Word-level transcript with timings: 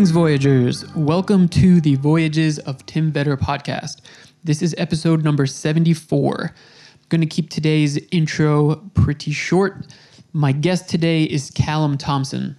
Greetings, 0.00 0.12
Voyagers. 0.12 0.94
Welcome 0.94 1.46
to 1.50 1.78
the 1.78 1.96
Voyages 1.96 2.58
of 2.60 2.86
Tim 2.86 3.12
Vetter 3.12 3.36
podcast. 3.36 4.00
This 4.42 4.62
is 4.62 4.74
episode 4.78 5.22
number 5.22 5.44
74. 5.44 6.54
I'm 6.54 6.98
going 7.10 7.20
to 7.20 7.26
keep 7.26 7.50
today's 7.50 7.98
intro 8.10 8.76
pretty 8.94 9.30
short. 9.32 9.94
My 10.32 10.52
guest 10.52 10.88
today 10.88 11.24
is 11.24 11.50
Callum 11.50 11.98
Thompson. 11.98 12.56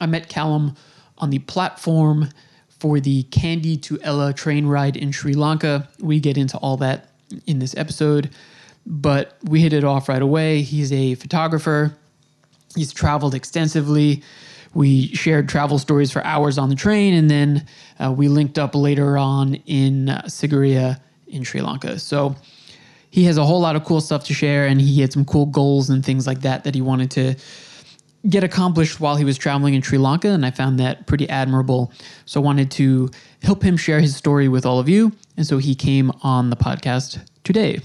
I 0.00 0.06
met 0.06 0.28
Callum 0.28 0.74
on 1.18 1.30
the 1.30 1.38
platform 1.38 2.28
for 2.80 2.98
the 2.98 3.22
Kandy 3.30 3.80
to 3.82 4.00
Ella 4.02 4.32
train 4.32 4.66
ride 4.66 4.96
in 4.96 5.12
Sri 5.12 5.34
Lanka. 5.34 5.88
We 6.00 6.18
get 6.18 6.36
into 6.36 6.56
all 6.56 6.76
that 6.78 7.10
in 7.46 7.60
this 7.60 7.76
episode, 7.76 8.30
but 8.84 9.36
we 9.44 9.60
hit 9.60 9.72
it 9.72 9.84
off 9.84 10.08
right 10.08 10.20
away. 10.20 10.62
He's 10.62 10.92
a 10.92 11.14
photographer, 11.14 11.96
he's 12.74 12.92
traveled 12.92 13.36
extensively. 13.36 14.24
We 14.78 15.08
shared 15.08 15.48
travel 15.48 15.76
stories 15.80 16.12
for 16.12 16.24
hours 16.24 16.56
on 16.56 16.68
the 16.68 16.76
train, 16.76 17.12
and 17.12 17.28
then 17.28 17.66
uh, 17.98 18.12
we 18.16 18.28
linked 18.28 18.60
up 18.60 18.76
later 18.76 19.18
on 19.18 19.56
in 19.66 20.08
uh, 20.08 20.22
Sigiriya 20.26 21.00
in 21.26 21.42
Sri 21.42 21.60
Lanka. 21.60 21.98
So 21.98 22.36
he 23.10 23.24
has 23.24 23.38
a 23.38 23.44
whole 23.44 23.60
lot 23.60 23.74
of 23.74 23.84
cool 23.84 24.00
stuff 24.00 24.22
to 24.26 24.34
share, 24.34 24.68
and 24.68 24.80
he 24.80 25.00
had 25.00 25.12
some 25.12 25.24
cool 25.24 25.46
goals 25.46 25.90
and 25.90 26.04
things 26.04 26.28
like 26.28 26.42
that 26.42 26.62
that 26.62 26.76
he 26.76 26.80
wanted 26.80 27.10
to 27.10 27.34
get 28.30 28.44
accomplished 28.44 29.00
while 29.00 29.16
he 29.16 29.24
was 29.24 29.36
traveling 29.36 29.74
in 29.74 29.82
Sri 29.82 29.98
Lanka, 29.98 30.28
and 30.28 30.46
I 30.46 30.52
found 30.52 30.78
that 30.78 31.08
pretty 31.08 31.28
admirable. 31.28 31.90
So 32.24 32.40
I 32.40 32.44
wanted 32.44 32.70
to 32.70 33.10
help 33.42 33.64
him 33.64 33.76
share 33.76 33.98
his 33.98 34.14
story 34.14 34.46
with 34.46 34.64
all 34.64 34.78
of 34.78 34.88
you, 34.88 35.10
and 35.36 35.44
so 35.44 35.58
he 35.58 35.74
came 35.74 36.12
on 36.22 36.50
the 36.50 36.56
podcast 36.56 37.18
today. 37.42 37.80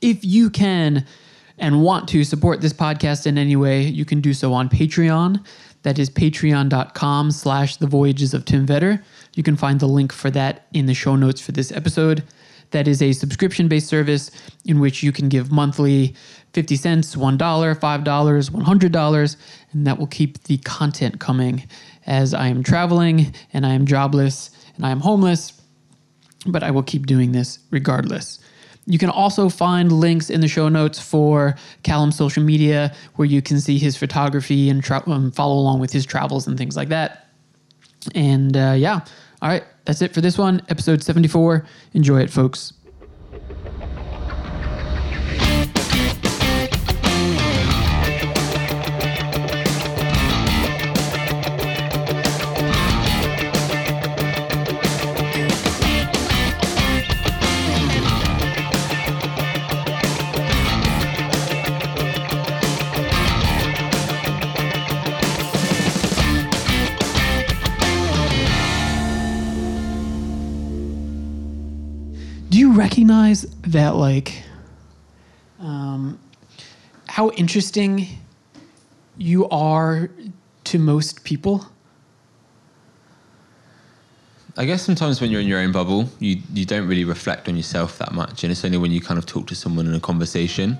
If 0.00 0.24
you 0.24 0.48
can 0.48 1.04
and 1.58 1.82
want 1.82 2.08
to 2.08 2.24
support 2.24 2.62
this 2.62 2.72
podcast 2.72 3.26
in 3.26 3.36
any 3.36 3.54
way, 3.54 3.82
you 3.82 4.06
can 4.06 4.22
do 4.22 4.32
so 4.32 4.54
on 4.54 4.70
Patreon. 4.70 5.44
That 5.82 5.98
is 5.98 6.10
patreon.com 6.10 7.30
slash 7.30 7.76
the 7.76 7.86
voyages 7.86 8.34
of 8.34 8.44
Tim 8.44 8.66
Vetter. 8.66 9.02
You 9.34 9.42
can 9.42 9.56
find 9.56 9.80
the 9.80 9.88
link 9.88 10.12
for 10.12 10.30
that 10.30 10.66
in 10.72 10.86
the 10.86 10.94
show 10.94 11.16
notes 11.16 11.40
for 11.40 11.52
this 11.52 11.72
episode. 11.72 12.22
That 12.72 12.86
is 12.86 13.02
a 13.02 13.12
subscription 13.12 13.68
based 13.68 13.88
service 13.88 14.30
in 14.64 14.78
which 14.80 15.02
you 15.02 15.12
can 15.12 15.28
give 15.28 15.50
monthly 15.50 16.14
50 16.52 16.76
cents, 16.76 17.16
$1, 17.16 17.38
$5, 17.38 18.50
$100, 18.50 19.36
and 19.72 19.86
that 19.86 19.98
will 19.98 20.06
keep 20.06 20.42
the 20.44 20.58
content 20.58 21.20
coming 21.20 21.66
as 22.06 22.34
I 22.34 22.48
am 22.48 22.62
traveling 22.62 23.34
and 23.52 23.64
I 23.64 23.74
am 23.74 23.86
jobless 23.86 24.50
and 24.76 24.84
I 24.84 24.90
am 24.90 25.00
homeless, 25.00 25.60
but 26.46 26.62
I 26.62 26.70
will 26.70 26.82
keep 26.82 27.06
doing 27.06 27.32
this 27.32 27.58
regardless. 27.70 28.39
You 28.86 28.98
can 28.98 29.10
also 29.10 29.48
find 29.48 29.92
links 29.92 30.30
in 30.30 30.40
the 30.40 30.48
show 30.48 30.68
notes 30.68 30.98
for 30.98 31.54
Callum's 31.82 32.16
social 32.16 32.42
media 32.42 32.94
where 33.16 33.26
you 33.26 33.42
can 33.42 33.60
see 33.60 33.78
his 33.78 33.96
photography 33.96 34.68
and 34.70 34.82
tra- 34.82 35.08
um, 35.08 35.30
follow 35.30 35.54
along 35.54 35.80
with 35.80 35.92
his 35.92 36.04
travels 36.06 36.46
and 36.46 36.58
things 36.58 36.76
like 36.76 36.88
that. 36.88 37.28
And 38.14 38.56
uh, 38.56 38.74
yeah, 38.76 39.00
all 39.42 39.48
right, 39.48 39.64
that's 39.84 40.02
it 40.02 40.14
for 40.14 40.20
this 40.20 40.38
one, 40.38 40.62
episode 40.68 41.02
74. 41.02 41.66
Enjoy 41.94 42.20
it, 42.20 42.30
folks. 42.30 42.72
That 73.72 73.96
like 73.96 74.42
um, 75.60 76.18
how 77.08 77.30
interesting 77.30 78.06
you 79.18 79.48
are 79.48 80.10
to 80.64 80.78
most 80.78 81.24
people 81.24 81.66
I 84.56 84.64
guess 84.64 84.82
sometimes 84.82 85.20
when 85.20 85.30
you're 85.30 85.40
in 85.40 85.46
your 85.46 85.60
own 85.60 85.72
bubble, 85.72 86.08
you 86.18 86.42
you 86.52 86.66
don't 86.66 86.86
really 86.86 87.04
reflect 87.04 87.48
on 87.48 87.56
yourself 87.56 87.98
that 87.98 88.12
much, 88.12 88.42
and 88.42 88.50
it's 88.50 88.64
only 88.64 88.78
when 88.78 88.90
you 88.90 89.00
kind 89.00 89.16
of 89.16 89.24
talk 89.24 89.46
to 89.46 89.54
someone 89.54 89.86
in 89.86 89.94
a 89.94 90.00
conversation 90.00 90.76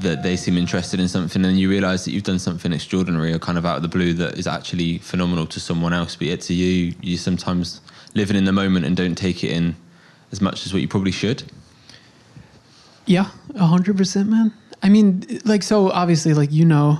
that 0.00 0.22
they 0.22 0.34
seem 0.34 0.56
interested 0.56 0.98
in 0.98 1.06
something, 1.06 1.44
and 1.44 1.58
you 1.60 1.68
realise 1.68 2.04
that 2.04 2.12
you've 2.12 2.24
done 2.24 2.38
something 2.38 2.72
extraordinary 2.72 3.32
or 3.32 3.38
kind 3.38 3.58
of 3.58 3.66
out 3.66 3.76
of 3.76 3.82
the 3.82 3.88
blue 3.88 4.14
that 4.14 4.38
is 4.38 4.46
actually 4.46 4.98
phenomenal 4.98 5.46
to 5.46 5.60
someone 5.60 5.92
else, 5.92 6.16
but 6.16 6.28
yet 6.28 6.40
to 6.40 6.54
you, 6.54 6.94
you 7.02 7.16
sometimes 7.16 7.80
living 8.14 8.36
in 8.36 8.44
the 8.44 8.52
moment 8.52 8.86
and 8.86 8.96
don't 8.96 9.14
take 9.14 9.44
it 9.44 9.52
in 9.52 9.76
as 10.32 10.40
much 10.40 10.64
as 10.64 10.72
what 10.72 10.80
you 10.80 10.88
probably 10.88 11.12
should. 11.12 11.44
Yeah 13.06 13.30
a 13.54 13.60
100% 13.60 14.28
man. 14.28 14.52
I 14.82 14.88
mean 14.88 15.40
like 15.44 15.62
so 15.62 15.90
obviously 15.90 16.32
like 16.34 16.52
you 16.52 16.64
know 16.64 16.98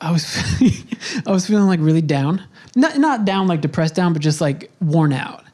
i 0.00 0.10
was 0.10 0.24
i 1.26 1.30
was 1.30 1.46
feeling 1.46 1.66
like 1.66 1.80
really 1.80 2.02
down. 2.02 2.42
Not 2.76 2.98
not 2.98 3.24
down 3.24 3.46
like 3.48 3.60
depressed 3.60 3.94
down 3.94 4.12
but 4.12 4.22
just 4.22 4.40
like 4.40 4.70
worn 4.80 5.12
out. 5.12 5.44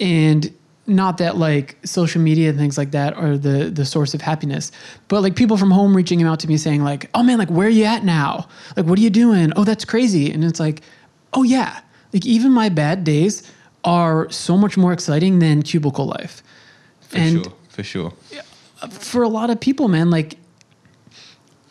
And 0.00 0.52
not 0.86 1.18
that 1.18 1.36
like 1.36 1.76
social 1.84 2.20
media 2.20 2.50
and 2.50 2.58
things 2.58 2.76
like 2.76 2.90
that 2.90 3.14
are 3.14 3.36
the 3.38 3.70
the 3.70 3.84
source 3.84 4.14
of 4.14 4.20
happiness 4.20 4.72
but 5.06 5.22
like 5.22 5.36
people 5.36 5.56
from 5.56 5.70
home 5.70 5.96
reaching 5.96 6.20
out 6.24 6.40
to 6.40 6.48
me 6.48 6.56
saying 6.56 6.82
like 6.82 7.08
oh 7.14 7.22
man 7.22 7.38
like 7.38 7.50
where 7.50 7.66
are 7.66 7.70
you 7.70 7.84
at 7.84 8.04
now? 8.04 8.48
Like 8.76 8.86
what 8.86 8.98
are 8.98 9.02
you 9.02 9.10
doing? 9.10 9.52
Oh 9.56 9.64
that's 9.64 9.84
crazy. 9.84 10.30
And 10.32 10.44
it's 10.44 10.60
like 10.60 10.82
oh 11.34 11.42
yeah. 11.44 11.80
Like 12.12 12.26
even 12.26 12.52
my 12.52 12.68
bad 12.68 13.04
days 13.04 13.50
are 13.84 14.30
so 14.30 14.56
much 14.56 14.76
more 14.76 14.92
exciting 14.92 15.38
than 15.38 15.62
cubicle 15.62 16.06
life. 16.06 16.42
For 17.00 17.16
And- 17.18 17.44
sure, 17.44 17.52
for 17.68 17.82
sure. 17.82 18.12
For 18.90 19.22
a 19.22 19.28
lot 19.28 19.50
of 19.50 19.60
people, 19.60 19.88
man, 19.88 20.10
like 20.10 20.36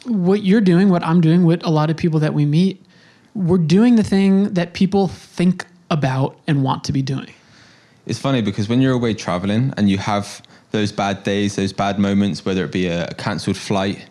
what 0.06 0.44
you're 0.44 0.62
doing, 0.62 0.90
what 0.90 1.04
I'm 1.04 1.22
doing, 1.22 1.46
what 1.46 1.64
a 1.64 1.70
lot 1.70 1.90
of 1.90 1.98
people 1.98 2.20
that 2.20 2.34
we 2.34 2.46
meet, 2.46 2.84
we're 3.34 3.58
doing 3.58 3.96
the 3.96 4.04
thing 4.04 4.54
that 4.54 4.74
people 4.74 5.08
think 5.08 5.66
about 5.90 6.40
and 6.48 6.64
want 6.64 6.84
to 6.86 6.92
be 6.92 7.02
doing. 7.02 7.32
It's 8.06 8.20
funny 8.20 8.42
because 8.42 8.68
when 8.68 8.82
you're 8.82 8.94
away 8.94 9.14
traveling 9.14 9.74
and 9.78 9.90
you 9.90 9.98
have 9.98 10.42
those 10.72 10.92
bad 10.92 11.24
days, 11.24 11.56
those 11.56 11.74
bad 11.74 12.00
moments, 12.00 12.46
whether 12.46 12.64
it 12.64 12.72
be 12.72 12.88
a, 12.88 13.08
a 13.08 13.14
cancelled 13.14 13.58
flight, 13.58 14.06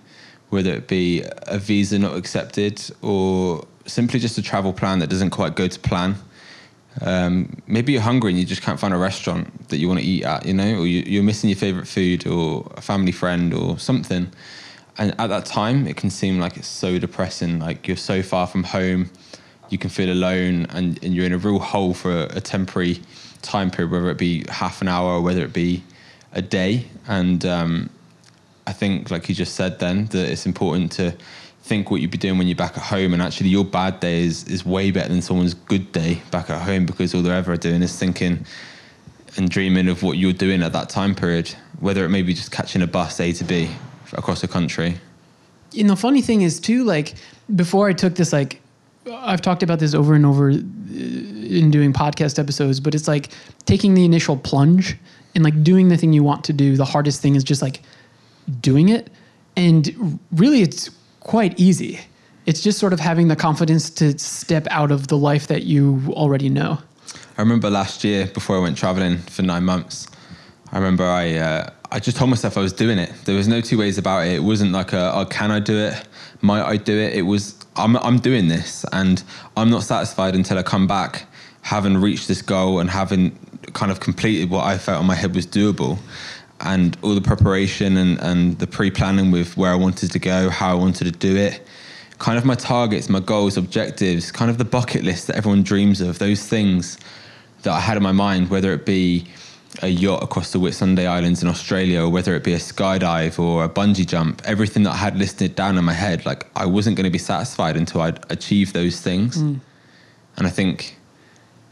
whether 0.50 0.72
it 0.72 0.88
be 0.88 1.24
a 1.46 1.58
visa 1.58 1.98
not 1.98 2.16
accepted, 2.16 2.82
or 3.02 3.66
simply 3.86 4.20
just 4.20 4.38
a 4.38 4.42
travel 4.42 4.72
plan 4.72 4.98
that 5.00 5.08
doesn't 5.08 5.30
quite 5.30 5.56
go 5.56 5.66
to 5.66 5.78
plan. 5.80 6.16
Um, 7.00 7.62
maybe 7.66 7.92
you're 7.92 8.02
hungry 8.02 8.30
and 8.30 8.38
you 8.38 8.44
just 8.44 8.62
can't 8.62 8.78
find 8.78 8.92
a 8.92 8.98
restaurant 8.98 9.68
that 9.68 9.78
you 9.78 9.88
want 9.88 10.00
to 10.00 10.06
eat 10.06 10.24
at, 10.24 10.44
you 10.44 10.54
know, 10.54 10.80
or 10.80 10.86
you, 10.86 11.02
you're 11.06 11.22
missing 11.22 11.48
your 11.48 11.56
favorite 11.56 11.86
food 11.86 12.26
or 12.26 12.70
a 12.76 12.80
family 12.80 13.12
friend 13.12 13.54
or 13.54 13.78
something. 13.78 14.30
And 14.98 15.18
at 15.18 15.28
that 15.28 15.46
time, 15.46 15.86
it 15.86 15.96
can 15.96 16.10
seem 16.10 16.38
like 16.38 16.56
it's 16.56 16.66
so 16.66 16.98
depressing. 16.98 17.58
Like 17.58 17.86
you're 17.86 17.96
so 17.96 18.22
far 18.22 18.46
from 18.46 18.64
home, 18.64 19.10
you 19.70 19.78
can 19.78 19.88
feel 19.88 20.12
alone, 20.12 20.66
and, 20.70 21.02
and 21.02 21.14
you're 21.14 21.24
in 21.24 21.32
a 21.32 21.38
real 21.38 21.60
hole 21.60 21.94
for 21.94 22.10
a, 22.10 22.36
a 22.36 22.40
temporary 22.40 23.00
time 23.40 23.70
period, 23.70 23.92
whether 23.92 24.10
it 24.10 24.18
be 24.18 24.44
half 24.48 24.82
an 24.82 24.88
hour 24.88 25.12
or 25.12 25.20
whether 25.22 25.42
it 25.42 25.52
be 25.52 25.82
a 26.32 26.42
day. 26.42 26.86
And 27.06 27.46
um, 27.46 27.90
I 28.66 28.72
think, 28.72 29.10
like 29.10 29.28
you 29.28 29.34
just 29.34 29.54
said, 29.54 29.78
then 29.78 30.06
that 30.06 30.28
it's 30.30 30.44
important 30.44 30.92
to 30.92 31.16
think 31.62 31.90
what 31.90 32.00
you'd 32.00 32.10
be 32.10 32.18
doing 32.18 32.38
when 32.38 32.46
you're 32.46 32.56
back 32.56 32.76
at 32.76 32.84
home, 32.84 33.12
and 33.12 33.22
actually 33.22 33.48
your 33.48 33.64
bad 33.64 34.00
day 34.00 34.22
is 34.22 34.44
is 34.48 34.64
way 34.64 34.90
better 34.90 35.08
than 35.08 35.22
someone's 35.22 35.54
good 35.54 35.92
day 35.92 36.22
back 36.30 36.50
at 36.50 36.62
home 36.62 36.86
because 36.86 37.14
all 37.14 37.22
they're 37.22 37.34
ever 37.34 37.56
doing 37.56 37.82
is 37.82 37.96
thinking 37.96 38.44
and 39.36 39.48
dreaming 39.48 39.88
of 39.88 40.02
what 40.02 40.18
you're 40.18 40.32
doing 40.32 40.62
at 40.62 40.72
that 40.72 40.88
time 40.88 41.14
period, 41.14 41.48
whether 41.78 42.04
it 42.04 42.08
may 42.08 42.22
be 42.22 42.34
just 42.34 42.50
catching 42.50 42.82
a 42.82 42.86
bus 42.86 43.20
A 43.20 43.32
to 43.32 43.44
B 43.44 43.70
across 44.12 44.40
the 44.40 44.48
country. 44.48 44.98
And 45.78 45.88
the 45.88 45.96
funny 45.96 46.20
thing 46.20 46.42
is 46.42 46.58
too, 46.58 46.84
like 46.84 47.14
before 47.54 47.88
I 47.88 47.92
took 47.92 48.16
this, 48.16 48.32
like 48.32 48.60
I've 49.10 49.40
talked 49.40 49.62
about 49.62 49.78
this 49.78 49.94
over 49.94 50.14
and 50.14 50.26
over 50.26 50.50
uh, 50.50 50.54
in 50.54 51.70
doing 51.70 51.92
podcast 51.92 52.38
episodes, 52.38 52.80
but 52.80 52.94
it's 52.94 53.08
like 53.08 53.30
taking 53.66 53.94
the 53.94 54.04
initial 54.04 54.36
plunge 54.36 54.96
and 55.34 55.44
like 55.44 55.62
doing 55.62 55.88
the 55.88 55.96
thing 55.96 56.12
you 56.12 56.22
want 56.22 56.44
to 56.44 56.52
do. 56.52 56.76
The 56.76 56.84
hardest 56.84 57.22
thing 57.22 57.36
is 57.36 57.44
just 57.44 57.62
like 57.62 57.80
doing 58.60 58.88
it, 58.88 59.10
and 59.56 60.18
really, 60.32 60.62
it's 60.62 60.90
quite 61.20 61.58
easy. 61.58 62.00
It's 62.46 62.60
just 62.60 62.78
sort 62.78 62.92
of 62.92 63.00
having 63.00 63.28
the 63.28 63.36
confidence 63.36 63.90
to 63.90 64.18
step 64.18 64.66
out 64.70 64.90
of 64.90 65.08
the 65.08 65.16
life 65.16 65.46
that 65.48 65.62
you 65.64 66.02
already 66.08 66.48
know. 66.48 66.78
I 67.38 67.42
remember 67.42 67.70
last 67.70 68.02
year 68.04 68.26
before 68.26 68.56
I 68.56 68.60
went 68.60 68.76
traveling 68.76 69.18
for 69.18 69.42
nine 69.42 69.64
months. 69.64 70.08
I 70.72 70.78
remember 70.78 71.04
I 71.04 71.36
uh, 71.36 71.70
I 71.92 71.98
just 71.98 72.16
told 72.16 72.30
myself 72.30 72.56
I 72.56 72.60
was 72.60 72.72
doing 72.72 72.98
it. 72.98 73.12
There 73.24 73.36
was 73.36 73.48
no 73.48 73.60
two 73.60 73.78
ways 73.78 73.98
about 73.98 74.26
it. 74.26 74.34
It 74.34 74.42
wasn't 74.42 74.72
like 74.72 74.92
a 74.92 75.12
oh, 75.14 75.24
can 75.26 75.50
I 75.50 75.60
do 75.60 75.76
it? 75.76 76.06
Might 76.40 76.62
I 76.62 76.76
do 76.76 76.96
it? 76.96 77.14
It 77.14 77.22
was 77.22 77.56
I'm 77.76 77.96
I'm 77.96 78.18
doing 78.18 78.48
this, 78.48 78.84
and 78.92 79.22
I'm 79.56 79.70
not 79.70 79.82
satisfied 79.82 80.34
until 80.34 80.58
I 80.58 80.62
come 80.62 80.86
back 80.86 81.26
having 81.62 81.96
reached 81.96 82.28
this 82.28 82.42
goal 82.42 82.78
and 82.78 82.88
having 82.90 83.38
kind 83.72 83.92
of 83.92 84.00
completed 84.00 84.50
what 84.50 84.64
I 84.64 84.78
felt 84.78 85.00
in 85.00 85.06
my 85.06 85.14
head 85.14 85.34
was 85.34 85.46
doable. 85.46 85.98
And 86.60 86.96
all 87.02 87.14
the 87.14 87.20
preparation 87.20 87.96
and, 87.96 88.18
and 88.20 88.58
the 88.58 88.66
pre-planning 88.66 89.30
with 89.30 89.56
where 89.56 89.72
I 89.72 89.76
wanted 89.76 90.12
to 90.12 90.18
go, 90.18 90.50
how 90.50 90.70
I 90.72 90.74
wanted 90.74 91.04
to 91.04 91.12
do 91.12 91.36
it, 91.36 91.66
kind 92.18 92.36
of 92.36 92.44
my 92.44 92.54
targets, 92.54 93.08
my 93.08 93.20
goals, 93.20 93.56
objectives, 93.56 94.30
kind 94.30 94.50
of 94.50 94.58
the 94.58 94.64
bucket 94.64 95.02
list 95.02 95.26
that 95.28 95.36
everyone 95.36 95.62
dreams 95.62 96.00
of, 96.00 96.18
those 96.18 96.46
things 96.46 96.98
that 97.62 97.72
I 97.72 97.80
had 97.80 97.96
in 97.96 98.02
my 98.02 98.12
mind, 98.12 98.50
whether 98.50 98.72
it 98.72 98.84
be 98.84 99.26
a 99.82 99.88
yacht 99.88 100.22
across 100.22 100.52
the 100.52 100.58
Whitsunday 100.58 101.06
Islands 101.06 101.42
in 101.42 101.48
Australia, 101.48 102.02
or 102.02 102.10
whether 102.10 102.34
it 102.34 102.44
be 102.44 102.52
a 102.52 102.58
skydive 102.58 103.38
or 103.38 103.64
a 103.64 103.68
bungee 103.68 104.06
jump, 104.06 104.42
everything 104.44 104.82
that 104.82 104.92
I 104.92 104.96
had 104.96 105.16
listed 105.16 105.54
down 105.54 105.78
in 105.78 105.84
my 105.84 105.92
head, 105.92 106.26
like 106.26 106.46
I 106.56 106.66
wasn't 106.66 106.96
going 106.96 107.04
to 107.04 107.10
be 107.10 107.18
satisfied 107.18 107.76
until 107.76 108.02
I'd 108.02 108.20
achieved 108.30 108.74
those 108.74 109.00
things. 109.00 109.38
Mm. 109.38 109.60
And 110.36 110.46
I 110.46 110.50
think 110.50 110.96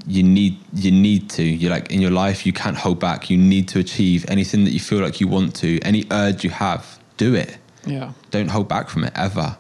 you 0.07 0.23
need 0.23 0.57
you 0.75 0.91
need 0.91 1.29
to 1.31 1.43
you 1.43 1.69
like 1.69 1.91
in 1.91 2.01
your 2.01 2.11
life 2.11 2.47
you 2.47 2.53
can't 2.53 2.77
hold 2.77 2.99
back 3.01 3.29
you 3.31 3.37
need 3.37 3.67
to 3.69 3.79
achieve 3.79 4.25
anything 4.29 4.65
that 4.65 4.71
you 4.71 4.81
feel 4.81 5.01
like 5.01 5.21
you 5.21 5.29
want 5.29 5.55
to 5.55 5.79
any 5.81 6.05
urge 6.11 6.45
you 6.45 6.51
have 6.51 6.99
do 7.17 7.35
it 7.35 7.59
Yeah. 7.85 8.13
don't 8.31 8.49
hold 8.49 8.69
back 8.69 8.89
from 8.89 9.05
it 9.05 9.13
ever 9.15 9.57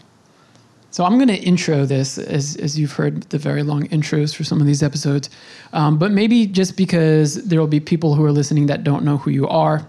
So 0.90 1.04
I'm 1.04 1.16
going 1.16 1.28
to 1.28 1.36
intro 1.52 1.84
this 1.86 2.18
as, 2.18 2.56
as 2.56 2.78
you've 2.78 2.92
heard 2.92 3.22
the 3.30 3.38
very 3.38 3.62
long 3.62 3.86
intros 3.88 4.34
for 4.34 4.42
some 4.42 4.58
of 4.60 4.66
these 4.66 4.82
episodes. 4.82 5.28
Um, 5.72 5.98
but 5.98 6.10
maybe 6.10 6.46
just 6.46 6.76
because 6.76 7.34
there 7.48 7.60
will 7.60 7.68
be 7.68 7.78
people 7.78 8.14
who 8.16 8.24
are 8.24 8.32
listening 8.32 8.66
that 8.68 8.82
don't 8.84 9.04
know 9.04 9.18
who 9.18 9.30
you 9.30 9.46
are, 9.48 9.86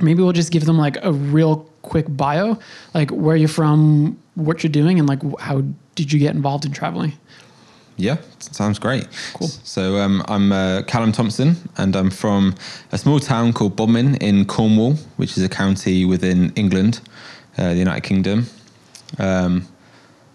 maybe 0.00 0.22
we'll 0.22 0.32
just 0.32 0.50
give 0.50 0.64
them 0.64 0.78
like 0.78 0.96
a 1.04 1.12
real 1.12 1.56
quick 1.82 2.06
bio, 2.08 2.58
like 2.94 3.10
where 3.10 3.36
you're 3.36 3.48
from, 3.60 4.16
what 4.34 4.62
you're 4.62 4.72
doing, 4.72 4.98
and 4.98 5.06
like 5.08 5.20
how 5.38 5.62
did 5.94 6.10
you 6.12 6.18
get 6.18 6.34
involved 6.34 6.64
in 6.64 6.72
traveling? 6.72 7.12
Yeah, 7.96 8.16
sounds 8.40 8.78
great. 8.78 9.06
Cool. 9.34 9.48
So 9.48 9.98
um, 9.98 10.24
I'm 10.26 10.50
uh, 10.50 10.82
Callum 10.82 11.12
Thompson, 11.12 11.56
and 11.76 11.94
I'm 11.94 12.10
from 12.10 12.56
a 12.90 12.98
small 12.98 13.20
town 13.20 13.52
called 13.52 13.76
Bodmin 13.76 14.16
in 14.16 14.46
Cornwall, 14.46 14.94
which 15.16 15.36
is 15.36 15.44
a 15.44 15.48
county 15.48 16.04
within 16.04 16.52
England, 16.56 17.00
uh, 17.56 17.68
the 17.68 17.78
United 17.78 18.02
Kingdom. 18.02 18.46
Um, 19.18 19.68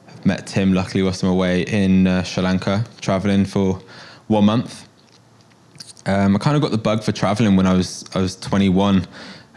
I've 0.08 0.26
met 0.26 0.48
Tim, 0.48 0.74
luckily, 0.74 1.04
whilst 1.04 1.22
I'm 1.24 1.30
away 1.30 1.64
in 1.64 2.08
uh, 2.08 2.24
Sri 2.24 2.44
Lanka, 2.44 2.86
traveling 3.02 3.44
for 3.44 3.82
one 4.28 4.46
month. 4.46 4.88
Um, 6.06 6.36
I 6.36 6.40
kind 6.40 6.56
of 6.56 6.62
got 6.62 6.72
the 6.72 6.78
bug 6.78 7.04
for 7.04 7.12
traveling 7.12 7.58
when 7.58 7.68
I 7.68 7.74
was 7.74 8.06
I 8.16 8.20
was 8.20 8.36
21. 8.38 9.06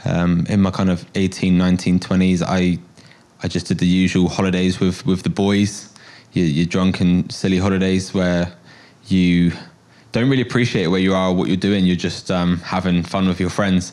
Um, 0.04 0.44
in 0.48 0.60
my 0.60 0.72
kind 0.72 0.90
of 0.90 1.06
18, 1.14 1.56
19, 1.56 2.00
20s, 2.00 2.42
I 2.44 2.80
I 3.44 3.48
just 3.48 3.66
did 3.66 3.78
the 3.78 3.86
usual 3.86 4.28
holidays 4.28 4.80
with 4.80 5.06
with 5.06 5.22
the 5.22 5.30
boys. 5.30 5.91
Your, 6.32 6.46
your 6.46 6.66
drunken, 6.66 7.28
silly 7.30 7.58
holidays 7.58 8.14
where 8.14 8.52
you 9.06 9.52
don't 10.12 10.28
really 10.28 10.42
appreciate 10.42 10.86
where 10.88 11.00
you 11.00 11.14
are 11.14 11.32
what 11.32 11.48
you're 11.48 11.56
doing. 11.56 11.86
You're 11.86 11.96
just 11.96 12.30
um, 12.30 12.58
having 12.58 13.02
fun 13.02 13.26
with 13.28 13.40
your 13.40 13.50
friends. 13.50 13.92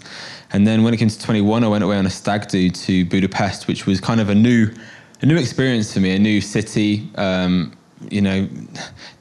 And 0.51 0.67
then 0.67 0.83
when 0.83 0.93
it 0.93 0.97
came 0.97 1.09
to 1.09 1.19
21, 1.19 1.63
I 1.63 1.67
went 1.67 1.83
away 1.83 1.97
on 1.97 2.05
a 2.05 2.09
stag 2.09 2.47
do 2.47 2.69
to 2.69 3.05
Budapest, 3.05 3.67
which 3.67 3.85
was 3.85 4.01
kind 4.01 4.19
of 4.19 4.29
a 4.29 4.35
new 4.35 4.69
a 5.21 5.25
new 5.25 5.37
experience 5.37 5.93
for 5.93 5.99
me, 5.99 6.15
a 6.15 6.19
new 6.19 6.41
city. 6.41 7.09
Um, 7.15 7.73
you 8.09 8.21
know, 8.21 8.47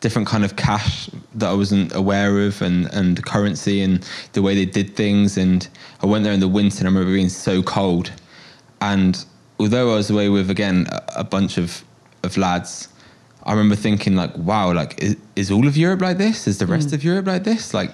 different 0.00 0.28
kind 0.28 0.44
of 0.44 0.54
cash 0.54 1.10
that 1.34 1.50
I 1.50 1.52
wasn't 1.52 1.94
aware 1.94 2.46
of, 2.46 2.62
and 2.62 2.86
and 2.94 3.24
currency 3.24 3.82
and 3.82 4.08
the 4.32 4.42
way 4.42 4.54
they 4.54 4.64
did 4.64 4.94
things. 4.94 5.36
And 5.36 5.68
I 6.02 6.06
went 6.06 6.24
there 6.24 6.32
in 6.32 6.40
the 6.40 6.48
winter, 6.48 6.78
and 6.78 6.88
I 6.88 6.90
remember 6.90 7.12
being 7.12 7.28
so 7.28 7.62
cold. 7.62 8.12
And 8.80 9.24
although 9.58 9.92
I 9.92 9.96
was 9.96 10.10
away 10.10 10.28
with 10.28 10.50
again 10.50 10.86
a, 10.90 11.02
a 11.16 11.24
bunch 11.24 11.58
of 11.58 11.84
of 12.22 12.36
lads, 12.36 12.88
I 13.48 13.52
remember 13.52 13.74
thinking 13.76 14.14
like, 14.14 14.36
wow, 14.36 14.72
like 14.74 15.02
is, 15.02 15.16
is 15.34 15.50
all 15.50 15.66
of 15.66 15.76
Europe 15.76 16.00
like 16.02 16.18
this? 16.18 16.46
Is 16.46 16.58
the 16.58 16.66
rest 16.66 16.92
of 16.92 17.02
Europe 17.02 17.26
like 17.26 17.44
this? 17.44 17.72
Like, 17.74 17.90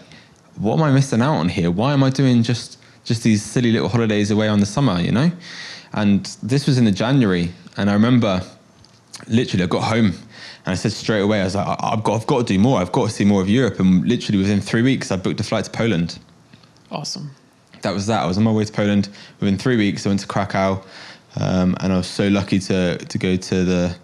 what 0.57 0.75
am 0.77 0.83
I 0.83 0.91
missing 0.93 1.23
out 1.23 1.37
on 1.37 1.49
here? 1.49 1.71
Why 1.71 1.93
am 1.93 2.03
I 2.03 2.11
doing 2.11 2.43
just 2.43 2.79
just 3.05 3.23
these 3.23 3.43
silly 3.43 3.71
little 3.73 3.89
holidays 3.89 4.31
away 4.33 4.49
on 4.49 4.59
the 4.61 4.67
summer? 4.67 5.01
You 5.01 5.13
know, 5.13 5.31
and 5.93 6.25
this 6.43 6.67
was 6.67 6.77
in 6.77 6.85
the 6.85 6.91
January, 6.91 7.53
and 7.77 7.89
I 7.89 7.93
remember 7.95 8.43
literally 9.29 9.63
I 9.65 9.69
got 9.69 9.85
home 9.85 10.07
and 10.07 10.73
I 10.73 10.75
said 10.75 10.93
straight 10.93 11.21
away, 11.21 11.41
I 11.41 11.45
was 11.45 11.55
like, 11.55 11.67
I- 11.69 11.91
I've 11.93 12.03
got 12.03 12.15
I've 12.21 12.27
got 12.27 12.39
to 12.47 12.53
do 12.53 12.59
more. 12.59 12.81
I've 12.81 12.91
got 12.93 13.09
to 13.09 13.15
see 13.15 13.25
more 13.25 13.41
of 13.41 13.49
Europe, 13.49 13.79
and 13.79 14.05
literally 14.09 14.39
within 14.39 14.61
three 14.61 14.83
weeks, 14.83 15.13
I 15.13 15.17
booked 15.17 15.39
a 15.41 15.45
flight 15.45 15.65
to 15.67 15.71
Poland 15.71 16.19
Awesome. 16.91 17.31
that 17.83 17.95
was 17.95 18.07
that. 18.07 18.23
I 18.23 18.27
was 18.27 18.39
on 18.39 18.45
my 18.45 18.51
way 18.53 18.65
to 18.65 18.73
Poland 18.73 19.09
within 19.41 19.57
three 19.59 19.77
weeks. 19.77 20.05
I 20.05 20.09
went 20.09 20.21
to 20.21 20.27
Krakow, 20.27 20.83
um, 21.37 21.77
and 21.81 21.93
I 21.93 21.97
was 21.97 22.07
so 22.09 22.27
lucky 22.29 22.59
to 22.61 22.99
to 22.99 23.19
go 23.19 23.37
to 23.37 23.65
the 23.65 23.97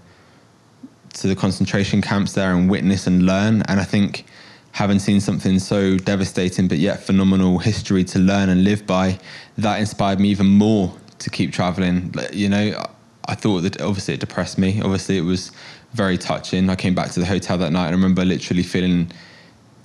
to 1.15 1.29
the 1.29 1.37
concentration 1.37 2.01
camps 2.03 2.33
there 2.33 2.55
and 2.55 2.71
witness 2.71 3.07
and 3.07 3.25
learn. 3.25 3.63
And 3.63 3.81
I 3.81 3.85
think 3.85 4.25
having 4.73 4.99
seen 4.99 5.21
something 5.21 5.59
so 5.59 5.97
devastating 5.97 6.69
but 6.69 6.79
yet 6.79 7.03
phenomenal 7.03 7.59
history 7.59 8.05
to 8.05 8.19
learn 8.19 8.49
and 8.49 8.65
live 8.65 8.87
by, 8.87 9.19
that 9.59 9.81
inspired 9.81 10.21
me 10.21 10.29
even 10.29 10.47
more 10.47 10.95
to 11.19 11.31
keep 11.31 11.53
traveling. 11.53 12.15
You 12.33 12.49
know, 12.49 12.85
I- 13.27 13.35
thought 13.35 13.61
that 13.61 13.81
obviously 13.81 14.15
it 14.15 14.21
depressed 14.21 14.59
me. 14.59 14.81
Obviously, 14.81 15.17
it 15.17 15.23
was 15.23 15.53
very 15.93 16.19
touching. 16.19 16.69
I 16.69 16.75
came 16.75 16.95
back 16.97 17.13
to 17.13 17.21
the 17.21 17.27
hotel 17.27 17.59
that 17.59 17.71
night 17.71 17.87
and 17.87 17.95
I 17.95 17.99
remember 17.99 18.25
literally 18.25 18.65
feeling 18.65 19.13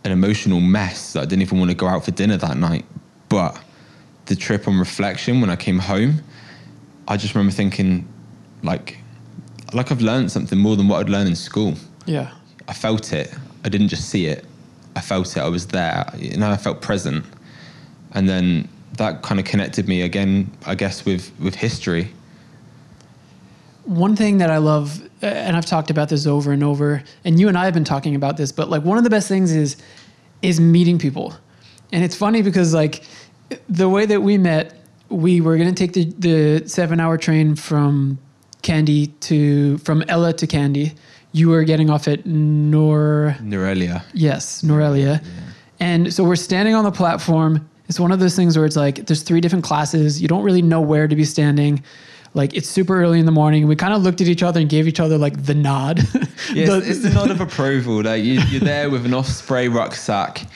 an 0.04 0.12
emotional 0.12 0.60
mess 0.60 1.14
that 1.14 1.22
I 1.22 1.26
didn't 1.26 1.44
even 1.44 1.60
want 1.60 1.70
to 1.70 1.78
go 1.78 1.88
out 1.88 2.06
for 2.06 2.12
dinner 2.12 2.38
that 2.38 2.58
night. 2.58 2.86
But 3.30 3.60
the 4.26 4.36
trip 4.36 4.68
on 4.68 4.80
reflection 4.80 5.42
when 5.42 5.50
I 5.50 5.56
came 5.56 5.80
home, 5.80 6.24
I 7.08 7.18
just 7.18 7.36
remember 7.36 7.54
thinking, 7.54 8.08
like, 8.64 8.98
like 9.74 9.92
I've 9.92 10.02
learned 10.02 10.32
something 10.32 10.58
more 10.60 10.76
than 10.76 10.88
what 10.88 11.00
I'd 11.00 11.10
learned 11.10 11.30
in 11.30 11.36
school. 11.36 11.76
Yeah. 12.06 12.32
I 12.68 12.74
felt 12.74 13.14
it. 13.14 13.34
I 13.64 13.70
didn't 13.70 13.90
just 13.90 14.10
see 14.10 14.26
it. 14.28 14.46
I 14.96 15.02
felt 15.02 15.36
it. 15.36 15.42
I 15.42 15.50
was 15.50 15.68
there. 15.68 16.06
You 16.18 16.38
know, 16.38 16.50
I 16.52 16.58
felt 16.58 16.82
present. 16.82 17.26
And 18.14 18.30
then 18.30 18.68
that 18.98 19.22
kind 19.24 19.40
of 19.40 19.46
connected 19.46 19.88
me 19.88 20.02
again, 20.04 20.50
I 20.66 20.76
guess, 20.76 21.04
with 21.06 21.32
with 21.40 21.56
history. 21.56 22.12
one 23.86 24.16
thing 24.16 24.40
that 24.40 24.50
I 24.50 24.58
love, 24.58 25.02
and 25.22 25.56
I've 25.56 25.66
talked 25.66 25.92
about 25.92 26.10
this 26.10 26.26
over 26.26 26.52
and 26.52 26.64
over, 26.64 27.04
and 27.24 27.40
you 27.40 27.48
and 27.48 27.58
I 27.58 27.66
have 27.66 27.74
been 27.74 27.84
talking 27.84 28.16
about 28.16 28.38
this, 28.38 28.52
but 28.52 28.70
like 28.70 28.84
one 28.84 28.98
of 28.98 29.04
the 29.04 29.10
best 29.10 29.28
things 29.28 29.52
is 29.52 29.78
is 30.42 30.60
meeting 30.60 30.98
people, 30.98 31.34
and 31.92 32.04
it's 32.04 32.16
funny 32.16 32.42
because 32.42 32.74
like 32.74 33.04
the 33.70 33.88
way 33.90 34.06
that 34.06 34.22
we 34.22 34.38
met, 34.38 34.74
we 35.10 35.42
were 35.42 35.58
gonna 35.58 35.74
take 35.74 35.94
the 35.94 36.06
the 36.18 36.68
seven 36.68 37.00
hour 37.00 37.18
train 37.18 37.56
from 37.56 38.18
Kandy 38.66 39.12
to 39.22 39.78
from 39.80 40.04
Ella 40.08 40.34
to 40.34 40.48
Kandy. 40.48 40.94
You 41.34 41.50
were 41.50 41.64
getting 41.64 41.90
off 41.90 42.08
at 42.08 42.26
Nor 42.26 43.36
Nuwara 43.42 43.76
Eliya. 43.76 44.04
Yes, 44.14 44.62
Nuwara 44.64 44.90
Eliya. 44.92 45.24
And 45.80 46.12
so 46.14 46.24
we're 46.24 46.36
standing 46.38 46.74
on 46.74 46.84
the 46.84 46.92
platform. 46.92 47.68
It's 47.90 48.00
one 48.00 48.12
of 48.12 48.20
those 48.20 48.36
things 48.36 48.58
where 48.58 48.66
it's 48.66 48.76
like 48.78 49.06
there's 49.06 49.22
three 49.22 49.42
different 49.42 49.64
classes. 49.66 50.22
You 50.22 50.28
don't 50.28 50.44
really 50.44 50.62
know 50.62 50.82
where 50.82 51.08
to 51.08 51.16
be 51.16 51.26
standing. 51.26 51.84
Like 52.34 52.54
it's 52.56 52.68
super 52.68 53.00
early 53.02 53.20
in 53.20 53.26
the 53.26 53.32
morning. 53.32 53.68
We 53.68 53.76
kind 53.76 53.94
of 53.94 54.02
looked 54.02 54.22
at 54.22 54.28
each 54.28 54.42
other 54.44 54.60
and 54.60 54.70
gave 54.70 54.88
each 54.88 55.00
other 55.00 55.18
like 55.18 55.46
the 55.46 55.54
nod. 55.54 56.00
Yes, 56.54 56.70
The- 56.70 56.84
it's 56.90 57.02
the 57.04 57.12
nod 57.12 57.30
of 57.32 57.42
approval. 57.42 58.02
Like 58.02 58.24
you, 58.24 58.40
you're 58.50 58.62
there 58.62 58.90
with 58.90 59.06
an 59.06 59.14
Osprey 59.14 59.68
rucksack 59.68 60.48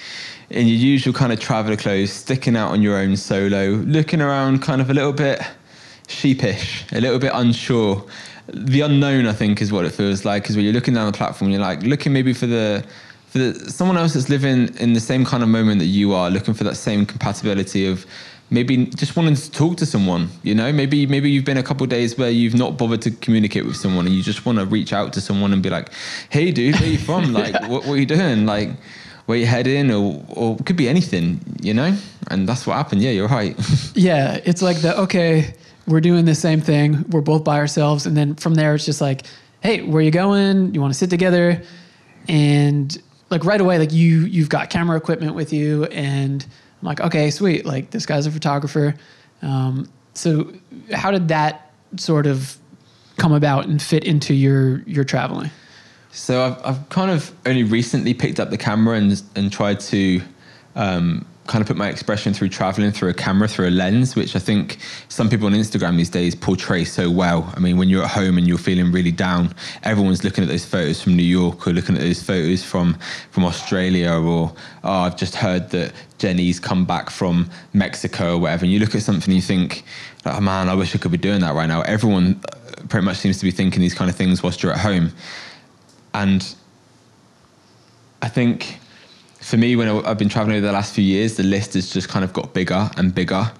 in 0.49 0.65
your 0.65 0.75
usual 0.77 1.13
kind 1.13 1.31
of 1.31 1.39
traveller 1.39 1.77
clothes, 1.77 2.11
sticking 2.11 2.55
out 2.55 2.71
on 2.71 2.81
your 2.81 2.97
own 2.97 3.15
solo, 3.15 3.69
looking 3.85 4.19
around 4.21 4.61
kind 4.63 4.81
of 4.81 4.89
a 4.89 4.93
little 4.93 5.13
bit 5.13 5.39
sheepish, 6.09 6.85
a 6.91 7.01
little 7.01 7.19
bit 7.19 7.31
unsure. 7.33 8.05
The 8.47 8.81
unknown, 8.81 9.27
I 9.27 9.33
think, 9.33 9.61
is 9.61 9.71
what 9.71 9.85
it 9.85 9.91
feels 9.91 10.25
like. 10.25 10.49
Is 10.49 10.55
when 10.55 10.65
you're 10.65 10.73
looking 10.73 10.95
down 10.95 11.11
the 11.11 11.17
platform, 11.17 11.51
you're 11.51 11.61
like 11.61 11.83
looking 11.83 12.13
maybe 12.13 12.33
for 12.33 12.47
the 12.47 12.83
for 13.27 13.37
the, 13.37 13.71
someone 13.71 13.95
else 13.95 14.13
that's 14.13 14.27
living 14.29 14.75
in 14.77 14.93
the 14.93 14.99
same 14.99 15.23
kind 15.23 15.43
of 15.43 15.49
moment 15.49 15.79
that 15.79 15.85
you 15.85 16.13
are, 16.13 16.31
looking 16.31 16.55
for 16.55 16.63
that 16.63 16.75
same 16.75 17.05
compatibility 17.05 17.85
of 17.85 18.05
maybe 18.49 18.87
just 18.87 19.15
wanting 19.15 19.35
to 19.35 19.51
talk 19.51 19.77
to 19.77 19.85
someone. 19.85 20.29
You 20.43 20.55
know, 20.55 20.71
maybe 20.71 21.05
maybe 21.05 21.29
you've 21.29 21.45
been 21.45 21.57
a 21.57 21.63
couple 21.63 21.83
of 21.83 21.89
days 21.89 22.17
where 22.17 22.29
you've 22.29 22.55
not 22.55 22.77
bothered 22.77 23.01
to 23.03 23.11
communicate 23.11 23.65
with 23.65 23.75
someone, 23.75 24.05
and 24.05 24.15
you 24.15 24.23
just 24.23 24.45
want 24.45 24.57
to 24.57 24.65
reach 24.65 24.93
out 24.93 25.13
to 25.13 25.21
someone 25.21 25.53
and 25.53 25.61
be 25.61 25.69
like, 25.69 25.89
"Hey, 26.29 26.51
dude, 26.51 26.79
where 26.79 26.89
you 26.89 26.97
from? 26.97 27.33
Like, 27.33 27.53
what, 27.69 27.85
what 27.85 27.93
are 27.93 27.97
you 27.97 28.05
doing? 28.05 28.45
Like." 28.45 28.69
Where 29.25 29.37
you 29.37 29.45
heading, 29.45 29.91
or 29.91 30.25
or 30.29 30.57
it 30.59 30.65
could 30.65 30.75
be 30.75 30.89
anything, 30.89 31.39
you 31.61 31.71
know, 31.71 31.95
and 32.29 32.49
that's 32.49 32.65
what 32.65 32.77
happened. 32.77 33.03
Yeah, 33.03 33.11
you're 33.11 33.27
right. 33.27 33.55
yeah, 33.93 34.39
it's 34.43 34.63
like 34.63 34.77
the 34.81 34.99
okay, 35.01 35.53
we're 35.89 36.01
doing 36.01 36.25
the 36.25 36.35
same 36.35 36.61
thing. 36.61 37.03
We're 37.09 37.21
both 37.21 37.43
by 37.43 37.57
ourselves, 37.57 38.05
and 38.05 38.15
then 38.15 38.35
from 38.35 38.55
there 38.55 38.75
it's 38.75 38.85
just 38.85 39.01
like, 39.01 39.25
hey, 39.61 39.81
where 39.81 40.01
you 40.01 40.11
going? 40.11 40.73
You 40.73 40.81
want 40.81 40.93
to 40.93 40.97
sit 40.97 41.09
together? 41.09 41.61
And 42.27 42.95
like 43.29 43.43
right 43.43 43.59
away, 43.59 43.79
like 43.79 43.91
you 43.91 44.19
you've 44.21 44.49
got 44.49 44.69
camera 44.69 44.95
equipment 44.97 45.35
with 45.35 45.51
you, 45.51 45.85
and 45.85 46.45
I'm 46.81 46.85
like, 46.85 47.01
okay, 47.01 47.31
sweet. 47.31 47.65
Like 47.65 47.91
this 47.91 48.05
guy's 48.05 48.25
a 48.25 48.31
photographer. 48.31 48.95
Um, 49.41 49.89
so 50.13 50.53
how 50.93 51.11
did 51.11 51.27
that 51.29 51.71
sort 51.97 52.27
of 52.27 52.57
come 53.17 53.33
about 53.33 53.65
and 53.65 53.81
fit 53.81 54.03
into 54.03 54.33
your 54.33 54.79
your 54.81 55.03
traveling? 55.03 55.49
So 56.11 56.43
I've, 56.43 56.65
I've 56.65 56.89
kind 56.89 57.11
of 57.11 57.31
only 57.45 57.63
recently 57.63 58.13
picked 58.13 58.39
up 58.39 58.51
the 58.51 58.57
camera 58.57 58.97
and 58.97 59.21
and 59.35 59.51
tried 59.51 59.79
to 59.81 60.21
um, 60.75 61.25
kind 61.49 61.63
of 61.63 61.67
put 61.67 61.75
my 61.75 61.89
expression 61.89 62.31
through 62.31 62.47
traveling 62.47 62.91
through 62.91 63.09
a 63.09 63.13
camera, 63.13 63.47
through 63.47 63.67
a 63.67 63.71
lens, 63.71 64.15
which 64.15 64.35
I 64.35 64.39
think 64.39 64.77
some 65.07 65.29
people 65.31 65.47
on 65.47 65.53
Instagram 65.53 65.97
these 65.97 66.09
days 66.09 66.35
portray 66.35 66.85
so 66.85 67.09
well. 67.09 67.51
I 67.55 67.59
mean, 67.59 67.75
when 67.77 67.89
you're 67.89 68.03
at 68.03 68.11
home 68.11 68.37
and 68.37 68.47
you're 68.47 68.59
feeling 68.59 68.91
really 68.91 69.11
down, 69.11 69.55
everyone's 69.81 70.23
looking 70.23 70.43
at 70.43 70.49
those 70.49 70.63
photos 70.63 71.01
from 71.01 71.17
New 71.17 71.23
York 71.23 71.67
or 71.67 71.71
looking 71.71 71.95
at 71.95 72.01
those 72.01 72.21
photos 72.21 72.63
from 72.63 72.97
from 73.31 73.45
Australia 73.45 74.13
or 74.13 74.53
oh, 74.83 74.91
I've 74.91 75.17
just 75.17 75.33
heard 75.33 75.71
that 75.71 75.91
Jenny's 76.19 76.59
come 76.59 76.85
back 76.85 77.09
from 77.09 77.49
Mexico 77.73 78.35
or 78.35 78.41
whatever. 78.41 78.65
And 78.65 78.71
you 78.71 78.79
look 78.79 78.93
at 78.93 79.01
something 79.01 79.31
and 79.31 79.33
you 79.33 79.41
think, 79.41 79.83
oh 80.27 80.39
man, 80.39 80.69
I 80.69 80.75
wish 80.75 80.93
I 80.93 80.99
could 80.99 81.11
be 81.11 81.17
doing 81.17 81.41
that 81.41 81.55
right 81.55 81.67
now. 81.67 81.81
Everyone 81.81 82.39
uh, 82.47 82.83
pretty 82.89 83.05
much 83.05 83.17
seems 83.17 83.39
to 83.39 83.45
be 83.45 83.51
thinking 83.51 83.81
these 83.81 83.95
kind 83.95 84.09
of 84.09 84.15
things 84.15 84.43
whilst 84.43 84.61
you're 84.61 84.71
at 84.71 84.79
home. 84.79 85.11
And 86.13 86.55
I 88.21 88.29
think 88.29 88.78
for 89.49 89.57
me, 89.57 89.75
when 89.75 89.89
I've 90.05 90.19
been 90.19 90.29
traveling 90.29 90.57
over 90.57 90.67
the 90.67 90.73
last 90.73 90.93
few 90.93 91.03
years, 91.03 91.35
the 91.35 91.41
list 91.41 91.73
has 91.73 91.91
just 91.91 92.07
kind 92.07 92.23
of 92.23 92.33
got 92.33 92.53
bigger 92.53 92.87
and 92.97 93.15
bigger. 93.15 93.51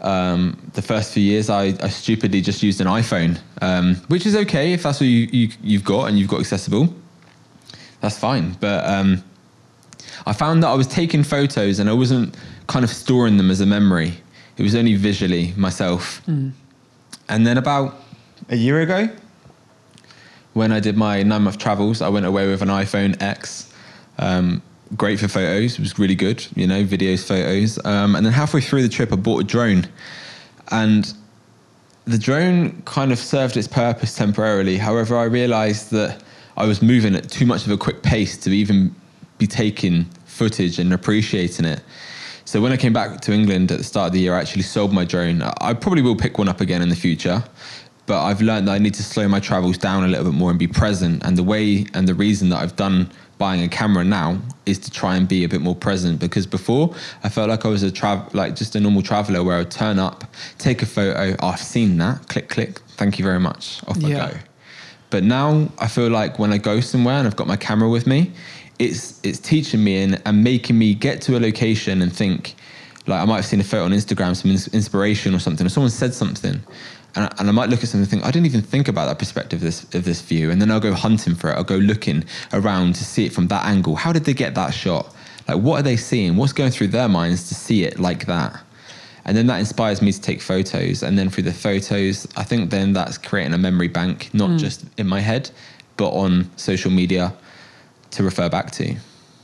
Um, 0.00 0.70
the 0.74 0.82
first 0.82 1.14
few 1.14 1.22
years, 1.22 1.48
I, 1.48 1.74
I 1.80 1.88
stupidly 1.88 2.42
just 2.42 2.62
used 2.62 2.82
an 2.82 2.86
iPhone, 2.86 3.40
um, 3.62 3.94
which 4.08 4.26
is 4.26 4.36
okay 4.36 4.74
if 4.74 4.82
that's 4.82 5.00
what 5.00 5.06
you, 5.06 5.28
you, 5.32 5.48
you've 5.62 5.84
got 5.84 6.08
and 6.08 6.18
you've 6.18 6.28
got 6.28 6.40
accessible. 6.40 6.94
That's 8.02 8.18
fine. 8.18 8.58
But 8.60 8.84
um, 8.84 9.24
I 10.26 10.34
found 10.34 10.64
that 10.64 10.68
I 10.68 10.74
was 10.74 10.86
taking 10.86 11.22
photos 11.22 11.78
and 11.78 11.88
I 11.88 11.94
wasn't 11.94 12.36
kind 12.66 12.84
of 12.84 12.90
storing 12.90 13.38
them 13.38 13.50
as 13.50 13.62
a 13.62 13.66
memory. 13.66 14.12
It 14.58 14.62
was 14.62 14.74
only 14.74 14.96
visually 14.96 15.54
myself. 15.56 16.20
And 17.30 17.46
then 17.46 17.56
about 17.56 18.02
a 18.50 18.56
year 18.56 18.82
ago, 18.82 19.08
when 20.52 20.72
I 20.72 20.80
did 20.80 20.98
my 20.98 21.22
nine 21.22 21.44
month 21.44 21.56
travels, 21.56 22.02
I 22.02 22.10
went 22.10 22.26
away 22.26 22.48
with 22.48 22.60
an 22.60 22.68
iPhone 22.68 23.22
X. 23.22 23.72
Um, 24.18 24.60
great 24.96 25.20
for 25.20 25.28
photos, 25.28 25.74
it 25.74 25.80
was 25.80 25.98
really 25.98 26.14
good, 26.14 26.46
you 26.54 26.66
know, 26.66 26.84
videos, 26.84 27.26
photos. 27.26 27.78
Um, 27.84 28.14
and 28.14 28.24
then 28.24 28.32
halfway 28.32 28.60
through 28.60 28.82
the 28.82 28.88
trip, 28.88 29.12
I 29.12 29.16
bought 29.16 29.40
a 29.40 29.44
drone. 29.44 29.88
And 30.70 31.12
the 32.04 32.18
drone 32.18 32.82
kind 32.82 33.12
of 33.12 33.18
served 33.18 33.56
its 33.56 33.68
purpose 33.68 34.14
temporarily. 34.14 34.76
However, 34.76 35.16
I 35.16 35.24
realized 35.24 35.90
that 35.92 36.22
I 36.56 36.66
was 36.66 36.82
moving 36.82 37.14
at 37.14 37.30
too 37.30 37.46
much 37.46 37.64
of 37.64 37.72
a 37.72 37.76
quick 37.76 38.02
pace 38.02 38.36
to 38.38 38.50
even 38.50 38.94
be 39.38 39.46
taking 39.46 40.04
footage 40.24 40.78
and 40.78 40.92
appreciating 40.92 41.64
it. 41.64 41.82
So 42.44 42.60
when 42.60 42.72
I 42.72 42.76
came 42.76 42.92
back 42.92 43.20
to 43.22 43.32
England 43.32 43.70
at 43.70 43.78
the 43.78 43.84
start 43.84 44.08
of 44.08 44.12
the 44.12 44.20
year, 44.20 44.34
I 44.34 44.40
actually 44.40 44.62
sold 44.62 44.92
my 44.92 45.04
drone. 45.04 45.42
I 45.42 45.74
probably 45.74 46.02
will 46.02 46.16
pick 46.16 46.38
one 46.38 46.48
up 46.48 46.60
again 46.60 46.82
in 46.82 46.88
the 46.88 46.96
future, 46.96 47.42
but 48.06 48.22
I've 48.24 48.42
learned 48.42 48.68
that 48.68 48.72
I 48.72 48.78
need 48.78 48.94
to 48.94 49.02
slow 49.02 49.28
my 49.28 49.40
travels 49.40 49.78
down 49.78 50.04
a 50.04 50.08
little 50.08 50.24
bit 50.24 50.34
more 50.34 50.50
and 50.50 50.58
be 50.58 50.66
present. 50.66 51.22
And 51.24 51.38
the 51.38 51.42
way 51.42 51.86
and 51.94 52.06
the 52.06 52.14
reason 52.14 52.48
that 52.50 52.58
I've 52.58 52.76
done 52.76 53.10
buying 53.42 53.60
a 53.60 53.68
camera 53.68 54.04
now 54.04 54.40
is 54.66 54.78
to 54.78 54.88
try 54.88 55.16
and 55.16 55.26
be 55.26 55.42
a 55.42 55.48
bit 55.48 55.60
more 55.60 55.74
present 55.74 56.20
because 56.20 56.46
before 56.46 56.94
I 57.24 57.28
felt 57.28 57.48
like 57.48 57.64
I 57.64 57.68
was 57.68 57.82
a 57.82 57.90
travel 57.90 58.24
like 58.34 58.54
just 58.54 58.76
a 58.76 58.80
normal 58.80 59.02
traveler 59.02 59.42
where 59.42 59.58
I'd 59.58 59.68
turn 59.72 59.98
up, 59.98 60.22
take 60.58 60.80
a 60.80 60.86
photo, 60.86 61.34
oh, 61.40 61.48
I've 61.48 61.58
seen 61.58 61.98
that, 61.98 62.28
click, 62.28 62.48
click, 62.48 62.78
thank 63.00 63.18
you 63.18 63.24
very 63.24 63.40
much, 63.40 63.82
off 63.88 63.96
Yeah. 63.96 64.26
I 64.26 64.30
go. 64.30 64.38
But 65.10 65.24
now 65.24 65.68
I 65.80 65.88
feel 65.88 66.08
like 66.08 66.38
when 66.38 66.52
I 66.52 66.58
go 66.58 66.78
somewhere 66.78 67.16
and 67.16 67.26
I've 67.26 67.34
got 67.34 67.48
my 67.48 67.56
camera 67.56 67.90
with 67.90 68.06
me, 68.06 68.30
it's 68.78 69.18
it's 69.24 69.40
teaching 69.40 69.82
me 69.82 70.04
and, 70.04 70.22
and 70.24 70.44
making 70.44 70.78
me 70.78 70.94
get 70.94 71.20
to 71.22 71.36
a 71.36 71.40
location 71.40 72.00
and 72.00 72.12
think, 72.12 72.54
like 73.08 73.20
I 73.20 73.24
might 73.24 73.40
have 73.42 73.46
seen 73.46 73.60
a 73.60 73.64
photo 73.64 73.86
on 73.86 73.90
Instagram, 73.90 74.36
some 74.36 74.52
ins- 74.52 74.68
inspiration 74.68 75.34
or 75.34 75.40
something, 75.40 75.66
or 75.66 75.68
someone 75.68 75.90
said 75.90 76.14
something, 76.14 76.60
and 77.14 77.26
I, 77.26 77.34
and 77.38 77.48
I 77.48 77.52
might 77.52 77.68
look 77.68 77.82
at 77.82 77.88
something 77.88 78.02
and 78.02 78.10
think 78.10 78.24
I 78.24 78.30
didn't 78.30 78.46
even 78.46 78.62
think 78.62 78.88
about 78.88 79.06
that 79.06 79.18
perspective 79.18 79.58
of 79.58 79.64
this 79.64 79.82
of 79.94 80.04
this 80.04 80.20
view, 80.22 80.50
and 80.50 80.60
then 80.60 80.70
I'll 80.70 80.80
go 80.80 80.94
hunting 80.94 81.34
for 81.34 81.50
it. 81.50 81.54
I'll 81.54 81.64
go 81.64 81.76
looking 81.76 82.24
around 82.52 82.94
to 82.96 83.04
see 83.04 83.26
it 83.26 83.32
from 83.32 83.48
that 83.48 83.66
angle. 83.66 83.96
How 83.96 84.12
did 84.12 84.24
they 84.24 84.34
get 84.34 84.54
that 84.54 84.72
shot? 84.72 85.14
Like 85.48 85.58
what 85.58 85.80
are 85.80 85.82
they 85.82 85.96
seeing? 85.96 86.36
What's 86.36 86.52
going 86.52 86.70
through 86.70 86.88
their 86.88 87.08
minds 87.08 87.48
to 87.48 87.54
see 87.54 87.84
it 87.84 87.98
like 87.98 88.26
that? 88.26 88.62
And 89.24 89.36
then 89.36 89.46
that 89.46 89.60
inspires 89.60 90.02
me 90.02 90.12
to 90.12 90.20
take 90.20 90.40
photos. 90.40 91.02
And 91.02 91.16
then 91.16 91.30
through 91.30 91.44
the 91.44 91.52
photos, 91.52 92.26
I 92.36 92.42
think 92.42 92.70
then 92.70 92.92
that's 92.92 93.18
creating 93.18 93.54
a 93.54 93.58
memory 93.58 93.88
bank, 93.88 94.30
not 94.32 94.50
hmm. 94.50 94.56
just 94.56 94.84
in 94.98 95.06
my 95.06 95.20
head, 95.20 95.50
but 95.96 96.10
on 96.10 96.50
social 96.56 96.90
media 96.90 97.32
to 98.12 98.24
refer 98.24 98.48
back 98.48 98.72
to. 98.72 98.96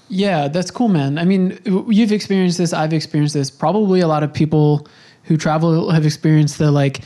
Yeah, 0.09 0.49
that's 0.49 0.71
cool, 0.71 0.89
man. 0.89 1.19
I 1.19 1.25
mean, 1.25 1.59
you've 1.65 2.13
experienced 2.13 2.59
this. 2.59 2.73
I've 2.73 2.93
experienced 2.93 3.35
this. 3.35 3.51
Probably 3.51 4.01
a 4.01 4.09
lot 4.09 4.23
of 4.23 4.33
people 4.33 4.89
who 5.25 5.37
travel 5.37 5.91
have 5.91 6.07
experienced 6.07 6.59
the 6.59 6.71
like, 6.71 7.03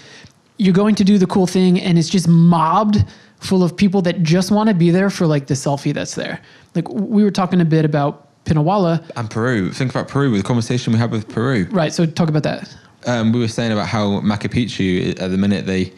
you're 0.63 0.75
going 0.75 0.95
to 0.95 1.05
do 1.05 1.19
the 1.19 1.27
cool 1.27 1.47
thing 1.47 1.81
and 1.81 1.99
it's 1.99 2.09
just 2.09 2.29
mobbed 2.29 3.05
full 3.41 3.63
of 3.65 3.77
people 3.77 4.01
that 4.03 4.23
just 4.23 4.51
want 4.51 4.69
to 4.69 4.75
be 4.75 4.91
there 4.91 5.11
for 5.11 5.27
like 5.27 5.47
the 5.49 5.55
selfie 5.55 5.93
that's 5.93 6.15
there. 6.15 6.41
Like 6.75 6.89
we 6.89 7.25
were 7.25 7.31
talking 7.33 7.61
a 7.61 7.65
bit 7.65 7.85
about 7.85 8.29
Pinnawala. 8.45 9.11
And 9.17 9.29
Peru, 9.31 9.73
think 9.73 9.91
about 9.91 10.09
Peru, 10.09 10.31
with 10.31 10.43
the 10.43 10.47
conversation 10.47 10.93
we 10.93 10.99
had 10.99 11.11
with 11.11 11.29
Peru. 11.29 11.67
Right. 11.71 11.93
So 11.93 12.07
talk 12.07 12.29
about 12.29 12.45
that. 12.45 12.75
um, 13.07 13.33
we 13.33 13.41
were 13.41 13.49
saying 13.49 13.73
about 13.73 13.89
how 13.89 14.21
Machu 14.21 14.49
Picchu 14.49 15.21
at 15.21 15.31
the 15.31 15.37
minute 15.37 15.67
they 15.67 15.93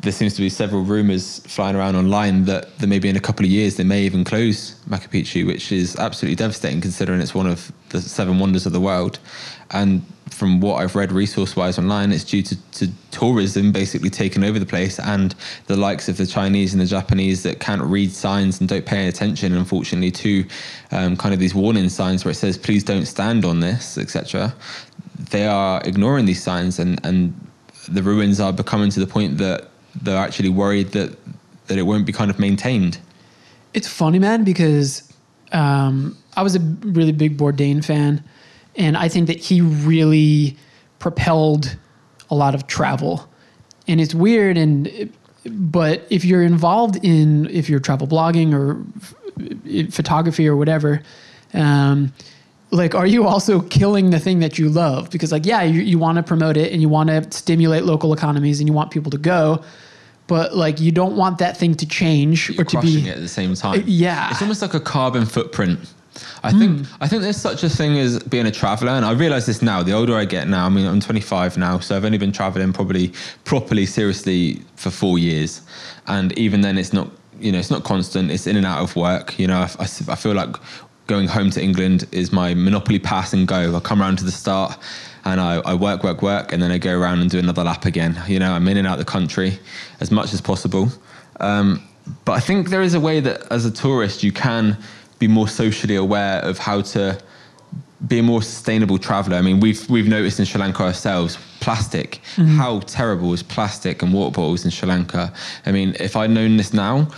there 0.00 0.12
seems 0.12 0.34
to 0.34 0.42
be 0.42 0.50
several 0.50 0.82
rumors 0.82 1.40
flying 1.40 1.74
around 1.74 1.96
online 1.96 2.44
that, 2.44 2.78
that 2.78 2.86
maybe 2.86 3.08
in 3.08 3.16
a 3.16 3.20
couple 3.20 3.44
of 3.44 3.50
years 3.50 3.76
they 3.76 3.84
may 3.84 4.02
even 4.02 4.22
close 4.22 4.74
Machu 4.88 5.08
Picchu, 5.08 5.46
which 5.46 5.72
is 5.72 5.96
absolutely 5.96 6.36
devastating 6.36 6.80
considering 6.80 7.20
it's 7.20 7.34
one 7.34 7.46
of 7.46 7.72
the 7.88 8.00
seven 8.00 8.38
wonders 8.38 8.66
of 8.66 8.72
the 8.72 8.80
world. 8.80 9.18
And 9.70 10.02
from 10.30 10.60
what 10.60 10.76
I've 10.76 10.94
read 10.94 11.12
resource 11.12 11.56
wise 11.56 11.78
online, 11.78 12.12
it's 12.12 12.24
due 12.24 12.42
to, 12.42 12.70
to 12.72 12.88
tourism 13.10 13.72
basically 13.72 14.10
taking 14.10 14.44
over 14.44 14.58
the 14.58 14.66
place 14.66 14.98
and 14.98 15.34
the 15.66 15.76
likes 15.76 16.08
of 16.08 16.16
the 16.16 16.26
Chinese 16.26 16.72
and 16.72 16.80
the 16.80 16.86
Japanese 16.86 17.42
that 17.42 17.60
can't 17.60 17.82
read 17.82 18.12
signs 18.12 18.60
and 18.60 18.68
don't 18.68 18.86
pay 18.86 19.08
attention, 19.08 19.52
unfortunately, 19.54 20.10
to 20.10 20.44
um, 20.92 21.16
kind 21.16 21.34
of 21.34 21.40
these 21.40 21.54
warning 21.54 21.88
signs 21.88 22.24
where 22.24 22.32
it 22.32 22.36
says, 22.36 22.56
please 22.56 22.84
don't 22.84 23.06
stand 23.06 23.44
on 23.44 23.60
this, 23.60 23.98
etc. 23.98 24.54
They 25.30 25.46
are 25.46 25.82
ignoring 25.84 26.26
these 26.26 26.42
signs 26.42 26.78
and, 26.78 27.04
and 27.04 27.34
the 27.88 28.02
ruins 28.02 28.40
are 28.40 28.52
becoming 28.52 28.90
to 28.90 29.00
the 29.00 29.06
point 29.06 29.38
that 29.38 29.68
they're 30.02 30.18
actually 30.18 30.50
worried 30.50 30.92
that, 30.92 31.16
that 31.66 31.78
it 31.78 31.82
won't 31.82 32.06
be 32.06 32.12
kind 32.12 32.30
of 32.30 32.38
maintained. 32.38 32.98
It's 33.74 33.88
funny, 33.88 34.18
man, 34.18 34.44
because 34.44 35.12
um, 35.52 36.16
I 36.36 36.42
was 36.42 36.54
a 36.54 36.60
really 36.60 37.12
big 37.12 37.36
Bourdain 37.36 37.84
fan, 37.84 38.22
and 38.76 38.96
I 38.96 39.08
think 39.08 39.26
that 39.26 39.38
he 39.38 39.60
really 39.60 40.56
propelled 40.98 41.76
a 42.30 42.34
lot 42.34 42.54
of 42.54 42.66
travel. 42.66 43.28
And 43.86 44.00
it's 44.00 44.14
weird, 44.14 44.56
and 44.56 45.12
but 45.46 46.06
if 46.10 46.24
you're 46.24 46.42
involved 46.42 47.02
in 47.02 47.48
if 47.50 47.68
you're 47.68 47.80
travel 47.80 48.06
blogging 48.06 48.52
or 48.52 48.84
f- 48.96 49.92
photography 49.92 50.46
or 50.46 50.56
whatever, 50.56 51.02
um, 51.54 52.12
like 52.70 52.94
are 52.94 53.06
you 53.06 53.26
also 53.26 53.60
killing 53.62 54.10
the 54.10 54.18
thing 54.18 54.40
that 54.40 54.58
you 54.58 54.68
love? 54.68 55.10
Because 55.10 55.32
like 55.32 55.46
yeah, 55.46 55.62
you, 55.62 55.80
you 55.80 55.98
want 55.98 56.16
to 56.16 56.22
promote 56.22 56.56
it 56.56 56.72
and 56.72 56.82
you 56.82 56.88
want 56.88 57.08
to 57.08 57.30
stimulate 57.36 57.84
local 57.84 58.12
economies 58.12 58.60
and 58.60 58.68
you 58.68 58.74
want 58.74 58.90
people 58.90 59.10
to 59.10 59.18
go. 59.18 59.62
But 60.26 60.54
like 60.54 60.78
you 60.78 60.92
don't 60.92 61.16
want 61.16 61.38
that 61.38 61.56
thing 61.56 61.74
to 61.76 61.86
change 61.86 62.50
You're 62.50 62.60
or 62.60 62.64
to 62.64 62.80
be 62.82 63.08
it 63.08 63.16
at 63.16 63.20
the 63.20 63.28
same 63.28 63.54
time. 63.54 63.82
Yeah. 63.86 64.30
it's 64.30 64.42
almost 64.42 64.60
like 64.60 64.74
a 64.74 64.80
carbon 64.80 65.24
footprint. 65.24 65.80
I 66.42 66.52
think 66.52 66.86
I 67.00 67.08
think 67.08 67.22
there's 67.22 67.36
such 67.36 67.62
a 67.62 67.68
thing 67.68 67.98
as 67.98 68.22
being 68.24 68.46
a 68.46 68.50
traveler, 68.50 68.92
and 68.92 69.04
I 69.04 69.12
realize 69.12 69.46
this 69.46 69.62
now. 69.62 69.82
The 69.82 69.92
older 69.92 70.16
I 70.16 70.24
get 70.24 70.48
now, 70.48 70.66
I 70.66 70.68
mean, 70.68 70.86
I'm 70.86 71.00
25 71.00 71.56
now, 71.58 71.78
so 71.78 71.96
I've 71.96 72.04
only 72.04 72.18
been 72.18 72.32
traveling 72.32 72.72
probably 72.72 73.12
properly, 73.44 73.86
seriously 73.86 74.62
for 74.76 74.90
four 74.90 75.18
years, 75.18 75.62
and 76.06 76.36
even 76.38 76.60
then, 76.60 76.78
it's 76.78 76.92
not 76.92 77.10
you 77.40 77.52
know 77.52 77.58
it's 77.58 77.70
not 77.70 77.84
constant. 77.84 78.30
It's 78.30 78.46
in 78.46 78.56
and 78.56 78.66
out 78.66 78.82
of 78.82 78.96
work. 78.96 79.38
You 79.38 79.46
know, 79.46 79.58
I 79.58 79.82
I 79.82 80.14
feel 80.14 80.34
like 80.34 80.56
going 81.06 81.26
home 81.26 81.50
to 81.50 81.62
England 81.62 82.06
is 82.12 82.32
my 82.32 82.54
monopoly 82.54 82.98
pass 82.98 83.32
and 83.32 83.48
go. 83.48 83.74
I 83.74 83.80
come 83.80 84.00
around 84.00 84.18
to 84.18 84.24
the 84.24 84.32
start. 84.32 84.78
And 85.24 85.40
I, 85.42 85.56
I 85.56 85.74
work, 85.74 86.04
work, 86.04 86.22
work, 86.22 86.52
and 86.52 86.62
then 86.62 86.70
I 86.70 86.78
go 86.78 86.96
around 86.96 87.20
and 87.20 87.28
do 87.28 87.38
another 87.38 87.62
lap 87.62 87.84
again. 87.84 88.18
You 88.28 88.38
know, 88.38 88.52
I'm 88.52 88.66
in 88.66 88.78
and 88.78 88.86
out 88.86 88.98
of 88.98 89.04
the 89.04 89.10
country 89.10 89.58
as 90.00 90.10
much 90.10 90.32
as 90.32 90.40
possible. 90.40 90.88
Um, 91.40 91.86
but 92.24 92.32
I 92.32 92.40
think 92.40 92.70
there 92.70 92.82
is 92.82 92.94
a 92.94 93.00
way 93.00 93.20
that 93.20 93.42
as 93.50 93.64
a 93.64 93.70
tourist 93.70 94.22
you 94.22 94.32
can 94.32 94.78
be 95.18 95.28
more 95.28 95.48
socially 95.48 95.96
aware 95.96 96.40
of 96.40 96.58
how 96.58 96.80
to 96.80 97.20
be 98.06 98.20
a 98.20 98.22
more 98.22 98.42
sustainable 98.42 98.98
traveler. 98.98 99.36
I 99.36 99.42
mean, 99.42 99.60
we've 99.60 99.88
we've 99.90 100.08
noticed 100.08 100.38
in 100.38 100.46
Sri 100.46 100.60
Lanka 100.60 100.84
ourselves 100.84 101.38
plastic. 101.60 102.20
Mm-hmm. 102.36 102.56
How 102.56 102.80
terrible 102.80 103.32
is 103.32 103.42
plastic 103.42 104.02
and 104.02 104.12
water 104.12 104.30
bottles 104.30 104.64
in 104.64 104.70
Sri 104.70 104.88
Lanka? 104.88 105.32
I 105.66 105.72
mean, 105.72 105.96
if 105.98 106.14
I'd 106.16 106.30
known 106.30 106.56
this 106.56 106.72
now, 106.72 107.08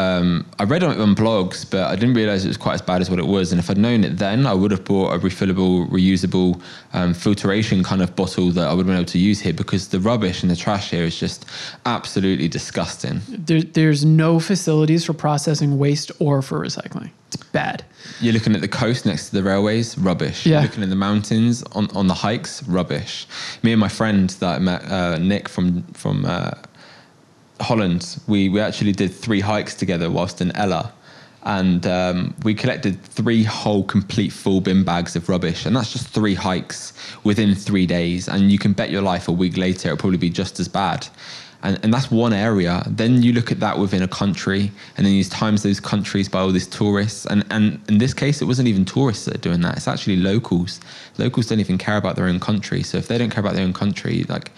um, 0.00 0.46
I 0.58 0.64
read 0.64 0.82
on 0.82 0.92
it 0.92 1.00
on 1.00 1.14
blogs, 1.14 1.68
but 1.68 1.84
I 1.84 1.94
didn't 1.94 2.14
realize 2.14 2.44
it 2.44 2.48
was 2.48 2.56
quite 2.56 2.74
as 2.74 2.82
bad 2.82 3.00
as 3.00 3.10
what 3.10 3.18
it 3.18 3.26
was. 3.26 3.52
And 3.52 3.58
if 3.58 3.70
I'd 3.70 3.78
known 3.78 4.04
it 4.04 4.16
then, 4.18 4.46
I 4.46 4.54
would 4.54 4.70
have 4.70 4.84
bought 4.84 5.12
a 5.12 5.18
refillable, 5.18 5.88
reusable 5.90 6.60
um, 6.92 7.12
filtration 7.14 7.82
kind 7.82 8.02
of 8.02 8.14
bottle 8.16 8.50
that 8.50 8.66
I 8.68 8.72
would 8.72 8.80
have 8.80 8.86
been 8.86 8.96
able 8.96 9.04
to 9.06 9.18
use 9.18 9.40
here 9.40 9.52
because 9.52 9.88
the 9.88 10.00
rubbish 10.00 10.42
and 10.42 10.50
the 10.50 10.56
trash 10.56 10.90
here 10.90 11.04
is 11.04 11.18
just 11.18 11.44
absolutely 11.86 12.48
disgusting. 12.48 13.20
there, 13.28 13.62
there's 13.62 14.04
no 14.04 14.40
facilities 14.40 15.04
for 15.04 15.12
processing 15.12 15.78
waste 15.78 16.10
or 16.18 16.42
for 16.42 16.60
recycling. 16.60 17.10
It's 17.28 17.36
bad. 17.36 17.84
You're 18.20 18.32
looking 18.32 18.56
at 18.56 18.60
the 18.60 18.68
coast 18.68 19.06
next 19.06 19.28
to 19.28 19.36
the 19.36 19.42
railways, 19.42 19.96
rubbish. 19.96 20.44
Yeah. 20.44 20.52
You're 20.52 20.62
looking 20.62 20.82
at 20.82 20.88
the 20.88 20.96
mountains 20.96 21.62
on, 21.72 21.88
on 21.94 22.08
the 22.08 22.14
hikes, 22.14 22.62
rubbish. 22.64 23.26
Me 23.62 23.70
and 23.72 23.80
my 23.80 23.88
friend 23.88 24.30
that 24.30 24.56
I 24.56 24.58
met, 24.58 24.84
uh, 24.84 25.18
Nick 25.18 25.48
from 25.48 25.84
from 25.92 26.24
uh, 26.24 26.50
Holland, 27.60 28.18
we, 28.26 28.48
we 28.48 28.60
actually 28.60 28.92
did 28.92 29.12
three 29.12 29.40
hikes 29.40 29.74
together 29.74 30.10
whilst 30.10 30.40
in 30.40 30.54
Ella. 30.56 30.92
and 31.42 31.86
um, 31.86 32.34
we 32.42 32.54
collected 32.54 33.00
three 33.02 33.42
whole 33.44 33.84
complete 33.84 34.32
full 34.32 34.60
bin 34.60 34.84
bags 34.84 35.16
of 35.16 35.28
rubbish. 35.28 35.66
And 35.66 35.74
that's 35.74 35.92
just 35.92 36.08
three 36.08 36.34
hikes 36.34 36.92
within 37.24 37.54
three 37.54 37.86
days. 37.86 38.28
And 38.28 38.50
you 38.50 38.58
can 38.58 38.72
bet 38.72 38.90
your 38.90 39.02
life 39.02 39.28
a 39.28 39.32
week 39.32 39.56
later 39.56 39.88
it'll 39.88 39.98
probably 39.98 40.18
be 40.18 40.30
just 40.30 40.60
as 40.60 40.68
bad. 40.68 41.06
And, 41.62 41.78
and 41.82 41.92
that's 41.92 42.10
one 42.10 42.32
area. 42.32 42.82
Then 42.86 43.22
you 43.22 43.32
look 43.32 43.52
at 43.52 43.60
that 43.60 43.78
within 43.78 44.02
a 44.02 44.08
country. 44.08 44.70
And 44.96 45.06
then 45.06 45.14
you 45.14 45.24
times 45.24 45.62
those 45.62 45.80
countries 45.80 46.28
by 46.28 46.40
all 46.40 46.52
these 46.52 46.66
tourists. 46.66 47.26
And, 47.26 47.44
and 47.50 47.80
in 47.88 47.98
this 47.98 48.14
case 48.14 48.42
it 48.42 48.46
wasn't 48.46 48.68
even 48.68 48.84
tourists 48.84 49.24
that 49.26 49.34
are 49.36 49.38
doing 49.38 49.60
that. 49.62 49.76
It's 49.76 49.88
actually 49.88 50.16
locals. 50.16 50.80
Locals 51.18 51.46
don't 51.46 51.60
even 51.60 51.78
care 51.78 51.96
about 51.96 52.16
their 52.16 52.26
own 52.26 52.40
country. 52.40 52.82
So 52.82 52.98
if 52.98 53.08
they 53.08 53.18
don't 53.18 53.30
care 53.30 53.40
about 53.40 53.54
their 53.54 53.64
own 53.64 53.74
country 53.74 54.24
like 54.28 54.50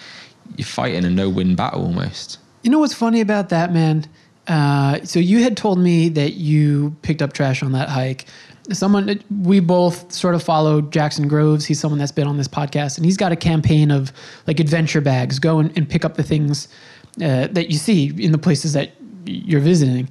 you're 0.57 0.67
fighting 0.67 1.05
a 1.05 1.11
no-win 1.11 1.55
battle 1.55 1.83
almost 1.85 2.39
You 2.63 2.71
know 2.71 2.79
what's 2.79 2.95
funny 2.95 3.21
about 3.21 3.49
that, 3.49 3.73
man? 3.73 4.07
Uh, 4.47 5.01
so 5.05 5.19
you 5.19 5.43
had 5.43 5.57
told 5.57 5.79
me 5.79 6.09
that 6.11 6.35
you 6.35 6.97
picked 7.03 7.23
up 7.23 7.33
trash 7.33 7.63
on 7.63 7.73
that 7.73 7.89
hike. 7.89 8.27
Someone 8.73 9.21
we 9.43 9.59
both 9.59 10.13
sort 10.13 10.37
of 10.37 10.43
follow 10.43 10.81
Jackson 10.81 11.27
Groves. 11.27 11.65
He's 11.65 11.81
someone 11.81 11.99
that's 11.99 12.13
been 12.13 12.29
on 12.29 12.37
this 12.37 12.47
podcast, 12.49 12.97
and 12.97 13.05
he's 13.05 13.17
got 13.17 13.33
a 13.33 13.37
campaign 13.37 13.91
of 13.91 14.13
like 14.47 14.61
adventure 14.61 15.01
bags. 15.01 15.41
Go 15.41 15.59
and, 15.59 15.77
and 15.77 15.89
pick 15.89 16.05
up 16.05 16.17
the 16.17 16.23
things 16.23 16.69
uh, 17.17 17.49
that 17.49 17.71
you 17.71 17.79
see 17.79 18.13
in 18.17 18.31
the 18.31 18.39
places 18.39 18.73
that 18.75 18.93
you're 19.27 19.61
visiting. 19.61 20.09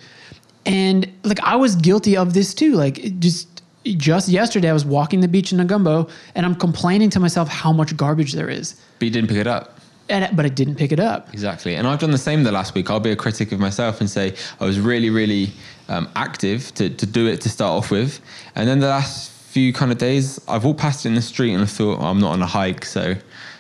And 0.66 1.10
like 1.24 1.40
I 1.42 1.56
was 1.56 1.78
guilty 1.78 2.18
of 2.18 2.34
this 2.34 2.54
too. 2.54 2.74
Like 2.74 3.20
just 3.20 3.62
just 3.86 4.28
yesterday, 4.28 4.70
I 4.70 4.74
was 4.74 4.86
walking 4.86 5.22
the 5.22 5.30
beach 5.30 5.54
in 5.54 5.58
Negombo, 5.58 6.10
and 6.36 6.46
I'm 6.46 6.56
complaining 6.56 7.10
to 7.12 7.22
myself 7.22 7.48
how 7.48 7.72
much 7.72 7.96
garbage 7.96 8.34
there 8.34 8.50
is, 8.50 8.76
but 9.00 9.06
you 9.06 9.12
didn't 9.12 9.30
pick 9.30 9.38
it 9.38 9.48
up 9.48 9.81
and 10.10 10.36
but 10.36 10.46
I 10.46 10.50
didn't 10.50 10.76
pick 10.76 10.92
it 10.92 11.00
up. 11.00 11.34
Exactly. 11.34 11.76
And 11.76 11.88
I've 11.88 12.00
done 12.00 12.12
the 12.12 12.18
same 12.18 12.44
the 12.44 12.52
last 12.52 12.76
week. 12.76 12.90
I'll 12.90 13.00
be 13.00 13.12
a 13.12 13.16
critic 13.16 13.52
of 13.52 13.60
myself 13.60 14.02
and 14.02 14.10
say 14.10 14.36
I 14.60 14.66
was 14.66 14.80
really, 14.80 15.10
really 15.10 15.52
um, 15.90 16.10
active 16.16 16.74
to, 16.76 16.90
to 16.90 17.06
do 17.06 17.28
it 17.28 17.42
to 17.42 17.50
start 17.50 17.72
off 17.72 17.92
with. 17.92 18.20
And 18.56 18.68
then 18.68 18.80
the 18.80 18.88
last 18.88 19.32
few 19.32 19.74
kind 19.74 19.92
of 19.92 19.98
days, 19.98 20.40
I've 20.48 20.64
walked 20.64 20.80
past 20.80 21.06
it 21.06 21.10
in 21.10 21.16
the 21.16 21.22
street 21.22 21.54
and 21.54 21.64
I 21.64 21.66
thought, 21.66 22.00
oh, 22.00 22.06
I'm 22.06 22.20
not 22.20 22.32
on 22.32 22.42
a 22.42 22.48
hike. 22.48 22.86
So, 22.86 23.16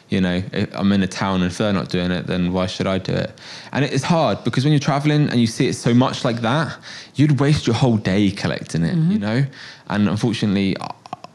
you 0.10 0.22
know, 0.22 0.42
if 0.52 0.76
I'm 0.76 0.92
in 0.92 1.04
a 1.04 1.08
town 1.08 1.42
and 1.42 1.52
if 1.52 1.58
they're 1.58 1.74
not 1.74 1.90
doing 1.90 2.12
it, 2.12 2.28
then 2.28 2.52
why 2.54 2.66
should 2.66 2.88
I 2.88 2.98
do 2.98 3.14
it? 3.14 3.32
And 3.72 3.86
it's 3.86 4.04
hard 4.04 4.44
because 4.44 4.66
when 4.66 4.74
you're 4.74 4.80
traveling 4.80 5.30
and 5.30 5.40
you 5.40 5.48
see 5.48 5.68
it 5.68 5.74
so 5.74 5.94
much 5.94 6.26
like 6.26 6.42
that, 6.42 6.78
you'd 7.16 7.40
waste 7.40 7.68
your 7.68 7.76
whole 7.76 7.98
day 7.98 8.32
collecting 8.32 8.84
it, 8.84 8.96
you 9.12 9.20
know? 9.20 9.46
And 9.90 10.10
unfortunately, 10.10 10.76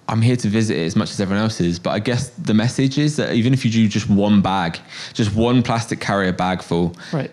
I'm 0.09 0.23
here 0.23 0.37
to 0.37 0.49
visit 0.49 0.77
it 0.79 0.87
as 0.87 0.95
much 0.97 1.11
as 1.11 1.21
everyone 1.21 1.43
else 1.43 1.61
is, 1.61 1.79
but 1.79 1.91
I 1.91 1.99
guess 1.99 2.29
the 2.31 2.55
message 2.55 2.97
is 2.99 3.17
that 3.17 3.35
even 3.35 3.53
if 3.53 3.65
you 3.65 3.71
do 3.71 3.89
just 3.89 4.09
one 4.09 4.41
bag, 4.41 4.79
just 5.15 5.35
one 5.35 5.63
plastic 5.63 6.01
carrier 6.01 6.33
bag 6.33 6.63
full, 6.63 6.95
Right. 7.13 7.31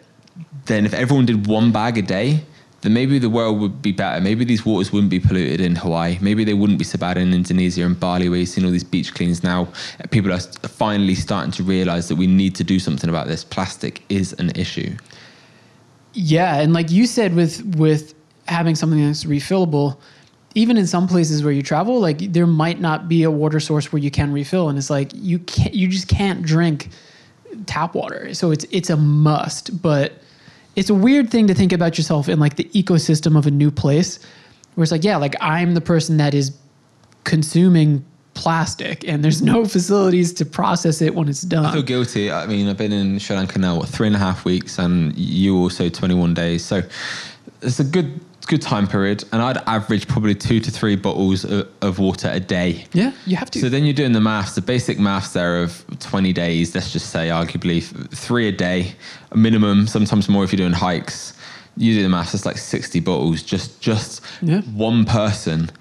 then 0.65 0.85
if 0.85 0.93
everyone 0.93 1.25
did 1.25 1.45
one 1.47 1.71
bag 1.71 1.97
a 1.97 2.01
day, 2.01 2.43
then 2.81 2.93
maybe 2.93 3.17
the 3.19 3.29
world 3.29 3.59
would 3.61 3.81
be 3.81 3.91
better. 3.93 4.19
Maybe 4.19 4.43
these 4.43 4.65
waters 4.65 4.91
wouldn't 4.91 5.11
be 5.11 5.19
polluted 5.19 5.61
in 5.61 5.75
Hawaii. 5.77 6.17
Maybe 6.19 6.43
they 6.43 6.53
wouldn't 6.53 6.79
be 6.79 6.83
so 6.83 6.97
bad 6.97 7.17
in 7.17 7.33
Indonesia 7.33 7.85
and 7.85 7.97
Bali, 7.97 8.27
where 8.27 8.39
you're 8.39 8.45
seeing 8.45 8.65
all 8.65 8.71
these 8.73 8.83
beach 8.83 9.13
cleans 9.13 9.41
now. 9.43 9.67
People 10.09 10.33
are 10.33 10.39
finally 10.39 11.15
starting 11.15 11.51
to 11.53 11.63
realize 11.63 12.07
that 12.09 12.15
we 12.17 12.27
need 12.27 12.55
to 12.55 12.63
do 12.63 12.79
something 12.79 13.09
about 13.09 13.27
this. 13.27 13.43
Plastic 13.45 14.03
is 14.09 14.33
an 14.33 14.49
issue. 14.55 14.97
Yeah, 16.13 16.59
and 16.59 16.73
like 16.73 16.91
you 16.91 17.05
said, 17.07 17.35
with 17.35 17.63
with 17.77 18.13
having 18.47 18.75
something 18.75 18.99
that's 19.05 19.23
refillable, 19.23 19.95
even 20.55 20.77
in 20.77 20.85
some 20.85 21.07
places 21.07 21.43
where 21.43 21.51
you 21.51 21.63
travel, 21.63 21.99
like 21.99 22.19
there 22.31 22.45
might 22.47 22.79
not 22.79 23.07
be 23.07 23.23
a 23.23 23.31
water 23.31 23.59
source 23.59 23.91
where 23.91 24.01
you 24.01 24.11
can 24.11 24.31
refill, 24.31 24.69
and 24.69 24.77
it's 24.77 24.89
like 24.89 25.11
you 25.13 25.39
can't, 25.39 25.73
you 25.73 25.87
just 25.87 26.07
can't 26.07 26.43
drink 26.43 26.89
tap 27.65 27.95
water. 27.95 28.33
So 28.33 28.51
it's 28.51 28.65
it's 28.71 28.89
a 28.89 28.97
must, 28.97 29.81
but 29.81 30.13
it's 30.75 30.89
a 30.89 30.93
weird 30.93 31.29
thing 31.29 31.47
to 31.47 31.53
think 31.53 31.73
about 31.73 31.97
yourself 31.97 32.29
in 32.29 32.39
like 32.39 32.55
the 32.55 32.65
ecosystem 32.65 33.37
of 33.37 33.47
a 33.47 33.51
new 33.51 33.71
place, 33.71 34.19
where 34.75 34.83
it's 34.83 34.91
like, 34.91 35.03
yeah, 35.03 35.17
like 35.17 35.35
I'm 35.41 35.73
the 35.73 35.81
person 35.81 36.17
that 36.17 36.33
is 36.33 36.55
consuming 37.23 38.05
plastic, 38.35 39.07
and 39.07 39.23
there's 39.23 39.41
no 39.41 39.65
facilities 39.75 40.33
to 40.33 40.45
process 40.45 41.01
it 41.01 41.15
when 41.15 41.29
it's 41.29 41.41
done. 41.41 41.65
I 41.65 41.73
feel 41.73 41.81
guilty. 41.81 42.31
I 42.31 42.45
mean, 42.45 42.67
I've 42.67 42.77
been 42.77 42.91
in 42.91 43.17
Sri 43.17 43.35
Lanka 43.35 43.57
now 43.57 43.77
what 43.77 43.89
three 43.89 44.07
and 44.07 44.15
a 44.15 44.19
half 44.19 44.45
weeks, 44.45 44.77
and 44.77 45.17
you 45.17 45.57
also 45.57 45.89
21 45.89 46.35
days. 46.35 46.63
So 46.63 46.83
it's 47.63 47.79
a 47.79 47.83
good 47.83 48.19
good 48.47 48.61
time 48.61 48.87
period, 48.87 49.23
and 49.31 49.41
I'd 49.41 49.57
average 49.67 50.07
probably 50.07 50.35
two 50.35 50.59
to 50.59 50.69
three 50.71 50.95
bottles 50.95 51.43
of, 51.45 51.67
of 51.81 51.99
water 51.99 52.29
a 52.31 52.39
day. 52.39 52.85
Yeah, 52.93 53.11
you 53.25 53.35
have 53.37 53.49
to. 53.51 53.59
So 53.59 53.69
then 53.69 53.83
you're 53.85 53.93
doing 53.93 54.11
the 54.11 54.21
maths, 54.21 54.55
the 54.55 54.61
basic 54.61 54.99
maths 54.99 55.33
there 55.33 55.61
of 55.63 55.83
20 55.99 56.33
days, 56.33 56.75
let's 56.75 56.91
just 56.91 57.09
say 57.09 57.29
arguably 57.29 57.81
three 58.15 58.47
a 58.47 58.51
day, 58.51 58.95
a 59.31 59.37
minimum, 59.37 59.87
sometimes 59.87 60.27
more 60.29 60.43
if 60.43 60.51
you're 60.51 60.57
doing 60.57 60.73
hikes. 60.73 61.33
You 61.77 61.95
do 61.95 62.03
the 62.03 62.09
maths, 62.09 62.33
it's 62.33 62.45
like 62.45 62.57
60 62.57 62.99
bottles, 62.99 63.41
just 63.43 63.81
just 63.81 64.21
Yeah. 64.41 64.61
one 64.61 65.05
person. 65.05 65.71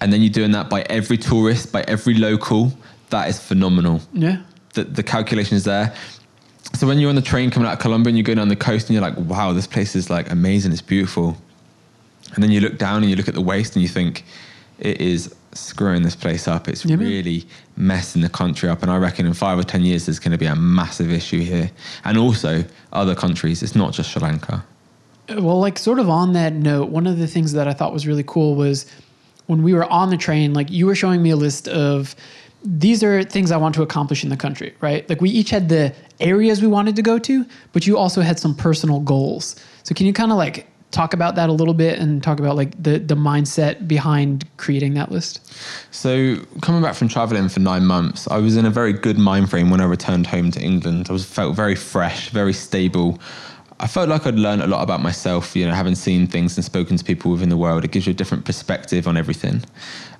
And 0.00 0.12
then 0.12 0.20
you're 0.22 0.32
doing 0.32 0.52
that 0.52 0.68
by 0.70 0.82
every 0.82 1.18
tourist, 1.18 1.72
by 1.72 1.82
every 1.88 2.14
local. 2.14 2.72
That 3.10 3.28
is 3.28 3.38
phenomenal. 3.38 4.00
yeah. 4.12 4.42
The, 4.74 4.84
the 4.84 5.02
calculation 5.02 5.56
is 5.56 5.64
there. 5.64 5.94
So 6.74 6.86
when 6.86 6.98
you're 6.98 7.08
on 7.08 7.14
the 7.16 7.22
train 7.22 7.50
coming 7.50 7.66
out 7.66 7.74
of 7.74 7.78
Colombo 7.78 8.08
and 8.08 8.18
you're 8.18 8.24
going 8.24 8.36
down 8.36 8.48
the 8.48 8.56
coast 8.56 8.88
and 8.88 8.94
you're 8.94 9.00
like, 9.02 9.16
wow, 9.16 9.52
this 9.54 9.66
place 9.66 9.96
is 9.96 10.10
like 10.10 10.30
amazing, 10.30 10.72
it's 10.72 10.82
beautiful. 10.82 11.36
And 12.34 12.42
then 12.42 12.50
you 12.50 12.60
look 12.60 12.78
down 12.78 13.02
and 13.02 13.10
you 13.10 13.16
look 13.16 13.28
at 13.28 13.34
the 13.34 13.40
waste 13.40 13.74
and 13.76 13.82
you 13.82 13.88
think, 13.88 14.24
it 14.78 15.00
is 15.00 15.34
screwing 15.52 16.02
this 16.02 16.14
place 16.16 16.46
up. 16.46 16.68
It's 16.68 16.84
Yeah, 16.84 16.96
man. 16.96 17.06
really 17.08 17.46
messing 17.76 18.20
the 18.22 18.28
country 18.28 18.68
up. 18.68 18.82
And 18.82 18.90
I 18.90 18.98
reckon 18.98 19.24
in 19.26 19.32
five 19.32 19.58
or 19.58 19.62
10 19.62 19.82
years, 19.82 20.06
there's 20.06 20.18
going 20.18 20.32
to 20.32 20.38
be 20.38 20.46
a 20.46 20.54
massive 20.56 21.10
issue 21.10 21.40
here. 21.40 21.70
And 22.04 22.18
also 22.18 22.64
other 22.92 23.14
countries. 23.14 23.62
It's 23.62 23.74
not 23.74 23.92
just 23.94 24.10
Sri 24.10 24.20
Lanka. 24.20 24.64
Uh, 25.28 25.40
well, 25.40 25.58
like 25.58 25.78
sort 25.78 25.98
of 25.98 26.10
on 26.10 26.34
that 26.34 26.52
note, 26.52 26.90
one 26.90 27.06
of 27.06 27.18
the 27.18 27.26
things 27.26 27.52
that 27.52 27.66
I 27.66 27.72
thought 27.72 27.92
was 27.92 28.06
really 28.06 28.24
cool 28.26 28.54
was 28.54 28.86
when 29.46 29.62
we 29.62 29.72
were 29.72 29.84
on 29.90 30.10
the 30.10 30.16
train, 30.16 30.52
like 30.52 30.70
you 30.70 30.86
were 30.86 30.94
showing 30.94 31.22
me 31.22 31.30
a 31.30 31.36
list 31.36 31.68
of 31.68 32.14
these 32.62 33.02
are 33.02 33.22
things 33.22 33.50
I 33.52 33.56
want 33.56 33.74
to 33.76 33.82
accomplish 33.82 34.24
in 34.24 34.30
the 34.30 34.36
country, 34.36 34.74
right? 34.80 35.08
Like 35.08 35.20
we 35.20 35.30
each 35.30 35.50
had 35.50 35.68
the 35.68 35.94
areas 36.20 36.60
we 36.60 36.66
wanted 36.68 36.96
to 36.96 37.02
go 37.02 37.18
to, 37.18 37.46
but 37.72 37.86
you 37.86 37.96
also 37.96 38.20
had 38.22 38.38
some 38.40 38.54
personal 38.54 39.00
goals. 39.00 39.56
So 39.84 39.94
can 39.94 40.04
you 40.06 40.12
kind 40.12 40.32
of 40.32 40.38
like 40.38 40.66
talk 40.90 41.14
about 41.14 41.34
that 41.34 41.48
a 41.48 41.52
little 41.52 41.74
bit 41.74 41.98
and 41.98 42.22
talk 42.22 42.38
about 42.38 42.56
like 42.56 42.80
the 42.82 42.98
the 42.98 43.14
mindset 43.14 43.86
behind 43.86 44.44
creating 44.56 44.94
that 44.94 45.10
list? 45.10 45.52
So 45.90 46.36
coming 46.62 46.82
back 46.82 46.94
from 46.94 47.08
traveling 47.08 47.48
for 47.48 47.60
nine 47.60 47.86
months, 47.86 48.28
I 48.28 48.38
was 48.38 48.56
in 48.56 48.64
a 48.64 48.70
very 48.70 48.92
good 48.92 49.18
mind 49.18 49.50
frame 49.50 49.70
when 49.70 49.80
I 49.80 49.84
returned 49.84 50.26
home 50.26 50.50
to 50.52 50.60
England. 50.60 51.06
I 51.08 51.12
was 51.12 51.24
felt 51.24 51.54
very 51.56 51.74
fresh, 51.74 52.30
very 52.30 52.52
stable. 52.52 53.18
I 53.78 53.86
felt 53.86 54.08
like 54.08 54.26
I'd 54.26 54.36
learned 54.36 54.62
a 54.62 54.66
lot 54.66 54.82
about 54.82 55.02
myself, 55.02 55.54
you 55.54 55.66
know, 55.66 55.74
having 55.74 55.94
seen 55.94 56.26
things 56.26 56.56
and 56.56 56.64
spoken 56.64 56.96
to 56.96 57.04
people 57.04 57.30
within 57.30 57.50
the 57.50 57.58
world. 57.58 57.84
It 57.84 57.90
gives 57.90 58.06
you 58.06 58.12
a 58.12 58.14
different 58.14 58.46
perspective 58.46 59.06
on 59.06 59.18
everything. 59.18 59.62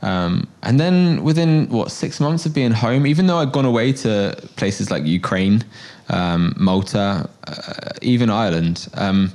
Um, 0.03 0.47
and 0.63 0.79
then 0.79 1.25
within 1.25 1.67
what 1.71 1.91
six 1.91 2.21
months 2.21 2.45
of 2.45 2.53
being 2.53 2.73
home, 2.73 3.07
even 3.07 3.27
though 3.27 3.39
I'd 3.39 3.53
gone 3.53 3.65
away 3.65 3.95
to 3.95 4.37
places 4.57 4.91
like 4.91 5.07
Ukraine, 5.07 5.65
um, 6.11 6.55
Malta, 6.59 7.31
uh, 7.47 7.91
even 8.03 8.29
Ireland, 8.29 8.89
um, 8.95 9.33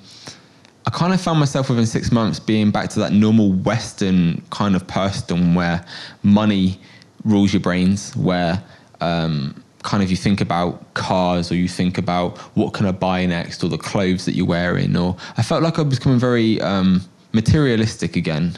I 0.86 0.90
kind 0.90 1.14
of 1.14 1.22
found 1.22 1.40
myself 1.40 1.70
within 1.70 1.86
six 1.86 2.12
months 2.12 2.40
being 2.40 2.72
back 2.72 2.90
to 2.92 3.00
that 3.00 3.14
normal 3.14 3.52
Western 3.52 4.42
kind 4.50 4.76
of 4.76 4.88
person 4.88 5.54
where 5.54 5.86
money 6.24 6.80
rules 7.24 7.54
your 7.54 7.60
brains, 7.60 8.16
where 8.16 8.64
um, 9.00 9.64
kind 9.84 10.02
of 10.02 10.10
you 10.10 10.18
think 10.18 10.42
about 10.42 10.94
cars 10.94 11.52
or 11.52 11.56
you 11.56 11.68
think 11.68 11.98
about 11.98 12.38
what 12.56 12.74
can 12.74 12.86
I 12.86 12.92
buy 12.92 13.26
next 13.26 13.64
or 13.64 13.70
the 13.70 13.78
clothes 13.78 14.26
that 14.26 14.34
you're 14.34 14.48
wearing. 14.48 14.96
Or 14.96 15.16
I 15.38 15.44
felt 15.44 15.62
like 15.62 15.78
I 15.78 15.84
was 15.84 16.00
becoming 16.00 16.20
very 16.20 16.60
um, 16.62 17.02
materialistic 17.34 18.16
again. 18.16 18.58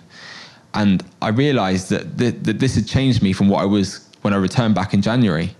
And 0.73 1.03
I 1.21 1.29
realized 1.29 1.89
that, 1.89 2.17
th- 2.17 2.35
that 2.43 2.59
this 2.59 2.75
had 2.75 2.87
changed 2.87 3.21
me 3.21 3.33
from 3.33 3.47
what 3.49 3.61
I 3.61 3.65
was 3.65 4.09
when 4.21 4.33
I 4.33 4.37
returned 4.37 4.75
back 4.75 4.93
in 4.93 5.01
January. 5.01 5.55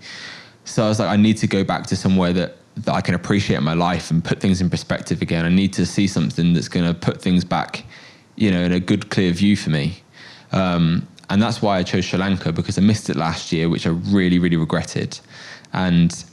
So 0.64 0.84
I 0.84 0.88
was 0.88 0.98
like, 0.98 1.08
I 1.08 1.16
need 1.16 1.36
to 1.38 1.46
go 1.46 1.62
back 1.62 1.86
to 1.88 1.96
somewhere 1.96 2.32
that, 2.32 2.56
that 2.76 2.92
I 2.92 3.00
can 3.00 3.14
appreciate 3.14 3.62
my 3.62 3.74
life 3.74 4.10
and 4.10 4.24
put 4.24 4.40
things 4.40 4.60
in 4.60 4.68
perspective 4.68 5.22
again. 5.22 5.44
I 5.44 5.48
need 5.48 5.72
to 5.74 5.86
see 5.86 6.06
something 6.06 6.52
that's 6.52 6.68
going 6.68 6.86
to 6.86 6.94
put 6.94 7.22
things 7.22 7.44
back, 7.44 7.84
you 8.36 8.50
know, 8.50 8.62
in 8.62 8.72
a 8.72 8.80
good, 8.80 9.10
clear 9.10 9.32
view 9.32 9.56
for 9.56 9.70
me. 9.70 10.02
Um, 10.52 11.06
and 11.30 11.40
that's 11.40 11.62
why 11.62 11.78
I 11.78 11.82
chose 11.82 12.04
Sri 12.04 12.18
Lanka 12.18 12.52
because 12.52 12.76
I 12.78 12.82
missed 12.82 13.08
it 13.10 13.16
last 13.16 13.52
year, 13.52 13.68
which 13.68 13.86
I 13.86 13.90
really, 13.90 14.38
really 14.38 14.56
regretted. 14.56 15.18
And 15.72 16.24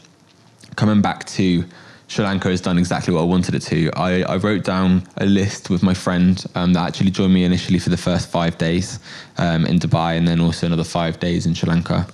coming 0.75 1.01
back 1.01 1.25
to 1.25 1.63
Sri 2.12 2.26
Lanka 2.26 2.50
has 2.50 2.60
done 2.60 2.78
exactly 2.78 3.13
what 3.13 3.21
I 3.21 3.24
wanted 3.24 3.56
it 3.56 3.62
to. 3.62 3.89
I, 3.95 4.24
I 4.24 4.36
wrote 4.36 4.65
down 4.65 5.04
a 5.15 5.26
list 5.26 5.69
with 5.69 5.82
my 5.82 5.93
friend 5.93 6.45
um, 6.56 6.74
that 6.74 6.86
actually 6.86 7.10
joined 7.10 7.34
me 7.34 7.45
initially 7.45 7.80
for 7.80 7.89
the 7.89 7.95
first 7.95 8.30
five 8.30 8.58
days 8.58 9.00
um, 9.38 9.65
in 9.65 9.80
Dubai 9.80 10.17
and 10.17 10.28
then 10.28 10.41
also 10.41 10.67
another 10.67 10.84
five 10.84 11.21
days 11.21 11.45
in 11.45 11.54
Sri 11.54 11.69
Lanka. 11.69 12.06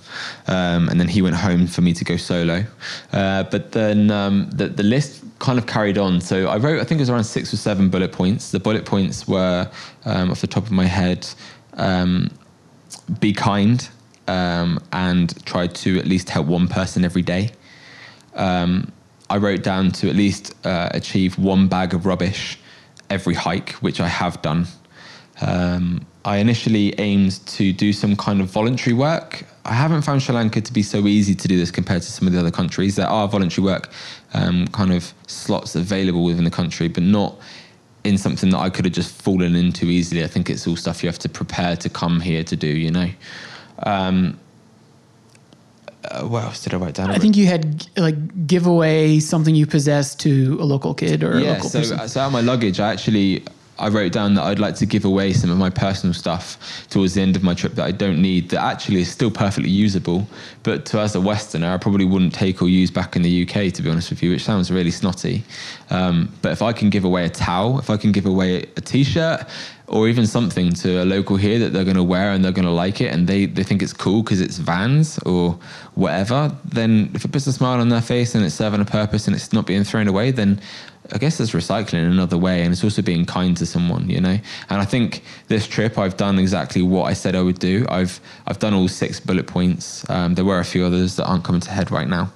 Um, 0.46 0.88
and 0.88 1.00
then 1.00 1.08
he 1.08 1.20
went 1.20 1.34
home 1.34 1.66
for 1.66 1.80
me 1.80 1.92
to 1.94 2.04
go 2.04 2.16
solo. 2.16 2.62
Uh, 3.12 3.42
but 3.42 3.72
then 3.72 4.12
um, 4.12 4.48
the, 4.50 4.68
the 4.68 4.84
list 4.84 5.24
kind 5.40 5.58
of 5.58 5.66
carried 5.66 5.98
on. 5.98 6.20
So 6.20 6.46
I 6.46 6.58
wrote, 6.58 6.80
I 6.80 6.84
think 6.84 7.00
it 7.00 7.02
was 7.02 7.10
around 7.10 7.24
six 7.24 7.52
or 7.52 7.56
seven 7.56 7.88
bullet 7.88 8.12
points. 8.12 8.52
The 8.52 8.60
bullet 8.60 8.84
points 8.84 9.26
were, 9.26 9.68
um, 10.04 10.30
off 10.30 10.40
the 10.40 10.46
top 10.46 10.62
of 10.62 10.70
my 10.70 10.86
head, 10.86 11.28
um, 11.72 12.30
be 13.18 13.32
kind 13.32 13.88
and 14.28 15.44
try 15.44 15.66
to 15.66 15.98
at 15.98 16.06
least 16.06 16.30
help 16.30 16.46
one 16.46 16.68
person 16.68 17.04
every 17.04 17.22
day. 17.22 17.50
Um, 18.34 18.92
I 19.30 19.36
wrote 19.36 19.62
down 19.62 19.90
to 19.92 20.08
at 20.08 20.16
least 20.16 20.54
uh, 20.66 20.88
achieve 20.92 21.38
one 21.38 21.68
bag 21.68 21.94
of 21.94 22.06
rubbish 22.06 22.58
every 23.10 23.34
hike, 23.34 23.72
which 23.72 24.00
I 24.00 24.08
have 24.08 24.40
done. 24.42 24.66
Um, 25.40 26.06
I 26.24 26.38
initially 26.38 26.98
aimed 26.98 27.46
to 27.46 27.72
do 27.72 27.92
some 27.92 28.16
kind 28.16 28.40
of 28.40 28.48
voluntary 28.48 28.94
work. 28.94 29.44
I 29.64 29.74
haven't 29.74 30.02
found 30.02 30.22
Sri 30.22 30.34
Lanka 30.34 30.60
to 30.60 30.72
be 30.72 30.82
so 30.82 31.06
easy 31.06 31.34
to 31.34 31.48
do 31.48 31.56
this 31.56 31.70
compared 31.70 32.02
to 32.02 32.10
some 32.10 32.26
of 32.26 32.32
the 32.32 32.40
other 32.40 32.50
countries. 32.50 32.96
There 32.96 33.06
are 33.06 33.28
voluntary 33.28 33.64
work 33.64 33.90
um, 34.34 34.66
kind 34.68 34.92
of 34.92 35.12
slots 35.26 35.74
available 35.74 36.24
within 36.24 36.44
the 36.44 36.50
country, 36.50 36.88
but 36.88 37.02
not 37.02 37.38
in 38.04 38.18
something 38.18 38.50
that 38.50 38.58
I 38.58 38.70
could 38.70 38.84
have 38.84 38.94
just 38.94 39.10
fallen 39.22 39.54
into 39.54 39.86
easily. 39.86 40.24
I 40.24 40.26
think 40.26 40.50
it's 40.50 40.66
all 40.66 40.76
stuff 40.76 41.02
you 41.02 41.08
have 41.08 41.18
to 41.20 41.28
prepare 41.28 41.76
to 41.76 41.88
come 41.88 42.20
here 42.20 42.42
to 42.44 42.56
do, 42.56 42.68
you 42.68 42.90
know. 42.90 43.10
Um, 43.84 44.38
uh, 46.10 46.24
what 46.24 46.44
else 46.44 46.62
did 46.62 46.74
I 46.74 46.78
write 46.78 46.94
down? 46.94 47.10
I 47.10 47.18
think 47.18 47.36
you 47.36 47.46
had 47.46 47.86
like 47.96 48.46
give 48.46 48.66
away 48.66 49.20
something 49.20 49.54
you 49.54 49.66
possess 49.66 50.14
to 50.16 50.58
a 50.60 50.64
local 50.64 50.94
kid 50.94 51.22
or 51.22 51.32
a 51.38 51.42
yeah. 51.42 51.52
local 51.54 51.68
So, 51.68 51.78
person. 51.80 52.08
so 52.08 52.20
out 52.20 52.26
of 52.26 52.32
my 52.32 52.40
luggage, 52.40 52.80
I 52.80 52.92
actually 52.92 53.44
I 53.78 53.88
wrote 53.88 54.12
down 54.12 54.34
that 54.34 54.42
I'd 54.42 54.58
like 54.58 54.74
to 54.76 54.86
give 54.86 55.04
away 55.04 55.32
some 55.32 55.50
of 55.50 55.58
my 55.58 55.70
personal 55.70 56.12
stuff 56.12 56.86
towards 56.90 57.14
the 57.14 57.22
end 57.22 57.36
of 57.36 57.44
my 57.44 57.54
trip 57.54 57.74
that 57.74 57.84
I 57.84 57.92
don't 57.92 58.20
need 58.20 58.48
that 58.50 58.60
actually 58.62 59.00
is 59.00 59.10
still 59.10 59.30
perfectly 59.30 59.70
usable, 59.70 60.26
but 60.64 60.84
to 60.86 60.98
as 60.98 61.14
a 61.14 61.20
Westerner, 61.20 61.72
I 61.72 61.76
probably 61.76 62.04
wouldn't 62.04 62.34
take 62.34 62.60
or 62.60 62.68
use 62.68 62.90
back 62.90 63.14
in 63.14 63.22
the 63.22 63.42
UK 63.42 63.72
to 63.74 63.82
be 63.82 63.88
honest 63.90 64.10
with 64.10 64.22
you, 64.22 64.30
which 64.30 64.42
sounds 64.44 64.70
really 64.70 64.90
snotty. 64.90 65.44
Um, 65.90 66.32
but 66.42 66.50
if 66.52 66.60
I 66.60 66.72
can 66.72 66.90
give 66.90 67.04
away 67.04 67.24
a 67.24 67.30
towel, 67.30 67.78
if 67.78 67.88
I 67.88 67.96
can 67.96 68.10
give 68.10 68.26
away 68.26 68.62
a 68.76 68.80
t-shirt, 68.80 69.46
or 69.88 70.08
even 70.08 70.26
something 70.26 70.72
to 70.72 71.02
a 71.02 71.04
local 71.04 71.36
here 71.36 71.58
that 71.58 71.72
they're 71.72 71.84
going 71.84 71.96
to 71.96 72.02
wear 72.02 72.32
and 72.32 72.44
they're 72.44 72.52
going 72.52 72.66
to 72.66 72.70
like 72.70 73.00
it 73.00 73.12
and 73.12 73.26
they, 73.26 73.46
they 73.46 73.62
think 73.62 73.82
it's 73.82 73.92
cool 73.92 74.22
because 74.22 74.40
it's 74.40 74.58
Vans 74.58 75.18
or 75.20 75.58
whatever, 75.94 76.54
then 76.64 77.10
if 77.14 77.24
it 77.24 77.32
puts 77.32 77.46
a 77.46 77.52
smile 77.52 77.80
on 77.80 77.88
their 77.88 78.02
face 78.02 78.34
and 78.34 78.44
it's 78.44 78.54
serving 78.54 78.80
a 78.80 78.84
purpose 78.84 79.26
and 79.26 79.34
it's 79.34 79.52
not 79.52 79.66
being 79.66 79.84
thrown 79.84 80.06
away, 80.06 80.30
then 80.30 80.60
I 81.12 81.16
guess 81.16 81.40
it's 81.40 81.52
recycling 81.52 82.04
in 82.04 82.12
another 82.12 82.36
way 82.36 82.62
and 82.62 82.72
it's 82.72 82.84
also 82.84 83.00
being 83.00 83.24
kind 83.24 83.56
to 83.56 83.64
someone, 83.64 84.10
you 84.10 84.20
know? 84.20 84.38
And 84.68 84.80
I 84.80 84.84
think 84.84 85.22
this 85.48 85.66
trip 85.66 85.96
I've 85.96 86.18
done 86.18 86.38
exactly 86.38 86.82
what 86.82 87.04
I 87.04 87.14
said 87.14 87.34
I 87.34 87.40
would 87.40 87.58
do. 87.58 87.86
I've 87.88 88.20
I've 88.46 88.58
done 88.58 88.74
all 88.74 88.88
six 88.88 89.18
bullet 89.18 89.46
points. 89.46 90.08
Um, 90.10 90.34
there 90.34 90.44
were 90.44 90.58
a 90.58 90.64
few 90.64 90.84
others 90.84 91.16
that 91.16 91.26
aren't 91.26 91.44
coming 91.44 91.62
to 91.62 91.70
head 91.70 91.90
right 91.90 92.08
now. 92.08 92.30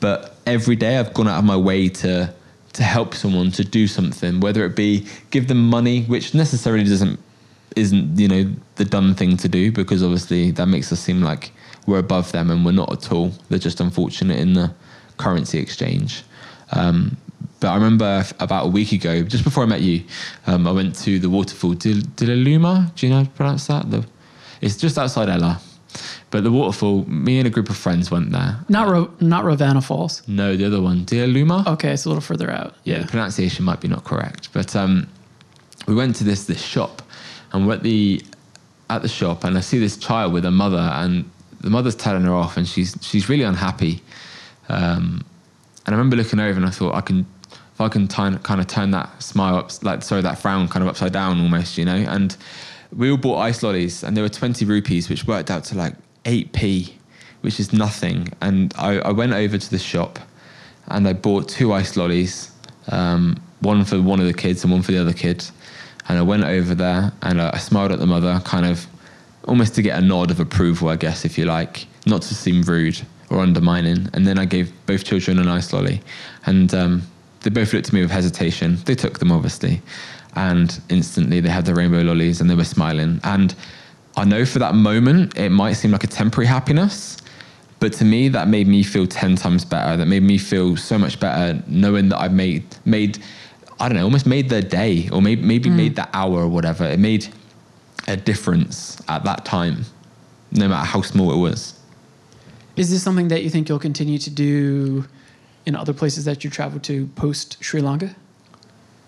But 0.00 0.36
every 0.46 0.76
day 0.76 0.98
I've 0.98 1.12
gone 1.12 1.28
out 1.28 1.38
of 1.38 1.44
my 1.44 1.56
way 1.56 1.90
to 1.90 2.32
to 2.76 2.82
help 2.82 3.14
someone 3.14 3.50
to 3.52 3.64
do 3.64 3.86
something, 3.86 4.40
whether 4.40 4.64
it 4.66 4.76
be 4.76 5.06
give 5.30 5.48
them 5.48 5.68
money, 5.68 6.04
which 6.04 6.34
necessarily 6.34 6.84
doesn't 6.84 7.18
isn't 7.74 8.18
you 8.18 8.28
know 8.28 8.54
the 8.76 8.84
done 8.84 9.14
thing 9.14 9.36
to 9.36 9.48
do 9.48 9.70
because 9.70 10.02
obviously 10.02 10.50
that 10.50 10.66
makes 10.66 10.90
us 10.92 11.00
seem 11.00 11.20
like 11.20 11.52
we're 11.86 11.98
above 11.98 12.32
them 12.32 12.50
and 12.50 12.64
we're 12.64 12.72
not 12.72 12.92
at 12.92 13.12
all. 13.12 13.32
They're 13.48 13.58
just 13.58 13.80
unfortunate 13.80 14.38
in 14.38 14.52
the 14.52 14.74
currency 15.16 15.58
exchange. 15.58 16.22
Um, 16.72 17.16
but 17.60 17.68
I 17.68 17.74
remember 17.74 18.24
about 18.40 18.66
a 18.66 18.68
week 18.68 18.92
ago, 18.92 19.22
just 19.22 19.44
before 19.44 19.62
I 19.62 19.66
met 19.66 19.80
you, 19.80 20.04
um, 20.46 20.66
I 20.66 20.72
went 20.72 20.94
to 21.04 21.18
the 21.18 21.30
waterfall 21.30 21.72
Dil- 21.72 22.02
Dilaluma. 22.16 22.94
Do 22.94 23.06
you 23.06 23.10
know 23.10 23.18
how 23.18 23.24
to 23.24 23.30
pronounce 23.30 23.66
that? 23.68 23.90
The, 23.90 24.04
it's 24.60 24.76
just 24.76 24.98
outside 24.98 25.28
Ella. 25.30 25.60
But 26.30 26.42
the 26.42 26.50
waterfall, 26.50 27.04
me 27.04 27.38
and 27.38 27.46
a 27.46 27.50
group 27.50 27.70
of 27.70 27.76
friends 27.76 28.10
went 28.10 28.32
there. 28.32 28.58
not 28.68 28.88
Ro- 28.88 29.10
not 29.20 29.44
Ravana 29.44 29.80
Falls. 29.80 30.26
No, 30.26 30.56
the 30.56 30.64
other 30.64 30.82
one, 30.82 31.04
Dilaluma. 31.06 31.66
Okay, 31.66 31.92
it's 31.92 32.04
a 32.04 32.08
little 32.08 32.20
further 32.20 32.50
out. 32.50 32.74
yeah, 32.84 32.98
the 32.98 33.06
pronunciation 33.06 33.64
might 33.64 33.80
be 33.80 33.88
not 33.88 34.04
correct, 34.04 34.52
but 34.52 34.74
um, 34.74 35.08
we 35.86 35.94
went 35.94 36.16
to 36.16 36.24
this 36.24 36.44
this 36.46 36.60
shop, 36.60 37.02
and 37.52 37.66
we're 37.66 37.74
at 37.74 37.82
the 37.84 38.22
at 38.90 39.02
the 39.02 39.08
shop, 39.08 39.44
and 39.44 39.56
I 39.56 39.60
see 39.60 39.78
this 39.78 39.96
child 39.96 40.32
with 40.32 40.44
a 40.44 40.50
mother, 40.50 40.78
and 40.94 41.30
the 41.60 41.70
mother's 41.70 41.94
telling 41.94 42.22
her 42.24 42.32
off, 42.34 42.56
and 42.56 42.66
she's 42.66 42.96
she's 43.00 43.28
really 43.28 43.44
unhappy. 43.44 44.02
Um, 44.68 45.24
and 45.86 45.94
I 45.94 45.98
remember 45.98 46.16
looking 46.16 46.40
over, 46.40 46.56
and 46.58 46.66
I 46.66 46.70
thought 46.70 46.94
I 46.94 47.00
can 47.02 47.24
if 47.72 47.80
I 47.80 47.88
can 47.88 48.08
kind 48.08 48.42
kind 48.42 48.60
of 48.60 48.66
turn 48.66 48.90
that 48.90 49.22
smile 49.22 49.54
up, 49.56 49.70
like 49.84 50.02
sorry, 50.02 50.22
that 50.22 50.38
frown 50.40 50.66
kind 50.66 50.82
of 50.82 50.88
upside 50.88 51.12
down 51.12 51.40
almost, 51.40 51.78
you 51.78 51.84
know. 51.84 51.94
And 51.94 52.36
we 52.92 53.10
all 53.12 53.16
bought 53.16 53.38
ice 53.38 53.62
lollies, 53.62 54.02
and 54.02 54.16
they 54.16 54.22
were 54.22 54.28
twenty 54.28 54.64
rupees, 54.64 55.08
which 55.08 55.26
worked 55.26 55.52
out 55.52 55.62
to 55.64 55.76
like 55.76 55.94
eight 56.26 56.52
p, 56.52 56.94
which 57.40 57.58
is 57.58 57.72
nothing. 57.72 58.28
And 58.42 58.74
I, 58.76 58.98
I 58.98 59.12
went 59.12 59.32
over 59.32 59.56
to 59.56 59.70
the 59.70 59.78
shop, 59.78 60.18
and 60.88 61.08
I 61.08 61.14
bought 61.14 61.48
two 61.48 61.72
ice 61.72 61.96
lollies, 61.96 62.50
um, 62.88 63.40
one 63.60 63.84
for 63.84 64.02
one 64.02 64.20
of 64.20 64.26
the 64.26 64.34
kids 64.34 64.62
and 64.64 64.72
one 64.72 64.82
for 64.82 64.92
the 64.92 65.00
other 65.00 65.14
kid. 65.14 65.44
And 66.08 66.18
I 66.18 66.22
went 66.22 66.44
over 66.44 66.74
there, 66.74 67.12
and 67.22 67.40
I, 67.40 67.50
I 67.54 67.58
smiled 67.58 67.92
at 67.92 67.98
the 67.98 68.06
mother, 68.06 68.40
kind 68.44 68.66
of 68.66 68.86
almost 69.48 69.74
to 69.76 69.82
get 69.82 69.98
a 69.98 70.02
nod 70.02 70.30
of 70.30 70.40
approval, 70.40 70.88
I 70.88 70.96
guess, 70.96 71.24
if 71.24 71.38
you 71.38 71.46
like, 71.46 71.86
not 72.04 72.22
to 72.22 72.34
seem 72.34 72.62
rude 72.62 73.00
or 73.30 73.38
undermining. 73.38 74.08
And 74.12 74.26
then 74.26 74.38
I 74.38 74.44
gave 74.44 74.72
both 74.86 75.04
children 75.04 75.38
an 75.38 75.48
ice 75.48 75.72
lolly, 75.72 76.00
and 76.44 76.72
um, 76.74 77.02
they 77.40 77.50
both 77.50 77.72
looked 77.72 77.88
at 77.88 77.92
me 77.92 78.02
with 78.02 78.10
hesitation. 78.10 78.78
They 78.84 78.94
took 78.94 79.18
them, 79.18 79.32
obviously, 79.32 79.82
and 80.34 80.80
instantly 80.88 81.40
they 81.40 81.48
had 81.48 81.64
the 81.64 81.74
rainbow 81.74 82.02
lollies 82.02 82.40
and 82.40 82.50
they 82.50 82.56
were 82.56 82.64
smiling. 82.64 83.20
And 83.22 83.54
I 84.16 84.24
know 84.24 84.46
for 84.46 84.58
that 84.60 84.74
moment 84.74 85.36
it 85.36 85.50
might 85.50 85.74
seem 85.74 85.90
like 85.90 86.04
a 86.04 86.08
temporary 86.08 86.46
happiness, 86.46 87.18
but 87.80 87.92
to 87.94 88.04
me 88.04 88.28
that 88.28 88.48
made 88.48 88.66
me 88.66 88.82
feel 88.82 89.06
ten 89.06 89.36
times 89.36 89.64
better. 89.64 89.96
That 89.96 90.06
made 90.06 90.22
me 90.22 90.38
feel 90.38 90.76
so 90.76 90.98
much 90.98 91.20
better 91.20 91.62
knowing 91.66 92.08
that 92.08 92.18
I 92.18 92.28
made 92.28 92.64
made 92.84 93.18
I 93.78 93.88
don't 93.88 93.96
know 93.96 94.04
almost 94.04 94.26
made 94.26 94.48
their 94.48 94.62
day 94.62 95.08
or 95.12 95.20
maybe 95.20 95.42
maybe 95.42 95.68
made 95.68 95.96
that 95.96 96.08
hour 96.14 96.40
or 96.40 96.48
whatever. 96.48 96.84
It 96.84 96.98
made 96.98 97.28
a 98.08 98.16
difference 98.16 99.00
at 99.08 99.24
that 99.24 99.44
time, 99.44 99.84
no 100.52 100.68
matter 100.68 100.86
how 100.86 101.02
small 101.02 101.32
it 101.32 101.38
was. 101.38 101.78
Is 102.76 102.90
this 102.90 103.02
something 103.02 103.28
that 103.28 103.42
you 103.42 103.50
think 103.50 103.68
you'll 103.68 103.78
continue 103.78 104.18
to 104.18 104.30
do 104.30 105.06
in 105.66 105.74
other 105.74 105.92
places 105.92 106.24
that 106.24 106.44
you 106.44 106.50
travel 106.50 106.78
to 106.80 107.06
post 107.16 107.62
Sri 107.62 107.80
Lanka? 107.80 108.14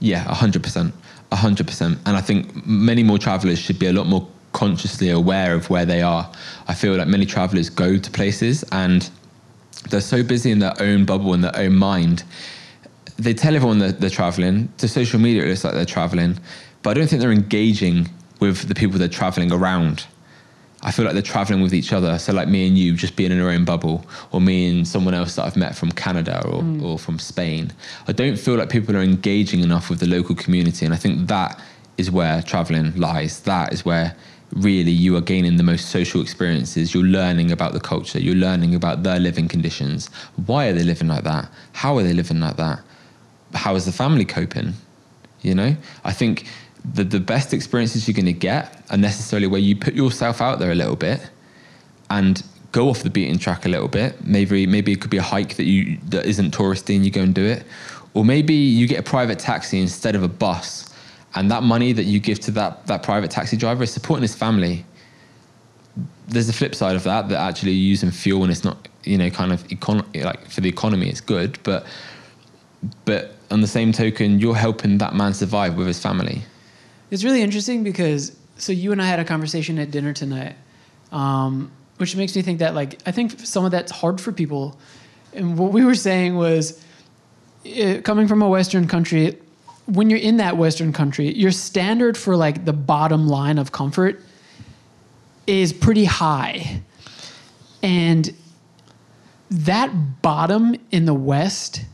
Yeah, 0.00 0.22
hundred 0.34 0.62
percent, 0.62 0.94
hundred 1.32 1.66
percent. 1.66 1.98
And 2.04 2.16
I 2.16 2.20
think 2.20 2.66
many 2.66 3.02
more 3.02 3.18
travelers 3.18 3.58
should 3.58 3.78
be 3.78 3.86
a 3.86 3.92
lot 3.92 4.06
more 4.06 4.28
consciously 4.52 5.10
aware 5.10 5.54
of 5.54 5.70
where 5.70 5.84
they 5.84 6.02
are. 6.02 6.30
I 6.66 6.74
feel 6.74 6.96
like 6.96 7.08
many 7.08 7.26
travelers 7.26 7.70
go 7.70 7.96
to 7.96 8.10
places 8.10 8.64
and 8.72 9.08
they're 9.90 10.00
so 10.00 10.22
busy 10.22 10.50
in 10.50 10.58
their 10.58 10.74
own 10.80 11.04
bubble 11.04 11.34
in 11.34 11.40
their 11.40 11.56
own 11.56 11.76
mind. 11.76 12.24
They 13.16 13.34
tell 13.34 13.54
everyone 13.56 13.78
that 13.78 14.00
they're 14.00 14.10
traveling. 14.10 14.72
To 14.78 14.88
social 14.88 15.18
media, 15.18 15.44
it 15.44 15.48
looks 15.48 15.64
like 15.64 15.74
they're 15.74 15.84
traveling, 15.84 16.38
but 16.82 16.90
I 16.90 16.94
don't 16.94 17.08
think 17.08 17.20
they're 17.20 17.32
engaging 17.32 18.08
with 18.40 18.68
the 18.68 18.74
people 18.74 18.98
they're 18.98 19.08
traveling 19.08 19.52
around. 19.52 20.06
I 20.80 20.92
feel 20.92 21.04
like 21.04 21.14
they're 21.14 21.22
traveling 21.22 21.60
with 21.60 21.74
each 21.74 21.92
other. 21.92 22.18
So, 22.18 22.32
like 22.32 22.46
me 22.46 22.68
and 22.68 22.78
you, 22.78 22.94
just 22.94 23.16
being 23.16 23.32
in 23.32 23.40
our 23.40 23.50
own 23.50 23.64
bubble, 23.64 24.06
or 24.30 24.40
me 24.40 24.70
and 24.70 24.86
someone 24.86 25.12
else 25.12 25.34
that 25.34 25.44
I've 25.44 25.56
met 25.56 25.74
from 25.74 25.90
Canada 25.90 26.40
or, 26.46 26.62
mm. 26.62 26.82
or 26.82 26.98
from 27.00 27.18
Spain. 27.18 27.72
I 28.06 28.12
don't 28.12 28.38
feel 28.38 28.54
like 28.54 28.70
people 28.70 28.96
are 28.96 29.02
engaging 29.02 29.60
enough 29.60 29.90
with 29.90 29.98
the 29.98 30.06
local 30.06 30.36
community. 30.36 30.84
And 30.84 30.94
I 30.94 30.96
think 30.96 31.26
that 31.26 31.60
is 31.96 32.12
where 32.12 32.42
traveling 32.42 32.94
lies. 32.94 33.40
That 33.40 33.72
is 33.72 33.84
where 33.84 34.14
really 34.52 34.90
you 34.90 35.16
are 35.16 35.20
gaining 35.20 35.56
the 35.56 35.62
most 35.62 35.90
social 35.90 36.20
experiences. 36.20 36.94
You're 36.94 37.04
learning 37.04 37.52
about 37.52 37.72
the 37.72 37.80
culture, 37.80 38.18
you're 38.18 38.34
learning 38.34 38.74
about 38.74 39.02
their 39.02 39.18
living 39.18 39.48
conditions. 39.48 40.08
Why 40.46 40.68
are 40.68 40.72
they 40.72 40.84
living 40.84 41.08
like 41.08 41.24
that? 41.24 41.50
How 41.72 41.96
are 41.98 42.02
they 42.02 42.12
living 42.14 42.40
like 42.40 42.56
that? 42.56 42.80
How 43.54 43.74
is 43.74 43.84
the 43.84 43.92
family 43.92 44.24
coping? 44.24 44.74
You 45.42 45.54
know, 45.54 45.76
I 46.04 46.12
think 46.12 46.46
the, 46.94 47.04
the 47.04 47.20
best 47.20 47.52
experiences 47.52 48.08
you're 48.08 48.14
going 48.14 48.26
to 48.26 48.32
get 48.32 48.82
are 48.90 48.96
necessarily 48.96 49.46
where 49.46 49.60
you 49.60 49.76
put 49.76 49.94
yourself 49.94 50.40
out 50.40 50.58
there 50.58 50.72
a 50.72 50.74
little 50.74 50.96
bit 50.96 51.30
and 52.10 52.42
go 52.72 52.88
off 52.88 53.02
the 53.02 53.10
beaten 53.10 53.38
track 53.38 53.66
a 53.66 53.68
little 53.68 53.88
bit. 53.88 54.24
Maybe 54.24 54.66
maybe 54.66 54.92
it 54.92 55.00
could 55.00 55.10
be 55.10 55.18
a 55.18 55.22
hike 55.22 55.56
that 55.56 55.64
you 55.64 55.98
that 56.08 56.26
isn't 56.26 56.54
touristy 56.54 56.96
and 56.96 57.04
you 57.04 57.10
go 57.10 57.22
and 57.22 57.34
do 57.34 57.44
it, 57.44 57.64
or 58.14 58.24
maybe 58.24 58.54
you 58.54 58.86
get 58.86 58.98
a 58.98 59.02
private 59.02 59.38
taxi 59.38 59.80
instead 59.80 60.14
of 60.14 60.22
a 60.22 60.28
bus, 60.28 60.92
and 61.34 61.50
that 61.50 61.62
money 61.62 61.92
that 61.92 62.04
you 62.04 62.20
give 62.20 62.40
to 62.40 62.50
that 62.52 62.86
that 62.86 63.02
private 63.02 63.30
taxi 63.30 63.56
driver 63.56 63.82
is 63.82 63.92
supporting 63.92 64.22
his 64.22 64.34
family. 64.34 64.84
There's 66.28 66.48
a 66.48 66.52
flip 66.52 66.74
side 66.74 66.96
of 66.96 67.04
that 67.04 67.28
that 67.28 67.40
actually 67.40 67.72
using 67.72 68.10
fuel 68.10 68.42
and 68.42 68.50
it's 68.50 68.64
not 68.64 68.88
you 69.04 69.18
know 69.18 69.30
kind 69.30 69.52
of 69.52 69.66
econ- 69.68 70.24
like 70.24 70.48
for 70.48 70.60
the 70.60 70.68
economy 70.68 71.08
it's 71.08 71.20
good, 71.20 71.58
but 71.62 71.86
but 73.04 73.34
on 73.50 73.60
the 73.60 73.66
same 73.66 73.92
token 73.92 74.38
you're 74.38 74.54
helping 74.54 74.98
that 74.98 75.14
man 75.14 75.34
survive 75.34 75.76
with 75.76 75.86
his 75.86 76.00
family. 76.00 76.42
It's 77.10 77.24
really 77.24 77.42
interesting 77.42 77.82
because 77.82 78.36
so 78.56 78.72
you 78.72 78.92
and 78.92 79.00
I 79.00 79.06
had 79.06 79.18
a 79.18 79.24
conversation 79.24 79.78
at 79.78 79.90
dinner 79.90 80.12
tonight, 80.12 80.56
um, 81.12 81.70
which 81.96 82.16
makes 82.16 82.34
me 82.36 82.42
think 82.42 82.58
that 82.58 82.74
like 82.74 82.98
I 83.06 83.12
think 83.12 83.38
some 83.40 83.64
of 83.64 83.70
that's 83.70 83.92
hard 83.92 84.20
for 84.20 84.32
people, 84.32 84.78
and 85.32 85.58
what 85.58 85.72
we 85.72 85.84
were 85.84 85.94
saying 85.94 86.36
was, 86.36 86.82
uh, 87.66 88.00
coming 88.02 88.28
from 88.28 88.42
a 88.42 88.48
Western 88.48 88.86
country, 88.86 89.38
when 89.88 90.10
you're 90.10 90.18
in 90.18 90.36
that 90.36 90.56
Western 90.58 90.92
country, 90.92 91.32
your 91.32 91.50
standard 91.50 92.16
for 92.16 92.36
like 92.36 92.66
the 92.66 92.74
bottom 92.74 93.26
line 93.26 93.58
of 93.58 93.72
comfort 93.72 94.20
is 95.46 95.72
pretty 95.72 96.04
high, 96.04 96.82
and 97.82 98.34
that 99.50 100.20
bottom 100.20 100.76
in 100.90 101.06
the 101.06 101.14
West 101.14 101.86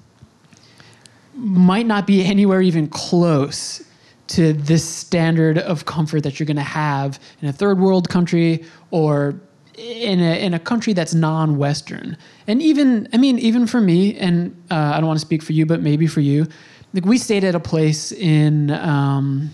might 1.37 1.87
not 1.87 2.05
be 2.07 2.25
anywhere 2.25 2.61
even 2.61 2.89
close 2.89 3.85
to 4.27 4.53
this 4.55 4.85
standard 4.85 5.59
of 5.59 5.85
comfort 5.85 6.23
that 6.25 6.41
you're 6.41 6.47
going 6.47 6.57
to 6.57 6.63
have 6.63 7.21
in 7.43 7.49
a 7.49 7.53
third 7.53 7.79
world 7.79 8.09
country 8.09 8.65
or 8.91 9.41
in 9.77 10.21
a, 10.21 10.45
in 10.45 10.55
a 10.55 10.59
country 10.59 10.93
that's 10.93 11.15
non-western. 11.15 12.17
And 12.47 12.63
even 12.63 13.09
i 13.13 13.17
mean 13.17 13.39
even 13.39 13.67
for 13.67 13.81
me 13.81 14.17
and 14.17 14.55
uh, 14.71 14.93
i 14.95 14.99
don't 14.99 15.07
want 15.07 15.19
to 15.19 15.25
speak 15.27 15.43
for 15.43 15.53
you 15.53 15.67
but 15.67 15.81
maybe 15.81 16.07
for 16.07 16.21
you 16.21 16.47
like 16.95 17.05
we 17.05 17.19
stayed 17.19 17.45
at 17.45 17.55
a 17.55 17.61
place 17.61 18.13
in 18.13 18.71
um, 18.71 19.51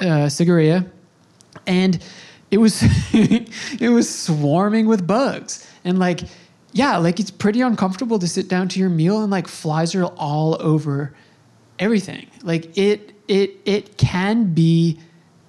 uh, 0.00 0.30
and 1.66 2.02
it 2.50 2.58
was 2.58 2.80
it 3.12 3.92
was 3.92 4.08
swarming 4.08 4.86
with 4.86 5.06
bugs. 5.06 5.68
And 5.84 5.98
like 5.98 6.20
yeah 6.72 6.96
like 6.96 7.18
it's 7.20 7.30
pretty 7.30 7.60
uncomfortable 7.60 8.18
to 8.18 8.28
sit 8.28 8.48
down 8.48 8.68
to 8.68 8.80
your 8.80 8.88
meal 8.88 9.22
and 9.22 9.30
like 9.30 9.48
flies 9.48 9.94
are 9.94 10.04
all 10.04 10.56
over 10.62 11.12
everything. 11.78 12.28
Like 12.42 12.76
it 12.78 13.12
it 13.26 13.56
it 13.64 13.98
can 13.98 14.54
be 14.54 15.00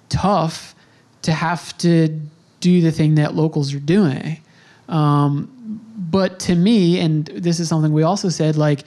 tough 0.08 0.74
to 1.22 1.32
have 1.32 1.76
to 1.78 2.20
do 2.60 2.80
the 2.80 2.90
thing 2.90 3.14
that 3.14 3.34
locals 3.34 3.72
are 3.74 3.80
doing. 3.80 4.40
Um, 4.88 5.54
but 5.96 6.40
to 6.40 6.56
me 6.56 6.98
and 6.98 7.26
this 7.26 7.60
is 7.60 7.68
something 7.68 7.92
we 7.92 8.02
also 8.02 8.28
said 8.28 8.56
like 8.56 8.84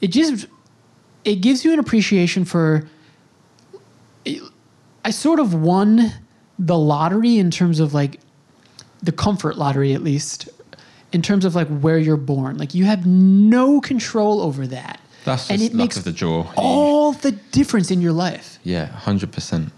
it 0.00 0.08
just 0.08 0.46
it 1.28 1.36
gives 1.42 1.64
you 1.64 1.72
an 1.72 1.78
appreciation 1.78 2.44
for 2.44 2.88
I 5.04 5.10
sort 5.10 5.40
of 5.40 5.54
won 5.54 6.12
the 6.58 6.76
lottery 6.76 7.38
in 7.38 7.50
terms 7.50 7.80
of 7.80 7.94
like 7.94 8.20
the 9.02 9.12
comfort 9.12 9.56
lottery 9.56 9.94
at 9.94 10.02
least 10.02 10.48
in 11.12 11.22
terms 11.22 11.44
of 11.44 11.54
like 11.54 11.68
where 11.68 11.98
you're 11.98 12.16
born 12.16 12.58
like 12.58 12.74
you 12.74 12.84
have 12.84 13.06
no 13.06 13.80
control 13.80 14.40
over 14.42 14.66
that 14.66 15.00
That's 15.24 15.50
and 15.50 15.62
it 15.62 15.72
luck 15.72 15.74
makes 15.74 15.96
of 15.96 16.04
the 16.04 16.44
all 16.56 17.12
the 17.12 17.32
difference 17.52 17.90
in 17.90 18.00
your 18.02 18.12
life 18.12 18.58
Yeah, 18.64 18.86
hundred 18.86 19.32
percent. 19.32 19.72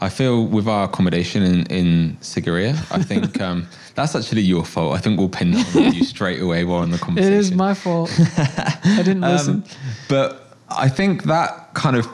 I 0.00 0.08
feel 0.10 0.46
with 0.46 0.66
our 0.68 0.84
accommodation 0.84 1.42
in 1.42 1.66
in 1.66 2.16
Sigiriya, 2.20 2.74
I 2.90 3.02
think 3.02 3.40
um, 3.46 3.66
that's 3.94 4.14
actually 4.14 4.42
your 4.42 4.64
fault. 4.64 4.96
I 4.96 5.00
think 5.00 5.18
we'll 5.18 5.28
pin 5.28 5.50
that 5.52 5.76
on 5.76 5.92
you 5.94 6.04
straight 6.14 6.40
away 6.40 6.64
while 6.64 6.80
on 6.82 6.90
the 6.90 6.96
it 6.96 7.00
conversation. 7.00 7.34
is 7.38 7.52
my 7.52 7.74
fault 7.74 8.10
i 8.98 9.02
didn't 9.02 9.20
listen 9.34 9.54
Um, 9.54 9.64
but 10.08 10.41
I 10.76 10.88
think 10.88 11.24
that 11.24 11.74
kind 11.74 11.96
of 11.96 12.08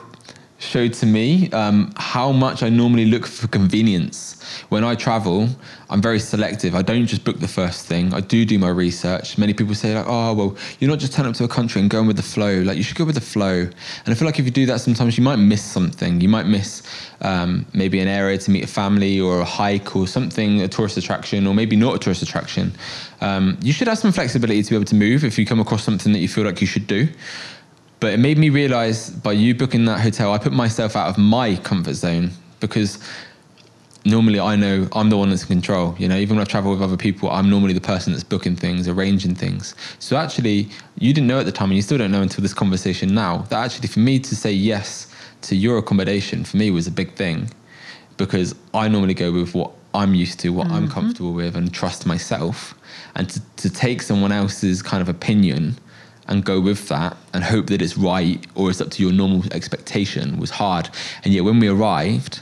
showed 0.59 0.93
to 0.93 1.05
me 1.05 1.49
um, 1.51 1.93
how 1.95 2.31
much 2.31 2.63
I 2.63 2.69
normally 2.69 3.05
look 3.05 3.25
for 3.25 3.47
convenience. 3.47 4.35
When 4.67 4.83
I 4.83 4.93
travel, 4.95 5.47
I'm 5.89 6.01
very 6.01 6.19
selective. 6.19 6.75
I 6.75 6.81
don't 6.81 7.05
just 7.05 7.23
book 7.23 7.39
the 7.39 7.47
first 7.47 7.85
thing. 7.85 8.13
I 8.13 8.19
do 8.19 8.43
do 8.45 8.59
my 8.59 8.69
research. 8.69 9.37
Many 9.37 9.53
people 9.53 9.73
say 9.73 9.95
like, 9.95 10.05
"Oh, 10.07 10.33
well, 10.33 10.57
you're 10.79 10.89
not 10.89 10.99
just 10.99 11.13
turning 11.13 11.31
up 11.31 11.37
to 11.37 11.45
a 11.45 11.47
country 11.47 11.81
and 11.81 11.89
going 11.89 12.07
with 12.07 12.17
the 12.17 12.23
flow. 12.23 12.61
Like 12.61 12.77
you 12.77 12.83
should 12.83 12.97
go 12.97 13.05
with 13.05 13.15
the 13.15 13.21
flow." 13.21 13.61
And 13.61 14.07
I 14.07 14.13
feel 14.13 14.25
like 14.25 14.37
if 14.37 14.45
you 14.45 14.51
do 14.51 14.65
that, 14.65 14.81
sometimes 14.81 15.17
you 15.17 15.23
might 15.23 15.37
miss 15.37 15.63
something. 15.63 16.19
You 16.19 16.29
might 16.29 16.45
miss 16.45 16.83
um, 17.21 17.65
maybe 17.73 17.99
an 17.99 18.07
area 18.07 18.37
to 18.37 18.51
meet 18.51 18.63
a 18.63 18.67
family 18.67 19.19
or 19.19 19.39
a 19.39 19.45
hike 19.45 19.95
or 19.95 20.07
something, 20.07 20.61
a 20.61 20.67
tourist 20.67 20.97
attraction, 20.97 21.47
or 21.47 21.53
maybe 21.53 21.75
not 21.75 21.95
a 21.95 21.99
tourist 21.99 22.21
attraction. 22.21 22.73
Um, 23.21 23.57
you 23.61 23.71
should 23.71 23.87
have 23.87 23.97
some 23.97 24.11
flexibility 24.11 24.61
to 24.61 24.69
be 24.69 24.75
able 24.75 24.85
to 24.85 24.95
move 24.95 25.23
if 25.23 25.39
you 25.39 25.45
come 25.45 25.59
across 25.59 25.83
something 25.83 26.11
that 26.13 26.19
you 26.19 26.27
feel 26.27 26.43
like 26.43 26.59
you 26.59 26.67
should 26.67 26.87
do. 26.87 27.07
But 27.99 28.13
it 28.13 28.17
made 28.17 28.37
me 28.37 28.49
realize 28.49 29.09
by 29.09 29.33
you 29.33 29.53
booking 29.53 29.85
that 29.85 29.99
hotel, 29.99 30.31
I 30.33 30.37
put 30.37 30.53
myself 30.53 30.95
out 30.95 31.09
of 31.09 31.17
my 31.17 31.57
comfort 31.57 31.95
zone 31.95 32.31
because 32.59 32.97
normally 34.05 34.39
I 34.39 34.55
know 34.55 34.87
I'm 34.93 35.09
the 35.09 35.17
one 35.17 35.29
that's 35.29 35.43
in 35.43 35.47
control. 35.47 35.95
You 35.97 36.07
know, 36.07 36.15
even 36.15 36.37
when 36.37 36.41
I 36.41 36.49
travel 36.49 36.71
with 36.71 36.81
other 36.81 36.97
people, 36.97 37.29
I'm 37.29 37.49
normally 37.49 37.73
the 37.73 37.81
person 37.81 38.13
that's 38.13 38.23
booking 38.23 38.55
things, 38.55 38.87
arranging 38.87 39.35
things. 39.35 39.75
So 39.99 40.15
actually, 40.15 40.69
you 40.97 41.13
didn't 41.13 41.27
know 41.27 41.39
at 41.39 41.45
the 41.45 41.51
time, 41.51 41.69
and 41.69 41.75
you 41.75 41.81
still 41.81 41.97
don't 41.97 42.11
know 42.11 42.21
until 42.21 42.41
this 42.41 42.53
conversation 42.53 43.13
now, 43.13 43.39
that 43.49 43.65
actually 43.65 43.87
for 43.87 43.99
me 43.99 44.19
to 44.19 44.35
say 44.35 44.51
yes 44.51 45.13
to 45.41 45.55
your 45.55 45.77
accommodation 45.77 46.43
for 46.43 46.57
me 46.57 46.71
was 46.71 46.87
a 46.87 46.91
big 46.91 47.15
thing 47.15 47.49
because 48.17 48.53
I 48.73 48.89
normally 48.89 49.13
go 49.13 49.31
with 49.31 49.53
what 49.53 49.71
I'm 49.93 50.13
used 50.13 50.39
to, 50.41 50.49
what 50.49 50.67
I'm 50.67 50.83
mm-hmm. 50.83 50.93
comfortable 50.93 51.33
with, 51.33 51.55
and 51.55 51.73
trust 51.73 52.05
myself. 52.05 52.75
And 53.15 53.29
to, 53.29 53.41
to 53.57 53.69
take 53.69 54.01
someone 54.01 54.31
else's 54.31 54.81
kind 54.81 55.01
of 55.01 55.09
opinion 55.09 55.77
and 56.29 56.45
go 56.45 56.61
with 56.61 56.87
that 56.87 57.17
and 57.33 57.43
hope 57.43 57.67
that 57.67 57.81
it's 57.81 57.97
right 57.97 58.45
or 58.55 58.69
it's 58.69 58.79
up 58.79 58.91
to 58.91 59.03
your 59.03 59.11
normal 59.11 59.43
expectation 59.51 60.39
was 60.39 60.51
hard. 60.51 60.89
And 61.23 61.33
yet 61.33 61.43
when 61.43 61.59
we 61.59 61.67
arrived, 61.67 62.39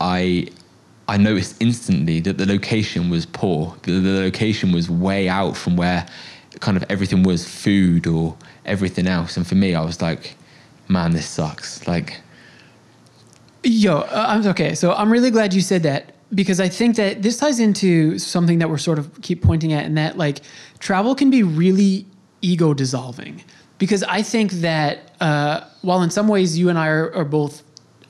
I 0.00 0.48
I 1.08 1.16
noticed 1.16 1.56
instantly 1.60 2.20
that 2.20 2.38
the 2.38 2.46
location 2.46 3.10
was 3.10 3.26
poor. 3.26 3.76
The, 3.82 3.98
the 3.98 4.20
location 4.20 4.70
was 4.70 4.88
way 4.88 5.28
out 5.28 5.56
from 5.56 5.76
where 5.76 6.06
kind 6.60 6.76
of 6.76 6.84
everything 6.88 7.24
was 7.24 7.46
food 7.46 8.06
or 8.06 8.36
everything 8.64 9.08
else. 9.08 9.36
And 9.36 9.44
for 9.44 9.56
me, 9.56 9.74
I 9.74 9.84
was 9.84 10.00
like, 10.00 10.36
man, 10.86 11.10
this 11.10 11.26
sucks. 11.26 11.86
Like, 11.88 12.20
Yo, 13.64 13.98
uh, 13.98 14.24
I'm 14.28 14.46
okay. 14.46 14.74
So 14.74 14.92
I'm 14.92 15.12
really 15.12 15.30
glad 15.30 15.52
you 15.52 15.60
said 15.60 15.82
that 15.82 16.14
because 16.32 16.60
I 16.60 16.68
think 16.68 16.96
that 16.96 17.22
this 17.22 17.36
ties 17.36 17.58
into 17.58 18.18
something 18.18 18.60
that 18.60 18.70
we're 18.70 18.78
sort 18.78 18.98
of 18.98 19.20
keep 19.20 19.42
pointing 19.42 19.72
at, 19.72 19.84
and 19.84 19.98
that 19.98 20.16
like 20.16 20.40
travel 20.78 21.14
can 21.14 21.28
be 21.28 21.42
really 21.42 22.06
ego 22.42 22.74
dissolving. 22.74 23.42
Because 23.78 24.02
I 24.02 24.22
think 24.22 24.52
that 24.52 25.12
uh, 25.20 25.64
while 25.82 26.02
in 26.02 26.10
some 26.10 26.28
ways 26.28 26.58
you 26.58 26.68
and 26.68 26.78
I 26.78 26.88
are, 26.88 27.14
are 27.14 27.24
both 27.24 27.62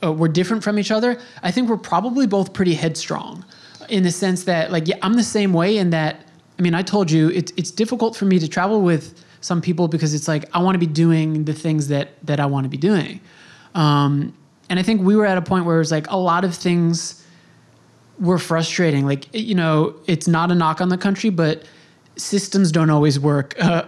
uh, 0.03 0.13
we're 0.13 0.29
different 0.29 0.65
from 0.65 0.79
each 0.79 0.91
other, 0.91 1.21
I 1.43 1.51
think 1.51 1.69
we're 1.69 1.77
probably 1.77 2.27
both 2.27 2.55
pretty 2.55 2.75
headstrong 2.75 3.45
in 3.89 4.03
the 4.03 4.11
sense 4.11 4.45
that 4.45 4.73
like 4.73 4.89
yeah, 4.89 4.97
I'm 5.03 5.15
the 5.15 5.23
same 5.23 5.53
way 5.53 5.77
in 5.77 5.91
that. 5.91 6.27
I 6.59 6.63
mean, 6.63 6.75
I 6.75 6.83
told 6.83 7.11
you 7.11 7.29
it's 7.31 7.53
it's 7.57 7.71
difficult 7.71 8.17
for 8.17 8.25
me 8.25 8.39
to 8.39 8.49
travel 8.49 8.83
with 8.83 9.25
some 9.41 9.61
people 9.61 9.89
because 9.89 10.13
it's 10.15 10.29
like 10.29 10.45
I 10.55 10.63
want 10.63 10.75
to 10.75 10.79
be 10.79 10.87
doing 10.87 11.45
the 11.45 11.55
things 11.55 11.89
that 11.89 12.11
that 12.27 12.41
I 12.41 12.47
want 12.47 12.65
to 12.65 12.71
be 12.71 12.77
doing. 12.77 13.21
Um, 13.75 14.35
and 14.69 14.79
I 14.79 14.83
think 14.83 15.03
we 15.03 15.17
were 15.17 15.27
at 15.27 15.37
a 15.37 15.43
point 15.43 15.65
where 15.65 15.77
it 15.77 15.81
was 15.81 15.91
like 15.91 16.09
a 16.09 16.17
lot 16.17 16.45
of 16.45 16.55
things 16.55 17.25
were 18.21 18.39
frustrating. 18.39 19.07
Like, 19.07 19.27
you 19.35 19.55
know, 19.55 19.97
it's 20.07 20.29
not 20.29 20.53
a 20.53 20.55
knock 20.55 20.81
on 20.81 20.91
the 20.91 20.99
country, 20.99 21.31
but 21.31 21.65
systems 22.17 22.71
don't 22.71 22.91
always 22.91 23.19
work. 23.19 23.55
Uh, 23.59 23.83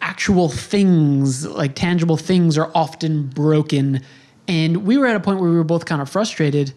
actual 0.00 0.48
things, 0.48 1.46
like 1.46 1.74
tangible 1.74 2.16
things, 2.16 2.56
are 2.56 2.70
often 2.74 3.26
broken. 3.26 4.02
And 4.48 4.84
we 4.84 4.98
were 4.98 5.06
at 5.06 5.16
a 5.16 5.20
point 5.20 5.40
where 5.40 5.50
we 5.50 5.56
were 5.56 5.64
both 5.64 5.84
kind 5.86 6.02
of 6.02 6.08
frustrated. 6.08 6.72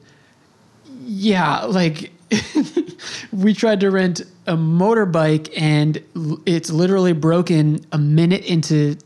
Yeah, 1.05 1.63
like 1.63 2.11
we 3.31 3.53
tried 3.53 3.79
to 3.81 3.91
rent 3.91 4.21
a 4.47 4.55
motorbike 4.55 5.51
and 5.55 6.01
it's 6.45 6.69
literally 6.69 7.13
broken 7.13 7.85
a 7.91 7.97
minute 7.97 8.45
into 8.45 8.97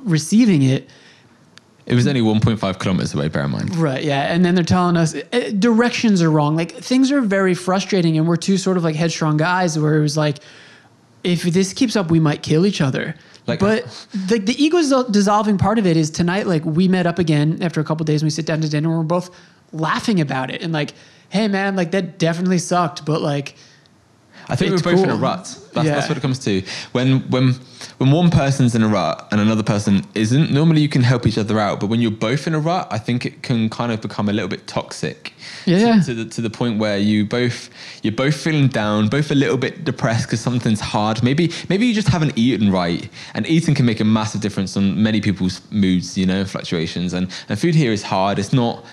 receiving 0.00 0.62
it. 0.62 0.88
it 1.86 1.94
was 1.94 2.06
only 2.06 2.20
1.5 2.20 2.78
kilometers 2.78 3.14
away, 3.14 3.28
bear 3.28 3.44
in 3.44 3.50
mind. 3.50 3.74
Right. 3.76 4.04
Yeah. 4.04 4.22
And 4.22 4.44
then 4.44 4.54
they're 4.54 4.64
telling 4.64 4.96
us 4.96 5.14
uh, 5.14 5.50
directions 5.58 6.22
are 6.22 6.30
wrong. 6.30 6.56
Like 6.56 6.72
things 6.72 7.10
are 7.10 7.20
very 7.20 7.54
frustrating, 7.54 8.18
and 8.18 8.28
we're 8.28 8.36
two 8.36 8.58
sort 8.58 8.76
of 8.76 8.84
like 8.84 8.96
headstrong 8.96 9.36
guys 9.36 9.78
where 9.78 9.96
it 9.96 10.02
was 10.02 10.16
like, 10.16 10.38
if 11.24 11.42
this 11.42 11.72
keeps 11.72 11.96
up, 11.96 12.10
we 12.10 12.20
might 12.20 12.42
kill 12.42 12.64
each 12.66 12.80
other. 12.80 13.14
Like- 13.46 13.58
but 13.60 14.06
the 14.28 14.38
the 14.38 14.62
ego 14.62 14.78
dissol- 14.78 15.10
dissolving 15.10 15.58
part 15.58 15.78
of 15.78 15.86
it 15.86 15.96
is 15.96 16.10
tonight. 16.10 16.46
Like 16.46 16.64
we 16.64 16.86
met 16.88 17.06
up 17.06 17.18
again 17.18 17.58
after 17.60 17.80
a 17.80 17.84
couple 17.84 18.04
days, 18.04 18.22
and 18.22 18.26
we 18.26 18.30
sit 18.30 18.46
down 18.46 18.60
to 18.60 18.68
dinner, 18.68 18.88
and 18.90 18.98
we're 18.98 19.04
both 19.04 19.30
laughing 19.72 20.20
about 20.20 20.50
it, 20.50 20.62
and 20.62 20.72
like, 20.72 20.92
hey 21.30 21.48
man, 21.48 21.74
like 21.76 21.90
that 21.90 22.18
definitely 22.18 22.58
sucked, 22.58 23.04
but 23.04 23.20
like. 23.20 23.56
I 24.48 24.56
think 24.56 24.72
It's 24.72 24.84
we're 24.84 24.92
both 24.94 25.04
in 25.04 25.10
a 25.10 25.16
rut. 25.16 25.44
That's, 25.72 25.86
Yeah. 25.86 25.94
that's 25.94 26.08
what 26.08 26.18
it 26.18 26.20
comes 26.20 26.38
to. 26.40 26.62
When 26.92 27.20
when 27.30 27.54
when 27.98 28.10
one 28.10 28.30
person's 28.30 28.74
in 28.74 28.82
a 28.82 28.88
rut 28.88 29.26
and 29.30 29.40
another 29.40 29.62
person 29.62 30.04
isn't, 30.14 30.50
normally 30.50 30.80
you 30.80 30.88
can 30.88 31.02
help 31.02 31.26
each 31.26 31.38
other 31.38 31.58
out. 31.58 31.80
But 31.80 31.86
when 31.88 32.00
you're 32.00 32.10
both 32.10 32.46
in 32.46 32.54
a 32.54 32.58
rut, 32.60 32.88
I 32.90 32.98
think 32.98 33.24
it 33.24 33.42
can 33.42 33.68
kind 33.70 33.90
of 33.92 34.00
become 34.00 34.28
a 34.28 34.32
little 34.32 34.48
bit 34.48 34.66
toxic. 34.66 35.32
Yeah. 35.66 36.00
To, 36.00 36.04
to 36.06 36.14
the 36.14 36.24
to 36.26 36.40
the 36.40 36.50
point 36.50 36.78
where 36.78 36.98
you 36.98 37.24
both 37.24 37.70
you're 38.02 38.12
both 38.12 38.34
feeling 38.36 38.68
down, 38.68 39.08
both 39.08 39.30
a 39.30 39.34
little 39.34 39.56
bit 39.56 39.84
depressed 39.84 40.26
because 40.26 40.40
something's 40.40 40.80
hard. 40.80 41.22
Maybe 41.22 41.50
maybe 41.68 41.86
you 41.86 41.94
just 41.94 42.08
haven't 42.08 42.36
eaten 42.36 42.70
right, 42.70 43.08
and 43.34 43.46
eating 43.46 43.74
can 43.74 43.86
make 43.86 44.00
a 44.00 44.04
massive 44.04 44.40
difference 44.40 44.76
on 44.76 45.02
many 45.02 45.20
people's 45.20 45.60
moods, 45.70 46.18
you 46.18 46.26
know, 46.26 46.44
fluctuations. 46.44 47.12
And 47.14 47.28
and 47.48 47.58
food 47.58 47.74
here 47.74 47.92
is 47.92 48.02
hard. 48.02 48.38
It's 48.38 48.52
not 48.52 48.84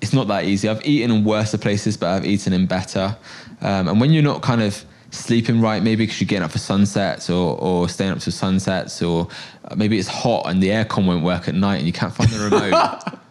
it's 0.00 0.12
not 0.12 0.28
that 0.28 0.44
easy. 0.44 0.68
I've 0.68 0.84
eaten 0.84 1.10
in 1.10 1.24
worse 1.24 1.54
places, 1.56 1.96
but 1.96 2.08
I've 2.08 2.24
eaten 2.24 2.52
in 2.52 2.66
better. 2.66 3.16
Um, 3.60 3.88
and 3.88 4.00
when 4.00 4.12
you're 4.12 4.22
not 4.22 4.40
kind 4.40 4.62
of 4.62 4.84
sleeping 5.10 5.60
right, 5.60 5.82
maybe 5.82 6.04
because 6.04 6.20
you're 6.20 6.28
getting 6.28 6.44
up 6.44 6.52
for 6.52 6.58
sunsets 6.58 7.30
or, 7.30 7.58
or 7.58 7.88
staying 7.88 8.12
up 8.12 8.18
to 8.20 8.30
sunsets, 8.30 9.02
or 9.02 9.28
uh, 9.64 9.74
maybe 9.74 9.98
it's 9.98 10.08
hot 10.08 10.46
and 10.46 10.62
the 10.62 10.68
aircon 10.68 11.06
won't 11.06 11.24
work 11.24 11.48
at 11.48 11.54
night 11.54 11.76
and 11.76 11.86
you 11.86 11.92
can't 11.92 12.14
find 12.14 12.30
the 12.30 12.44
remote. 12.44 13.02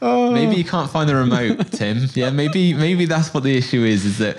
Maybe 0.00 0.56
you 0.56 0.64
can't 0.64 0.90
find 0.90 1.08
the 1.08 1.14
remote, 1.14 1.70
Tim. 1.72 2.06
Yeah, 2.14 2.30
maybe 2.30 2.74
maybe 2.74 3.04
that's 3.04 3.32
what 3.32 3.42
the 3.42 3.56
issue 3.56 3.84
is. 3.84 4.04
Is 4.04 4.18
that 4.18 4.36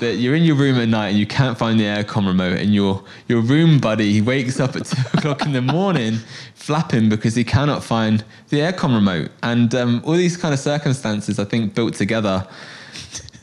that 0.00 0.16
you're 0.18 0.34
in 0.34 0.44
your 0.44 0.56
room 0.56 0.76
at 0.76 0.88
night 0.88 1.08
and 1.08 1.18
you 1.18 1.26
can't 1.26 1.58
find 1.58 1.78
the 1.78 1.84
aircon 1.84 2.26
remote, 2.26 2.58
and 2.58 2.74
your 2.74 3.02
your 3.28 3.40
room 3.40 3.80
buddy 3.80 4.20
wakes 4.20 4.60
up 4.60 4.76
at 4.76 4.86
two 4.86 5.18
o'clock 5.18 5.42
in 5.42 5.52
the 5.52 5.60
morning 5.60 6.18
flapping 6.54 7.08
because 7.08 7.34
he 7.34 7.44
cannot 7.44 7.82
find 7.82 8.24
the 8.48 8.58
aircon 8.60 8.94
remote, 8.94 9.30
and 9.42 9.74
um, 9.74 10.02
all 10.04 10.14
these 10.14 10.36
kind 10.36 10.54
of 10.54 10.60
circumstances, 10.60 11.38
I 11.38 11.44
think, 11.44 11.74
built 11.74 11.94
together. 11.94 12.46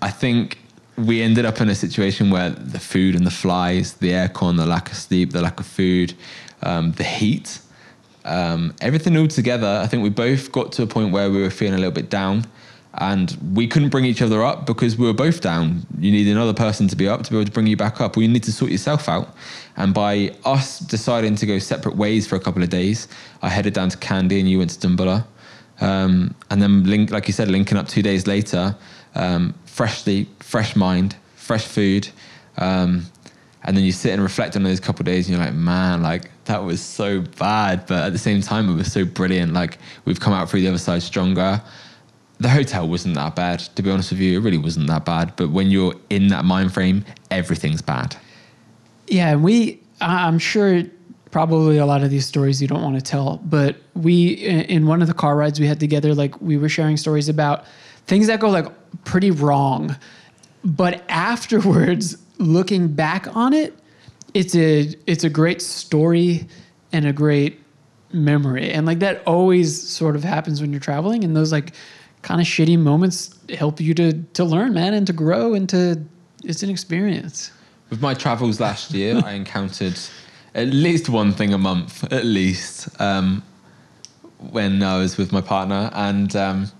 I 0.02 0.10
think 0.10 0.58
we 1.06 1.22
ended 1.22 1.46
up 1.46 1.62
in 1.62 1.70
a 1.70 1.76
situation 1.76 2.30
where 2.30 2.50
the 2.50 2.80
food 2.80 3.16
and 3.16 3.26
the 3.26 3.32
flies, 3.32 3.94
the 3.96 4.12
aircon, 4.12 4.58
the 4.58 4.66
lack 4.66 4.92
of 4.92 4.98
sleep, 4.98 5.32
the 5.32 5.42
lack 5.42 5.60
of 5.60 5.66
food, 5.66 6.14
um, 6.62 6.92
the 6.94 7.04
heat, 7.04 7.60
um, 8.26 8.76
everything 8.82 9.16
all 9.18 9.28
together, 9.28 9.80
I 9.84 9.88
think 9.88 10.04
we 10.04 10.10
both 10.10 10.52
got 10.52 10.72
to 10.74 10.84
a 10.84 10.88
point 10.88 11.12
where 11.12 11.32
we 11.32 11.42
were 11.42 11.50
feeling 11.50 11.76
a 11.76 11.78
little 11.78 11.92
bit 11.92 12.10
down 12.10 12.46
and 12.96 13.38
we 13.54 13.68
couldn't 13.68 13.90
bring 13.90 14.06
each 14.06 14.22
other 14.22 14.44
up 14.44 14.66
because 14.66 14.98
we 14.98 15.06
were 15.06 15.14
both 15.14 15.42
down. 15.42 15.86
You 16.00 16.12
need 16.12 16.28
another 16.28 16.54
person 16.54 16.88
to 16.88 16.96
be 16.96 17.08
up 17.08 17.24
to 17.24 17.32
be 17.32 17.38
able 17.38 17.46
to 17.46 17.52
bring 17.52 17.68
you 17.68 17.78
back 17.78 18.02
up, 18.02 18.18
or 18.18 18.22
you 18.22 18.28
need 18.28 18.44
to 18.44 18.52
sort 18.52 18.72
yourself 18.72 19.08
out. 19.08 19.36
And 19.78 19.94
by 19.94 20.36
us 20.44 20.80
deciding 20.80 21.36
to 21.38 21.46
go 21.46 21.60
separate 21.60 21.96
ways 21.96 22.28
for 22.28 22.36
a 22.36 22.40
couple 22.40 22.64
of 22.64 22.70
days, 22.70 23.08
I 23.42 23.50
headed 23.50 23.74
down 23.74 23.90
to 23.90 23.98
Kandy 23.98 24.40
and 24.40 24.50
you 24.50 24.58
went 24.58 24.72
to 24.72 24.88
Dambulla. 24.88 25.26
Um, 25.82 26.36
and 26.50 26.62
then, 26.62 26.84
link, 26.84 27.12
like 27.12 27.28
you 27.28 27.34
said, 27.34 27.48
linking 27.48 27.78
up 27.78 27.88
two 27.88 28.02
days 28.02 28.28
later, 28.28 28.76
um, 29.16 29.54
freshly, 29.66 30.28
fresh 30.50 30.76
mind, 30.76 31.16
fresh 31.36 31.66
food. 31.66 32.10
Um, 32.58 33.06
and 33.64 33.78
then 33.78 33.84
you 33.84 33.92
sit 33.92 34.14
and 34.14 34.24
reflect 34.24 34.56
on 34.56 34.64
those 34.64 34.80
couple 34.80 35.04
days 35.04 35.28
and 35.28 35.38
you're 35.38 35.46
like, 35.46 35.54
man, 35.54 36.02
like 36.02 36.32
that 36.46 36.64
was 36.64 36.82
so 36.82 37.22
bad. 37.22 37.86
But 37.86 38.06
at 38.06 38.14
the 38.14 38.18
same 38.18 38.42
time, 38.42 38.68
it 38.68 38.74
was 38.74 38.92
so 38.92 39.06
brilliant. 39.06 39.54
Like 39.54 39.78
we've 40.06 40.20
come 40.20 40.34
out 40.34 40.50
through 40.50 40.62
the 40.62 40.68
other 40.70 40.80
side 40.80 41.04
stronger. 41.04 41.62
The 42.40 42.50
hotel 42.50 42.88
wasn't 42.88 43.14
that 43.14 43.36
bad, 43.36 43.60
to 43.60 43.84
be 43.84 43.92
honest 43.92 44.10
with 44.10 44.22
you. 44.22 44.40
It 44.40 44.42
really 44.42 44.58
wasn't 44.58 44.88
that 44.88 45.06
bad. 45.06 45.36
But 45.36 45.52
when 45.52 45.70
you're 45.70 45.94
in 46.10 46.30
that 46.30 46.46
mind 46.46 46.74
frame, 46.74 47.06
everything's 47.30 47.84
bad. 47.84 48.16
Yeah, 49.08 49.36
we, 49.36 49.80
I'm 50.02 50.40
sure 50.40 50.84
probably 51.30 51.78
a 51.78 51.86
lot 51.86 52.02
of 52.02 52.10
these 52.10 52.26
stories 52.26 52.60
you 52.60 52.68
don't 52.68 52.82
want 52.82 52.96
to 52.96 53.02
tell, 53.02 53.38
but 53.44 53.76
we, 53.94 54.34
in 54.34 54.88
one 54.88 55.04
of 55.04 55.08
the 55.08 55.14
car 55.14 55.36
rides 55.36 55.60
we 55.60 55.68
had 55.68 55.80
together, 55.80 56.16
like 56.16 56.42
we 56.42 56.58
were 56.58 56.70
sharing 56.70 56.98
stories 56.98 57.30
about 57.30 57.66
things 58.08 58.26
that 58.28 58.40
go 58.40 58.50
like 58.50 58.66
pretty 59.04 59.30
wrong. 59.30 59.96
But 60.64 61.04
afterwards, 61.10 62.18
looking 62.38 62.90
back 62.90 63.36
on 63.36 63.54
it, 63.54 63.78
it's 64.34 64.56
a 64.56 64.94
it's 65.08 65.24
a 65.24 65.30
great 65.30 65.62
story 65.62 66.48
and 66.92 67.06
a 67.06 67.14
great 67.14 67.60
memory. 68.12 68.72
And 68.72 68.86
like 68.86 69.00
that 69.00 69.22
always 69.26 69.82
sort 69.82 70.16
of 70.16 70.24
happens 70.24 70.62
when 70.62 70.72
you're 70.72 70.80
traveling 70.80 71.24
and 71.24 71.36
those 71.36 71.52
like 71.52 71.74
kind 72.22 72.42
of 72.42 72.48
shitty 72.48 72.78
moments 72.78 73.38
help 73.58 73.80
you 73.80 73.94
to 73.96 74.14
to 74.14 74.44
learn, 74.44 74.74
man, 74.74 74.94
and 74.94 75.08
to 75.08 75.14
grow 75.14 75.54
and 75.54 75.68
to 75.70 76.04
it's 76.44 76.64
an 76.64 76.70
experience. 76.70 77.52
With 77.90 78.02
my 78.02 78.14
travels 78.14 78.60
last 78.60 78.92
year, 78.92 79.22
I 79.24 79.34
encountered 79.34 79.98
at 80.56 80.68
least 80.68 81.10
one 81.10 81.32
thing 81.32 81.54
a 81.54 81.58
month, 81.58 82.12
at 82.12 82.26
least, 82.26 82.90
um, 83.02 83.44
when 84.52 84.84
I 84.84 84.98
was 85.00 85.18
with 85.18 85.32
my 85.32 85.42
partner. 85.42 85.90
And 85.94 86.36
um, 86.36 86.72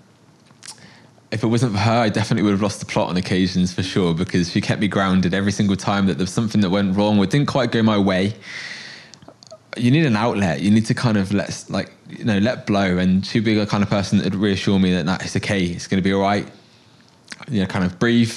if 1.32 1.44
it 1.44 1.46
wasn't 1.46 1.72
for 1.72 1.78
her, 1.78 2.00
I 2.00 2.08
definitely 2.08 2.42
would 2.42 2.52
have 2.52 2.62
lost 2.62 2.80
the 2.80 2.86
plot 2.86 3.08
on 3.08 3.16
occasions 3.16 3.72
for 3.72 3.82
sure, 3.82 4.14
because 4.14 4.50
she 4.50 4.60
kept 4.60 4.80
me 4.80 4.88
grounded 4.88 5.32
every 5.32 5.52
single 5.52 5.76
time 5.76 6.06
that 6.06 6.14
there 6.14 6.24
was 6.24 6.32
something 6.32 6.60
that 6.60 6.70
went 6.70 6.96
wrong 6.96 7.18
or 7.18 7.26
didn't 7.26 7.46
quite 7.46 7.70
go 7.70 7.82
my 7.82 7.98
way. 7.98 8.34
You 9.76 9.92
need 9.92 10.06
an 10.06 10.16
outlet. 10.16 10.60
You 10.60 10.72
need 10.72 10.86
to 10.86 10.94
kind 10.94 11.16
of 11.16 11.32
let, 11.32 11.64
like, 11.68 11.92
you 12.08 12.24
know, 12.24 12.38
let 12.38 12.66
blow. 12.66 12.98
And 12.98 13.24
she'd 13.24 13.44
be 13.44 13.54
the 13.54 13.66
kind 13.66 13.84
of 13.84 13.88
person 13.88 14.18
that 14.18 14.24
would 14.24 14.34
reassure 14.34 14.78
me 14.80 14.92
that, 14.92 15.04
nah, 15.04 15.18
it's 15.20 15.36
okay, 15.36 15.62
it's 15.62 15.86
going 15.86 16.02
to 16.02 16.04
be 16.04 16.12
all 16.12 16.22
right. 16.22 16.48
You 17.48 17.60
know, 17.60 17.66
kind 17.66 17.84
of 17.84 17.98
breathe, 17.98 18.36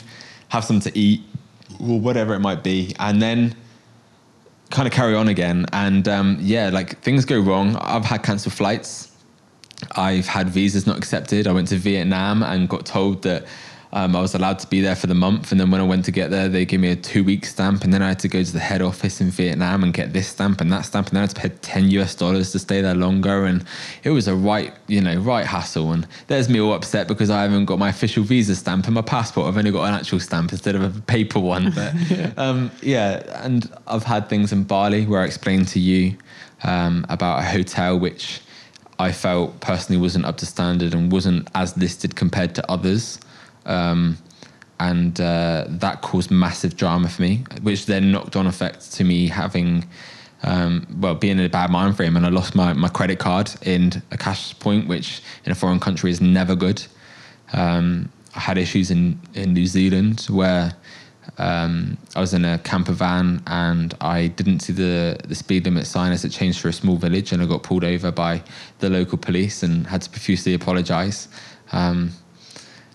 have 0.49 0.63
something 0.63 0.91
to 0.91 0.97
eat, 0.97 1.21
or 1.79 1.99
whatever 1.99 2.36
it 2.36 2.39
might 2.39 2.63
be, 2.63 2.95
and 2.99 3.19
then 3.19 3.56
kind 4.69 4.88
of 4.88 4.93
carry 4.93 5.15
on 5.15 5.27
again. 5.27 5.65
And 5.73 6.08
um, 6.08 6.38
yeah, 6.39 6.69
like 6.69 7.01
things 7.01 7.25
go 7.25 7.39
wrong. 7.39 7.75
I've 7.77 8.06
had 8.06 8.21
cancelled 8.21 8.53
flights. 8.53 9.12
I've 9.91 10.28
had 10.28 10.50
visas 10.50 10.88
not 10.88 10.98
accepted. 10.98 11.48
I 11.48 11.52
went 11.52 11.67
to 11.69 11.78
Vietnam 11.78 12.43
and 12.43 12.67
got 12.67 12.86
told 12.86 13.24
that 13.24 13.46
um, 13.93 14.15
I 14.15 14.22
was 14.22 14.34
allowed 14.34 14.58
to 14.60 14.67
be 14.67 14.82
there 14.82 14.96
for 14.96 15.06
the 15.06 15.13
month. 15.13 15.52
And 15.52 15.62
then 15.62 15.69
when 15.69 15.80
I 15.80 15.84
went 15.84 16.04
to 16.06 16.12
get 16.12 16.32
there, 16.32 16.50
they 16.50 16.65
gave 16.65 16.80
me 16.80 16.89
a 16.89 16.96
two 16.96 17.24
week 17.24 17.46
stamp. 17.46 17.84
And 17.84 17.93
then 17.93 18.02
I 18.02 18.08
had 18.08 18.19
to 18.19 18.28
go 18.28 18.43
to 18.43 18.52
the 18.52 18.60
head 18.60 18.82
office 18.82 19.22
in 19.22 19.30
Vietnam 19.30 19.84
and 19.84 19.93
get 19.93 20.13
this 20.13 20.28
stamp 20.28 20.62
and 20.62 20.72
that 20.72 20.82
stamp. 20.82 21.08
And 21.08 21.15
then 21.15 21.22
I 21.22 21.28
had 21.28 21.36
to 21.36 21.41
pay 21.41 21.50
10 21.50 21.91
US 21.91 22.15
dollars 22.15 22.52
to 22.54 22.60
stay 22.60 22.82
there 22.82 22.96
longer. 22.96 23.46
And 23.46 23.63
it 24.04 24.10
was 24.10 24.28
a 24.28 24.36
right, 24.36 24.74
you 24.88 25.00
know, 25.00 25.15
right 25.17 25.46
hassle. 25.46 25.91
And 25.91 26.08
there's 26.26 26.50
me 26.50 26.60
all 26.60 26.74
upset 26.74 27.08
because 27.08 27.30
I 27.30 27.43
haven't 27.43 27.65
got 27.65 27.78
my 27.78 27.89
official 27.89 28.24
visa 28.24 28.56
stamp 28.56 28.86
and 28.86 28.96
my 28.96 29.04
passport. 29.04 29.48
I've 29.48 29.58
only 29.58 29.72
got 29.72 29.84
an 29.84 29.93
actual 29.93 30.19
stamp 30.19 30.52
instead 30.52 30.74
of 30.74 30.98
a 30.98 31.02
paper 31.02 31.39
one. 31.39 31.72
But 31.72 31.93
yeah. 32.10 32.32
Um, 32.36 32.72
yeah, 32.82 33.43
and 33.46 33.72
I've 33.86 34.04
had 34.04 34.28
things 34.28 34.52
in 34.52 34.63
Bali 34.63 35.06
where 35.06 35.22
I 35.22 35.26
explained 35.26 35.67
to 35.69 35.80
you 35.80 36.17
um, 36.63 37.06
about 37.10 37.39
a 37.39 37.43
hotel 37.43 38.00
which 38.00 38.41
I 38.99 39.12
felt 39.12 39.60
personally 39.60 40.01
wasn't 40.01 40.25
up 40.25 40.38
to 40.38 40.45
standard 40.45 40.93
and 40.93 41.12
wasn't 41.12 41.49
as 41.56 41.75
listed 41.77 42.15
compared 42.15 42.56
to 42.56 42.71
others. 42.71 43.19
Um, 43.65 44.17
and 44.79 45.19
uh, 45.19 45.65
that 45.69 46.01
caused 46.01 46.29
massive 46.32 46.75
drama 46.75 47.10
for 47.10 47.21
me, 47.21 47.43
which 47.62 47.86
then 47.86 48.12
knocked 48.12 48.36
on 48.36 48.47
effect 48.47 48.91
to 48.93 49.03
me 49.03 49.27
having, 49.27 49.88
um, 50.43 50.86
well, 50.99 51.15
being 51.15 51.39
in 51.39 51.45
a 51.45 51.49
bad 51.49 51.69
mind 51.69 51.95
frame. 51.95 52.17
And 52.17 52.25
I 52.25 52.29
lost 52.29 52.56
my, 52.56 52.73
my 52.73 52.89
credit 52.89 53.19
card 53.19 53.51
in 53.62 54.01
a 54.12 54.17
cash 54.17 54.58
point, 54.60 54.88
which 54.88 55.21
in 55.45 55.51
a 55.51 55.56
foreign 55.56 55.79
country 55.79 56.12
is 56.12 56.21
never 56.21 56.56
good. 56.56 56.84
Um, 57.53 58.12
I 58.36 58.39
had 58.39 58.58
issues 58.58 58.91
in, 58.91 59.19
in 59.36 59.53
New 59.53 59.67
Zealand 59.67 60.25
where 60.29 60.73
um, 61.38 61.98
I 62.15 62.19
was 62.19 62.34
in 62.34 62.46
a 62.46 62.60
camper 62.60 62.91
van 62.91 63.41
and 63.48 63.96
I 64.02 64.28
didn't 64.28 64.60
see 64.60 64.74
the, 64.74 65.17
the 65.28 65.36
speed 65.36 65.65
limit 65.65 65.88
sign 65.88 66.12
as 66.12 66.24
it 66.24 66.30
changed 66.30 66.60
for 66.60 66.67
a 66.67 66.74
small 66.74 66.96
village 66.96 67.32
and 67.32 67.41
I 67.41 67.46
got 67.46 67.63
pulled 67.63 67.84
over 67.84 68.12
by 68.12 68.43
the 68.80 68.89
local 68.89 69.17
police 69.17 69.63
and 69.63 69.88
had 69.88 70.04
to 70.04 70.10
profusely 70.10 70.54
apologize. 70.54 71.28
Um, 71.72 72.12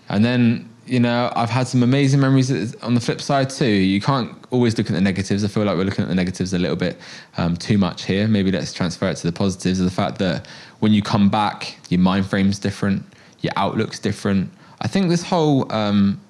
and 0.07 0.23
then, 0.23 0.69
you 0.85 1.01
know, 1.01 1.31
I've 1.35 1.49
had 1.49 1.67
some 1.67 1.83
amazing 1.83 2.21
memories 2.21 2.75
on 2.77 2.93
the 2.93 3.01
flip 3.01 3.21
side 3.21 3.49
too. 3.49 3.65
You 3.65 3.99
can't 3.99 4.33
always 4.51 4.77
look 4.77 4.87
at 4.87 4.93
the 4.93 5.01
negatives. 5.01 5.43
I 5.43 5.49
feel 5.49 5.65
like 5.65 5.75
we're 5.75 5.83
looking 5.83 6.03
at 6.03 6.07
the 6.07 6.15
negatives 6.15 6.53
a 6.53 6.59
little 6.59 6.77
bit 6.77 6.97
um, 7.37 7.57
too 7.57 7.77
much 7.77 8.05
here. 8.05 8.25
Maybe 8.27 8.51
let's 8.51 8.71
transfer 8.71 9.09
it 9.09 9.17
to 9.17 9.27
the 9.27 9.33
positives 9.33 9.79
of 9.79 9.85
the 9.85 9.91
fact 9.91 10.17
that 10.19 10.47
when 10.79 10.93
you 10.93 11.01
come 11.01 11.29
back, 11.29 11.77
your 11.89 11.99
mind 11.99 12.25
frame's 12.25 12.57
different, 12.57 13.03
your 13.41 13.51
outlook's 13.57 13.99
different. 13.99 14.49
I 14.79 14.87
think 14.87 15.09
this 15.09 15.23
whole 15.23 15.69
um, 15.73 16.21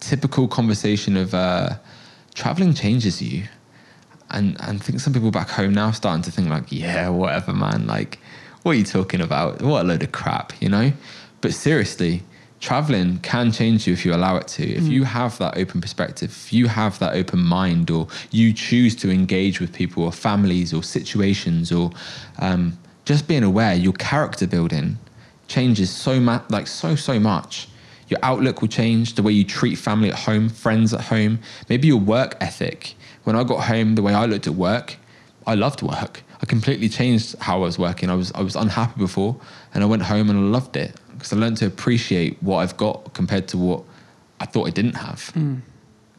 typical 0.00 0.48
conversation 0.48 1.16
of 1.16 1.34
uh, 1.34 1.76
traveling 2.34 2.74
changes 2.74 3.20
you. 3.22 3.44
And, 4.30 4.56
and 4.60 4.80
I 4.80 4.82
think 4.82 5.00
some 5.00 5.12
people 5.12 5.30
back 5.30 5.48
home 5.50 5.74
now 5.74 5.86
are 5.86 5.92
starting 5.92 6.22
to 6.22 6.30
think 6.30 6.48
like, 6.48 6.70
yeah, 6.70 7.08
whatever, 7.08 7.52
man. 7.52 7.86
Like, 7.86 8.18
what 8.62 8.72
are 8.72 8.74
you 8.74 8.84
talking 8.84 9.20
about? 9.20 9.62
What 9.62 9.84
a 9.84 9.88
load 9.88 10.02
of 10.02 10.12
crap, 10.12 10.52
you 10.60 10.68
know? 10.68 10.92
But 11.40 11.54
seriously, 11.54 12.22
traveling 12.58 13.18
can 13.18 13.52
change 13.52 13.86
you 13.86 13.92
if 13.92 14.04
you 14.04 14.12
allow 14.12 14.36
it 14.36 14.48
to. 14.48 14.68
If 14.68 14.84
you 14.84 15.04
have 15.04 15.38
that 15.38 15.56
open 15.56 15.80
perspective, 15.80 16.30
if 16.30 16.52
you 16.52 16.66
have 16.66 16.98
that 16.98 17.14
open 17.14 17.40
mind, 17.40 17.90
or 17.90 18.08
you 18.30 18.52
choose 18.52 18.96
to 18.96 19.10
engage 19.10 19.60
with 19.60 19.72
people 19.72 20.02
or 20.02 20.12
families 20.12 20.74
or 20.74 20.82
situations, 20.82 21.70
or 21.70 21.92
um, 22.38 22.76
just 23.04 23.28
being 23.28 23.44
aware, 23.44 23.74
your 23.74 23.92
character 23.92 24.46
building 24.46 24.98
changes 25.46 25.90
so 25.90 26.18
much, 26.18 26.42
like 26.50 26.66
so 26.66 26.96
so 26.96 27.20
much. 27.20 27.68
Your 28.08 28.20
outlook 28.22 28.60
will 28.60 28.68
change, 28.68 29.14
the 29.14 29.22
way 29.22 29.32
you 29.32 29.44
treat 29.44 29.76
family 29.76 30.10
at 30.10 30.18
home, 30.18 30.48
friends 30.48 30.94
at 30.94 31.02
home, 31.02 31.40
maybe 31.68 31.88
your 31.88 31.98
work 31.98 32.36
ethic. 32.40 32.94
When 33.24 33.34
I 33.34 33.42
got 33.42 33.64
home, 33.64 33.96
the 33.96 34.02
way 34.02 34.14
I 34.14 34.26
looked 34.26 34.46
at 34.46 34.54
work, 34.54 34.96
I 35.46 35.54
loved 35.54 35.82
work. 35.82 36.22
I 36.40 36.46
completely 36.46 36.88
changed 36.88 37.36
how 37.40 37.56
I 37.56 37.60
was 37.60 37.78
working. 37.78 38.10
I 38.10 38.14
was 38.14 38.30
I 38.32 38.42
was 38.42 38.56
unhappy 38.56 38.98
before, 38.98 39.36
and 39.74 39.82
I 39.82 39.86
went 39.86 40.02
home 40.02 40.30
and 40.30 40.38
I 40.38 40.42
loved 40.42 40.76
it 40.76 40.94
because 41.12 41.32
I 41.32 41.36
learned 41.36 41.56
to 41.58 41.66
appreciate 41.66 42.40
what 42.42 42.58
I've 42.58 42.76
got 42.76 43.14
compared 43.14 43.48
to 43.48 43.58
what 43.58 43.82
I 44.40 44.46
thought 44.46 44.66
I 44.66 44.70
didn't 44.70 44.94
have. 44.94 45.30
Hmm. 45.30 45.56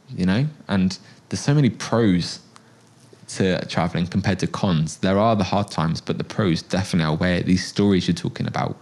You 0.09 0.25
know, 0.25 0.47
and 0.67 0.97
there's 1.29 1.41
so 1.41 1.53
many 1.53 1.69
pros 1.69 2.39
to 3.27 3.63
traveling 3.65 4.07
compared 4.07 4.39
to 4.39 4.47
cons. 4.47 4.97
There 4.97 5.19
are 5.19 5.35
the 5.35 5.43
hard 5.43 5.69
times, 5.69 6.01
but 6.01 6.17
the 6.17 6.23
pros 6.23 6.61
definitely 6.61 7.11
outweigh. 7.11 7.43
These 7.43 7.65
stories 7.65 8.07
you're 8.07 8.15
talking 8.15 8.47
about, 8.47 8.77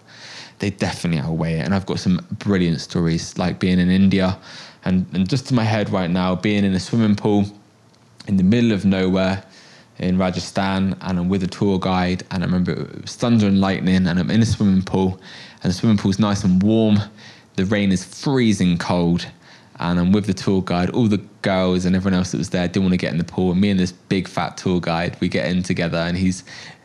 they 0.59 0.69
definitely 0.69 1.19
outweigh 1.19 1.59
it. 1.59 1.65
And 1.65 1.73
I've 1.73 1.85
got 1.85 1.99
some 1.99 2.25
brilliant 2.39 2.81
stories, 2.81 3.37
like 3.37 3.59
being 3.59 3.79
in 3.79 3.89
India, 3.89 4.37
and 4.83 5.05
and 5.13 5.29
just 5.29 5.49
in 5.51 5.55
my 5.55 5.63
head 5.63 5.89
right 5.89 6.09
now, 6.09 6.35
being 6.35 6.63
in 6.63 6.73
a 6.73 6.79
swimming 6.79 7.15
pool 7.15 7.45
in 8.27 8.37
the 8.37 8.43
middle 8.43 8.71
of 8.71 8.85
nowhere 8.85 9.43
in 9.99 10.17
Rajasthan 10.17 10.95
and 11.01 11.19
I'm 11.19 11.29
with 11.29 11.43
a 11.43 11.47
tour 11.47 11.79
guide 11.79 12.23
and 12.31 12.43
I 12.43 12.45
remember 12.45 12.71
it 12.73 13.01
was 13.01 13.15
thunder 13.15 13.47
and 13.47 13.61
lightning 13.61 14.07
and 14.07 14.19
I'm 14.19 14.29
in 14.29 14.41
a 14.41 14.45
swimming 14.45 14.81
pool 14.81 15.19
and 15.63 15.71
the 15.71 15.73
swimming 15.73 15.97
pool's 15.97 16.19
nice 16.19 16.43
and 16.43 16.61
warm. 16.61 16.99
The 17.55 17.65
rain 17.65 17.91
is 17.91 18.03
freezing 18.03 18.77
cold 18.77 19.25
and 19.79 19.99
I'm 19.99 20.11
with 20.11 20.25
the 20.25 20.33
tour 20.33 20.61
guide. 20.61 20.89
All 20.89 21.07
the 21.07 21.23
girls 21.41 21.85
and 21.85 21.95
everyone 21.95 22.17
else 22.17 22.31
that 22.31 22.37
was 22.37 22.49
there 22.49 22.67
didn't 22.67 22.83
want 22.83 22.93
to 22.93 22.97
get 22.97 23.11
in 23.11 23.17
the 23.17 23.23
pool. 23.23 23.51
And 23.51 23.61
me 23.61 23.69
and 23.69 23.79
this 23.79 23.91
big 23.91 24.27
fat 24.27 24.57
tour 24.57 24.81
guide, 24.81 25.17
we 25.21 25.29
get 25.29 25.47
in 25.47 25.63
together 25.63 25.97
and 25.97 26.17
he's 26.17 26.43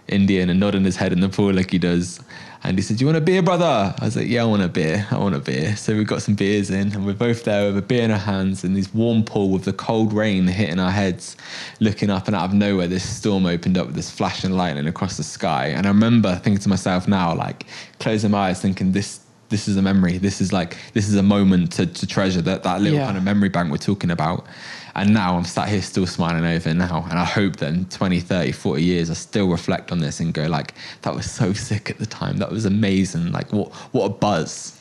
Indian 0.08 0.50
and 0.50 0.60
nodding 0.60 0.84
his 0.84 0.96
head 0.96 1.12
in 1.12 1.20
the 1.20 1.28
pool 1.28 1.52
like 1.52 1.70
he 1.70 1.78
does. 1.78 2.20
And 2.62 2.76
he 2.76 2.82
said, 2.82 2.98
Do 2.98 3.02
you 3.04 3.06
want 3.06 3.16
a 3.16 3.22
beer, 3.22 3.42
brother? 3.42 3.94
I 3.98 4.04
was 4.04 4.16
like, 4.16 4.28
Yeah, 4.28 4.42
I 4.42 4.46
want 4.46 4.62
a 4.62 4.68
beer. 4.68 5.06
I 5.10 5.16
want 5.18 5.34
a 5.34 5.38
beer. 5.38 5.76
So 5.76 5.96
we 5.96 6.04
got 6.04 6.20
some 6.22 6.34
beers 6.34 6.68
in, 6.70 6.92
and 6.92 7.06
we're 7.06 7.14
both 7.14 7.44
there 7.44 7.66
with 7.66 7.78
a 7.78 7.82
beer 7.82 8.02
in 8.02 8.10
our 8.10 8.18
hands 8.18 8.64
in 8.64 8.74
this 8.74 8.92
warm 8.92 9.24
pool 9.24 9.48
with 9.50 9.64
the 9.64 9.72
cold 9.72 10.12
rain 10.12 10.46
hitting 10.46 10.78
our 10.78 10.90
heads, 10.90 11.36
looking 11.80 12.10
up, 12.10 12.26
and 12.26 12.36
out 12.36 12.44
of 12.44 12.52
nowhere, 12.54 12.86
this 12.86 13.08
storm 13.08 13.46
opened 13.46 13.78
up 13.78 13.86
with 13.86 13.96
this 13.96 14.10
flashing 14.10 14.52
lightning 14.52 14.86
across 14.86 15.16
the 15.16 15.22
sky. 15.22 15.68
And 15.68 15.86
I 15.86 15.90
remember 15.90 16.34
thinking 16.36 16.60
to 16.62 16.68
myself 16.68 17.08
now, 17.08 17.34
like, 17.34 17.64
closing 17.98 18.30
my 18.30 18.48
eyes, 18.50 18.60
thinking, 18.60 18.92
This 18.92 19.20
this 19.48 19.66
is 19.66 19.76
a 19.76 19.82
memory. 19.82 20.16
This 20.16 20.40
is 20.40 20.52
like 20.52 20.76
this 20.92 21.08
is 21.08 21.16
a 21.16 21.24
moment 21.24 21.72
to, 21.72 21.84
to 21.84 22.06
treasure 22.06 22.40
that 22.42 22.62
that 22.62 22.80
little 22.80 22.98
Yeah. 22.98 23.06
kind 23.06 23.18
of 23.18 23.24
memory 23.24 23.48
bank 23.48 23.68
we're 23.72 23.78
talking 23.78 24.12
about. 24.12 24.46
And 24.94 25.14
now 25.14 25.36
I'm 25.36 25.44
sat 25.44 25.68
here 25.68 25.82
still 25.82 26.06
smiling 26.06 26.44
over 26.44 26.74
now. 26.74 27.06
And 27.08 27.18
I 27.18 27.24
hope 27.24 27.56
that 27.56 27.72
in 27.72 27.84
20, 27.86 28.20
30, 28.20 28.52
40 28.52 28.82
years, 28.82 29.10
I 29.10 29.14
still 29.14 29.48
reflect 29.48 29.92
on 29.92 29.98
this 30.00 30.20
and 30.20 30.34
go 30.34 30.46
like, 30.46 30.74
that 31.02 31.14
was 31.14 31.30
so 31.30 31.52
sick 31.52 31.90
at 31.90 31.98
the 31.98 32.06
time. 32.06 32.38
That 32.38 32.50
was 32.50 32.64
amazing. 32.64 33.32
Like 33.32 33.52
what, 33.52 33.72
what 33.92 34.04
a 34.04 34.08
buzz. 34.10 34.78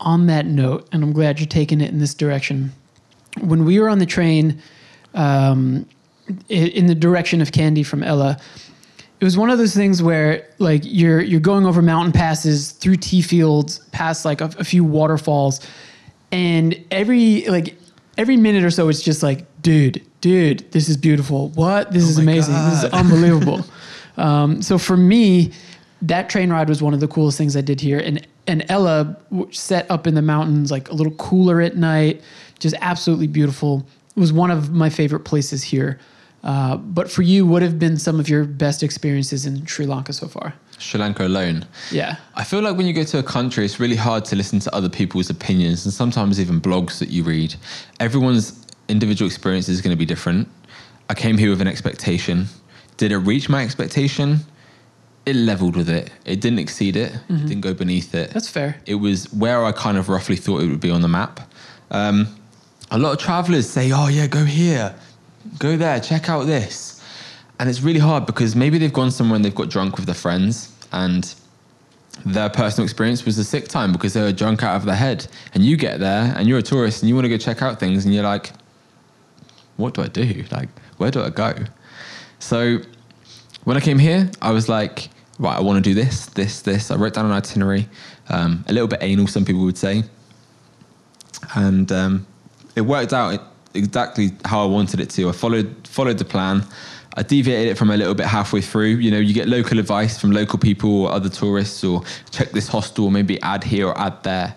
on 0.00 0.26
that 0.26 0.46
note, 0.46 0.88
and 0.92 1.02
I'm 1.02 1.12
glad 1.12 1.40
you're 1.40 1.46
taking 1.46 1.80
it 1.80 1.90
in 1.90 1.98
this 1.98 2.14
direction. 2.14 2.72
When 3.40 3.64
we 3.64 3.78
were 3.78 3.88
on 3.88 3.98
the 3.98 4.06
train 4.06 4.60
um, 5.14 5.86
in 6.48 6.86
the 6.86 6.94
direction 6.94 7.40
of 7.40 7.50
Kandy 7.50 7.84
from 7.84 8.02
Ella, 8.02 8.38
it 9.20 9.24
was 9.24 9.36
one 9.36 9.50
of 9.50 9.58
those 9.58 9.74
things 9.74 10.02
where 10.02 10.46
like 10.58 10.82
you're 10.84 11.20
you're 11.20 11.40
going 11.40 11.66
over 11.66 11.82
mountain 11.82 12.12
passes 12.12 12.70
through 12.70 12.96
tea 12.96 13.22
fields, 13.22 13.80
past 13.90 14.24
like 14.24 14.40
a, 14.40 14.50
a 14.58 14.64
few 14.64 14.84
waterfalls, 14.84 15.60
and 16.30 16.84
every 16.90 17.44
like 17.48 17.76
every 18.18 18.36
minute 18.36 18.64
or 18.64 18.70
so, 18.70 18.88
it's 18.88 19.00
just 19.00 19.22
like, 19.22 19.46
dude, 19.62 20.04
dude, 20.20 20.70
this 20.72 20.88
is 20.88 20.96
beautiful. 20.98 21.48
What? 21.50 21.92
This 21.92 22.02
is 22.02 22.18
Oh 22.18 22.22
my 22.22 22.32
amazing. 22.32 22.54
This 22.54 22.82
is 22.82 22.84
unbelievable. 22.92 23.64
um, 24.18 24.60
so 24.60 24.76
for 24.76 24.96
me, 24.96 25.52
that 26.02 26.28
train 26.28 26.50
ride 26.50 26.68
was 26.68 26.82
one 26.82 26.92
of 26.94 27.00
the 27.00 27.08
coolest 27.08 27.38
things 27.38 27.56
I 27.56 27.60
did 27.62 27.80
here, 27.80 27.98
and 27.98 28.26
and 28.46 28.64
Ella 28.68 29.16
set 29.50 29.90
up 29.90 30.06
in 30.06 30.14
the 30.14 30.22
mountains, 30.22 30.70
like 30.70 30.90
a 30.90 30.94
little 30.94 31.12
cooler 31.14 31.60
at 31.60 31.76
night, 31.76 32.22
just 32.58 32.74
absolutely 32.80 33.26
beautiful. 33.26 33.86
It 34.16 34.20
was 34.20 34.32
one 34.32 34.50
of 34.50 34.72
my 34.72 34.90
favorite 34.90 35.20
places 35.20 35.62
here. 35.62 35.98
Uh, 36.42 36.76
but 36.76 37.10
for 37.10 37.22
you, 37.22 37.44
what 37.44 37.62
have 37.62 37.78
been 37.78 37.96
some 37.98 38.18
of 38.18 38.28
your 38.28 38.44
best 38.44 38.82
experiences 38.82 39.44
in 39.44 39.66
Sri 39.66 39.86
Lanka 39.86 40.12
so 40.12 40.28
far? 40.28 40.54
Sri 40.78 41.00
Lanka 41.00 41.26
alone. 41.26 41.66
Yeah. 41.90 42.16
I 42.34 42.44
feel 42.44 42.60
like 42.60 42.76
when 42.76 42.86
you 42.86 42.92
go 42.92 43.04
to 43.04 43.18
a 43.18 43.22
country, 43.22 43.64
it's 43.64 43.80
really 43.80 43.96
hard 43.96 44.24
to 44.26 44.36
listen 44.36 44.58
to 44.60 44.74
other 44.74 44.88
people's 44.88 45.30
opinions 45.30 45.84
and 45.84 45.92
sometimes 45.92 46.40
even 46.40 46.60
blogs 46.60 46.98
that 46.98 47.08
you 47.10 47.22
read. 47.24 47.54
Everyone's 48.00 48.64
individual 48.88 49.26
experience 49.26 49.68
is 49.68 49.80
going 49.80 49.94
to 49.94 49.98
be 49.98 50.06
different. 50.06 50.48
I 51.10 51.14
came 51.14 51.38
here 51.38 51.50
with 51.50 51.60
an 51.60 51.68
expectation. 51.68 52.46
Did 52.96 53.12
it 53.12 53.18
reach 53.18 53.48
my 53.48 53.62
expectation? 53.62 54.40
It 55.26 55.36
leveled 55.36 55.76
with 55.76 55.88
it. 55.88 56.10
It 56.24 56.40
didn't 56.40 56.58
exceed 56.58 56.96
it. 56.96 57.12
It 57.28 57.46
didn't 57.48 57.60
go 57.60 57.74
beneath 57.74 58.14
it. 58.14 58.30
That's 58.30 58.48
fair. 58.48 58.80
It 58.86 58.96
was 58.96 59.30
where 59.32 59.64
I 59.64 59.72
kind 59.72 59.98
of 59.98 60.08
roughly 60.08 60.36
thought 60.36 60.62
it 60.62 60.68
would 60.68 60.80
be 60.80 60.90
on 60.90 61.02
the 61.02 61.08
map. 61.08 61.40
Um, 61.90 62.34
a 62.90 62.98
lot 62.98 63.12
of 63.12 63.18
travelers 63.18 63.68
say, 63.68 63.92
oh, 63.92 64.08
yeah, 64.08 64.26
go 64.26 64.44
here, 64.44 64.94
go 65.58 65.76
there, 65.76 66.00
check 66.00 66.28
out 66.30 66.46
this. 66.46 66.97
And 67.60 67.68
it's 67.68 67.80
really 67.80 68.00
hard 68.00 68.26
because 68.26 68.54
maybe 68.54 68.78
they've 68.78 68.92
gone 68.92 69.10
somewhere 69.10 69.36
and 69.36 69.44
they've 69.44 69.54
got 69.54 69.68
drunk 69.68 69.96
with 69.96 70.06
their 70.06 70.14
friends 70.14 70.72
and 70.92 71.34
their 72.24 72.48
personal 72.48 72.84
experience 72.84 73.24
was 73.24 73.38
a 73.38 73.44
sick 73.44 73.68
time 73.68 73.92
because 73.92 74.12
they 74.12 74.20
were 74.20 74.32
drunk 74.32 74.62
out 74.62 74.76
of 74.76 74.84
their 74.84 74.96
head. 74.96 75.26
And 75.54 75.64
you 75.64 75.76
get 75.76 76.00
there 76.00 76.34
and 76.36 76.48
you're 76.48 76.58
a 76.58 76.62
tourist 76.62 77.02
and 77.02 77.08
you 77.08 77.14
want 77.14 77.24
to 77.24 77.28
go 77.28 77.38
check 77.38 77.62
out 77.62 77.80
things 77.80 78.04
and 78.04 78.14
you're 78.14 78.24
like, 78.24 78.52
what 79.76 79.94
do 79.94 80.02
I 80.02 80.08
do? 80.08 80.44
Like, 80.50 80.68
where 80.98 81.10
do 81.10 81.22
I 81.22 81.30
go? 81.30 81.54
So 82.38 82.78
when 83.64 83.76
I 83.76 83.80
came 83.80 83.98
here, 83.98 84.30
I 84.42 84.50
was 84.50 84.68
like, 84.68 85.08
right, 85.38 85.56
I 85.56 85.60
want 85.60 85.82
to 85.82 85.90
do 85.90 85.94
this, 85.94 86.26
this, 86.26 86.62
this. 86.62 86.90
I 86.90 86.96
wrote 86.96 87.14
down 87.14 87.26
an 87.26 87.32
itinerary, 87.32 87.88
um, 88.28 88.64
a 88.68 88.72
little 88.72 88.88
bit 88.88 89.02
anal, 89.02 89.26
some 89.26 89.44
people 89.44 89.64
would 89.64 89.78
say. 89.78 90.02
And 91.54 91.90
um, 91.92 92.26
it 92.76 92.82
worked 92.82 93.12
out 93.12 93.40
exactly 93.74 94.30
how 94.44 94.62
I 94.62 94.66
wanted 94.66 95.00
it 95.00 95.10
to. 95.10 95.28
I 95.28 95.32
followed 95.32 95.86
followed 95.86 96.18
the 96.18 96.24
plan. 96.24 96.64
I 97.18 97.22
deviated 97.22 97.72
it 97.72 97.76
from 97.76 97.90
a 97.90 97.96
little 97.96 98.14
bit 98.14 98.26
halfway 98.26 98.60
through. 98.60 98.94
You 99.04 99.10
know, 99.10 99.18
you 99.18 99.34
get 99.34 99.48
local 99.48 99.78
advice 99.80 100.20
from 100.20 100.30
local 100.30 100.58
people 100.58 101.02
or 101.06 101.10
other 101.10 101.28
tourists, 101.28 101.82
or 101.82 102.02
check 102.30 102.52
this 102.52 102.68
hostel, 102.68 103.10
maybe 103.10 103.42
add 103.42 103.64
here 103.64 103.88
or 103.88 103.98
add 103.98 104.22
there. 104.22 104.54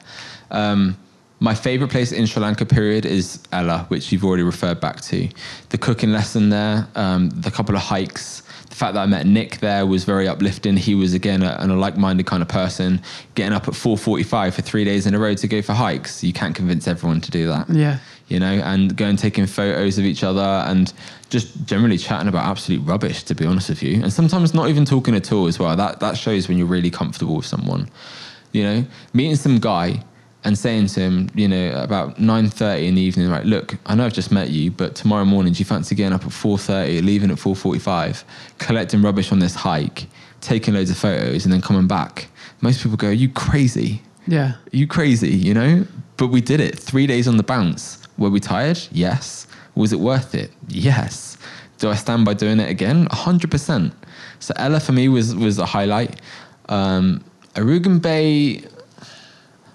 Um, 0.51 0.95
my 1.39 1.55
favorite 1.55 1.89
place 1.89 2.11
in 2.11 2.27
Sri 2.27 2.39
Lanka 2.43 2.65
period 2.67 3.03
is 3.03 3.39
Ella, 3.51 3.85
which 3.87 4.11
you've 4.11 4.23
already 4.23 4.43
referred 4.43 4.79
back 4.79 5.01
to. 5.01 5.27
The 5.69 5.77
cooking 5.79 6.11
lesson 6.11 6.49
there, 6.49 6.87
um, 6.95 7.31
the 7.31 7.49
couple 7.49 7.75
of 7.75 7.81
hikes, 7.81 8.43
the 8.69 8.75
fact 8.75 8.93
that 8.93 9.01
I 9.01 9.05
met 9.07 9.25
Nick 9.25 9.57
there 9.57 9.87
was 9.87 10.03
very 10.03 10.27
uplifting. 10.27 10.77
He 10.77 10.93
was 10.93 11.15
again 11.15 11.41
a, 11.41 11.57
a 11.59 11.65
like-minded 11.65 12.27
kind 12.27 12.43
of 12.43 12.47
person, 12.47 13.01
getting 13.33 13.53
up 13.53 13.67
at 13.67 13.73
4:45 13.73 14.53
for 14.53 14.61
three 14.61 14.85
days 14.85 15.07
in 15.07 15.15
a 15.15 15.19
row 15.19 15.33
to 15.33 15.47
go 15.47 15.63
for 15.63 15.73
hikes. 15.73 16.23
You 16.23 16.31
can't 16.31 16.53
convince 16.55 16.87
everyone 16.87 17.21
to 17.21 17.31
do 17.31 17.47
that 17.47 17.67
Yeah. 17.71 17.97
you 18.27 18.39
know, 18.39 18.53
and 18.71 18.95
going 18.95 19.15
taking 19.15 19.47
photos 19.47 19.97
of 19.97 20.05
each 20.05 20.23
other 20.23 20.63
and 20.69 20.93
just 21.31 21.65
generally 21.65 21.97
chatting 21.97 22.27
about 22.27 22.45
absolute 22.45 22.85
rubbish, 22.85 23.23
to 23.23 23.33
be 23.33 23.45
honest 23.45 23.69
with 23.69 23.81
you. 23.81 24.03
And 24.03 24.11
sometimes 24.11 24.53
not 24.53 24.67
even 24.69 24.85
talking 24.85 25.15
at 25.15 25.31
all 25.31 25.47
as 25.47 25.57
well. 25.57 25.75
That 25.75 25.99
that 26.01 26.17
shows 26.17 26.47
when 26.47 26.57
you're 26.57 26.67
really 26.67 26.91
comfortable 26.91 27.37
with 27.37 27.45
someone. 27.45 27.89
You 28.51 28.63
know, 28.63 28.85
meeting 29.13 29.37
some 29.37 29.57
guy 29.57 30.03
and 30.43 30.57
saying 30.57 30.87
to 30.87 30.99
him, 30.99 31.29
you 31.33 31.47
know, 31.47 31.71
about 31.81 32.19
nine 32.19 32.49
thirty 32.49 32.85
in 32.85 32.95
the 32.95 33.01
evening, 33.01 33.29
right, 33.29 33.45
look, 33.45 33.77
I 33.85 33.95
know 33.95 34.05
I've 34.05 34.13
just 34.13 34.31
met 34.31 34.49
you, 34.49 34.71
but 34.71 34.93
tomorrow 34.93 35.23
morning 35.23 35.53
do 35.53 35.59
you 35.59 35.65
fancy 35.65 35.95
getting 35.95 36.13
up 36.13 36.25
at 36.25 36.33
four 36.33 36.57
thirty, 36.57 37.01
leaving 37.01 37.31
at 37.31 37.39
four 37.39 37.55
forty 37.55 37.79
five, 37.79 38.25
collecting 38.57 39.01
rubbish 39.01 39.31
on 39.31 39.39
this 39.39 39.55
hike, 39.55 40.07
taking 40.41 40.73
loads 40.73 40.91
of 40.91 40.97
photos 40.97 41.45
and 41.45 41.53
then 41.53 41.61
coming 41.61 41.87
back. 41.87 42.27
Most 42.59 42.83
people 42.83 42.97
go, 42.97 43.07
Are 43.07 43.13
you 43.13 43.29
crazy? 43.29 44.01
Yeah. 44.27 44.49
Are 44.51 44.77
you 44.77 44.85
crazy, 44.85 45.29
you 45.29 45.53
know? 45.53 45.87
But 46.17 46.27
we 46.27 46.41
did 46.41 46.59
it. 46.59 46.77
Three 46.77 47.07
days 47.07 47.27
on 47.27 47.37
the 47.37 47.43
bounce. 47.43 47.99
Were 48.17 48.29
we 48.29 48.39
tired? 48.39 48.79
Yes. 48.91 49.47
Was 49.75 49.93
it 49.93 49.99
worth 49.99 50.35
it? 50.35 50.51
Yes. 50.67 51.37
Do 51.77 51.89
I 51.89 51.95
stand 51.95 52.25
by 52.25 52.33
doing 52.33 52.59
it 52.59 52.69
again? 52.69 53.07
100%. 53.07 53.91
So 54.39 54.53
Ella 54.57 54.79
for 54.79 54.91
me 54.91 55.09
was, 55.09 55.35
was 55.35 55.57
a 55.59 55.65
highlight. 55.65 56.21
Um, 56.69 57.23
Arugam 57.55 58.01
Bay, 58.01 58.57
I 58.57 58.65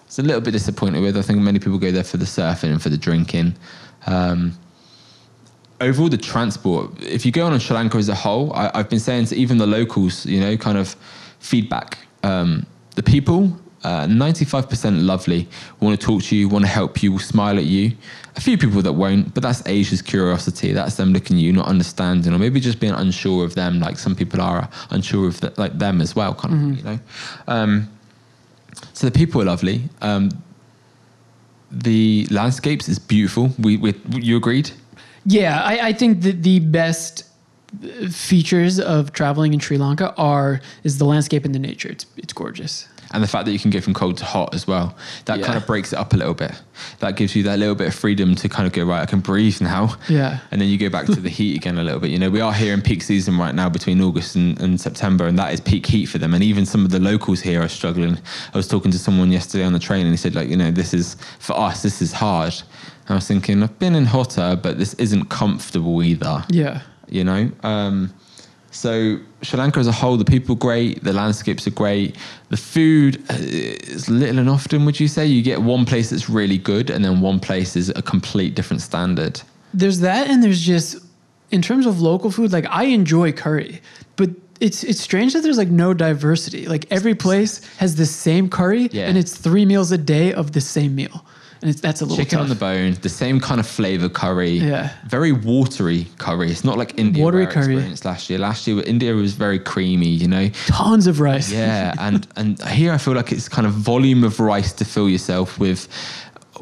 was 0.06 0.18
a 0.18 0.22
little 0.22 0.40
bit 0.40 0.52
disappointed 0.52 1.00
with. 1.00 1.16
I 1.16 1.22
think 1.22 1.40
many 1.40 1.58
people 1.58 1.78
go 1.78 1.90
there 1.90 2.04
for 2.04 2.16
the 2.16 2.24
surfing 2.24 2.70
and 2.70 2.82
for 2.82 2.88
the 2.88 2.98
drinking. 2.98 3.54
Um, 4.06 4.56
overall 5.80 6.08
the 6.08 6.16
transport 6.16 6.90
if 7.02 7.26
you 7.26 7.32
go 7.32 7.46
on 7.46 7.58
sri 7.58 7.76
lanka 7.76 7.98
as 7.98 8.08
a 8.08 8.14
whole 8.14 8.52
I, 8.54 8.70
i've 8.74 8.88
been 8.88 9.00
saying 9.00 9.26
to 9.26 9.36
even 9.36 9.58
the 9.58 9.66
locals 9.66 10.24
you 10.24 10.40
know 10.40 10.56
kind 10.56 10.78
of 10.78 10.96
feedback 11.38 11.98
um, 12.22 12.66
the 12.94 13.02
people 13.02 13.56
uh, 13.84 14.06
95% 14.06 15.04
lovely 15.04 15.46
want 15.80 16.00
to 16.00 16.04
talk 16.04 16.22
to 16.24 16.36
you 16.36 16.48
want 16.48 16.64
to 16.64 16.70
help 16.70 17.02
you 17.02 17.12
will 17.12 17.18
smile 17.18 17.58
at 17.58 17.64
you 17.64 17.92
a 18.36 18.40
few 18.40 18.58
people 18.58 18.82
that 18.82 18.92
won't 18.92 19.32
but 19.34 19.42
that's 19.42 19.66
asia's 19.66 20.02
curiosity. 20.02 20.72
That's 20.72 20.96
them 20.96 21.12
looking 21.12 21.36
at 21.36 21.42
you 21.42 21.52
not 21.52 21.68
understanding 21.68 22.32
or 22.34 22.38
maybe 22.38 22.60
just 22.60 22.80
being 22.80 22.92
unsure 22.92 23.44
of 23.44 23.54
them 23.54 23.80
like 23.80 23.98
some 23.98 24.14
people 24.14 24.40
are 24.40 24.68
unsure 24.90 25.26
of 25.26 25.40
the, 25.40 25.52
like 25.56 25.78
them 25.78 26.00
as 26.00 26.14
well 26.14 26.34
kind 26.34 26.54
of 26.54 26.78
you 26.78 26.84
know? 26.84 26.98
Um, 27.48 27.88
so 28.92 29.06
the 29.06 29.10
people 29.12 29.40
are 29.40 29.44
lovely. 29.44 29.82
Um, 30.02 30.30
the 31.70 32.26
landscapes 32.30 32.88
is 32.88 32.98
beautiful. 32.98 33.50
We, 33.58 33.76
we 33.76 33.94
you 34.12 34.36
agreed? 34.36 34.70
Yeah, 35.24 35.62
I, 35.62 35.88
I 35.88 35.92
think 35.92 36.22
that 36.22 36.42
the 36.42 36.60
best 36.60 37.24
features 38.10 38.78
of 38.78 39.12
traveling 39.12 39.52
in 39.52 39.60
Sri 39.60 39.76
Lanka 39.76 40.14
are 40.16 40.60
is 40.84 40.98
the 40.98 41.04
landscape 41.04 41.44
and 41.44 41.54
the 41.54 41.58
nature. 41.58 41.88
It's 41.88 42.06
it's 42.16 42.32
gorgeous. 42.32 42.88
And 43.12 43.22
the 43.22 43.26
fact 43.28 43.44
that 43.46 43.52
you 43.52 43.58
can 43.58 43.70
go 43.70 43.80
from 43.80 43.94
cold 43.94 44.16
to 44.16 44.24
hot 44.24 44.54
as 44.54 44.66
well 44.66 44.94
that 45.26 45.38
Yeah. 45.38 45.46
kind 45.46 45.56
of 45.58 45.66
breaks 45.66 45.92
it 45.92 45.98
up 45.98 46.12
a 46.12 46.16
little 46.16 46.34
bit 46.34 46.52
that 47.00 47.16
gives 47.16 47.34
you 47.36 47.42
that 47.44 47.58
little 47.58 47.74
bit 47.74 47.88
of 47.88 47.94
freedom 47.94 48.34
to 48.34 48.48
kind 48.48 48.66
of 48.66 48.72
go 48.72 48.84
right 48.84 49.02
i 49.02 49.06
can 49.06 49.20
breathe 49.20 49.60
now 49.60 49.94
Yeah. 50.08 50.38
and 50.50 50.60
then 50.60 50.68
you 50.68 50.76
go 50.78 50.88
back 50.90 51.06
to 51.06 51.20
the 51.20 51.28
heat 51.28 51.56
again 51.56 51.78
a 51.78 51.82
little 51.84 52.00
bit 52.00 52.10
you 52.10 52.18
know 52.18 52.30
we 52.30 52.40
are 52.40 52.52
here 52.52 52.74
in 52.74 52.82
peak 52.82 53.02
season 53.02 53.38
right 53.38 53.54
now 53.54 53.68
between 53.68 54.00
august 54.00 54.34
and, 54.36 54.60
and 54.60 54.80
september 54.80 55.26
and 55.26 55.38
that 55.38 55.52
is 55.54 55.60
peak 55.60 55.86
heat 55.86 56.06
for 56.06 56.18
them 56.18 56.34
and 56.34 56.42
even 56.42 56.66
some 56.66 56.84
of 56.84 56.90
the 56.90 57.00
locals 57.00 57.40
here 57.40 57.62
are 57.62 57.68
struggling 57.68 58.18
i 58.52 58.56
was 58.56 58.68
talking 58.68 58.90
to 58.90 58.98
someone 58.98 59.30
yesterday 59.32 59.64
on 59.64 59.72
the 59.72 59.78
train 59.78 60.02
and 60.06 60.10
he 60.12 60.16
said 60.16 60.34
like 60.34 60.48
you 60.48 60.56
know 60.56 60.70
this 60.70 60.92
is 60.92 61.16
for 61.38 61.58
us 61.58 61.82
this 61.82 62.02
is 62.02 62.12
hard 62.12 62.52
and 62.52 63.10
i 63.10 63.14
was 63.14 63.26
thinking 63.26 63.62
i've 63.62 63.78
been 63.78 63.94
in 63.94 64.04
hotter 64.04 64.58
but 64.60 64.78
this 64.78 64.94
isn't 64.94 65.26
comfortable 65.30 66.02
either 66.02 66.44
Yeah. 66.50 66.80
you 67.08 67.22
know. 67.24 67.50
Um, 67.62 68.12
so 68.76 69.18
Sri 69.42 69.58
Lanka 69.58 69.80
as 69.80 69.86
a 69.86 69.92
whole, 69.92 70.16
the 70.16 70.24
people 70.24 70.54
are 70.54 70.58
great, 70.58 71.02
the 71.02 71.12
landscapes 71.12 71.66
are 71.66 71.70
great, 71.70 72.16
the 72.50 72.56
food 72.56 73.22
uh, 73.30 73.36
is 73.38 74.08
little 74.08 74.38
and 74.38 74.48
often. 74.48 74.84
Would 74.84 75.00
you 75.00 75.08
say 75.08 75.26
you 75.26 75.42
get 75.42 75.60
one 75.62 75.84
place 75.84 76.10
that's 76.10 76.28
really 76.30 76.58
good, 76.58 76.90
and 76.90 77.04
then 77.04 77.20
one 77.20 77.40
place 77.40 77.76
is 77.76 77.88
a 77.90 78.02
complete 78.02 78.54
different 78.54 78.82
standard? 78.82 79.40
There's 79.74 80.00
that, 80.00 80.28
and 80.30 80.42
there's 80.42 80.60
just 80.60 80.96
in 81.50 81.62
terms 81.62 81.86
of 81.86 82.00
local 82.00 82.30
food. 82.30 82.52
Like 82.52 82.66
I 82.70 82.84
enjoy 82.84 83.32
curry, 83.32 83.80
but 84.16 84.30
it's 84.60 84.82
it's 84.84 85.00
strange 85.00 85.32
that 85.34 85.42
there's 85.42 85.58
like 85.58 85.68
no 85.70 85.92
diversity. 85.94 86.66
Like 86.66 86.86
every 86.90 87.14
place 87.14 87.60
has 87.76 87.96
the 87.96 88.06
same 88.06 88.48
curry, 88.48 88.88
Yeah. 88.92 89.08
and 89.08 89.18
it's 89.18 89.36
three 89.36 89.66
meals 89.66 89.92
a 89.92 89.98
day 89.98 90.32
of 90.32 90.52
the 90.52 90.60
same 90.60 90.94
meal, 90.94 91.24
and 91.62 91.70
it's 91.70 91.80
that's 91.80 92.00
a 92.00 92.04
little 92.04 92.16
Chicken 92.16 92.38
tough. 92.38 92.44
on 92.44 92.48
the 92.48 92.54
bone, 92.54 92.96
the 93.02 93.08
same 93.08 93.40
kind 93.40 93.60
of 93.60 93.66
flavor 93.66 94.08
curry. 94.08 94.58
Yeah. 94.58 94.90
Very 95.06 95.32
watery 95.32 96.06
curry. 96.18 96.50
It's 96.50 96.64
not 96.64 96.76
like 96.78 96.98
India 96.98 97.22
Watery 97.24 97.46
curry. 97.46 97.74
experienced 97.74 98.04
last 98.04 98.28
year. 98.28 98.38
Last 98.38 98.66
year, 98.66 98.82
India 98.84 99.14
was 99.14 99.34
very 99.34 99.58
creamy. 99.58 100.08
You 100.08 100.28
know. 100.28 100.48
Tons 100.66 101.06
of 101.06 101.20
rice. 101.20 101.50
Yeah, 101.50 101.94
and 101.98 102.26
and 102.36 102.62
here 102.64 102.92
I 102.92 102.98
feel 102.98 103.14
like 103.14 103.32
it's 103.32 103.48
kind 103.48 103.66
of 103.66 103.72
volume 103.72 104.24
of 104.24 104.38
rice 104.38 104.72
to 104.74 104.84
fill 104.84 105.08
yourself 105.08 105.58
with 105.58 105.88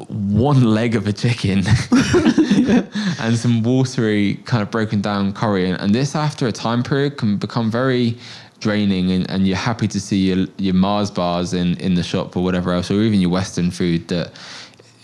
one 0.07 0.63
leg 0.63 0.95
of 0.95 1.07
a 1.07 1.13
chicken 1.13 1.63
and 3.19 3.37
some 3.37 3.63
watery 3.63 4.35
kind 4.43 4.61
of 4.61 4.69
broken 4.69 4.99
down 4.99 5.31
curry 5.31 5.69
and, 5.69 5.79
and 5.79 5.95
this 5.95 6.15
after 6.15 6.47
a 6.47 6.51
time 6.51 6.83
period 6.83 7.17
can 7.17 7.37
become 7.37 7.71
very 7.71 8.17
draining 8.59 9.11
and, 9.11 9.29
and 9.29 9.47
you're 9.47 9.55
happy 9.55 9.87
to 9.87 9.99
see 9.99 10.17
your 10.33 10.47
your 10.57 10.73
Mars 10.73 11.11
bars 11.11 11.53
in 11.53 11.77
in 11.77 11.95
the 11.95 12.03
shop 12.03 12.35
or 12.35 12.43
whatever 12.43 12.73
else 12.73 12.91
or 12.91 13.01
even 13.01 13.21
your 13.21 13.29
western 13.29 13.71
food 13.71 14.07
that 14.09 14.33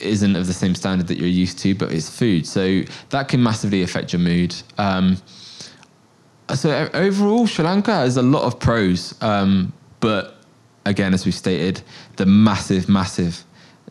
isn't 0.02 0.36
of 0.36 0.48
the 0.48 0.54
same 0.54 0.76
standard 0.76 1.08
that 1.08 1.18
you're 1.18 1.28
used 1.28 1.60
to 1.60 1.74
but 1.76 1.92
it's 1.92 2.10
food 2.10 2.46
so 2.46 2.82
that 3.10 3.28
can 3.28 3.42
massively 3.42 3.84
affect 3.84 4.14
your 4.14 4.20
mood 4.20 4.56
um, 4.78 5.18
so 6.56 6.90
overall, 6.94 7.48
Sri 7.48 7.64
Lanka 7.64 7.94
has 7.94 8.18
a 8.18 8.22
lot 8.22 8.44
of 8.44 8.60
pros, 8.60 9.16
um, 9.22 9.72
but 10.00 10.38
again, 10.86 11.14
as 11.14 11.26
we 11.26 11.32
stated, 11.32 11.82
the 12.18 12.26
massive, 12.26 12.90
massive 12.90 13.44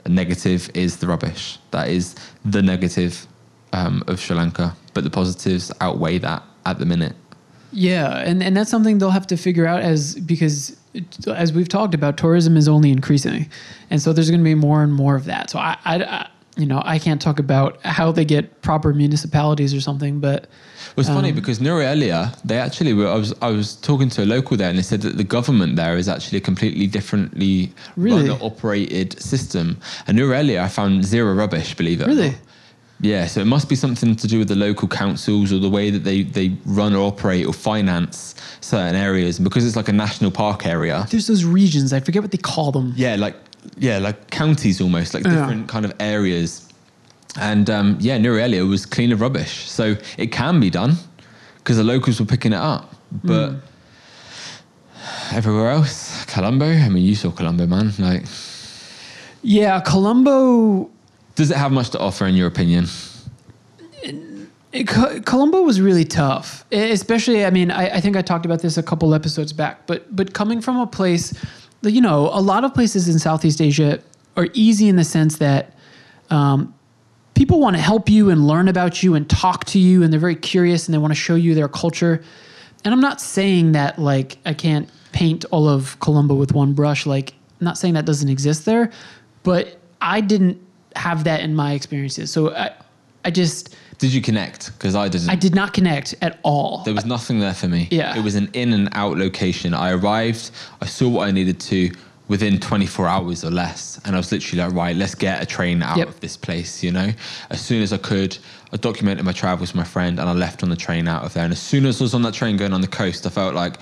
negative 0.07 0.71
is 0.75 0.99
the 0.99 1.07
rubbish. 1.07 1.59
That 1.71 1.89
is 1.89 2.15
the 2.45 2.63
negative 2.63 3.27
um, 3.73 4.03
of 4.07 4.21
Sri 4.21 4.37
Lanka, 4.37 4.77
but 4.95 5.05
the 5.05 5.11
positives 5.11 5.73
outweigh 5.81 6.19
that 6.19 6.43
at 6.67 6.79
the 6.79 6.87
minute. 6.87 7.15
Yeah, 7.73 8.19
and, 8.19 8.43
and 8.43 8.57
that's 8.57 8.71
something 8.71 8.99
they'll 8.99 9.11
have 9.11 9.29
to 9.29 9.37
figure 9.37 9.67
out 9.67 9.83
as 9.83 10.17
because 10.17 10.77
as 11.27 11.53
we've 11.53 11.69
talked 11.69 11.95
about, 11.95 12.17
tourism 12.17 12.57
is 12.57 12.69
only 12.69 12.91
increasing, 12.91 13.49
and 13.91 14.01
so 14.03 14.13
there's 14.13 14.31
going 14.31 14.41
to 14.41 14.45
be 14.45 14.55
more 14.55 14.83
and 14.83 14.93
more 14.93 15.15
of 15.17 15.25
that. 15.27 15.51
So 15.51 15.59
I, 15.59 15.77
I, 15.85 15.97
I- 16.05 16.29
you 16.57 16.67
know, 16.67 16.83
I 16.85 16.99
can't 16.99 17.23
talk 17.23 17.39
about 17.39 17.79
how 17.87 18.11
they 18.13 18.25
get 18.25 18.61
proper 18.61 18.93
municipalities 18.93 19.73
or 19.73 19.81
something, 19.81 20.19
but 20.21 20.43
Well, 20.97 21.03
it's 21.03 21.09
Um, 21.09 21.15
funny 21.15 21.33
because 21.33 21.59
Nuwara 21.61 21.95
Eliya, 21.95 22.37
they 22.45 22.59
actually 22.59 22.93
were. 22.93 23.07
I 23.07 23.15
was 23.15 23.33
I 23.41 23.51
was 23.51 23.77
talking 23.77 24.11
to 24.11 24.25
a 24.25 24.27
local 24.27 24.57
there, 24.57 24.69
and 24.69 24.77
they 24.77 24.83
said 24.83 25.01
that 25.03 25.17
the 25.17 25.25
government 25.25 25.77
there 25.77 25.97
is 25.97 26.09
actually 26.09 26.39
a 26.39 26.41
completely 26.41 26.87
differently 26.89 27.73
Really? 27.97 28.29
run 28.29 28.39
operated 28.43 29.19
system. 29.23 29.79
And 30.07 30.19
Nuwara 30.19 30.41
Eliya, 30.43 30.61
I 30.65 30.69
found 30.69 31.05
zero 31.05 31.33
rubbish. 31.35 31.75
Believe 31.77 32.01
it. 32.03 32.09
or 32.09 32.11
Really? 32.11 32.35
Yeah, 33.03 33.27
so 33.27 33.41
it 33.41 33.47
must 33.47 33.69
be 33.69 33.77
something 33.77 34.15
to 34.17 34.27
do 34.27 34.39
with 34.41 34.49
the 34.49 34.57
local 34.57 34.87
councils 34.87 35.53
or 35.53 35.59
the 35.59 35.71
way 35.71 35.89
that 35.91 36.05
they, 36.05 36.23
they 36.23 36.55
run 36.67 36.95
or 36.95 37.07
operate 37.09 37.47
or 37.47 37.53
finance 37.55 38.35
certain 38.61 38.95
areas. 38.95 39.39
And 39.39 39.45
because 39.45 39.65
it's 39.67 39.75
like 39.77 39.89
a 39.89 39.93
national 39.93 40.31
park 40.31 40.67
area, 40.67 41.07
there's 41.11 41.27
those 41.27 41.45
regions. 41.45 41.93
I 41.95 42.01
forget 42.01 42.21
what 42.23 42.31
they 42.31 42.39
call 42.39 42.73
them. 42.73 42.93
yeah, 42.97 43.17
like 43.17 43.37
yeah, 43.79 43.99
like 43.99 44.31
counties 44.31 44.81
almost, 44.81 45.15
like 45.15 45.25
Yeah. 45.25 45.33
different 45.37 45.69
kind 45.69 45.85
of 45.87 45.93
areas. 46.01 46.67
And 47.39 47.71
um, 47.71 47.97
yeah, 48.01 48.19
Nuwara 48.19 48.49
Eliya 48.49 48.69
was 48.69 48.85
clean 48.87 49.13
of 49.13 49.21
rubbish, 49.21 49.71
so 49.71 49.97
it 50.19 50.33
can 50.33 50.61
be 50.61 50.69
done 50.69 50.97
because 51.59 51.77
the 51.77 51.85
locals 51.85 52.19
were 52.21 52.27
picking 52.27 52.53
it 52.53 52.59
up. 52.59 52.95
But 53.25 53.55
everywhere 55.33 55.71
else, 55.71 56.25
Colombo. 56.27 56.67
I 56.67 56.89
mean, 56.89 57.05
you 57.05 57.15
saw 57.15 57.31
Colombo, 57.31 57.67
man. 57.67 57.93
Like, 57.99 58.25
Yeah, 59.43 59.81
Colombo. 59.81 60.91
Does 61.35 61.51
it 61.51 61.57
have 61.57 61.73
much 61.73 61.91
to 61.91 61.99
offer 61.99 62.27
in 62.27 62.35
your 62.35 62.49
opinion? 62.49 62.87
Colombo 65.25 65.63
was 65.63 65.81
really 65.81 66.05
tough, 66.05 66.65
especially. 66.71 67.45
I 67.45 67.51
mean, 67.51 67.71
I, 67.71 67.97
I 67.97 68.01
think 68.01 68.17
I 68.17 68.23
talked 68.23 68.47
about 68.47 68.63
this 68.63 68.77
a 68.77 68.83
couple 68.83 69.15
episodes 69.15 69.53
back, 69.53 69.87
but 69.87 70.15
but 70.15 70.33
coming 70.33 70.61
from 70.61 70.77
a 70.77 70.87
place, 70.87 71.35
you 71.83 72.01
know, 72.01 72.31
a 72.33 72.41
lot 72.41 72.65
of 72.65 72.73
places 72.73 73.09
in 73.09 73.19
Southeast 73.19 73.61
Asia 73.61 74.01
are 74.37 74.47
easy 74.53 74.89
in 74.89 74.95
the 74.95 75.05
sense 75.05 75.39
that 75.39 75.75
um, 76.31 76.73
people 77.35 77.59
want 77.59 77.75
to 77.75 77.83
help 77.83 78.09
you 78.09 78.31
and 78.31 78.47
learn 78.47 78.69
about 78.69 79.03
you 79.03 79.15
and 79.15 79.29
talk 79.29 79.65
to 79.67 79.79
you, 79.81 80.05
and 80.05 80.13
they're 80.13 80.21
very 80.21 80.37
curious 80.37 80.87
and 80.87 80.95
they 80.95 80.99
want 80.99 81.11
to 81.11 81.19
show 81.19 81.35
you 81.35 81.55
their 81.57 81.69
culture. 81.69 82.23
And 82.85 82.95
I'm 82.95 83.01
not 83.01 83.21
saying 83.21 83.73
that 83.73 83.99
like 83.99 84.39
I 84.47 84.55
can't 84.55 84.89
paint 85.13 85.45
all 85.51 85.69
of 85.69 85.99
Colombo 85.99 86.35
with 86.35 86.53
one 86.53 86.75
brush. 86.75 87.07
Like, 87.07 87.33
I'm 87.61 87.65
not 87.65 87.77
saying 87.77 87.95
that 87.95 88.07
doesn't 88.07 88.29
exist 88.29 88.65
there, 88.65 88.93
but 89.43 89.81
I 90.01 90.21
didn't 90.21 90.61
have 90.97 91.25
that 91.25 91.41
in 91.41 91.55
my 91.55 91.73
experiences. 91.75 92.31
So 92.31 92.55
I, 92.55 92.73
I 93.25 93.31
just. 93.31 93.77
Did 93.99 94.13
you 94.15 94.23
connect? 94.23 94.73
Because 94.79 94.95
I 94.95 95.09
didn't. 95.09 95.29
I 95.31 95.35
did 95.37 95.55
not 95.55 95.73
connect 95.75 96.15
at 96.23 96.39
all. 96.43 96.83
There 96.85 96.95
was 96.95 97.05
nothing 97.05 97.39
there 97.39 97.55
for 97.55 97.69
me. 97.69 97.87
Yeah. 97.91 98.17
It 98.17 98.25
was 98.25 98.35
an 98.35 98.49
in 98.55 98.73
and 98.73 98.89
out 98.93 99.19
location. 99.19 99.75
I 99.75 99.93
arrived, 99.93 100.51
I 100.81 100.87
saw 100.87 101.09
what 101.09 101.29
I 101.29 101.31
needed 101.31 101.61
to 101.61 101.91
within 102.29 102.61
24 102.61 103.09
hours 103.09 103.45
or 103.45 103.51
less. 103.51 104.01
And 104.05 104.15
I 104.15 104.19
was 104.19 104.31
literally 104.31 104.63
like, 104.63 104.73
right, 104.73 104.97
let's 104.97 105.17
get 105.17 105.43
a 105.43 105.47
train 105.47 105.83
out 105.83 105.97
Yep. 105.99 106.09
of 106.09 106.21
this 106.21 106.37
place, 106.37 106.81
you 106.81 106.93
know? 106.93 107.11
As 107.51 107.61
soon 107.61 107.83
as 107.83 107.93
I 107.93 107.97
could, 107.99 108.39
I 108.73 108.77
documented 108.77 109.25
my 109.25 109.33
travels 109.33 109.71
with 109.73 109.77
my 109.77 109.85
friend 109.85 110.21
and 110.21 110.29
I 110.29 110.33
left 110.33 110.63
on 110.63 110.69
the 110.71 110.77
train 110.77 111.09
out 111.09 111.25
of 111.25 111.35
there. 111.35 111.43
And 111.43 111.53
as 111.53 111.61
soon 111.61 111.87
as 111.87 112.01
I 112.01 112.05
was 112.05 112.15
on 112.15 112.23
that 112.23 112.33
train 112.33 112.57
going 112.57 112.73
on 112.73 112.83
the 112.83 112.87
coast, 112.87 113.27
I 113.27 113.31
felt 113.31 113.57
like 113.57 113.79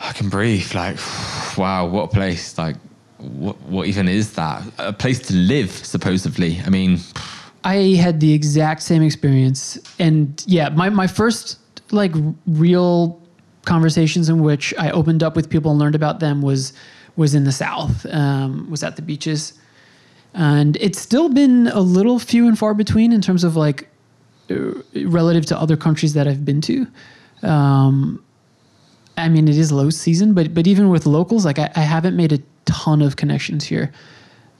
I 0.00 0.12
can 0.12 0.28
breathe. 0.28 0.74
Like, 0.74 0.96
wow, 1.56 1.86
what 1.86 2.02
a 2.02 2.08
place. 2.08 2.58
Like, 2.58 2.74
what, 3.20 3.60
what 3.62 3.86
even 3.86 4.08
is 4.08 4.32
that? 4.34 4.62
A 4.78 4.92
place 4.92 5.18
to 5.20 5.34
live, 5.34 5.70
supposedly. 5.70 6.60
I 6.64 6.70
mean, 6.70 6.98
I 7.64 7.94
had 7.94 8.20
the 8.20 8.32
exact 8.32 8.82
same 8.82 9.02
experience, 9.02 9.78
and 9.98 10.42
yeah, 10.46 10.68
my 10.70 10.88
my 10.88 11.06
first 11.06 11.58
like 11.92 12.12
real 12.46 13.20
conversations 13.64 14.28
in 14.28 14.40
which 14.40 14.72
I 14.78 14.90
opened 14.90 15.22
up 15.22 15.36
with 15.36 15.50
people 15.50 15.70
and 15.70 15.80
learned 15.80 15.94
about 15.94 16.20
them 16.20 16.42
was 16.42 16.72
was 17.16 17.34
in 17.34 17.44
the 17.44 17.52
South. 17.52 18.06
Um, 18.06 18.70
was 18.70 18.82
at 18.82 18.96
the 18.96 19.02
beaches, 19.02 19.52
and 20.34 20.76
it's 20.80 20.98
still 20.98 21.28
been 21.28 21.68
a 21.68 21.80
little 21.80 22.18
few 22.18 22.48
and 22.48 22.58
far 22.58 22.74
between 22.74 23.12
in 23.12 23.20
terms 23.20 23.44
of 23.44 23.56
like 23.56 23.88
uh, 24.50 24.72
relative 25.04 25.46
to 25.46 25.58
other 25.58 25.76
countries 25.76 26.14
that 26.14 26.26
I've 26.26 26.44
been 26.44 26.60
to. 26.62 26.86
Um, 27.42 28.22
I 29.16 29.28
mean, 29.28 29.48
it 29.48 29.56
is 29.56 29.70
low 29.70 29.90
season, 29.90 30.32
but 30.32 30.54
but 30.54 30.66
even 30.66 30.88
with 30.88 31.04
locals, 31.04 31.44
like 31.44 31.58
I, 31.58 31.70
I 31.76 31.80
haven't 31.80 32.16
made 32.16 32.32
a 32.32 32.38
ton 32.70 33.02
of 33.02 33.16
connections 33.16 33.64
here. 33.64 33.92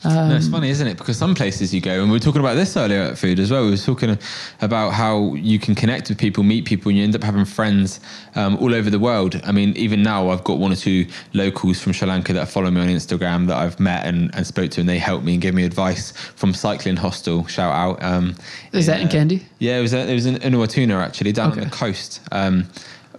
no, 0.03 0.35
it's 0.35 0.49
funny, 0.49 0.71
isn't 0.71 0.87
it? 0.87 0.97
Because 0.97 1.19
some 1.19 1.35
places 1.35 1.75
you 1.75 1.81
go, 1.83 2.01
and 2.01 2.11
we 2.11 2.17
were 2.17 2.25
talking 2.25 2.41
about 2.41 2.55
this 2.55 2.75
earlier 2.75 3.03
at 3.03 3.19
food 3.19 3.39
as 3.39 3.51
well. 3.51 3.65
We 3.65 3.73
were 3.73 3.77
talking 3.77 4.17
about 4.63 4.95
how 4.95 5.35
you 5.35 5.59
can 5.59 5.75
connect 5.75 6.09
with 6.09 6.17
people, 6.17 6.43
meet 6.43 6.65
people, 6.65 6.89
and 6.89 6.97
you 6.97 7.05
end 7.05 7.15
up 7.15 7.23
having 7.23 7.45
friends 7.45 8.01
um, 8.35 8.57
all 8.57 8.75
over 8.75 8.89
the 8.89 8.99
world. 8.99 9.39
I 9.45 9.53
mean, 9.53 9.77
even 9.77 10.03
now, 10.03 10.31
I've 10.31 10.43
got 10.43 10.59
one 10.59 10.73
or 10.73 10.77
two 10.77 11.07
locals 11.35 11.83
from 11.83 11.93
Sri 11.93 12.09
Lanka 12.09 12.33
that 12.33 12.49
follow 12.49 12.71
me 12.71 12.81
on 12.81 12.89
Instagram 12.89 13.47
that 13.49 13.59
I've 13.59 13.79
met 13.79 14.07
and, 14.07 14.35
and 14.35 14.47
spoke 14.47 14.71
to, 14.71 14.81
and 14.81 14.89
they 14.89 14.99
helped 14.99 15.25
me 15.27 15.35
and 15.35 15.43
gave 15.43 15.53
me 15.53 15.65
advice 15.65 16.13
from 16.13 16.55
Cycling 16.55 16.97
Hostel. 16.97 17.47
Shout 17.47 17.75
out! 17.75 18.03
Um, 18.03 18.37
Is 18.73 18.87
that 18.87 19.01
in 19.03 19.09
uh, 19.09 19.11
Kandy? 19.11 19.43
Yeah, 19.59 19.79
it 19.79 19.83
was 19.83 19.93
it 19.93 20.15
was 20.15 20.25
in 20.25 20.37
Unawatuna 20.37 21.05
actually 21.05 21.33
down 21.33 21.53
Okay. 21.53 21.61
on 21.61 21.69
the 21.69 21.77
coast. 21.77 22.21
Um, 22.33 22.69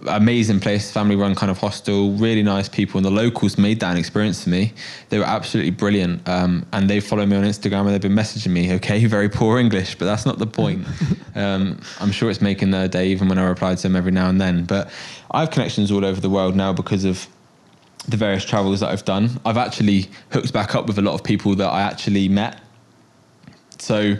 amazing 0.06 0.60
place, 0.60 0.90
family 0.90 1.16
run 1.16 1.34
kind 1.34 1.50
of 1.50 1.58
hostel, 1.58 2.12
really 2.12 2.42
nice 2.42 2.68
people, 2.68 2.98
and 2.98 3.04
the 3.04 3.10
locals 3.10 3.58
made 3.58 3.80
that 3.80 3.92
an 3.92 3.96
experience 3.96 4.44
for 4.44 4.50
me. 4.50 4.72
They 5.08 5.18
were 5.18 5.24
absolutely 5.24 5.70
brilliant, 5.70 6.26
um, 6.28 6.66
and 6.72 6.88
they 6.88 7.00
follow 7.00 7.24
me 7.26 7.36
on 7.36 7.44
Instagram 7.44 7.80
and 7.80 7.90
they've 7.90 8.00
been 8.00 8.12
messaging 8.12 8.50
me. 8.50 8.72
Okay, 8.74 9.04
very 9.06 9.28
poor 9.28 9.58
English, 9.58 9.96
but 9.96 10.06
that's 10.06 10.26
not 10.26 10.38
the 10.38 10.46
point. 10.46 10.86
um, 11.34 11.80
I'm 12.00 12.12
sure 12.12 12.30
it's 12.30 12.40
making 12.40 12.70
their 12.70 12.88
day 12.88 13.08
even 13.08 13.28
when 13.28 13.38
I 13.38 13.44
reply 13.44 13.74
to 13.74 13.82
them 13.82 13.96
every 13.96 14.12
now 14.12 14.28
and 14.28 14.40
then. 14.40 14.64
But 14.64 14.90
I 15.30 15.40
have 15.40 15.50
connections 15.50 15.90
all 15.90 16.04
over 16.04 16.20
the 16.20 16.30
world 16.30 16.56
now 16.56 16.72
because 16.72 17.04
of 17.04 17.26
the 18.08 18.16
various 18.16 18.44
travels 18.44 18.80
that 18.80 18.90
I've 18.90 19.04
done. 19.04 19.40
I've 19.44 19.56
actually 19.56 20.08
hooked 20.30 20.52
back 20.52 20.74
up 20.74 20.86
with 20.86 20.98
a 20.98 21.02
lot 21.02 21.14
of 21.14 21.22
people 21.22 21.54
that 21.56 21.68
I 21.68 21.82
actually 21.82 22.28
met. 22.28 22.60
So 23.78 24.16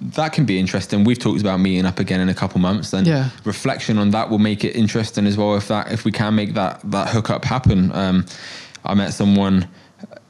that 0.00 0.32
can 0.32 0.44
be 0.44 0.58
interesting. 0.58 1.04
We've 1.04 1.18
talked 1.18 1.40
about 1.40 1.58
meeting 1.60 1.86
up 1.86 1.98
again 1.98 2.20
in 2.20 2.28
a 2.28 2.34
couple 2.34 2.60
months, 2.60 2.92
and 2.92 3.06
Yeah. 3.06 3.30
reflection 3.44 3.98
on 3.98 4.10
that 4.10 4.28
will 4.30 4.38
make 4.38 4.64
it 4.64 4.76
interesting 4.76 5.26
as 5.26 5.36
well. 5.36 5.56
If 5.56 5.68
that, 5.68 5.90
if 5.92 6.04
we 6.04 6.12
can 6.12 6.34
make 6.34 6.54
that 6.54 6.80
that 6.90 7.08
hookup 7.08 7.44
happen, 7.44 7.90
um, 7.92 8.24
I 8.84 8.94
met 8.94 9.12
someone 9.14 9.66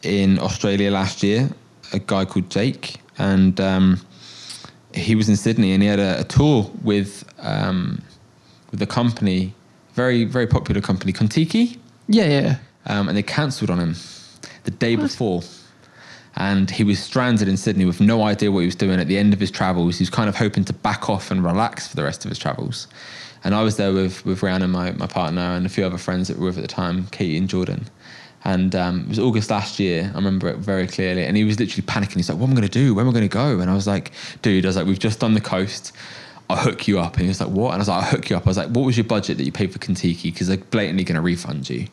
in 0.02 0.38
Australia 0.38 0.90
last 0.90 1.22
year, 1.22 1.50
a 1.92 1.98
guy 1.98 2.24
called 2.24 2.48
Jake, 2.50 2.96
and 3.18 3.60
um, 3.60 4.00
he 4.94 5.14
was 5.14 5.28
in 5.28 5.36
Sydney, 5.36 5.72
and 5.72 5.82
he 5.82 5.88
had 5.88 5.98
a, 6.00 6.20
a 6.20 6.24
tour 6.24 6.70
with 6.82 7.24
um, 7.40 8.00
with 8.70 8.78
the 8.80 8.86
company, 8.86 9.52
very 9.94 10.24
very 10.24 10.46
popular 10.46 10.80
company, 10.80 11.12
Contiki 11.12 11.76
Yeah, 12.08 12.26
yeah. 12.28 12.56
um, 12.86 13.08
and 13.08 13.16
they 13.16 13.22
cancelled 13.22 13.70
on 13.70 13.78
him 13.80 13.96
the 14.64 14.70
day 14.70 14.94
before. 14.96 15.42
And 16.36 16.70
he 16.70 16.84
was 16.84 16.98
stranded 16.98 17.48
in 17.48 17.56
Sydney 17.56 17.86
with 17.86 18.00
no 18.00 18.22
idea 18.22 18.52
what 18.52 18.60
he 18.60 18.66
was 18.66 18.74
doing 18.74 19.00
at 19.00 19.08
the 19.08 19.16
end 19.16 19.32
of 19.32 19.40
his 19.40 19.50
travels. 19.50 19.98
He 19.98 20.02
was 20.02 20.10
kind 20.10 20.28
of 20.28 20.36
hoping 20.36 20.64
to 20.64 20.72
back 20.72 21.08
off 21.08 21.30
and 21.30 21.42
relax 21.42 21.88
for 21.88 21.96
the 21.96 22.04
rest 22.04 22.24
of 22.24 22.28
his 22.30 22.38
travels. 22.38 22.88
And 23.42 23.54
I 23.54 23.62
was 23.62 23.76
there 23.76 23.92
with, 23.92 24.24
with 24.26 24.40
Rihanna, 24.40 24.68
my, 24.68 24.90
my 24.92 25.06
partner, 25.06 25.40
and 25.40 25.64
a 25.64 25.68
few 25.68 25.86
other 25.86 25.98
friends 25.98 26.28
that 26.28 26.38
were 26.38 26.46
with 26.46 26.58
at 26.58 26.62
the 26.62 26.68
time, 26.68 27.06
Katie 27.06 27.38
and 27.38 27.48
Jordan. 27.48 27.86
And 28.44 28.74
um, 28.74 29.02
it 29.02 29.08
was 29.08 29.18
August 29.18 29.50
last 29.50 29.80
year. 29.80 30.10
I 30.12 30.16
remember 30.16 30.48
it 30.48 30.58
very 30.58 30.86
clearly. 30.86 31.24
And 31.24 31.36
he 31.36 31.44
was 31.44 31.58
literally 31.58 31.86
panicking. 31.86 32.16
He's 32.16 32.28
like, 32.28 32.38
"What 32.38 32.46
am 32.46 32.52
I 32.52 32.56
going 32.56 32.68
to 32.68 32.78
do? 32.78 32.94
Where 32.94 33.02
am 33.04 33.08
I 33.08 33.12
going 33.12 33.28
to 33.28 33.32
go?" 33.32 33.58
And 33.58 33.70
I 33.70 33.74
was 33.74 33.86
like, 33.86 34.12
"Dude, 34.42 34.64
I 34.64 34.68
was 34.68 34.76
like, 34.76 34.86
we've 34.86 34.98
just 34.98 35.20
done 35.20 35.34
the 35.34 35.40
coast. 35.40 35.92
I'll 36.48 36.56
hook 36.56 36.86
you 36.86 37.00
up." 37.00 37.14
And 37.14 37.22
he 37.22 37.28
was 37.28 37.40
like, 37.40 37.48
"What?" 37.50 37.72
And 37.72 37.74
I 37.74 37.78
was 37.78 37.88
like, 37.88 38.04
"I'll 38.04 38.10
hook 38.10 38.30
you 38.30 38.36
up." 38.36 38.46
I 38.46 38.50
was 38.50 38.56
like, 38.56 38.68
"What 38.68 38.84
was 38.84 38.96
your 38.96 39.04
budget 39.04 39.38
that 39.38 39.44
you 39.44 39.52
paid 39.52 39.72
for 39.72 39.78
Contiki? 39.78 40.24
Because 40.24 40.46
they're 40.46 40.58
blatantly 40.58 41.02
going 41.02 41.16
to 41.16 41.22
refund 41.22 41.68
you." 41.68 41.88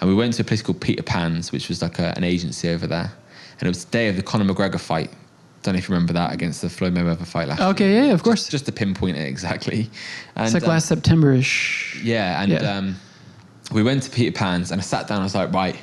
And 0.00 0.08
we 0.08 0.14
went 0.14 0.34
to 0.34 0.42
a 0.42 0.44
place 0.44 0.62
called 0.62 0.80
Peter 0.80 1.02
Pan's, 1.02 1.50
which 1.50 1.68
was 1.68 1.82
like 1.82 1.98
a, 1.98 2.16
an 2.16 2.22
agency 2.22 2.68
over 2.68 2.86
there. 2.86 3.12
And 3.58 3.66
it 3.66 3.68
was 3.68 3.84
the 3.84 3.90
day 3.90 4.08
of 4.08 4.16
the 4.16 4.22
Conor 4.22 4.52
McGregor 4.52 4.80
fight. 4.80 5.10
Don't 5.62 5.74
know 5.74 5.78
if 5.78 5.88
you 5.88 5.94
remember 5.94 6.12
that 6.12 6.32
against 6.32 6.62
the 6.62 6.68
Floyd 6.70 6.94
Mayweather 6.94 7.26
fight 7.26 7.48
last 7.48 7.60
Okay, 7.60 7.90
year. 7.90 8.04
yeah, 8.04 8.12
of 8.12 8.22
course. 8.22 8.40
Just, 8.42 8.50
just 8.52 8.66
to 8.66 8.72
pinpoint 8.72 9.16
it 9.16 9.26
exactly. 9.26 9.90
And, 10.36 10.44
It's 10.46 10.54
like 10.54 10.62
um, 10.62 10.68
last 10.68 10.86
September-ish. 10.86 12.00
yeah, 12.02 12.40
and 12.42 12.52
Yeah. 12.52 12.58
Um, 12.76 12.96
we 13.72 13.82
went 13.82 14.02
to 14.04 14.10
Peter 14.10 14.32
Pan's 14.32 14.70
and 14.70 14.80
I 14.80 14.84
sat 14.84 15.08
down. 15.08 15.20
I 15.20 15.24
was 15.24 15.34
like, 15.34 15.52
right, 15.52 15.76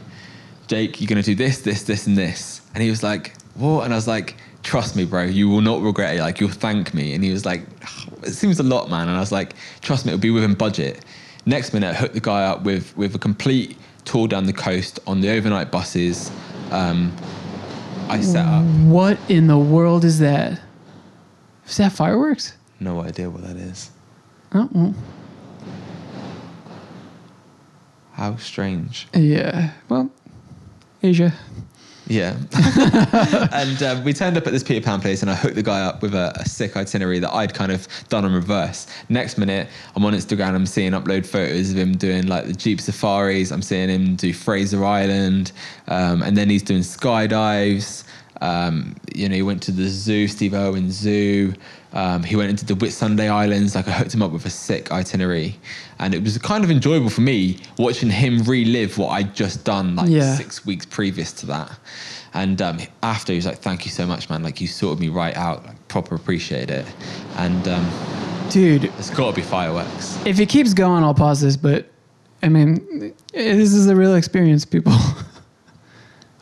Jake, 0.68 1.00
you're 1.02 1.08
going 1.08 1.22
to 1.22 1.26
do 1.26 1.36
this, 1.36 1.62
this, 1.62 1.84
this, 1.84 2.08
and 2.08 2.18
this. 2.18 2.62
And 2.74 2.82
he 2.82 2.90
was 2.90 3.04
like, 3.04 3.34
what? 3.56 3.84
And 3.84 3.94
I 3.94 3.98
was 3.98 4.08
like, 4.08 4.36
trust 4.64 4.96
me, 4.96 5.06
bro, 5.06 5.24
you 5.24 5.50
will 5.50 5.62
not 5.62 5.82
regret 5.82 6.16
it. 6.16 6.22
Like, 6.22 6.40
you'll 6.40 6.50
thank 6.50 6.94
me. 6.94 7.14
And 7.14 7.24
he 7.24 7.32
was 7.32 7.46
like, 7.46 7.62
it 8.24 8.32
seems 8.32 8.60
a 8.60 8.64
lot, 8.64 8.90
man. 8.90 9.08
And 9.08 9.16
I 9.16 9.20
was 9.20 9.32
like, 9.32 9.54
trust 9.82 10.06
me, 10.06 10.14
it'll 10.14 10.22
be 10.22 10.32
within 10.32 10.54
budget. 10.56 11.04
Next 11.46 11.74
minute, 11.74 11.90
I 11.92 11.94
hooked 11.94 12.16
the 12.16 12.22
guy 12.22 12.46
up 12.46 12.64
with 12.64 12.98
with 12.98 13.14
a 13.14 13.20
complete 13.20 13.78
tour 14.04 14.28
down 14.28 14.46
the 14.46 14.54
coast 14.54 15.00
on 15.06 15.22
the 15.22 15.30
overnight 15.30 15.70
buses. 15.72 16.32
Um, 16.72 17.16
I 18.08 18.22
set 18.22 18.46
up. 18.46 18.64
What 18.86 19.18
in 19.30 19.48
the 19.48 19.58
world 19.58 20.06
is 20.06 20.20
that? 20.20 20.60
Is 21.68 21.78
that 21.78 21.92
fireworks? 21.92 22.54
No 22.80 23.02
idea 23.02 23.30
what 23.30 23.42
that 23.44 23.56
is. 23.58 23.92
Oh, 24.54 24.70
well, 24.72 24.94
How 28.14 28.36
strange. 28.38 29.08
yeah. 29.14 29.72
Well, 29.90 30.10
Asia. 31.04 31.34
Yeah. 32.08 32.38
and 33.52 33.82
um, 33.82 34.04
we 34.04 34.14
turned 34.14 34.38
up 34.38 34.46
at 34.46 34.54
this 34.54 34.64
Peter 34.64 34.84
Pan 34.84 35.02
place 35.02 35.22
and 35.22 35.32
I 35.32 35.36
hooked 35.36 35.56
the 35.56 35.64
guy 35.64 35.82
up 35.82 36.02
with 36.02 36.14
a, 36.14 36.32
a, 36.36 36.48
sick 36.48 36.78
itinerary 36.78 37.20
that 37.20 37.34
I'd 37.34 37.54
kind 37.54 37.72
of 37.72 37.88
done 38.10 38.26
in 38.26 38.34
reverse. 38.34 38.86
Next 39.10 39.38
minute, 39.38 39.68
I'm 39.96 40.06
on 40.06 40.14
Instagram, 40.14 40.54
I'm 40.54 40.66
seeing 40.68 40.92
upload 40.92 41.26
photos 41.26 41.72
of 41.72 41.78
him 41.78 41.98
doing 41.98 42.28
like 42.28 42.46
the 42.46 42.54
Jeep 42.54 42.80
safaris, 42.80 43.52
I'm 43.52 43.64
seeing 43.64 43.90
him 43.90 44.16
do 44.16 44.34
Fraser 44.34 44.86
Island, 44.86 45.52
um, 45.88 46.22
and 46.22 46.38
then 46.38 46.50
he's 46.50 46.64
doing 46.64 46.82
skydives. 46.82 48.05
Um, 48.42 48.96
you 49.14 49.30
know, 49.30 49.36
he 49.36 49.42
went 49.42 49.62
to 49.64 49.72
the 49.72 49.88
zoo, 49.88 50.28
Steve 50.28 50.54
Irwin 50.54 50.92
Zoo. 50.92 51.54
Um, 51.94 52.24
he 52.24 52.36
went 52.36 52.50
into 52.50 52.66
the 52.66 52.74
Whitsunday 52.74 53.30
Islands. 53.30 53.76
Like 53.76 53.88
I 53.88 53.92
hooked 53.92 54.14
him 54.14 54.22
up 54.22 54.32
with 54.32 54.46
a 54.46 54.50
sick 54.50 54.92
itinerary, 54.92 55.58
and 56.00 56.14
it 56.14 56.22
was 56.22 56.38
kind 56.38 56.64
of 56.64 56.70
enjoyable 56.72 57.10
for 57.10 57.22
me 57.22 57.58
watching 57.78 58.10
him 58.10 58.44
relive 58.44 58.98
what 58.98 59.10
I'd 59.10 59.34
just 59.34 59.64
done 59.64 59.96
like 59.96 60.10
Yeah. 60.10 60.36
six 60.36 60.66
weeks 60.66 60.86
previous 60.86 61.32
to 61.34 61.46
that. 61.48 61.72
And 62.34 62.62
um, 62.62 62.80
after 63.02 63.32
he 63.32 63.38
was 63.38 63.46
like, 63.46 63.60
"Thank 63.60 63.86
you 63.86 63.92
so 63.92 64.06
much, 64.06 64.30
man. 64.30 64.44
Like 64.44 64.60
you 64.60 64.68
sorted 64.68 65.00
me 65.00 65.08
right 65.08 65.36
out. 65.38 65.66
Like, 65.66 65.88
proper 65.88 66.16
appreciate 66.16 66.70
it." 66.70 66.86
And 67.38 67.66
um, 67.70 67.90
Dude, 68.50 68.84
it's 68.86 69.10
got 69.10 69.30
to 69.32 69.36
be 69.36 69.42
fireworks. 69.42 70.20
if 70.26 70.40
it 70.42 70.50
keeps 70.50 70.74
going, 70.74 71.04
I'll 71.04 71.14
pause 71.16 71.40
this, 71.42 71.56
but 71.58 71.88
I 72.44 72.50
mean, 72.50 73.14
this 73.34 73.74
is 73.74 73.88
a 73.88 73.96
real 73.96 74.16
experience, 74.16 74.66
people. 74.66 74.94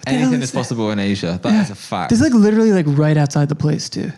Anything 0.06 0.42
is 0.42 0.50
is 0.50 0.52
possible 0.52 0.92
in 0.92 1.00
Asia. 1.00 1.40
that 1.42 1.44
That 1.44 1.66
is 1.66 1.70
a 1.70 1.76
fact. 1.76 2.10
This 2.10 2.20
is 2.20 2.24
like 2.24 2.34
literally 2.34 2.72
like 2.72 2.86
right 2.88 3.18
outside 3.18 3.50
the 3.50 3.56
place, 3.56 3.90
too. 3.90 4.12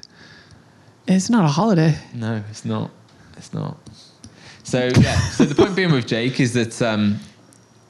It's 1.08 1.30
not 1.30 1.46
a 1.46 1.50
holiday. 1.50 1.96
No, 2.14 2.44
it's 2.50 2.66
not. 2.66 2.90
It's 3.38 3.54
not. 3.54 3.78
So 4.64 4.90
yeah. 5.00 5.20
so 5.30 5.46
the 5.46 5.54
point 5.54 5.76
being 5.76 5.92
with 5.92 6.08
Jake 6.08 6.40
is 6.40 6.54
that 6.54 6.82
um, 6.82 7.20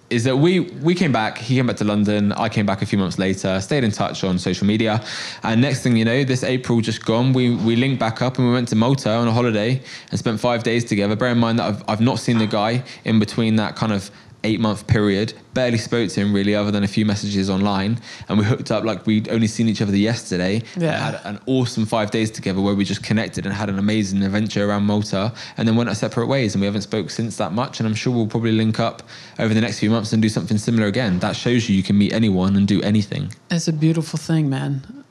is 0.10 0.26
that 0.26 0.36
we 0.36 0.60
we 0.60 0.94
came 0.94 1.12
back. 1.12 1.38
He 1.38 1.56
came 1.56 1.68
back 1.68 1.78
to 1.78 1.86
London. 1.86 2.34
I 2.34 2.50
came 2.50 2.66
back 2.66 2.82
a 2.82 2.86
few 2.86 2.98
months 2.98 3.18
later. 3.18 3.60
Stayed 3.62 3.84
in 3.84 3.92
touch 3.92 4.24
on 4.24 4.38
social 4.38 4.68
media, 4.68 5.04
and 5.44 5.62
next 5.62 5.82
thing 5.82 5.96
you 5.96 6.04
know, 6.04 6.24
this 6.26 6.44
April 6.44 6.82
just 6.82 7.06
gone. 7.06 7.32
We 7.32 7.56
we 7.56 7.76
linked 7.76 8.00
back 8.00 8.22
up 8.22 8.38
and 8.38 8.48
we 8.48 8.54
went 8.54 8.68
to 8.70 8.76
Malta 8.76 9.12
on 9.12 9.28
a 9.28 9.32
holiday 9.32 9.82
and 10.12 10.20
spent 10.20 10.40
five 10.40 10.64
days 10.64 10.84
together. 10.84 11.16
Bear 11.16 11.30
in 11.30 11.38
mind 11.38 11.60
that 11.60 11.66
I've 11.66 11.84
I've 11.88 12.02
not 12.02 12.20
seen 12.20 12.38
the 12.38 12.48
guy 12.48 12.84
in 13.06 13.20
between 13.20 13.56
that 13.56 13.76
kind 13.76 13.94
of 13.94 14.12
eight 14.46 14.60
month 14.60 14.88
period. 14.88 15.34
Barely 15.54 15.78
spoke 15.78 16.10
to 16.10 16.20
him 16.22 16.34
really, 16.34 16.56
other 16.56 16.72
than 16.72 16.84
a 16.84 16.88
few 16.88 17.06
messages 17.06 17.50
online, 17.50 18.00
and 18.30 18.38
we 18.38 18.46
hooked 18.46 18.72
up 18.72 18.84
like 18.84 19.06
we'd 19.06 19.30
only 19.30 19.48
seen 19.48 19.68
each 19.68 19.82
other 19.82 19.96
yesterday. 19.96 20.62
Yeah. 20.78 20.98
Had 20.98 21.22
an 21.26 21.40
awesome 21.46 21.86
five 21.86 22.12
days 22.12 22.32
together 22.32 22.62
where 22.62 22.76
we 22.76 22.86
just 22.86 23.04
connected 23.04 23.46
and 23.46 23.54
had 23.54 23.70
an 23.70 23.80
amazing 23.80 24.24
adventure 24.24 24.70
around 24.70 24.84
Malta 24.84 25.34
and 25.58 25.68
then 25.68 25.76
went 25.76 25.90
our 25.90 25.96
separate 25.96 26.28
ways 26.28 26.56
and 26.56 26.62
we 26.62 26.66
haven't 26.66 26.82
spoke 26.82 27.10
since 27.10 27.38
that 27.38 27.52
much 27.52 27.80
and 27.80 27.88
I'm 27.88 27.96
sure 27.96 28.14
we'll 28.14 28.28
probably 28.28 28.52
link 28.52 28.80
up 28.80 29.04
over 29.40 29.54
the 29.54 29.62
next 29.62 29.80
few 29.80 29.90
months 29.90 30.14
and 30.14 30.22
do 30.22 30.30
something 30.30 30.58
similar 30.58 30.88
again. 30.88 31.20
That 31.20 31.36
shows 31.36 31.68
you 31.68 31.76
you 31.76 31.84
can 31.84 31.98
meet 31.98 32.14
anyone 32.14 32.56
and 32.56 32.68
do 32.68 32.82
anything. 32.82 33.34
It's 33.50 33.68
a 33.68 33.74
beautiful 33.74 34.20
thing, 34.20 34.50
man. 34.50 35.04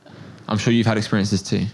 I'm 0.48 0.58
sure 0.58 0.72
you've 0.72 0.86
had 0.86 0.98
experiences 0.98 1.42
too. 1.42 1.66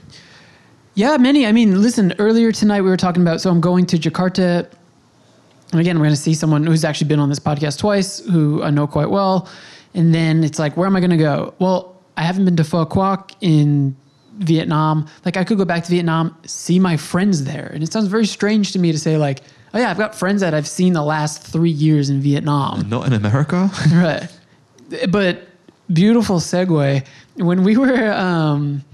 Yeah, 0.94 1.16
many. 1.16 1.46
I 1.46 1.52
mean, 1.52 1.80
listen, 1.80 2.14
earlier 2.18 2.52
tonight 2.52 2.82
we 2.82 2.90
were 2.90 2.96
talking 2.96 3.22
about, 3.22 3.40
so 3.40 3.50
I'm 3.50 3.60
going 3.60 3.86
to 3.86 3.96
Jakarta. 3.96 4.68
And 5.72 5.80
again, 5.80 5.98
we're 5.98 6.06
going 6.06 6.14
to 6.14 6.20
see 6.20 6.34
someone 6.34 6.66
who's 6.66 6.84
actually 6.84 7.08
been 7.08 7.20
on 7.20 7.28
this 7.28 7.38
podcast 7.38 7.78
twice, 7.78 8.18
who 8.20 8.62
I 8.62 8.70
know 8.70 8.86
quite 8.86 9.10
well. 9.10 9.48
And 9.94 10.14
then 10.14 10.42
it's 10.44 10.58
like, 10.58 10.76
where 10.76 10.86
am 10.86 10.96
I 10.96 11.00
going 11.00 11.10
to 11.10 11.16
go? 11.16 11.54
Well, 11.58 12.00
I 12.16 12.22
haven't 12.22 12.44
been 12.44 12.56
to 12.56 12.62
Phu 12.62 12.88
Quoc 12.88 13.34
in 13.40 13.96
Vietnam. 14.38 15.08
Like, 15.24 15.36
I 15.36 15.44
could 15.44 15.58
go 15.58 15.64
back 15.64 15.84
to 15.84 15.90
Vietnam, 15.90 16.36
see 16.44 16.78
my 16.78 16.96
friends 16.96 17.44
there. 17.44 17.70
And 17.72 17.82
it 17.82 17.92
sounds 17.92 18.08
very 18.08 18.26
strange 18.26 18.72
to 18.72 18.78
me 18.78 18.90
to 18.92 18.98
say, 18.98 19.16
like, 19.16 19.42
oh, 19.74 19.78
yeah, 19.78 19.90
I've 19.90 19.98
got 19.98 20.14
friends 20.14 20.40
that 20.40 20.54
I've 20.54 20.68
seen 20.68 20.92
the 20.92 21.04
last 21.04 21.42
three 21.42 21.70
years 21.70 22.10
in 22.10 22.20
Vietnam. 22.20 22.88
Not 22.88 23.06
in 23.06 23.12
America? 23.12 23.70
right. 23.92 24.28
But 25.08 25.46
beautiful 25.92 26.36
segue. 26.36 27.06
When 27.36 27.62
we 27.62 27.76
were 27.76 28.12
um, 28.12 28.84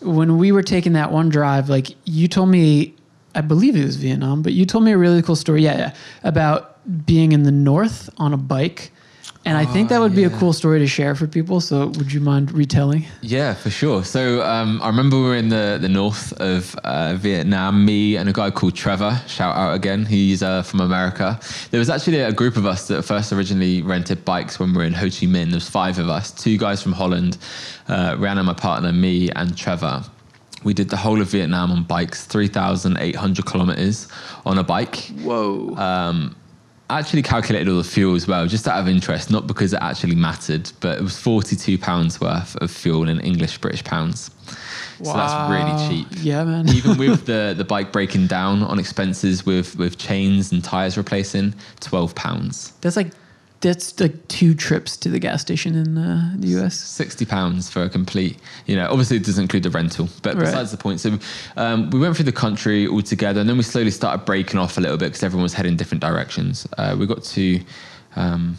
when 0.00 0.38
we 0.38 0.52
were 0.52 0.62
taking 0.62 0.92
that 0.94 1.12
one 1.12 1.28
drive, 1.28 1.68
like 1.68 1.94
you 2.04 2.28
told 2.28 2.48
me, 2.48 2.95
I 3.36 3.42
believe 3.42 3.76
it 3.76 3.84
was 3.84 3.96
Vietnam, 3.96 4.42
but 4.42 4.54
you 4.54 4.64
told 4.64 4.82
me 4.82 4.92
a 4.92 4.98
really 4.98 5.22
cool 5.22 5.36
story. 5.36 5.62
Yeah, 5.62 5.76
yeah, 5.76 5.94
about 6.24 6.78
being 7.06 7.32
in 7.32 7.42
the 7.42 7.52
north 7.52 8.08
on 8.16 8.32
a 8.32 8.36
bike. 8.36 8.90
And 9.44 9.56
I 9.56 9.64
think 9.64 9.90
that 9.90 10.00
would 10.00 10.16
be 10.16 10.24
a 10.24 10.30
cool 10.30 10.52
story 10.52 10.80
to 10.80 10.88
share 10.88 11.14
for 11.14 11.28
people. 11.28 11.60
So 11.60 11.86
would 11.86 12.12
you 12.12 12.18
mind 12.18 12.50
retelling? 12.50 13.04
Yeah, 13.22 13.54
for 13.54 13.70
sure. 13.70 14.02
So 14.02 14.42
um, 14.42 14.82
I 14.82 14.88
remember 14.88 15.18
we 15.18 15.22
were 15.22 15.36
in 15.36 15.50
the, 15.50 15.78
the 15.80 15.88
north 15.88 16.32
of 16.40 16.74
uh, 16.82 17.14
Vietnam, 17.14 17.84
me 17.84 18.16
and 18.16 18.28
a 18.28 18.32
guy 18.32 18.50
called 18.50 18.74
Trevor, 18.74 19.20
shout 19.28 19.54
out 19.54 19.74
again, 19.74 20.04
he's 20.04 20.42
uh, 20.42 20.64
from 20.64 20.80
America. 20.80 21.38
There 21.70 21.78
was 21.78 21.88
actually 21.90 22.22
a 22.22 22.32
group 22.32 22.56
of 22.56 22.66
us 22.66 22.88
that 22.88 23.04
first 23.04 23.32
originally 23.32 23.82
rented 23.82 24.24
bikes 24.24 24.58
when 24.58 24.72
we 24.72 24.78
were 24.78 24.84
in 24.84 24.94
Ho 24.94 25.04
Chi 25.04 25.26
Minh. 25.26 25.46
There 25.46 25.54
was 25.54 25.70
five 25.70 26.00
of 26.00 26.08
us, 26.08 26.32
two 26.32 26.58
guys 26.58 26.82
from 26.82 26.92
Holland, 26.92 27.38
uh, 27.86 28.16
Rihanna, 28.16 28.44
my 28.44 28.54
partner, 28.54 28.92
me 28.92 29.30
and 29.30 29.56
Trevor. 29.56 30.02
We 30.64 30.74
did 30.74 30.88
the 30.88 30.96
whole 30.96 31.20
of 31.20 31.28
Vietnam 31.28 31.70
on 31.70 31.84
bikes, 31.84 32.24
3,800 32.26 33.46
kilometers 33.46 34.08
on 34.44 34.58
a 34.58 34.64
bike 34.64 34.96
Whoa. 35.22 35.74
um, 35.76 36.34
actually 36.90 37.22
calculated 37.22 37.68
all 37.68 37.76
the 37.78 37.84
fuel 37.84 38.14
as 38.14 38.26
well, 38.26 38.46
just 38.46 38.66
out 38.66 38.80
of 38.80 38.88
interest, 38.88 39.30
not 39.30 39.46
because 39.46 39.72
it 39.72 39.80
actually 39.82 40.14
mattered, 40.14 40.70
but 40.80 40.98
it 40.98 41.02
was 41.02 41.18
forty-two 41.18 41.78
pounds 41.78 42.20
worth 42.20 42.56
of 42.56 42.70
fuel 42.70 43.08
in 43.08 43.20
English 43.20 43.58
British 43.58 43.84
pounds. 43.84 44.30
Wow. 45.00 45.12
So 45.12 45.18
that's 45.18 45.50
really 45.50 45.88
cheap. 45.88 46.08
Yeah, 46.22 46.44
man. 46.44 46.68
Even 46.74 46.96
with 46.96 47.26
the 47.32 47.54
the 47.56 47.64
bike 47.64 47.92
breaking 47.92 48.28
down 48.28 48.62
on 48.62 48.78
expenses 48.78 49.44
with 49.44 49.76
with 49.76 49.98
chains 49.98 50.52
and 50.52 50.62
tires 50.62 50.96
replacing, 50.96 51.54
twelve 51.80 52.14
pounds. 52.14 52.72
That's 52.80 52.96
like 52.96 53.12
that's 53.66 53.98
like 54.00 54.28
two 54.28 54.54
trips 54.54 54.96
to 54.98 55.08
the 55.08 55.18
gas 55.18 55.40
station 55.42 55.74
in 55.74 55.98
uh, 55.98 56.34
the 56.38 56.48
US. 56.58 56.78
Sixty 56.78 57.24
pounds 57.24 57.68
for 57.68 57.82
a 57.82 57.88
complete, 57.88 58.38
you 58.66 58.76
know. 58.76 58.88
Obviously, 58.90 59.16
it 59.16 59.24
doesn't 59.24 59.42
include 59.42 59.64
the 59.64 59.70
rental, 59.70 60.08
but 60.22 60.34
Right. 60.34 60.44
besides 60.44 60.70
the 60.70 60.76
point. 60.76 61.00
So 61.00 61.18
um, 61.56 61.90
we 61.90 61.98
went 61.98 62.14
through 62.16 62.26
the 62.26 62.32
country 62.32 62.86
all 62.86 63.02
together, 63.02 63.40
and 63.40 63.48
then 63.48 63.56
we 63.56 63.62
slowly 63.62 63.90
started 63.90 64.24
breaking 64.24 64.58
off 64.58 64.78
a 64.78 64.80
little 64.80 64.96
bit 64.96 65.06
because 65.06 65.22
everyone 65.22 65.42
was 65.42 65.54
heading 65.54 65.76
different 65.76 66.00
directions. 66.00 66.66
Uh, 66.78 66.96
we 66.98 67.06
got 67.06 67.22
to 67.24 67.60
um, 68.14 68.56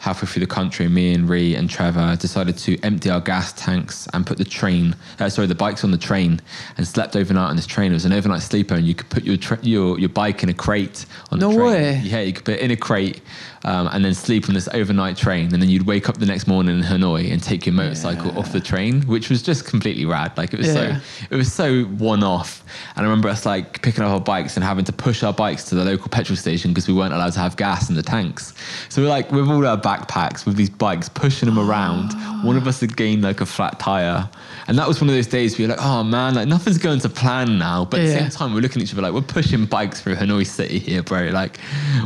halfway 0.00 0.26
through 0.26 0.40
the 0.40 0.46
country. 0.52 0.88
Me 0.88 1.14
and 1.14 1.28
Ree 1.28 1.54
and 1.54 1.70
Trevor 1.70 2.16
decided 2.16 2.58
to 2.58 2.78
empty 2.82 3.08
our 3.10 3.20
gas 3.20 3.52
tanks 3.52 4.08
and 4.12 4.26
put 4.26 4.38
the 4.38 4.44
train, 4.44 4.96
uh, 5.20 5.28
sorry, 5.28 5.46
the 5.46 5.54
bikes 5.54 5.84
on 5.84 5.90
the 5.92 5.98
train, 5.98 6.40
and 6.76 6.86
slept 6.88 7.14
overnight 7.16 7.50
on 7.50 7.56
this 7.56 7.66
train. 7.66 7.92
It 7.92 7.94
was 7.94 8.04
an 8.06 8.12
overnight 8.12 8.42
sleeper, 8.42 8.74
and 8.74 8.86
you 8.86 8.94
could 8.94 9.08
put 9.10 9.24
your 9.24 9.36
tra- 9.36 9.58
your 9.62 9.98
your 9.98 10.08
bike 10.08 10.42
in 10.42 10.48
a 10.48 10.54
crate 10.54 11.06
on 11.30 11.38
the 11.38 11.48
No 11.48 11.54
train. 11.54 11.66
way. 11.72 12.00
Yeah, 12.02 12.20
you 12.20 12.32
could 12.32 12.44
put 12.44 12.54
it 12.54 12.60
in 12.60 12.70
a 12.72 12.76
crate 12.76 13.20
um, 13.64 13.88
and 13.92 14.02
then 14.04 14.14
sleep 14.14 14.48
on 14.48 14.54
this 14.54 14.68
overnight 14.72 15.16
train. 15.18 15.52
And 15.52 15.60
then 15.62 15.68
you'd 15.68 15.86
wake 15.86 16.08
up 16.08 16.18
the 16.18 16.24
next 16.26 16.46
morning 16.46 16.78
in 16.78 16.82
Hanoi 16.84 17.30
and 17.30 17.42
take 17.42 17.66
your 17.66 17.74
motorcycle 17.74 18.36
off 18.38 18.52
the 18.52 18.60
train, 18.60 19.02
which 19.02 19.28
was 19.28 19.42
just 19.42 19.66
completely 19.66 20.06
rad. 20.06 20.32
Like 20.38 20.54
it 20.54 20.58
was 20.58 20.68
Yeah. 20.68 20.98
so, 21.00 21.26
it 21.30 21.36
was 21.36 21.52
so 21.52 21.82
one 21.84 22.24
off. 22.24 22.64
And 22.96 23.04
I 23.04 23.08
remember 23.08 23.28
us 23.28 23.44
like 23.44 23.82
picking 23.82 24.02
up 24.02 24.10
our 24.12 24.20
bikes 24.20 24.56
and 24.56 24.64
having 24.64 24.86
to 24.86 24.92
push 24.94 25.22
our 25.22 25.32
bikes 25.34 25.64
to 25.64 25.74
the 25.74 25.84
local 25.84 26.08
petrol 26.08 26.36
station 26.36 26.70
because 26.70 26.88
we 26.88 26.94
weren't 26.94 27.12
allowed 27.12 27.34
to 27.34 27.40
have 27.40 27.56
gas 27.56 27.90
in 27.90 27.96
the 27.96 28.02
tanks. 28.02 28.54
So 28.88 29.02
we're 29.02 29.08
like 29.08 29.30
with 29.30 29.46
all 29.50 29.66
our 29.66 29.76
backpacks 29.90 30.46
with 30.46 30.56
these 30.56 30.70
bikes 30.70 31.08
pushing 31.08 31.48
them 31.48 31.58
around. 31.58 32.12
One 32.44 32.56
of 32.56 32.66
us 32.66 32.80
had 32.80 32.96
gained 32.96 33.22
like 33.22 33.40
a 33.40 33.46
flat 33.46 33.78
tire. 33.78 34.28
And 34.68 34.78
that 34.78 34.86
was 34.86 35.00
one 35.00 35.08
of 35.08 35.16
those 35.16 35.26
days 35.26 35.54
where 35.54 35.66
you're 35.66 35.76
like, 35.76 35.84
oh 35.84 36.04
man, 36.04 36.34
like 36.34 36.46
nothing's 36.46 36.78
going 36.78 37.00
to 37.00 37.08
plan 37.08 37.58
now. 37.58 37.84
But 37.84 38.00
at 38.00 38.06
the 38.06 38.12
same 38.12 38.30
time, 38.30 38.54
we're 38.54 38.60
looking 38.60 38.82
at 38.82 38.88
each 38.88 38.92
other 38.92 39.02
like, 39.02 39.12
we're 39.12 39.22
pushing 39.22 39.66
bikes 39.66 40.00
through 40.00 40.14
Hanoi 40.16 40.46
City 40.46 40.78
here, 40.78 41.02
bro. 41.02 41.30
Like, 41.32 41.58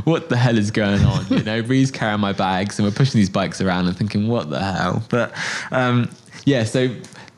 what 0.05 0.29
the 0.29 0.37
hell 0.37 0.57
is 0.57 0.71
going 0.71 1.05
on? 1.05 1.27
You 1.29 1.43
know, 1.43 1.61
Ree's 1.67 1.91
carrying 1.91 2.21
my 2.21 2.33
bags 2.33 2.79
and 2.79 2.87
we're 2.87 2.95
pushing 2.95 3.19
these 3.19 3.31
bikes 3.31 3.61
around 3.61 3.87
and 3.87 3.97
thinking, 3.97 4.29
what 4.29 4.51
the 4.51 4.63
hell? 4.63 5.03
But 5.11 5.33
um, 5.71 6.11
yeah, 6.45 6.65
so 6.65 6.89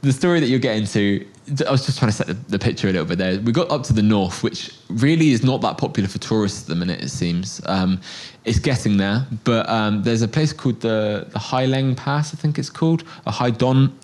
the 0.02 0.12
story 0.12 0.40
that 0.40 0.46
you're 0.46 0.58
getting 0.60 0.86
to, 0.86 1.26
I 1.66 1.70
was 1.70 1.86
just 1.86 1.98
trying 1.98 2.10
to 2.10 2.16
set 2.16 2.26
the, 2.26 2.34
the 2.34 2.58
picture 2.58 2.88
a 2.88 2.92
little 2.92 3.06
bit 3.06 3.18
there. 3.18 3.40
We 3.40 3.52
got 3.52 3.70
up 3.70 3.84
to 3.84 3.92
the 3.92 4.02
north, 4.02 4.42
which 4.42 4.74
really 4.88 5.30
is 5.30 5.44
not 5.44 5.60
that 5.60 5.78
popular 5.78 6.08
for 6.08 6.18
tourists 6.18 6.62
at 6.62 6.68
the 6.68 6.74
minute, 6.74 7.02
it 7.02 7.10
seems. 7.10 7.60
Um, 7.66 8.00
it's 8.44 8.58
getting 8.58 8.96
there, 8.96 9.26
but 9.44 9.68
um, 9.68 10.02
there's 10.02 10.22
a 10.22 10.28
place 10.28 10.52
called 10.52 10.80
the, 10.80 11.26
the 11.30 11.38
Hai 11.38 11.66
Leng 11.66 11.96
Pass, 11.96 12.34
I 12.34 12.36
think 12.36 12.58
it's 12.58 12.70
called, 12.70 13.04
a 13.26 13.30
Hai 13.30 13.50
Don, 13.50 13.96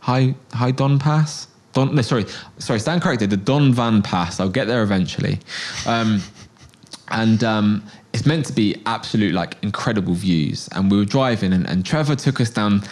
Hai, 0.00 0.34
Hai 0.52 0.70
Don 0.72 0.98
Pass. 0.98 1.46
Don, 1.72 1.94
no, 1.94 2.02
sorry, 2.02 2.26
sorry, 2.58 2.80
stand 2.80 3.02
corrected. 3.02 3.30
The 3.30 3.36
Don 3.36 3.72
Van 3.72 4.02
Pass. 4.02 4.40
I'll 4.40 4.48
get 4.48 4.66
there 4.66 4.82
eventually. 4.82 5.38
Um, 5.86 6.20
and 7.08 7.44
um, 7.44 7.86
it's 8.12 8.26
meant 8.26 8.46
to 8.46 8.52
be 8.52 8.82
absolute 8.86 9.34
like 9.34 9.56
incredible 9.62 10.14
views. 10.14 10.68
And 10.72 10.90
we 10.90 10.96
were 10.98 11.04
driving, 11.04 11.52
and, 11.52 11.68
and 11.68 11.86
Trevor 11.86 12.16
took 12.16 12.40
us 12.40 12.50
down. 12.50 12.82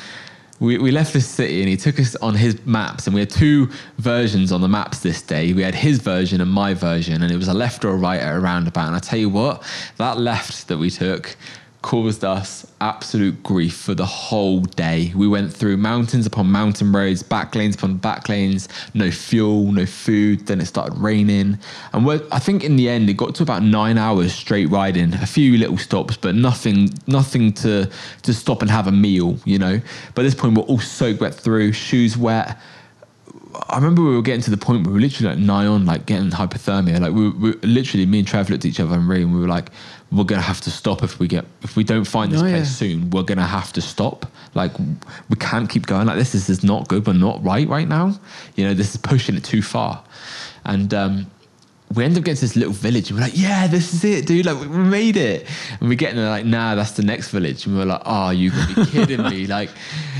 We, 0.60 0.78
we 0.78 0.90
left 0.90 1.12
this 1.12 1.26
city, 1.26 1.60
and 1.60 1.68
he 1.68 1.76
took 1.76 2.00
us 2.00 2.16
on 2.16 2.34
his 2.34 2.64
maps. 2.66 3.06
And 3.06 3.14
we 3.14 3.20
had 3.20 3.30
two 3.30 3.70
versions 3.98 4.50
on 4.50 4.60
the 4.60 4.68
maps 4.68 5.00
this 5.00 5.22
day. 5.22 5.52
We 5.52 5.62
had 5.62 5.74
his 5.74 5.98
version 5.98 6.40
and 6.40 6.50
my 6.50 6.74
version, 6.74 7.22
and 7.22 7.30
it 7.30 7.36
was 7.36 7.48
a 7.48 7.54
left 7.54 7.84
or 7.84 7.90
a 7.90 7.96
right 7.96 8.20
at 8.20 8.34
a 8.34 8.40
roundabout. 8.40 8.88
And 8.88 8.96
I 8.96 8.98
tell 8.98 9.18
you 9.18 9.28
what, 9.28 9.62
that 9.98 10.18
left 10.18 10.68
that 10.68 10.78
we 10.78 10.90
took 10.90 11.36
caused 11.82 12.24
us 12.24 12.66
absolute 12.80 13.40
grief 13.42 13.76
for 13.76 13.94
the 13.94 14.04
whole 14.04 14.60
day. 14.60 15.12
We 15.14 15.28
went 15.28 15.52
through 15.52 15.76
mountains 15.76 16.26
upon 16.26 16.50
mountain 16.50 16.90
roads, 16.92 17.22
back 17.22 17.54
lanes 17.54 17.76
upon 17.76 17.98
back 17.98 18.28
lanes, 18.28 18.68
no 18.94 19.10
fuel, 19.10 19.70
no 19.70 19.86
food. 19.86 20.46
Then 20.46 20.60
it 20.60 20.66
started 20.66 20.98
raining. 20.98 21.58
And 21.92 22.04
we're, 22.04 22.22
I 22.32 22.40
think 22.40 22.64
in 22.64 22.76
the 22.76 22.88
end, 22.88 23.08
it 23.08 23.14
got 23.14 23.34
to 23.36 23.42
about 23.42 23.62
nine 23.62 23.96
hours 23.96 24.32
straight 24.32 24.68
riding, 24.70 25.14
a 25.14 25.26
few 25.26 25.56
little 25.56 25.78
stops, 25.78 26.16
but 26.16 26.34
nothing 26.34 26.90
nothing 27.06 27.52
to, 27.54 27.88
to 28.22 28.34
stop 28.34 28.60
and 28.62 28.70
have 28.70 28.86
a 28.86 28.92
meal, 28.92 29.38
you 29.44 29.58
know. 29.58 29.80
By 30.14 30.24
this 30.24 30.34
point, 30.34 30.56
we're 30.56 30.64
all 30.64 30.80
soaked 30.80 31.20
wet 31.20 31.34
through, 31.34 31.72
shoes 31.72 32.16
wet. 32.16 32.58
I 33.68 33.76
remember 33.76 34.02
we 34.02 34.14
were 34.14 34.22
getting 34.22 34.42
to 34.42 34.50
the 34.50 34.56
point 34.56 34.84
where 34.84 34.90
we 34.90 34.94
were 34.94 35.00
literally 35.00 35.34
like 35.34 35.44
nigh 35.44 35.66
on, 35.66 35.86
like 35.86 36.06
getting 36.06 36.30
hypothermia. 36.30 37.00
Like 37.00 37.12
we, 37.12 37.30
we 37.30 37.52
literally, 37.66 38.06
me 38.06 38.20
and 38.20 38.28
Trev 38.28 38.50
looked 38.50 38.64
at 38.64 38.68
each 38.68 38.80
other 38.80 38.94
and 38.94 39.08
Ray, 39.08 39.22
and 39.22 39.34
we 39.34 39.40
were 39.40 39.48
like, 39.48 39.70
"We're 40.10 40.24
gonna 40.24 40.42
have 40.42 40.60
to 40.62 40.70
stop 40.70 41.02
if 41.02 41.18
we 41.18 41.28
get 41.28 41.44
if 41.62 41.76
we 41.76 41.84
don't 41.84 42.04
find 42.06 42.32
this 42.32 42.40
Oh, 42.40 42.44
place 42.44 42.54
yeah. 42.68 42.88
soon. 42.88 43.10
We're 43.10 43.22
gonna 43.24 43.46
have 43.46 43.72
to 43.74 43.80
stop. 43.80 44.26
Like 44.54 44.72
we 44.78 45.36
can't 45.38 45.68
keep 45.68 45.86
going 45.86 46.06
like 46.06 46.16
this. 46.16 46.32
This 46.32 46.48
is 46.48 46.62
not 46.64 46.88
good. 46.88 47.06
We're 47.06 47.12
not 47.12 47.42
right 47.44 47.68
right 47.68 47.88
now. 47.88 48.18
You 48.56 48.64
know, 48.66 48.74
this 48.74 48.90
is 48.94 48.96
pushing 48.96 49.36
it 49.36 49.44
too 49.44 49.62
far." 49.62 50.02
And 50.64 50.92
um, 50.94 51.26
we 51.94 52.04
end 52.04 52.16
up 52.18 52.24
getting 52.24 52.36
to 52.36 52.40
this 52.42 52.56
little 52.56 52.72
village, 52.72 53.10
and 53.10 53.18
we're 53.18 53.24
like, 53.24 53.36
"Yeah, 53.36 53.66
this 53.66 53.94
is 53.94 54.04
it, 54.04 54.26
dude! 54.26 54.46
Like 54.46 54.60
we 54.60 54.66
made 54.68 55.16
it." 55.16 55.46
And 55.80 55.88
we 55.88 55.96
get 55.96 56.10
in 56.10 56.16
there 56.16 56.28
like, 56.28 56.44
"Nah, 56.44 56.74
that's 56.74 56.92
the 56.92 57.02
next 57.02 57.30
village." 57.30 57.64
And 57.66 57.74
we 57.74 57.80
we're 57.80 57.86
like, 57.86 58.02
"Oh, 58.04 58.30
you 58.30 58.50
gotta 58.50 58.74
be 58.74 58.86
kidding 58.86 59.22
me!" 59.22 59.46
Like, 59.58 59.70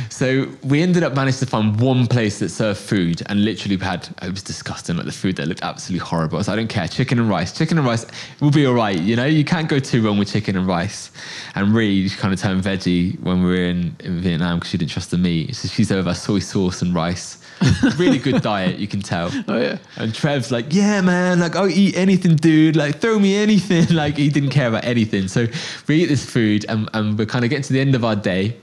so 0.09 0.49
we 0.65 0.81
ended 0.81 1.03
up 1.03 1.15
managing 1.15 1.41
to 1.41 1.47
find 1.47 1.79
one 1.79 2.07
place 2.07 2.39
that 2.39 2.49
served 2.49 2.81
food, 2.81 3.23
and 3.27 3.45
literally 3.45 3.77
had 3.77 4.09
it 4.23 4.31
was 4.31 4.43
disgusting. 4.43 4.97
Like 4.97 5.07
the 5.07 5.13
food 5.13 5.37
there 5.37 5.47
looked 5.47 5.63
absolutely 5.63 6.07
horrible. 6.07 6.43
So 6.43 6.53
I 6.53 6.57
don't 6.57 6.69
care. 6.69 6.89
Chicken 6.89 7.19
and 7.19 7.29
rice, 7.29 7.57
chicken 7.57 7.79
and 7.79 7.87
rice 7.87 8.07
will 8.41 8.51
be 8.51 8.67
all 8.67 8.75
right. 8.75 8.99
You 8.99 9.17
know, 9.17 9.27
you 9.27 9.45
can't 9.45 9.69
go 9.69 9.79
too 9.79 10.03
wrong 10.03 10.19
with 10.19 10.33
chicken 10.33 10.57
and 10.57 10.67
rice. 10.67 11.11
And 11.55 11.75
Ree 11.75 12.09
kind 12.11 12.33
of 12.33 12.41
turned 12.41 12.63
veggie 12.63 13.21
when 13.21 13.43
we 13.43 13.51
were 13.51 13.57
in, 13.57 13.97
in 14.01 14.21
Vietnam 14.21 14.59
because 14.59 14.71
she 14.71 14.79
didn't 14.79 14.93
trust 14.93 15.11
the 15.11 15.19
meat. 15.19 15.55
So 15.55 15.69
she's 15.69 15.93
over 15.93 16.15
soy 16.15 16.39
sauce 16.39 16.83
and 16.83 16.95
rice. 16.95 17.39
really 17.97 18.19
good 18.19 18.43
diet, 18.43 18.79
you 18.79 18.87
can 18.87 19.01
tell. 19.01 19.31
Oh, 19.49 19.59
yeah. 19.59 19.79
And 19.97 20.15
Trev's 20.15 20.51
like, 20.51 20.67
yeah, 20.71 21.01
man, 21.01 21.41
like 21.41 21.57
I'll 21.57 21.69
eat 21.69 21.97
anything, 21.97 22.37
dude. 22.37 22.77
Like 22.77 23.01
throw 23.01 23.19
me 23.19 23.37
anything. 23.37 23.87
Like 23.99 24.17
he 24.17 24.29
didn't 24.29 24.51
care 24.51 24.69
about 24.69 24.85
anything. 24.85 25.29
So 25.29 25.47
we 25.89 26.03
eat 26.03 26.07
this 26.07 26.25
food 26.25 26.65
and, 26.69 26.89
and 26.95 27.19
we're 27.19 27.27
kind 27.27 27.45
of 27.45 27.51
getting 27.51 27.65
to 27.65 27.73
the 27.73 27.81
end 27.81 27.95
of 27.95 28.05
our 28.05 28.15
day. 28.15 28.57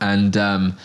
And 0.00 0.36
um, 0.36 0.78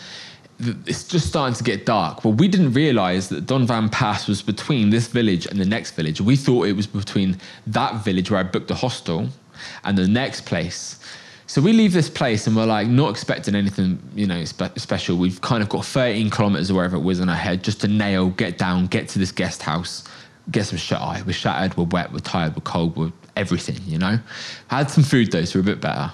it's 0.58 1.04
just 1.04 1.26
starting 1.26 1.54
to 1.54 1.64
get 1.64 1.86
dark. 1.86 2.24
Well, 2.24 2.34
we 2.34 2.48
didn't 2.48 2.72
realize 2.72 3.28
that 3.30 3.46
Don 3.46 3.66
Van 3.66 3.88
Pass 3.88 4.26
was 4.26 4.42
between 4.42 4.90
this 4.90 5.06
village 5.06 5.46
and 5.46 5.58
the 5.58 5.64
next 5.64 5.92
village. 5.92 6.20
We 6.20 6.36
thought 6.36 6.66
it 6.66 6.72
was 6.72 6.86
between 6.86 7.38
that 7.66 8.04
village 8.04 8.30
where 8.30 8.40
I 8.40 8.42
booked 8.42 8.68
the 8.68 8.74
hostel 8.74 9.28
and 9.84 9.96
the 9.96 10.08
next 10.08 10.44
place. 10.44 10.98
So 11.48 11.62
we 11.62 11.72
leave 11.72 11.92
this 11.92 12.10
place 12.10 12.46
and 12.46 12.56
we're 12.56 12.66
like 12.66 12.88
not 12.88 13.10
expecting 13.10 13.54
anything, 13.54 14.02
you 14.14 14.26
know, 14.26 14.44
spe- 14.44 14.76
special. 14.78 15.16
We've 15.16 15.40
kind 15.40 15.62
of 15.62 15.68
got 15.68 15.84
13 15.84 16.28
kilometers 16.30 16.70
or 16.70 16.74
wherever 16.74 16.96
it 16.96 17.00
was 17.00 17.20
in 17.20 17.28
our 17.28 17.36
head 17.36 17.62
just 17.62 17.80
to 17.82 17.88
nail, 17.88 18.30
get 18.30 18.58
down, 18.58 18.88
get 18.88 19.08
to 19.10 19.20
this 19.20 19.30
guest 19.30 19.62
house, 19.62 20.02
get 20.50 20.66
some 20.66 20.78
shut 20.78 21.00
eye. 21.00 21.22
We're 21.24 21.32
shattered, 21.32 21.76
we're 21.76 21.84
wet, 21.84 22.12
we're 22.12 22.18
tired, 22.18 22.56
we're 22.56 22.62
cold, 22.62 22.96
we're 22.96 23.12
everything, 23.36 23.78
you 23.86 23.98
know. 23.98 24.18
had 24.68 24.90
some 24.90 25.04
food 25.04 25.30
though, 25.30 25.44
so 25.44 25.58
we're 25.58 25.62
a 25.62 25.74
bit 25.74 25.80
better. 25.80 26.10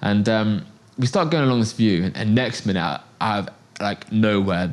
And 0.00 0.28
um, 0.28 0.66
we 0.98 1.06
start 1.06 1.30
going 1.30 1.44
along 1.44 1.60
this 1.60 1.72
view, 1.72 2.04
and, 2.04 2.16
and 2.16 2.34
next 2.34 2.64
minute, 2.66 3.00
out 3.20 3.48
of 3.48 3.48
like 3.80 4.10
nowhere, 4.12 4.72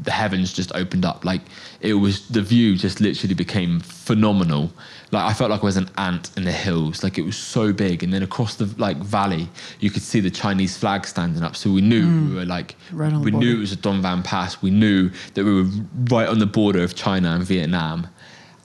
the 0.00 0.10
heavens 0.10 0.52
just 0.52 0.74
opened 0.74 1.04
up. 1.04 1.24
Like 1.24 1.42
it 1.80 1.94
was 1.94 2.28
the 2.28 2.42
view 2.42 2.76
just 2.76 3.00
literally 3.00 3.34
became 3.34 3.80
phenomenal. 3.80 4.72
Like 5.10 5.24
I 5.24 5.32
felt 5.32 5.50
like 5.50 5.62
I 5.62 5.64
was 5.64 5.76
an 5.76 5.90
ant 5.96 6.30
in 6.36 6.44
the 6.44 6.52
hills. 6.52 7.02
Like 7.02 7.18
it 7.18 7.22
was 7.22 7.36
so 7.36 7.72
big, 7.72 8.02
and 8.02 8.12
then 8.12 8.22
across 8.22 8.56
the 8.56 8.66
like 8.78 8.98
valley, 8.98 9.48
you 9.80 9.90
could 9.90 10.02
see 10.02 10.20
the 10.20 10.30
Chinese 10.30 10.76
flag 10.76 11.06
standing 11.06 11.42
up. 11.42 11.56
So 11.56 11.70
we 11.70 11.80
knew 11.80 12.30
we 12.30 12.36
were 12.36 12.44
like, 12.44 12.76
Right 12.92 13.12
we 13.12 13.30
knew 13.30 13.56
it 13.56 13.60
was 13.60 13.72
a 13.72 13.76
Don 13.76 14.02
Van 14.02 14.22
Pass. 14.22 14.60
We 14.60 14.70
knew 14.70 15.10
that 15.34 15.44
we 15.44 15.62
were 15.62 15.68
right 16.10 16.28
on 16.28 16.38
the 16.38 16.46
border 16.46 16.82
of 16.82 16.94
China 16.94 17.30
and 17.30 17.44
Vietnam. 17.44 18.06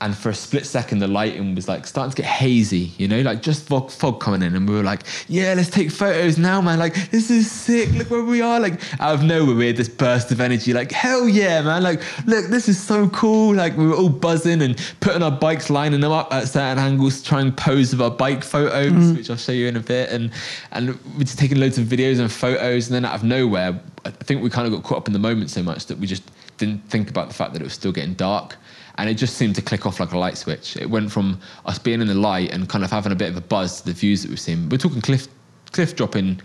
And 0.03 0.17
for 0.17 0.29
a 0.29 0.35
split 0.35 0.65
second, 0.65 0.99
the 0.99 1.07
lighting 1.07 1.55
was 1.55 1.69
like 1.69 1.87
starting 1.87 2.11
to 2.11 2.21
get 2.21 2.25
hazy, 2.29 2.91
you 2.97 3.07
know, 3.07 3.21
like 3.21 3.41
just 3.41 3.65
fog, 3.65 3.89
fog 3.89 4.19
coming 4.19 4.41
in. 4.41 4.53
And 4.53 4.67
we 4.67 4.75
were 4.75 4.83
like, 4.83 5.03
yeah, 5.29 5.53
let's 5.53 5.69
take 5.69 5.91
photos 5.91 6.37
now, 6.37 6.59
man. 6.59 6.77
Like, 6.77 7.09
this 7.09 7.31
is 7.31 7.49
sick. 7.49 7.89
Look 7.93 8.09
where 8.09 8.21
we 8.21 8.41
are. 8.41 8.59
Like, 8.59 8.81
out 8.99 9.13
of 9.13 9.23
nowhere, 9.23 9.55
we 9.55 9.67
had 9.67 9.77
this 9.77 9.87
burst 9.87 10.29
of 10.33 10.41
energy. 10.41 10.73
Like, 10.73 10.91
hell 10.91 11.29
yeah, 11.29 11.61
man. 11.61 11.83
Like, 11.83 12.01
look, 12.27 12.47
this 12.47 12.67
is 12.67 12.77
so 12.77 13.07
cool. 13.11 13.55
Like, 13.55 13.77
we 13.77 13.87
were 13.87 13.95
all 13.95 14.09
buzzing 14.09 14.61
and 14.61 14.77
putting 14.99 15.23
our 15.23 15.31
bikes, 15.31 15.69
lining 15.69 16.01
them 16.01 16.11
up 16.11 16.33
at 16.33 16.49
certain 16.49 16.79
angles 16.79 17.23
trying 17.23 17.51
to 17.51 17.55
try 17.55 17.71
and 17.71 17.79
pose 17.79 17.93
with 17.93 18.01
our 18.01 18.11
bike 18.11 18.43
photos, 18.43 18.91
mm. 18.91 19.15
which 19.15 19.29
I'll 19.29 19.37
show 19.37 19.53
you 19.53 19.69
in 19.69 19.77
a 19.77 19.79
bit. 19.79 20.09
And, 20.09 20.31
and 20.73 20.99
we're 21.15 21.23
just 21.23 21.39
taking 21.39 21.61
loads 21.61 21.77
of 21.77 21.85
videos 21.85 22.19
and 22.19 22.29
photos. 22.29 22.87
And 22.87 22.95
then 22.95 23.05
out 23.05 23.15
of 23.15 23.23
nowhere, 23.23 23.79
I 24.03 24.09
think 24.09 24.43
we 24.43 24.49
kind 24.49 24.67
of 24.67 24.73
got 24.73 24.83
caught 24.83 24.97
up 24.97 25.07
in 25.07 25.13
the 25.13 25.19
moment 25.19 25.49
so 25.49 25.63
much 25.63 25.85
that 25.85 25.97
we 25.97 26.07
just 26.07 26.23
didn't 26.57 26.79
think 26.89 27.09
about 27.09 27.29
the 27.29 27.33
fact 27.33 27.53
that 27.53 27.61
it 27.61 27.63
was 27.63 27.73
still 27.73 27.93
getting 27.93 28.15
dark 28.15 28.57
and 28.97 29.09
it 29.09 29.15
just 29.15 29.37
seemed 29.37 29.55
to 29.55 29.61
click 29.61 29.85
off 29.85 29.99
like 29.99 30.11
a 30.11 30.17
light 30.17 30.37
switch. 30.37 30.77
It 30.77 30.89
went 30.89 31.11
from 31.11 31.39
us 31.65 31.79
being 31.79 32.01
in 32.01 32.07
the 32.07 32.13
light 32.13 32.51
and 32.51 32.69
kind 32.69 32.83
of 32.83 32.91
having 32.91 33.11
a 33.11 33.15
bit 33.15 33.29
of 33.29 33.37
a 33.37 33.41
buzz 33.41 33.81
to 33.81 33.87
the 33.87 33.93
views 33.93 34.21
that 34.23 34.29
we've 34.29 34.39
seen. 34.39 34.69
We're 34.69 34.77
talking 34.77 35.01
cliff 35.01 35.27
cliff 35.71 35.95
dropping 35.95 36.39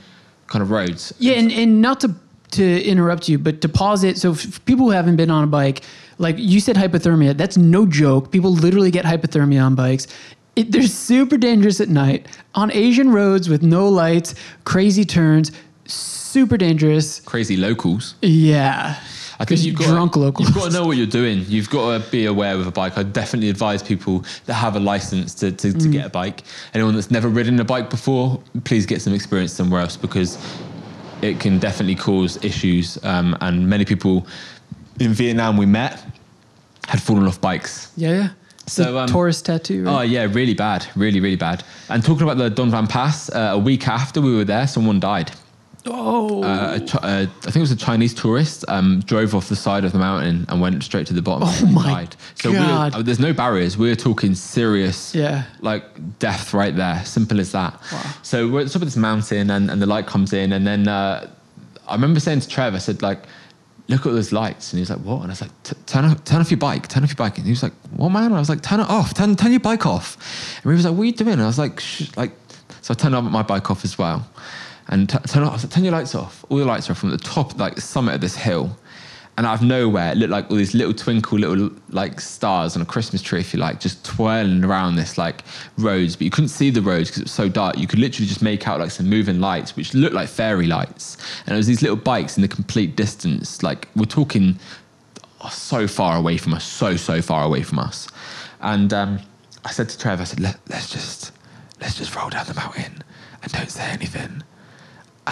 kind 0.47 0.63
of 0.63 0.71
roads. 0.71 1.13
Yeah, 1.19 1.35
and, 1.35 1.53
and 1.53 1.81
not 1.83 2.01
to 2.01 2.15
to 2.53 2.83
interrupt 2.83 3.29
you, 3.29 3.39
but 3.39 3.61
to 3.61 3.69
pause 3.69 4.05
it. 4.05 4.17
So, 4.19 4.35
for 4.35 4.61
people 4.61 4.87
who 4.87 4.93
haven't 4.93 5.17
been 5.17 5.31
on 5.31 5.45
a 5.45 5.47
bike, 5.47 5.83
like 6.19 6.37
you 6.39 6.61
said, 6.61 6.77
hypothermia. 6.77 7.37
That's 7.37 7.57
no 7.57 7.87
joke. 7.87 8.31
People 8.31 8.53
literally 8.53 8.91
get 8.91 9.05
hypothermia 9.05 9.65
on 9.65 9.75
bikes. 9.75 10.07
It, 10.57 10.73
they're 10.73 10.83
super 10.83 11.37
dangerous 11.37 11.81
at 11.81 11.89
night 11.89 12.27
on 12.55 12.73
Asian 12.73 13.13
roads 13.13 13.49
with 13.49 13.63
no 13.63 13.89
lights, 13.89 14.35
crazy 14.65 15.05
turns, 15.05 15.53
super 15.85 16.57
dangerous. 16.57 17.21
Crazy 17.21 17.57
locals. 17.57 18.15
Yeah, 18.23 19.01
I 19.41 19.45
think 19.45 19.63
you've 19.63 19.77
got 19.77 19.87
drunk. 19.87 20.17
You've 20.17 20.55
got 20.55 20.67
to 20.67 20.71
know 20.73 20.85
what 20.87 20.97
you're 20.97 21.07
doing. 21.07 21.45
You've 21.47 21.71
got 21.71 22.03
to 22.03 22.11
be 22.11 22.27
aware 22.27 22.57
with 22.59 22.67
a 22.67 22.73
bike. 22.73 22.99
I 22.99 23.05
definitely 23.05 23.51
advise 23.51 23.83
people 23.83 24.25
that 24.47 24.55
have 24.55 24.75
a 24.75 24.81
license 24.81 25.33
to, 25.37 25.53
to, 25.53 25.73
to 25.73 25.79
Mm. 25.79 25.93
get 25.93 26.07
a 26.07 26.11
bike. 26.11 26.43
Anyone 26.75 26.95
that's 26.95 27.11
never 27.11 27.29
ridden 27.29 27.61
a 27.61 27.65
bike 27.65 27.89
before, 27.89 28.43
please 28.65 28.85
get 28.85 29.01
some 29.01 29.15
experience 29.15 29.53
somewhere 29.53 29.81
else 29.81 29.97
because 29.97 30.37
it 31.23 31.39
can 31.39 31.59
definitely 31.61 31.95
cause 31.95 32.43
issues. 32.45 32.99
Um, 33.05 33.37
and 33.41 33.69
many 33.69 33.85
people 33.85 34.27
in 34.99 35.13
Vietnam 35.13 35.57
we 35.57 35.67
met 35.67 36.03
had 36.89 37.01
fallen 37.01 37.27
off 37.27 37.41
bikes. 37.41 37.93
Yeah, 37.97 38.11
yeah. 38.11 38.29
So, 38.67 38.99
um, 38.99 39.09
Taurus 39.09 39.41
tattoo. 39.41 39.85
Oh 39.87 40.01
yeah, 40.03 40.25
really 40.31 40.53
bad, 40.55 40.85
really 40.95 41.21
really 41.21 41.37
bad. 41.37 41.65
And 41.89 42.05
talking 42.05 42.25
about 42.25 42.37
the 42.37 42.51
Don 42.51 42.71
Van 42.71 42.87
Pass, 42.87 43.31
uh, 43.31 43.53
a 43.53 43.59
week 43.59 43.89
after 43.89 44.21
we 44.21 44.35
were 44.37 44.45
there, 44.45 44.67
someone 44.67 45.01
died. 45.01 45.31
Oh, 45.87 46.43
Uh, 46.43 46.79
a 46.81 46.97
uh, 47.07 47.23
I 47.23 47.27
think 47.27 47.57
it 47.57 47.61
was 47.61 47.71
a 47.71 47.77
Chinese 47.77 48.13
tourist 48.13 48.65
um, 48.69 49.01
drove 49.07 49.35
off 49.35 49.49
the 49.49 49.57
side 49.57 49.85
of 49.85 49.93
the 49.93 49.99
mountain 49.99 50.45
and 50.49 50.61
went 50.61 50.83
straight 50.83 51.07
to 51.07 51.15
the 51.15 51.23
bottom. 51.23 51.49
Oh 51.49 51.67
my 51.73 51.83
died. 51.85 52.17
So 52.35 52.53
God. 52.53 52.93
We're, 52.95 52.99
uh, 52.99 53.03
there's 53.03 53.21
no 53.21 53.33
barriers. 53.33 53.79
We're 53.79 53.97
talking 53.97 54.35
serious, 54.35 55.15
Yeah. 55.15 55.45
like 55.61 55.85
death 56.19 56.53
right 56.53 56.75
there. 56.77 57.05
Simple 57.05 57.41
as 57.41 57.53
that. 57.53 57.75
Wow. 57.93 58.03
So 58.23 58.49
we're 58.49 58.61
at 58.61 58.67
the 58.67 58.73
top 58.73 58.83
of 58.83 58.89
this 58.89 58.97
mountain 58.97 59.51
and, 59.51 59.71
and 59.71 59.81
the 59.81 59.87
light 59.87 60.07
comes 60.07 60.33
in 60.33 60.53
and 60.53 60.67
then 60.67 60.89
uh, 60.89 61.31
I 61.87 61.95
remember 61.95 62.21
saying 62.21 62.41
to 62.41 62.49
Trev, 62.49 62.75
I 62.75 62.79
said 62.79 63.01
like, 63.01 63.23
look 63.89 64.05
at 64.05 64.13
those 64.13 64.33
lights. 64.33 64.73
And 64.73 64.79
he 64.79 64.83
was 64.83 64.91
like, 64.91 64.99
what? 65.01 65.23
And 65.23 65.27
I 65.27 65.29
was 65.33 65.41
like, 65.41 65.51
turn 65.87 66.05
off, 66.05 66.23
turn 66.25 66.41
off 66.43 66.51
your 66.51 66.59
bike, 66.59 66.89
turn 66.89 67.03
off 67.05 67.09
your 67.09 67.17
bike. 67.17 67.39
And 67.39 67.47
he 67.47 67.53
was 67.53 67.63
like, 67.63 67.73
what 67.97 68.11
man? 68.11 68.25
And 68.27 68.35
I 68.35 68.39
was 68.41 68.51
like, 68.51 68.61
turn 68.63 68.81
it 68.81 68.89
off, 68.91 69.15
turn, 69.15 69.35
turn 69.37 69.51
your 69.53 69.61
bike 69.61 69.87
off. 69.87 70.19
And 70.63 70.71
he 70.73 70.77
was 70.77 70.85
like, 70.85 70.93
what 70.95 71.03
are 71.03 71.07
you 71.07 71.13
doing? 71.13 71.33
And 71.35 71.43
I 71.43 71.47
was 71.47 71.59
like, 71.59 71.81
Shh, 71.81 72.15
like, 72.17 72.33
so 72.83 72.93
I 72.93 72.95
turned 72.95 73.15
my 73.33 73.43
bike 73.43 73.71
off 73.71 73.85
as 73.85 73.97
well. 73.97 74.29
And 74.89 75.09
t- 75.09 75.19
turn, 75.27 75.43
off, 75.43 75.69
turn 75.69 75.85
your 75.85 75.93
lights 75.93 76.15
off. 76.15 76.45
All 76.49 76.59
the 76.59 76.65
lights 76.65 76.89
are 76.89 76.95
from 76.95 77.11
the 77.11 77.19
top, 77.19 77.59
like 77.59 77.75
the 77.75 77.81
summit 77.81 78.15
of 78.15 78.21
this 78.21 78.37
hill. 78.37 78.77
And 79.37 79.47
out 79.47 79.61
of 79.61 79.63
nowhere, 79.63 80.11
it 80.13 80.17
looked 80.17 80.33
like 80.33 80.51
all 80.51 80.57
these 80.57 80.75
little 80.75 80.93
twinkle, 80.93 81.39
little 81.39 81.71
like 81.91 82.21
stars 82.21 82.75
on 82.75 82.83
a 82.83 82.85
Christmas 82.85 83.23
tree, 83.23 83.39
if 83.39 83.55
you 83.55 83.61
like, 83.61 83.79
just 83.79 84.05
twirling 84.05 84.65
around 84.65 84.97
this 84.97 85.17
like 85.17 85.45
roads. 85.77 86.17
But 86.17 86.23
you 86.23 86.31
couldn't 86.31 86.49
see 86.49 86.71
the 86.71 86.83
roads 86.83 87.09
because 87.09 87.21
it 87.21 87.25
was 87.27 87.33
so 87.33 87.49
dark. 87.49 87.79
You 87.79 87.87
could 87.87 88.01
literally 88.01 88.27
just 88.27 88.43
make 88.43 88.67
out 88.67 88.81
like 88.81 88.91
some 88.91 89.09
moving 89.09 89.39
lights, 89.39 89.77
which 89.77 89.95
looked 89.95 90.15
like 90.15 90.29
fairy 90.29 90.67
lights. 90.67 91.17
And 91.47 91.55
it 91.55 91.57
was 91.57 91.69
these 91.69 91.83
little 91.83 91.97
bikes 91.97 92.37
in 92.37 92.43
the 92.43 92.49
complete 92.49 92.97
distance. 92.97 93.63
Like 93.63 93.87
we're 93.95 94.07
talking 94.07 94.59
so 95.51 95.87
far 95.87 96.17
away 96.17 96.37
from 96.37 96.55
us, 96.55 96.65
so 96.65 96.97
so 96.97 97.23
far 97.23 97.45
away 97.45 97.63
from 97.63 97.79
us. 97.79 98.09
And 98.61 98.93
um, 98.93 99.21
I 99.65 99.71
said 99.71 99.89
to 99.91 99.99
Trev, 99.99 100.21
I 100.21 100.25
said, 100.25 100.41
Let, 100.41 100.59
let's 100.69 100.91
just 100.91 101.33
let's 101.81 101.97
just 101.97 102.15
roll 102.17 102.29
down 102.31 102.47
the 102.47 102.55
mountain 102.55 103.05
and 103.43 103.53
don't 103.53 103.71
say 103.71 103.85
anything, 103.85 104.43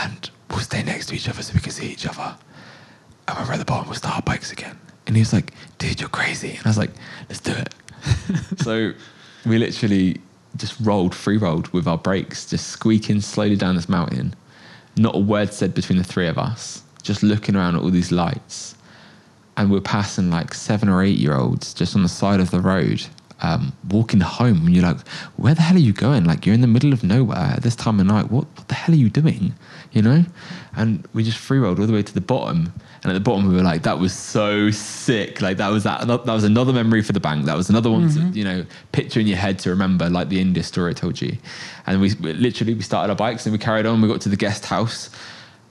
and 0.03 0.30
we'll 0.51 0.61
stay 0.61 0.82
next 0.82 1.07
to 1.07 1.14
each 1.14 1.28
other 1.28 1.42
so 1.42 1.55
we 1.55 1.61
can 1.61 1.72
see 1.72 1.90
each 1.90 2.07
other. 2.07 2.36
And 3.28 3.47
we're 3.47 3.55
at 3.55 3.59
the 3.59 3.64
bottom, 3.64 3.86
we'll 3.86 3.97
start 3.97 4.16
our 4.16 4.22
bikes 4.22 4.53
again. 4.53 4.78
And 5.07 5.16
he 5.16 5.20
was 5.20 5.32
like, 5.32 5.53
dude, 5.78 6.01
you're 6.01 6.09
crazy. 6.09 6.51
And 6.51 6.66
I 6.66 6.68
was 6.68 6.78
like, 6.78 6.90
let's 7.28 7.40
do 7.40 7.53
it. 7.53 7.74
so 8.62 8.92
we 9.44 9.59
literally 9.59 10.20
just 10.57 10.78
rolled, 10.80 11.14
free 11.14 11.36
rolled 11.36 11.68
with 11.68 11.86
our 11.86 11.99
brakes, 11.99 12.47
just 12.47 12.68
squeaking 12.68 13.20
slowly 13.20 13.57
down 13.57 13.76
this 13.76 13.88
mountain. 13.88 14.34
Not 14.97 15.14
a 15.14 15.18
word 15.18 15.53
said 15.53 15.74
between 15.74 15.99
the 15.99 16.05
three 16.05 16.26
of 16.26 16.38
us, 16.38 16.82
just 17.03 17.22
looking 17.22 17.57
around 17.57 17.76
at 17.76 17.82
all 17.82 17.90
these 17.90 18.12
lights. 18.12 18.74
And 19.57 19.70
we're 19.70 19.80
passing 19.80 20.30
like 20.30 20.55
seven 20.55 20.88
or 20.88 21.03
eight 21.03 21.18
year 21.18 21.34
olds 21.34 21.72
just 21.72 21.97
on 21.97 22.03
the 22.03 22.09
side 22.09 22.40
of 22.40 22.51
the 22.51 22.61
road. 22.61 23.07
Um, 23.41 23.72
walking 23.89 24.20
home 24.20 24.66
and 24.66 24.74
you're 24.74 24.84
like, 24.84 25.07
where 25.37 25.55
the 25.55 25.62
hell 25.62 25.76
are 25.76 25.80
you 25.80 25.93
going? 25.93 26.24
Like 26.24 26.47
you're 26.47 26.55
in 26.55 26.62
the 26.62 26.66
middle 26.66 26.93
of 26.93 27.05
nowhere 27.05 27.37
at 27.37 27.62
this 27.62 27.76
time 27.76 28.01
of 28.01 28.07
night. 28.07 28.30
What, 28.30 28.47
what 28.57 28.68
the 28.68 28.74
hell 28.74 28.95
are 28.95 28.99
you 28.99 29.11
doing? 29.11 29.55
You 29.93 30.03
know? 30.03 30.24
And 30.74 31.07
we 31.12 31.22
just 31.22 31.39
free 31.39 31.59
rolled 31.59 31.78
all 31.80 31.87
the 31.87 31.93
way 31.93 32.03
to 32.03 32.14
the 32.14 32.20
bottom. 32.20 32.72
And 33.03 33.12
at 33.12 33.14
the 33.14 33.20
bottom, 33.20 33.49
we 33.49 33.55
were 33.55 33.62
like, 33.62 33.82
that 33.82 33.99
was 33.99 34.12
so 34.12 34.70
sick. 34.70 35.41
Like 35.41 35.59
that 35.59 35.68
was 35.68 35.84
that, 35.84 36.07
that 36.07 36.26
was 36.26 36.45
another 36.45 36.72
memory 36.72 37.03
for 37.03 37.12
the 37.12 37.20
bank. 37.20 37.45
That 37.47 37.57
was 37.57 37.70
another 37.70 37.91
one, 37.91 38.09
to, 38.11 38.20
you 38.39 38.45
know, 38.45 38.66
picture 38.93 39.20
in 39.20 39.26
your 39.26 39.37
head 39.37 39.59
to 39.61 39.70
remember, 39.70 40.11
like 40.11 40.28
the 40.28 40.41
India 40.41 40.62
story 40.62 40.91
I 40.91 40.95
told 40.95 41.20
you. 41.20 41.37
And 41.87 42.01
we 42.01 42.14
we 42.14 42.32
literally, 42.32 42.74
we 42.74 42.82
started 42.82 43.11
our 43.11 43.16
bikes 43.16 43.47
and 43.47 43.53
we 43.53 43.59
carried 43.59 43.87
on. 43.87 44.01
We 44.01 44.09
got 44.09 44.20
to 44.22 44.28
the 44.28 44.37
guest 44.37 44.66
house. 44.66 45.11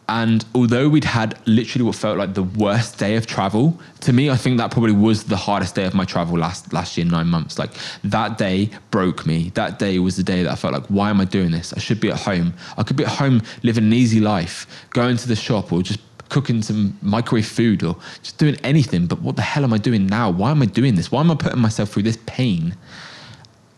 And 0.08 0.46
although 0.54 0.88
we'd 0.88 1.04
had 1.04 1.40
literally 1.48 1.84
what 1.84 1.96
felt 1.96 2.20
like 2.20 2.36
the 2.36 2.44
worst 2.44 3.00
day 3.00 3.16
of 3.16 3.26
travel, 3.26 3.80
to 4.02 4.14
me, 4.14 4.30
I 4.30 4.36
think 4.36 4.60
that 4.60 4.70
probably 4.70 4.92
was 4.92 5.24
the 5.24 5.36
hardest 5.36 5.74
day 5.74 5.86
of 5.86 5.96
my 5.96 6.06
travel 6.06 6.38
last 6.38 6.72
last 6.74 6.96
year, 6.96 7.08
nine 7.08 7.28
months. 7.28 7.58
Like 7.58 7.72
that 8.04 8.38
day 8.38 8.70
broke 8.92 9.26
me. 9.26 9.50
That 9.56 9.80
day 9.80 9.98
was 9.98 10.16
the 10.16 10.24
day 10.24 10.44
that 10.44 10.52
I 10.52 10.56
felt 10.56 10.74
like, 10.74 10.86
why 10.88 11.10
am 11.10 11.20
I 11.20 11.26
doing 11.26 11.50
this? 11.50 11.74
I 11.74 11.80
should 11.80 12.00
be 12.00 12.12
at 12.12 12.20
home. 12.20 12.54
I 12.78 12.84
could 12.84 12.98
be 12.98 13.04
at 13.04 13.10
home 13.10 13.42
living 13.64 13.86
an 13.86 13.94
easy 13.94 14.20
life, 14.20 14.68
going 14.92 15.18
to 15.18 15.28
the 15.28 15.36
shop 15.36 15.74
or 15.74 15.82
just 15.82 16.00
cooking 16.30 16.62
some 16.62 16.98
microwave 17.02 17.48
food 17.48 17.84
or 17.84 17.96
just 18.22 18.38
doing 18.38 18.58
anything. 18.64 19.08
But 19.08 19.22
what 19.22 19.36
the 19.36 19.42
hell 19.42 19.64
am 19.64 19.74
I 19.74 19.80
doing 19.80 20.06
now? 20.06 20.30
Why 20.30 20.52
am 20.52 20.62
I 20.62 20.66
doing 20.68 20.96
this? 20.96 21.12
Why 21.12 21.22
am 21.22 21.32
I 21.32 21.36
putting 21.36 21.60
myself 21.60 21.90
through 21.90 22.04
this 22.04 22.20
pain, 22.28 22.76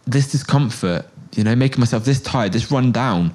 this 0.06 0.32
discomfort, 0.32 1.06
you 1.36 1.46
know, 1.46 1.56
making 1.56 1.80
myself 1.80 2.04
this 2.04 2.22
tired, 2.22 2.52
this 2.52 2.70
run 2.70 2.92
down? 2.92 3.34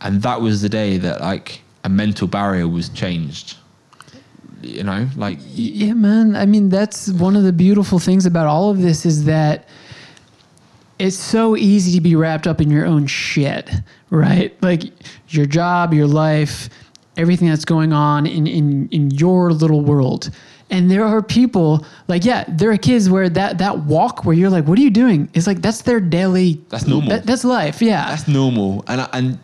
And 0.00 0.22
that 0.22 0.40
was 0.40 0.62
the 0.62 0.70
day 0.70 0.96
that 0.96 1.20
like 1.20 1.60
a 1.84 1.88
mental 1.88 2.26
barrier 2.28 2.68
was 2.68 2.88
changed. 2.90 3.56
You 4.62 4.82
know, 4.84 5.08
like 5.16 5.38
Yeah, 5.54 5.94
man. 5.94 6.36
I 6.36 6.44
mean, 6.46 6.68
that's 6.68 7.08
one 7.08 7.34
of 7.36 7.44
the 7.44 7.52
beautiful 7.52 7.98
things 7.98 8.26
about 8.26 8.46
all 8.46 8.70
of 8.70 8.82
this 8.82 9.06
is 9.06 9.24
that 9.24 9.66
it's 10.98 11.16
so 11.16 11.56
easy 11.56 11.92
to 11.94 12.00
be 12.02 12.14
wrapped 12.14 12.46
up 12.46 12.60
in 12.60 12.70
your 12.70 12.84
own 12.84 13.06
shit, 13.06 13.70
right? 14.10 14.54
Like 14.62 14.82
your 15.30 15.46
job, 15.46 15.94
your 15.94 16.06
life, 16.06 16.68
everything 17.16 17.48
that's 17.48 17.64
going 17.64 17.94
on 17.94 18.26
in, 18.26 18.46
in, 18.46 18.88
in 18.90 19.10
your 19.12 19.50
little 19.52 19.80
world. 19.82 20.30
And 20.68 20.90
there 20.90 21.04
are 21.04 21.22
people 21.22 21.84
like, 22.06 22.24
yeah, 22.26 22.44
there 22.46 22.70
are 22.70 22.76
kids 22.76 23.08
where 23.08 23.30
that, 23.30 23.58
that 23.58 23.78
walk 23.86 24.24
where 24.26 24.36
you're 24.36 24.50
like, 24.50 24.66
what 24.68 24.78
are 24.78 24.82
you 24.82 24.90
doing? 24.90 25.28
It's 25.32 25.46
like, 25.46 25.62
that's 25.62 25.82
their 25.82 26.00
daily. 26.00 26.60
That's 26.68 26.86
normal. 26.86 27.08
that- 27.08 27.24
that's 27.26 27.44
life. 27.44 27.80
Yeah. 27.80 28.06
that's 28.10 28.28
normal. 28.28 28.84
And 28.86 29.00
I- 29.00 29.08
and 29.14 29.38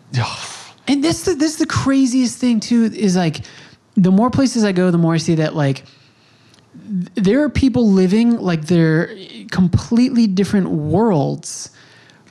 And 0.87 1.03
this 1.03 1.23
the, 1.23 1.35
this 1.35 1.53
is 1.53 1.57
the 1.57 1.65
craziest 1.65 2.37
thing 2.37 2.59
too 2.59 2.85
is 2.93 3.15
like 3.15 3.45
the 3.95 4.11
more 4.11 4.29
places 4.29 4.63
I 4.63 4.71
go, 4.71 4.91
the 4.91 4.97
more 4.97 5.15
I 5.15 5.17
see 5.17 5.35
that 5.35 5.55
like 5.55 5.83
th- 6.73 7.09
there 7.15 7.43
are 7.43 7.49
people 7.49 7.89
living 7.89 8.37
like 8.37 8.65
they're 8.65 9.15
completely 9.51 10.27
different 10.27 10.69
worlds 10.69 11.71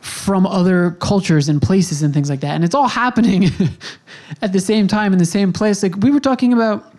from 0.00 0.46
other 0.46 0.92
cultures 1.00 1.48
and 1.48 1.60
places 1.60 2.02
and 2.02 2.14
things 2.14 2.30
like 2.30 2.40
that. 2.40 2.54
And 2.54 2.64
it's 2.64 2.74
all 2.74 2.88
happening 2.88 3.50
at 4.42 4.52
the 4.52 4.60
same 4.60 4.86
time 4.86 5.12
in 5.12 5.18
the 5.18 5.26
same 5.26 5.52
place. 5.52 5.82
Like 5.82 5.96
we 5.96 6.10
were 6.10 6.20
talking 6.20 6.52
about 6.52 6.94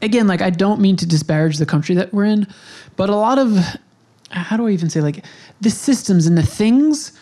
again, 0.00 0.26
like 0.26 0.40
I 0.40 0.50
don't 0.50 0.80
mean 0.80 0.96
to 0.96 1.06
disparage 1.06 1.58
the 1.58 1.66
country 1.66 1.94
that 1.96 2.12
we're 2.14 2.24
in, 2.24 2.46
but 2.96 3.10
a 3.10 3.16
lot 3.16 3.38
of 3.38 3.58
how 4.30 4.56
do 4.56 4.66
I 4.66 4.70
even 4.70 4.88
say 4.88 5.00
like 5.00 5.24
the 5.60 5.70
systems 5.70 6.26
and 6.26 6.38
the 6.38 6.42
things 6.42 7.12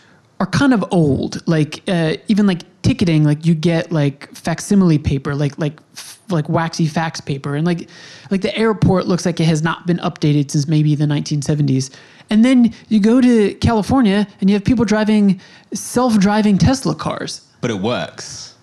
are 0.40 0.46
kind 0.46 0.72
of 0.72 0.84
old. 0.90 1.46
Like 1.48 1.82
uh, 1.88 2.16
even 2.28 2.46
like 2.46 2.62
ticketing, 2.88 3.22
like 3.24 3.44
you 3.44 3.54
get 3.54 3.92
like 3.92 4.34
facsimile 4.34 4.98
paper, 4.98 5.34
like 5.34 5.58
like 5.58 5.78
f- 5.94 6.18
like 6.30 6.48
waxy 6.48 6.86
fax 6.86 7.20
paper, 7.20 7.54
and 7.54 7.66
like 7.66 7.88
like 8.30 8.40
the 8.40 8.56
airport 8.56 9.06
looks 9.06 9.26
like 9.26 9.38
it 9.40 9.44
has 9.44 9.62
not 9.62 9.86
been 9.86 9.98
updated 9.98 10.50
since 10.50 10.66
maybe 10.66 10.94
the 10.94 11.04
1970s. 11.04 11.90
And 12.30 12.44
then 12.44 12.72
you 12.88 13.00
go 13.00 13.20
to 13.20 13.54
California 13.56 14.26
and 14.40 14.48
you 14.50 14.54
have 14.56 14.64
people 14.64 14.84
driving 14.84 15.40
self-driving 15.74 16.58
Tesla 16.58 16.94
cars. 16.94 17.42
but 17.60 17.70
it 17.70 17.80
works. 17.80 18.54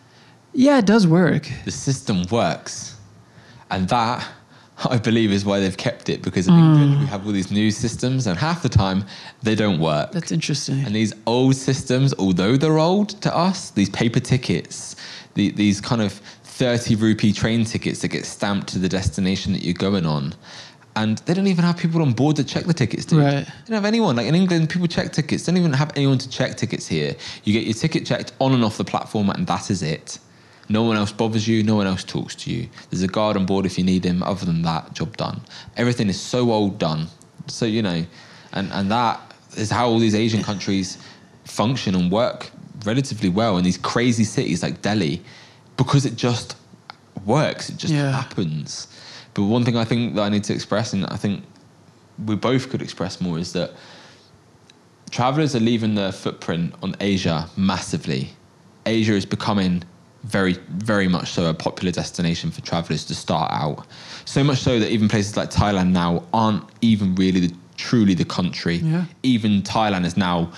Yeah, 0.54 0.78
it 0.80 0.86
does 0.86 1.06
work. 1.06 1.50
The 1.66 1.72
system 1.72 2.24
works, 2.32 2.96
and 3.70 3.88
that 3.90 4.26
I 4.90 4.98
believe 4.98 5.32
is 5.32 5.46
why 5.46 5.60
they've 5.60 5.78
kept 5.78 6.10
it 6.10 6.22
because 6.22 6.48
in 6.48 6.54
England 6.54 6.96
hmm. 6.96 7.00
we 7.02 7.06
have 7.08 7.26
all 7.26 7.32
these 7.32 7.52
new 7.52 7.72
systems, 7.72 8.28
and 8.28 8.38
half 8.38 8.62
the 8.62 8.70
time 8.70 9.06
they 9.44 9.56
don't 9.56 9.80
work. 9.80 10.12
That's 10.12 10.32
interesting. 10.32 10.84
And 10.86 10.96
these 10.96 11.14
old 11.26 11.56
systems, 11.56 12.14
although 12.20 12.58
they're 12.58 12.80
old 12.80 13.10
to 13.22 13.36
us, 13.36 13.72
these 13.72 13.90
paper 13.90 14.20
tickets, 14.20 14.96
the, 15.36 15.52
these 15.52 15.80
kind 15.80 16.02
of 16.02 16.14
30 16.44 16.96
rupee 16.96 17.34
train 17.34 17.66
tickets 17.66 18.02
that 18.02 18.10
get 18.10 18.26
stamped 18.26 18.68
to 18.70 18.80
the 18.80 18.90
destination 18.90 19.54
that 19.54 19.64
you're 19.64 19.74
going 19.74 20.06
on. 20.06 20.34
And 20.98 21.18
they 21.20 21.34
don't 21.34 21.48
even 21.48 21.66
have 21.66 21.78
people 21.78 22.02
on 22.02 22.14
board 22.14 22.38
to 22.38 22.44
check 22.46 22.64
the 22.64 22.74
tickets, 22.74 23.04
dude. 23.04 23.20
Right. 23.20 23.46
They 23.46 23.52
don't 23.68 23.76
have 23.76 23.86
anyone. 23.86 24.16
Like 24.16 24.28
in 24.28 24.36
England, 24.36 24.70
people 24.70 24.88
check 24.88 25.12
tickets. 25.12 25.46
They 25.46 25.52
don't 25.52 25.60
even 25.60 25.74
have 25.74 25.92
anyone 25.98 26.18
to 26.20 26.30
check 26.30 26.56
tickets 26.56 26.88
here. 26.88 27.14
You 27.44 27.52
get 27.52 27.66
your 27.66 27.74
ticket 27.74 28.06
checked 28.06 28.32
on 28.40 28.54
and 28.54 28.64
off 28.64 28.78
the 28.78 28.86
platform, 28.86 29.30
and 29.30 29.46
that 29.48 29.70
is 29.70 29.84
it. 29.84 30.20
No 30.68 30.84
one 30.84 30.98
else 30.98 31.12
bothers 31.12 31.48
you. 31.48 31.64
No 31.64 31.76
one 31.76 31.88
else 31.88 32.04
talks 32.04 32.36
to 32.36 32.52
you. 32.52 32.68
There's 32.90 33.04
a 33.04 33.08
guard 33.08 33.38
on 33.38 33.46
board 33.46 33.66
if 33.66 33.78
you 33.78 33.84
need 33.84 34.04
him. 34.04 34.24
Other 34.24 34.46
than 34.46 34.62
that, 34.64 34.94
job 34.94 35.16
done. 35.18 35.42
Everything 35.78 36.10
is 36.10 36.20
so 36.20 36.52
old 36.52 36.80
done. 36.80 37.08
So 37.48 37.66
you 37.66 37.82
know, 37.82 38.06
and 38.54 38.72
and 38.74 38.90
that 38.92 39.20
is 39.58 39.70
how 39.70 39.88
all 39.88 40.00
these 40.00 40.16
Asian 40.16 40.44
countries 40.44 40.98
function 41.44 41.96
and 41.96 42.12
work 42.12 42.52
relatively 42.84 43.30
well 43.30 43.58
in 43.58 43.64
these 43.64 43.78
crazy 43.78 44.24
cities 44.24 44.64
like 44.64 44.82
Delhi, 44.82 45.22
because 45.78 46.06
it 46.06 46.16
just 46.16 46.56
works. 47.26 47.70
It 47.70 47.78
just 47.78 47.94
Yeah. 47.94 48.12
happens. 48.12 48.88
But 49.34 49.44
one 49.44 49.64
thing 49.64 49.78
I 49.78 49.86
think 49.86 50.16
that 50.16 50.22
I 50.24 50.30
need 50.30 50.44
to 50.46 50.54
express, 50.54 50.94
and 50.94 51.06
I 51.08 51.16
think 51.18 51.44
we 52.26 52.36
both 52.36 52.70
could 52.70 52.82
express 52.82 53.22
more, 53.22 53.38
is 53.40 53.54
that 53.54 53.74
travelers 55.12 55.56
are 55.56 55.60
leaving 55.60 55.96
their 55.96 56.12
footprint 56.12 56.74
on 56.82 56.96
Asia 57.00 57.50
massively. 57.56 58.34
Asia 58.86 59.14
is 59.14 59.26
becoming 59.26 59.84
very, 60.26 60.54
very 60.70 61.08
much 61.08 61.32
so 61.32 61.50
a 61.50 61.54
popular 61.54 61.92
destination 61.92 62.52
for 62.52 62.62
travelers 62.62 63.06
to 63.06 63.16
start 63.16 63.52
out. 63.52 63.86
So 64.26 64.44
much 64.44 64.60
so 64.60 64.80
that 64.80 64.92
even 64.92 65.08
places 65.08 65.38
like 65.38 65.52
Thailand 65.52 65.92
now 65.92 66.24
aren't 66.34 66.64
even 66.82 67.16
really 67.16 67.40
the, 67.48 67.56
truly 67.78 68.14
the 68.16 68.26
country. 68.26 68.78
Yeah. 68.78 69.06
Even 69.24 69.62
Thailand 69.62 70.06
is 70.06 70.18
now 70.18 70.52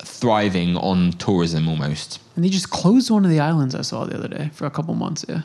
thriving 0.00 0.76
on 0.76 1.12
tourism 1.12 1.68
almost. 1.68 2.20
And 2.36 2.44
they 2.44 2.48
just 2.48 2.70
closed 2.70 3.10
one 3.10 3.24
of 3.24 3.30
the 3.30 3.40
islands 3.40 3.74
I 3.74 3.82
saw 3.82 4.04
the 4.04 4.16
other 4.16 4.28
day 4.28 4.50
for 4.52 4.66
a 4.66 4.70
couple 4.70 4.94
months. 4.94 5.24
Yeah. 5.28 5.42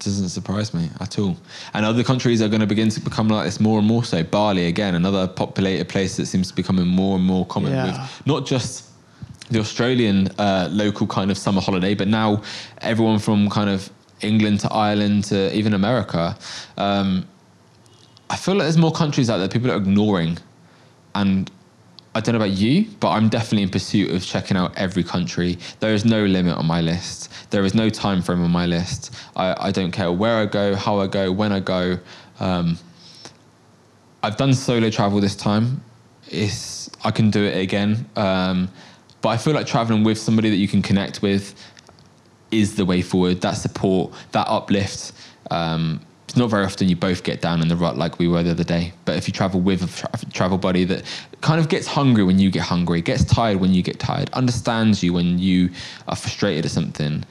doesn't 0.00 0.28
surprise 0.28 0.74
me 0.74 0.90
at 1.00 1.18
all. 1.18 1.36
And 1.72 1.86
other 1.86 2.04
countries 2.04 2.42
are 2.42 2.48
going 2.48 2.60
to 2.60 2.66
begin 2.66 2.90
to 2.90 3.00
become 3.00 3.28
like 3.28 3.44
this 3.46 3.60
more 3.60 3.78
and 3.78 3.86
more 3.88 4.04
so. 4.04 4.22
Bali, 4.22 4.66
again, 4.66 4.94
another 4.94 5.26
populated 5.28 5.88
place 5.88 6.16
that 6.18 6.26
seems 6.26 6.48
to 6.48 6.54
be 6.54 6.62
becoming 6.62 6.86
more 6.86 7.16
and 7.16 7.24
more 7.24 7.46
common 7.46 7.72
Yeah. 7.72 8.02
with 8.02 8.26
not 8.26 8.44
just 8.46 8.84
the 9.50 9.60
Australian 9.60 10.28
uh, 10.38 10.68
local 10.70 11.06
kind 11.06 11.30
of 11.30 11.38
summer 11.38 11.60
holiday, 11.60 11.94
but 11.94 12.08
now 12.08 12.42
everyone 12.78 13.18
from 13.18 13.50
kind 13.50 13.70
of 13.70 13.90
England 14.20 14.60
to 14.60 14.72
Ireland 14.72 15.24
to 15.24 15.54
even 15.54 15.74
America. 15.74 16.36
Um, 16.76 17.26
I 18.30 18.36
feel 18.36 18.54
like 18.54 18.64
there's 18.64 18.78
more 18.78 18.92
countries 18.92 19.28
out 19.28 19.38
there 19.38 19.48
people 19.48 19.70
are 19.70 19.76
ignoring. 19.76 20.38
And 21.14 21.50
I 22.14 22.20
don't 22.20 22.34
know 22.34 22.38
about 22.38 22.56
you, 22.56 22.86
but 23.00 23.10
I'm 23.10 23.28
definitely 23.28 23.64
in 23.64 23.70
pursuit 23.70 24.10
of 24.10 24.24
checking 24.24 24.56
out 24.56 24.76
every 24.76 25.02
country. 25.02 25.58
There 25.80 25.92
is 25.92 26.04
no 26.04 26.24
limit 26.24 26.56
on 26.56 26.66
my 26.66 26.80
list. 26.80 27.50
There 27.50 27.64
is 27.64 27.74
no 27.74 27.90
time 27.90 28.22
frame 28.22 28.42
on 28.42 28.50
my 28.50 28.66
list. 28.66 29.14
I, 29.36 29.68
I 29.68 29.70
don't 29.70 29.90
care 29.90 30.10
where 30.10 30.38
I 30.38 30.46
go, 30.46 30.74
how 30.74 31.00
I 31.00 31.06
go, 31.06 31.30
when 31.32 31.52
I 31.52 31.60
go. 31.60 31.98
Um, 32.40 32.78
I've 34.22 34.36
done 34.36 34.54
solo 34.54 34.90
travel 34.90 35.20
this 35.20 35.36
time. 35.36 35.82
It's 36.28 36.88
I 37.04 37.10
can 37.10 37.30
do 37.30 37.44
it 37.44 37.60
again. 37.60 38.08
Um, 38.16 38.70
but 39.24 39.30
I 39.30 39.38
feel 39.38 39.54
like 39.54 39.66
traveling 39.66 40.04
with 40.04 40.18
somebody 40.18 40.50
that 40.50 40.56
you 40.56 40.68
can 40.68 40.82
connect 40.82 41.22
with 41.22 41.54
is 42.50 42.76
the 42.76 42.84
way 42.84 43.00
forward. 43.00 43.40
That 43.40 43.52
support, 43.52 44.12
that 44.32 44.46
uplift. 44.48 45.12
Um, 45.50 46.02
it's 46.24 46.36
not 46.36 46.50
very 46.50 46.66
often 46.66 46.90
you 46.90 46.96
both 46.96 47.22
get 47.22 47.40
down 47.40 47.62
in 47.62 47.68
the 47.68 47.74
rut 47.74 47.96
like 47.96 48.18
we 48.18 48.28
were 48.28 48.42
the 48.42 48.50
other 48.50 48.64
day. 48.64 48.92
But 49.06 49.16
if 49.16 49.26
you 49.26 49.32
travel 49.32 49.62
with 49.62 49.82
a 49.82 49.86
tra- 49.86 50.30
travel 50.30 50.58
buddy 50.58 50.84
that 50.84 51.04
kind 51.40 51.58
of 51.58 51.70
gets 51.70 51.86
hungry 51.86 52.22
when 52.22 52.38
you 52.38 52.50
get 52.50 52.64
hungry, 52.64 53.00
gets 53.00 53.24
tired 53.24 53.56
when 53.62 53.72
you 53.72 53.82
get 53.82 53.98
tired, 53.98 54.28
understands 54.34 55.02
you 55.02 55.14
when 55.14 55.38
you 55.38 55.70
are 56.06 56.16
frustrated 56.16 56.66
or 56.66 56.68
something. 56.68 57.24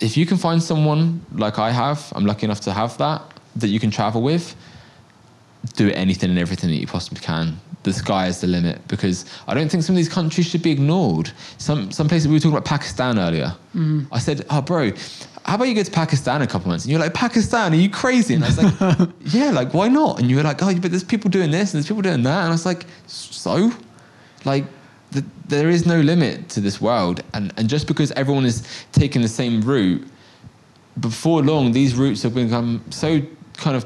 If 0.00 0.16
you 0.16 0.24
can 0.24 0.38
find 0.38 0.62
someone 0.62 1.22
like 1.32 1.58
I 1.58 1.70
have, 1.70 2.10
I'm 2.16 2.24
lucky 2.24 2.46
enough 2.46 2.62
to 2.62 2.72
have 2.72 2.96
that, 2.96 3.20
that 3.56 3.68
you 3.68 3.78
can 3.78 3.90
travel 3.90 4.22
with, 4.22 4.56
do 5.80 5.90
anything 5.92 6.28
and 6.30 6.38
everything 6.38 6.70
that 6.70 6.76
you 6.76 6.86
possibly 6.86 7.20
can. 7.20 7.58
The 7.82 7.92
sky 7.92 8.26
is 8.26 8.40
the 8.42 8.46
limit 8.46 8.86
because 8.88 9.24
I 9.48 9.54
don't 9.54 9.70
think 9.70 9.82
some 9.82 9.94
of 9.94 9.96
these 9.96 10.08
countries 10.08 10.46
should 10.46 10.62
be 10.62 10.70
ignored. 10.70 11.32
Some 11.56 11.90
some 11.90 12.08
places 12.08 12.28
we 12.28 12.34
were 12.34 12.40
talking 12.40 12.52
about 12.58 12.66
Pakistan 12.66 13.18
earlier. 13.18 13.54
Mm. 13.74 14.06
I 14.12 14.18
said, 14.18 14.44
"Oh, 14.50 14.60
bro, 14.60 14.92
how 15.44 15.54
about 15.54 15.68
you 15.68 15.74
go 15.74 15.82
to 15.82 15.90
Pakistan 15.90 16.42
a 16.42 16.46
couple 16.46 16.68
months?" 16.68 16.84
And 16.84 16.92
you're 16.92 17.00
like, 17.00 17.14
"Pakistan? 17.14 17.72
Are 17.72 17.82
you 17.84 17.88
crazy?" 17.88 18.34
And 18.34 18.44
I 18.44 18.48
was 18.48 18.58
like, 18.62 19.08
"Yeah, 19.36 19.50
like 19.50 19.72
why 19.72 19.88
not?" 19.88 20.20
And 20.20 20.28
you 20.28 20.36
were 20.36 20.42
like, 20.42 20.62
"Oh, 20.62 20.74
but 20.74 20.90
there's 20.90 21.04
people 21.14 21.30
doing 21.30 21.50
this 21.50 21.72
and 21.72 21.78
there's 21.78 21.88
people 21.88 22.02
doing 22.02 22.22
that." 22.24 22.40
And 22.40 22.48
I 22.48 22.56
was 22.58 22.66
like, 22.66 22.84
"So, 23.06 23.72
like." 24.44 24.64
th 25.12 25.24
there 25.54 25.70
is 25.76 25.82
no 25.94 25.98
limit 26.12 26.36
to 26.54 26.60
this 26.66 26.76
world, 26.80 27.16
and, 27.34 27.44
and 27.56 27.64
just 27.68 27.86
because 27.92 28.08
everyone 28.22 28.46
is 28.52 28.58
taking 28.92 29.22
the 29.28 29.34
same 29.42 29.54
route, 29.72 30.02
before 31.08 31.38
long, 31.42 31.72
these 31.72 31.92
routes 32.02 32.22
have 32.22 32.34
become 32.34 32.70
so 32.90 33.08
kind 33.64 33.76
of 33.78 33.84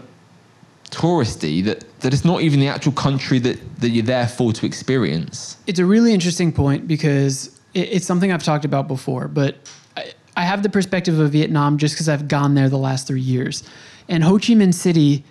touristy 0.95 1.65
that 1.65 1.85
that 2.01 2.13
it's 2.13 2.25
not 2.25 2.43
even 2.43 2.61
the 2.61 2.69
actual 2.69 2.93
country 2.93 3.39
that, 3.39 3.59
that 3.81 3.91
you're 3.91 4.05
there 4.05 4.29
for 4.29 4.53
to 4.53 4.67
experience. 4.67 5.57
It's 5.67 5.79
a 5.79 5.87
really 5.87 6.13
interesting 6.13 6.53
point 6.53 6.87
because 6.87 7.59
it, 7.73 7.93
it's 7.93 8.07
something 8.07 8.31
I've 8.31 8.43
talked 8.43 8.65
about 8.65 8.89
before, 8.89 9.27
but 9.27 9.57
I, 9.97 10.13
I 10.37 10.43
have 10.43 10.63
the 10.63 10.69
perspective 10.69 11.19
of 11.19 11.33
Vietnam 11.33 11.79
just 11.79 11.95
because 11.95 12.09
I've 12.09 12.29
gone 12.29 12.55
there 12.55 12.69
the 12.69 12.79
last 12.79 13.07
three 13.07 13.21
years. 13.21 13.65
And 14.09 14.23
Ho 14.23 14.35
Chi 14.35 14.53
Minh 14.53 14.75
City 14.75 15.25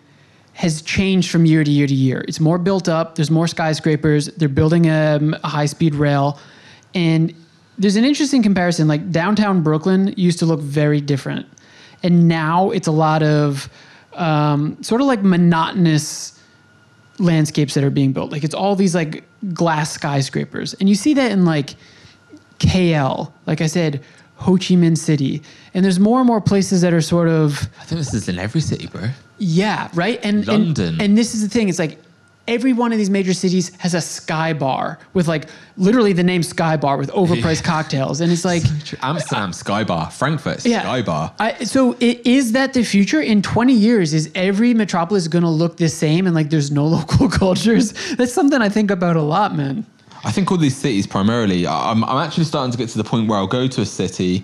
has 0.53 0.81
changed 0.81 1.29
from 1.29 1.45
year 1.45 1.63
to 1.63 1.71
year 1.71 1.87
to 1.87 1.93
year. 1.93 2.25
It's 2.27 2.39
more 2.39 2.57
built 2.57 2.89
up, 2.89 3.15
there's 3.15 3.31
more 3.31 3.47
skyscrapers, 3.47 4.27
they're 4.37 4.49
building 4.49 4.87
a, 4.87 5.17
um, 5.17 5.35
a 5.43 5.47
high 5.47 5.65
speed 5.65 5.95
rail. 5.95 6.39
And 6.95 7.33
there's 7.77 7.95
an 7.95 8.03
interesting 8.03 8.43
comparison. 8.43 8.87
Like 8.87 9.11
downtown 9.11 9.63
Brooklyn 9.63 10.13
used 10.17 10.39
to 10.39 10.45
look 10.45 10.59
very 10.59 11.01
different. 11.01 11.47
And 12.03 12.27
now 12.27 12.71
it's 12.71 12.87
a 12.87 12.91
lot 12.91 13.23
of 13.23 13.69
um, 14.15 14.81
sort 14.83 15.01
of 15.01 15.07
like 15.07 15.21
monotonous 15.23 16.39
landscapes 17.19 17.73
that 17.75 17.83
are 17.83 17.89
being 17.89 18.11
built. 18.13 18.31
Like 18.31 18.43
it's 18.43 18.55
all 18.55 18.75
these 18.75 18.95
like 18.95 19.23
glass 19.53 19.91
skyscrapers. 19.91 20.73
And 20.75 20.89
you 20.89 20.95
see 20.95 21.13
that 21.13 21.31
in 21.31 21.45
like 21.45 21.75
KL, 22.59 23.31
like 23.45 23.61
I 23.61 23.67
said, 23.67 24.01
Ho 24.37 24.53
Chi 24.53 24.75
Minh 24.75 24.97
City. 24.97 25.41
And 25.73 25.83
there's 25.85 25.99
more 25.99 26.19
and 26.19 26.27
more 26.27 26.41
places 26.41 26.81
that 26.81 26.93
are 26.93 27.01
sort 27.01 27.27
of 27.29 27.69
I 27.79 27.83
think 27.85 27.99
this 27.99 28.13
is 28.13 28.27
in 28.29 28.39
every 28.39 28.61
city, 28.61 28.87
bro. 28.87 29.09
yeah, 29.37 29.89
right? 29.93 30.19
And 30.23 30.37
and- 30.39 30.47
London. 30.47 31.01
And, 31.01 31.17
this 31.17 31.33
is 31.33 31.41
the 31.41 31.49
thing, 31.49 31.69
it's 31.69 31.79
like 31.79 31.99
every 32.47 32.73
one 32.73 32.91
of 32.91 32.97
these 32.97 33.09
major 33.09 33.33
cities 33.33 33.73
has 33.77 33.93
a 33.93 34.01
sky 34.01 34.51
bar 34.53 34.99
with 35.13 35.27
like 35.27 35.45
literally 35.77 36.13
the 36.13 36.23
name 36.23 36.43
Sky 36.43 36.75
Bar 36.77 36.97
with 36.97 37.09
overpriced 37.11 37.63
cocktails. 37.63 38.19
And 38.21 38.31
it's 38.31 38.43
like 38.45 38.63
Amsterdam, 39.01 39.53
Sky 39.53 39.83
Bar. 39.83 40.11
Frankfurt, 40.11 40.65
yeah. 40.65 40.81
Sky 40.81 41.01
Bar. 41.01 41.33
I, 41.39 41.63
so 41.63 41.93
i- 42.01 42.19
is 42.25 42.51
that 42.51 42.73
the 42.73 42.83
future 42.83 43.21
in 43.21 43.41
20 43.41 43.73
years? 43.73 44.13
Is 44.13 44.29
every 44.35 44.73
metropolis 44.73 45.27
going 45.27 45.43
to 45.43 45.49
look 45.49 45.77
the 45.77 45.89
same 45.89 46.25
and 46.27 46.35
like 46.35 46.49
there's 46.49 46.69
no 46.71 46.85
local 46.97 47.29
cultures? 47.29 47.93
That's 48.15 48.33
something 48.33 48.61
I 48.61 48.69
think 48.69 48.91
about 48.91 49.15
a 49.15 49.21
lot, 49.21 49.55
man. 49.55 49.85
I 50.25 50.31
think 50.31 50.49
all 50.51 50.57
these 50.57 50.77
cities 50.77 51.05
primarily, 51.05 51.67
I'm, 51.67 52.03
I'm 52.05 52.25
actually 52.25 52.45
starting 52.45 52.71
to 52.71 52.77
get 52.77 52.87
to 52.89 52.97
the 52.97 53.03
point 53.03 53.27
where 53.27 53.37
I'll 53.37 53.45
go 53.47 53.67
to 53.67 53.81
a 53.81 53.85
city, 53.85 54.43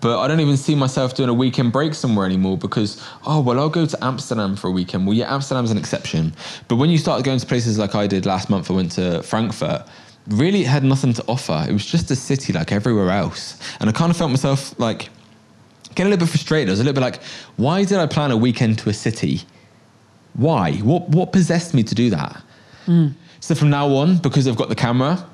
but 0.00 0.18
I 0.18 0.28
don't 0.28 0.40
even 0.40 0.56
see 0.56 0.74
myself 0.74 1.14
doing 1.14 1.28
a 1.28 1.34
weekend 1.34 1.72
break 1.72 1.94
somewhere 1.94 2.24
anymore 2.24 2.56
because, 2.56 3.02
oh, 3.26 3.40
well, 3.40 3.58
I'll 3.58 3.68
go 3.68 3.86
to 3.86 4.04
Amsterdam 4.04 4.56
for 4.56 4.68
a 4.68 4.70
weekend. 4.70 5.06
Well, 5.06 5.16
yeah, 5.16 5.32
Amsterdam's 5.32 5.70
an 5.70 5.78
exception. 5.78 6.34
But 6.68 6.76
when 6.76 6.90
you 6.90 6.98
start 6.98 7.22
going 7.24 7.38
to 7.38 7.46
places 7.46 7.78
like 7.78 7.94
I 7.94 8.06
did 8.06 8.26
last 8.26 8.48
month, 8.48 8.70
I 8.70 8.74
went 8.74 8.92
to 8.92 9.22
Frankfurt. 9.22 9.86
Really, 10.28 10.62
it 10.62 10.68
had 10.68 10.84
nothing 10.84 11.12
to 11.14 11.24
offer. 11.28 11.66
It 11.68 11.72
was 11.72 11.84
just 11.84 12.10
a 12.10 12.16
city 12.16 12.52
like 12.52 12.72
everywhere 12.72 13.10
else. 13.10 13.58
And 13.80 13.90
I 13.90 13.92
kind 13.92 14.10
of 14.10 14.16
felt 14.16 14.30
myself 14.30 14.78
like 14.78 15.10
getting 15.94 16.06
a 16.06 16.10
little 16.10 16.26
bit 16.26 16.30
frustrated. 16.30 16.68
I 16.68 16.72
was 16.72 16.80
a 16.80 16.84
little 16.84 16.94
bit 16.94 17.00
like, 17.00 17.22
why 17.56 17.84
did 17.84 17.98
I 17.98 18.06
plan 18.06 18.30
a 18.30 18.36
weekend 18.36 18.78
to 18.80 18.90
a 18.90 18.94
city? 18.94 19.42
Why? 20.34 20.74
What 20.76 21.08
what 21.08 21.32
possessed 21.32 21.74
me 21.74 21.82
to 21.82 21.94
do 21.94 22.10
that? 22.10 22.42
Mm. 22.86 23.14
So 23.40 23.54
from 23.54 23.70
now 23.70 23.88
on, 23.88 24.18
because 24.18 24.46
I've 24.46 24.56
got 24.56 24.68
the 24.68 24.74
camera, 24.74 25.26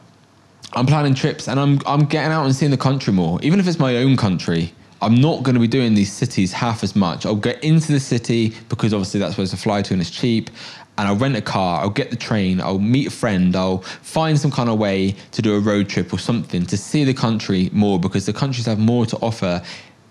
I'm 0.77 0.85
planning 0.85 1.15
trips 1.15 1.49
and 1.49 1.59
I'm 1.59 1.81
I'm 1.87 2.05
getting 2.05 2.33
out 2.33 2.45
and 2.45 2.55
seeing 2.55 2.71
the 2.71 2.77
country 2.77 3.11
more. 3.11 3.41
Even 3.43 3.59
if 3.59 3.67
it's 3.67 3.79
my 3.79 3.97
own 3.97 4.17
country, 4.17 4.75
I'm 5.01 5.15
not 5.15 5.43
going 5.43 5.55
to 5.55 5.61
be 5.61 5.67
doing 5.67 5.95
these 5.95 6.13
cities 6.13 6.53
half 6.53 6.85
as 6.85 6.95
much. 6.95 7.25
I'll 7.25 7.35
get 7.35 7.65
into 7.65 7.93
the 7.93 8.01
city 8.01 8.53
because 8.69 8.93
obviously 8.93 9.19
that's 9.19 9.39
where 9.39 9.43
it's 9.43 9.53
to 9.53 9.57
fly 9.57 9.81
to 9.81 9.95
and 9.95 10.03
it's 10.03 10.11
cheap. 10.11 10.51
And 10.99 11.09
I'll 11.09 11.17
rent 11.17 11.35
a 11.35 11.43
car, 11.43 11.81
I'll 11.81 11.91
get 11.91 12.11
the 12.11 12.17
train, 12.17 12.61
I'll 12.61 12.79
meet 12.79 13.07
a 13.07 13.11
friend, 13.11 13.55
I'll 13.55 13.79
find 13.79 14.39
some 14.39 14.51
kind 14.51 14.71
of 14.71 14.79
way 14.79 15.15
to 15.33 15.43
do 15.43 15.55
a 15.55 15.61
road 15.61 15.91
trip 15.91 16.13
or 16.13 16.19
something 16.19 16.65
to 16.67 16.77
see 16.79 17.05
the 17.05 17.13
country 17.13 17.69
more 17.73 18.01
because 18.01 18.25
the 18.25 18.33
countries 18.33 18.65
have 18.65 18.79
more 18.79 19.05
to 19.07 19.17
offer 19.19 19.63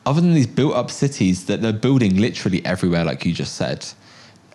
other 0.06 0.22
than 0.22 0.36
these 0.36 0.46
built 0.48 0.76
up 0.76 0.92
cities 0.92 1.46
that 1.46 1.62
they're 1.62 1.74
building 1.74 2.18
literally 2.18 2.64
everywhere, 2.66 3.04
like 3.04 3.26
you 3.26 3.34
just 3.34 3.56
said. 3.56 3.86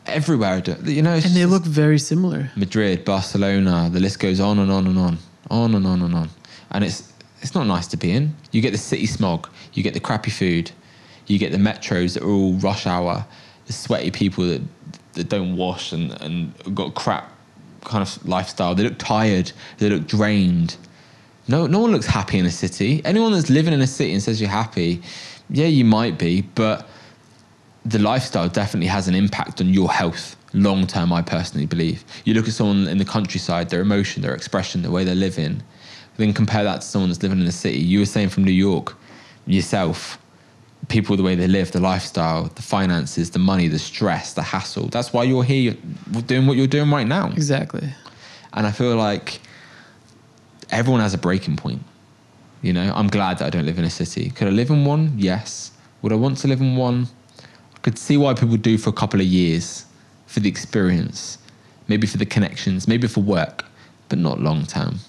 Everywhere, 0.06 0.62
you 0.84 1.02
know. 1.02 1.14
And 1.14 1.34
they 1.34 1.46
look 1.46 1.64
very 1.64 1.98
similar. 1.98 2.50
Madrid, 2.56 3.04
Barcelona, 3.04 3.90
the 3.92 4.00
list 4.00 4.18
goes 4.18 4.40
on 4.40 4.58
and 4.60 4.70
on 4.70 4.86
and 4.86 4.98
on, 4.98 5.18
Oh, 5.50 5.62
on 5.62 5.74
and 5.74 5.86
on 5.86 6.02
and 6.02 6.14
on. 6.14 6.30
And 6.70 6.84
it's 6.84 7.12
it's 7.40 7.54
not 7.54 7.66
nice 7.66 7.86
to 7.88 7.96
be 7.96 8.12
in. 8.12 8.34
You 8.52 8.60
get 8.60 8.72
the 8.72 8.78
city 8.78 9.06
smog, 9.06 9.48
you 9.72 9.82
get 9.82 9.94
the 9.94 10.00
crappy 10.00 10.30
food, 10.30 10.70
you 11.26 11.38
get 11.38 11.52
the 11.52 11.58
metros 11.58 12.14
that 12.14 12.22
are 12.22 12.30
all 12.30 12.54
rush 12.54 12.86
hour, 12.86 13.24
the 13.66 13.72
sweaty 13.72 14.10
people 14.10 14.44
that 14.44 14.62
that 15.14 15.28
don't 15.28 15.56
wash 15.56 15.92
and 15.92 16.12
and 16.20 16.52
got 16.74 16.94
crap 16.94 17.32
kind 17.84 18.02
of 18.02 18.28
lifestyle. 18.28 18.74
They 18.74 18.84
look 18.84 18.98
tired, 18.98 19.52
they 19.78 19.88
look 19.88 20.06
drained. 20.06 20.76
No, 21.48 21.66
no 21.66 21.80
one 21.80 21.90
looks 21.90 22.06
happy 22.06 22.38
in 22.38 22.46
a 22.46 22.50
city. 22.50 23.02
Anyone 23.04 23.32
that's 23.32 23.50
living 23.50 23.72
in 23.72 23.80
a 23.80 23.86
city 23.86 24.12
and 24.12 24.22
says 24.22 24.40
you're 24.40 24.50
happy, 24.50 25.02
yeah, 25.48 25.66
you 25.66 25.84
might 25.84 26.16
be, 26.18 26.42
but 26.42 26.88
the 27.84 27.98
lifestyle 27.98 28.48
definitely 28.48 28.86
has 28.86 29.08
an 29.08 29.14
impact 29.14 29.60
on 29.60 29.72
your 29.72 29.90
health 29.90 30.36
long 30.52 30.86
term. 30.86 31.12
I 31.12 31.22
personally 31.22 31.66
believe. 31.66 32.04
You 32.24 32.34
look 32.34 32.48
at 32.48 32.54
someone 32.54 32.88
in 32.88 32.98
the 32.98 33.04
countryside, 33.04 33.70
their 33.70 33.80
emotion, 33.80 34.22
their 34.22 34.34
expression, 34.34 34.82
the 34.82 34.90
way 34.90 35.04
they're 35.04 35.14
living, 35.14 35.62
then 36.16 36.32
compare 36.32 36.64
that 36.64 36.80
to 36.82 36.86
someone 36.86 37.10
that's 37.10 37.22
living 37.22 37.40
in 37.40 37.46
a 37.46 37.52
city. 37.52 37.78
You 37.78 38.00
were 38.00 38.06
saying 38.06 38.28
from 38.28 38.44
New 38.44 38.52
York, 38.52 38.96
yourself, 39.46 40.18
people 40.88 41.16
the 41.16 41.22
way 41.22 41.34
they 41.34 41.46
live, 41.46 41.72
the 41.72 41.80
lifestyle, 41.80 42.44
the 42.54 42.62
finances, 42.62 43.30
the 43.30 43.38
money, 43.38 43.68
the 43.68 43.78
stress, 43.78 44.34
the 44.34 44.42
hassle. 44.42 44.88
That's 44.88 45.12
why 45.12 45.24
you're 45.24 45.44
here 45.44 45.76
doing 46.26 46.46
what 46.46 46.56
you're 46.56 46.66
doing 46.66 46.90
right 46.90 47.06
now. 47.06 47.28
Exactly. 47.28 47.88
And 48.52 48.66
I 48.66 48.72
feel 48.72 48.96
like 48.96 49.40
everyone 50.70 51.00
has 51.00 51.14
a 51.14 51.18
breaking 51.18 51.56
point. 51.56 51.82
You 52.62 52.72
know, 52.72 52.92
I'm 52.94 53.08
glad 53.08 53.38
that 53.38 53.46
I 53.46 53.50
don't 53.50 53.64
live 53.64 53.78
in 53.78 53.84
a 53.84 53.90
city. 53.90 54.30
Could 54.30 54.48
I 54.48 54.50
live 54.50 54.70
in 54.70 54.84
one? 54.84 55.14
Yes. 55.16 55.72
Would 56.02 56.12
I 56.12 56.16
want 56.16 56.38
to 56.38 56.48
live 56.48 56.60
in 56.60 56.76
one? 56.76 57.06
I 57.74 57.78
could 57.78 57.98
see 57.98 58.16
why 58.16 58.34
people 58.34 58.56
do 58.56 58.76
for 58.76 58.90
a 58.90 58.92
couple 58.92 59.20
of 59.20 59.26
years 59.26 59.86
for 60.30 60.38
the 60.38 60.48
experience, 60.48 61.38
maybe 61.88 62.06
for 62.06 62.16
the 62.16 62.24
connections, 62.24 62.86
maybe 62.86 63.08
for 63.08 63.20
work, 63.20 63.64
but 64.08 64.16
not 64.16 64.40
long 64.40 64.64
term. 64.64 65.00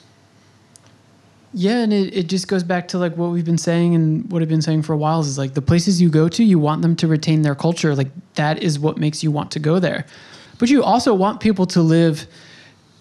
Yeah, 1.54 1.84
and 1.84 1.94
it, 1.94 2.16
it 2.16 2.28
just 2.28 2.48
goes 2.48 2.64
back 2.64 2.88
to 2.90 2.98
like 2.98 3.16
what 3.18 3.30
we've 3.30 3.46
been 3.46 3.58
saying 3.58 3.94
and 3.94 4.32
what 4.32 4.42
I've 4.42 4.50
been 4.50 4.64
saying 4.64 4.82
for 4.82 4.94
a 4.94 4.98
while 4.98 5.20
is 5.20 5.38
like 5.38 5.54
the 5.54 5.62
places 5.62 6.02
you 6.02 6.10
go 6.10 6.28
to, 6.30 6.44
you 6.44 6.58
want 6.58 6.82
them 6.82 6.96
to 6.96 7.08
retain 7.08 7.44
their 7.44 7.54
culture. 7.54 7.94
Like 7.94 8.08
that 8.34 8.64
is 8.64 8.80
what 8.80 8.98
makes 8.98 9.22
you 9.22 9.30
want 9.30 9.52
to 9.52 9.60
go 9.60 9.78
there. 9.78 10.06
But 10.58 10.70
you 10.70 10.82
also 10.82 11.14
want 11.14 11.40
people 11.40 11.68
to 11.68 11.82
live, 11.82 12.26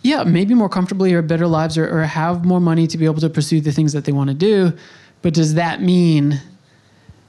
yeah, 0.03 0.25
maybe 0.25 0.53
more 0.53 0.69
comfortably 0.69 1.15
or 1.15 1.23
better 1.23 1.47
lives 1.47 1.79
or, 1.79 1.89
or 1.89 2.03
have 2.03 2.45
more 2.45 2.61
money 2.61 2.87
to 2.87 2.99
be 2.99 3.07
able 3.07 3.21
to 3.21 3.31
pursue 3.31 3.63
the 3.63 3.73
things 3.73 3.95
that 3.95 4.05
they 4.05 4.13
want 4.13 4.29
to 4.29 4.35
do. 4.35 4.77
But 5.23 5.33
does 5.33 5.55
that 5.55 5.81
mean 5.81 6.41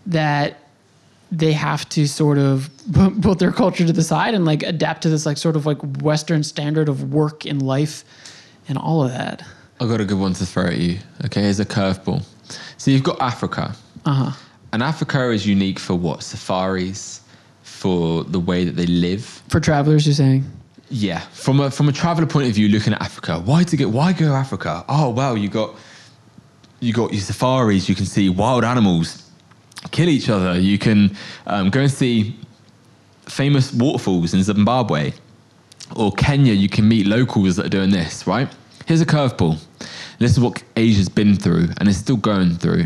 that 0.08 0.61
they 1.32 1.54
have 1.54 1.88
to 1.90 2.08
sort 2.08 2.38
of 2.38 2.70
put 3.22 3.40
their 3.40 3.52
culture 3.54 3.86
to 3.86 3.94
the 3.94 4.04
side 4.04 4.34
and 4.34 4.44
like 4.44 4.64
adapt 4.64 5.02
to 5.04 5.10
this 5.10 5.26
like 5.26 5.38
sort 5.38 5.56
of 5.56 5.66
like 5.66 5.78
Western 6.02 6.44
standard 6.44 6.90
of 6.90 7.14
work 7.14 7.46
and 7.46 7.62
life 7.62 8.04
and 8.68 8.78
all 8.78 9.04
of 9.04 9.12
that? 9.12 9.44
I 9.80 9.88
got 9.88 10.02
a 10.02 10.06
good 10.06 10.20
one 10.20 10.34
to 10.34 10.46
throw 10.46 10.68
at 10.68 10.78
you. 10.78 11.00
Okay, 11.26 11.42
here's 11.44 11.60
a 11.60 11.66
curveball. 11.66 12.24
So 12.78 12.92
you've 12.92 13.04
got 13.04 13.20
Africa. 13.22 13.76
Uh 14.06 14.14
huh. 14.14 14.32
And 14.74 14.84
Africa 14.84 15.32
is 15.32 15.48
unique 15.48 15.80
for 15.80 15.96
what? 15.96 16.22
Safaris, 16.22 17.22
for 17.64 18.24
the 18.24 18.40
way 18.40 18.66
that 18.66 18.76
they 18.76 18.86
live. 18.86 19.26
For 19.50 19.60
travelers, 19.60 20.06
you're 20.06 20.14
saying? 20.14 20.46
Yeah, 20.90 21.20
from 21.20 21.62
a 21.62 21.72
from 21.72 21.88
a 21.88 21.94
traveler 21.94 22.28
point 22.28 22.48
of 22.50 22.54
view, 22.54 22.68
looking 22.68 22.94
at 22.94 23.02
Africa, 23.02 23.40
why 23.40 23.64
to 23.64 23.78
get 23.78 23.90
why 23.90 24.12
go 24.12 24.34
Africa? 24.34 24.84
Oh 24.90 25.10
well, 25.10 25.38
you 25.38 25.48
got 25.48 25.76
you 26.82 26.92
got 26.94 27.14
your 27.14 27.22
safaris. 27.22 27.88
You 27.88 27.96
can 27.96 28.06
see 28.06 28.28
wild 28.28 28.66
animals 28.66 29.21
kill 29.90 30.10
each 30.10 30.30
other. 30.30 30.60
You 30.60 30.78
can 30.78 31.16
um, 31.48 31.70
go 31.70 31.82
and 31.82 31.92
see 31.92 32.38
famous 33.26 33.74
waterfalls 33.74 34.34
in 34.34 34.44
Zimbabwe 34.44 35.14
or 35.96 36.12
Kenya. 36.12 36.54
You 36.54 36.70
can 36.70 36.88
meet 36.88 37.08
locals 37.08 37.56
that 37.56 37.66
are 37.66 37.70
doing 37.70 37.90
this. 37.90 38.28
Right? 38.28 38.48
Here's 38.86 39.02
a 39.02 39.06
curveball. 39.06 39.60
This 40.20 40.32
is 40.32 40.40
what 40.40 40.62
Asia's 40.76 41.10
been 41.10 41.36
through 41.36 41.70
and 41.78 41.90
is 41.90 41.98
still 41.98 42.18
going 42.18 42.52
through. 42.56 42.86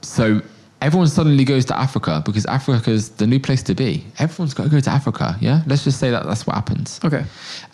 So 0.00 0.40
everyone 0.80 1.06
suddenly 1.06 1.44
goes 1.44 1.64
to 1.66 1.78
Africa 1.78 2.22
because 2.24 2.44
Africa's 2.46 3.10
the 3.10 3.26
new 3.26 3.38
place 3.38 3.62
to 3.64 3.74
be. 3.74 4.04
Everyone's 4.18 4.54
got 4.54 4.64
to 4.64 4.68
go 4.68 4.80
to 4.80 4.90
Africa. 4.90 5.36
Yeah, 5.40 5.62
let's 5.66 5.84
just 5.84 6.00
say 6.00 6.10
that 6.10 6.24
that's 6.24 6.46
what 6.46 6.54
happens. 6.54 7.00
Okay. 7.04 7.24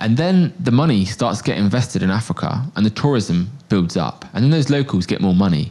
And 0.00 0.16
then 0.16 0.52
the 0.60 0.70
money 0.70 1.04
starts 1.04 1.40
getting 1.40 1.64
invested 1.64 2.02
in 2.02 2.10
Africa 2.10 2.64
and 2.76 2.84
the 2.84 2.90
tourism 2.90 3.50
builds 3.68 3.96
up. 3.96 4.24
And 4.34 4.44
then 4.44 4.50
those 4.50 4.70
locals 4.70 5.06
get 5.06 5.20
more 5.20 5.34
money. 5.34 5.70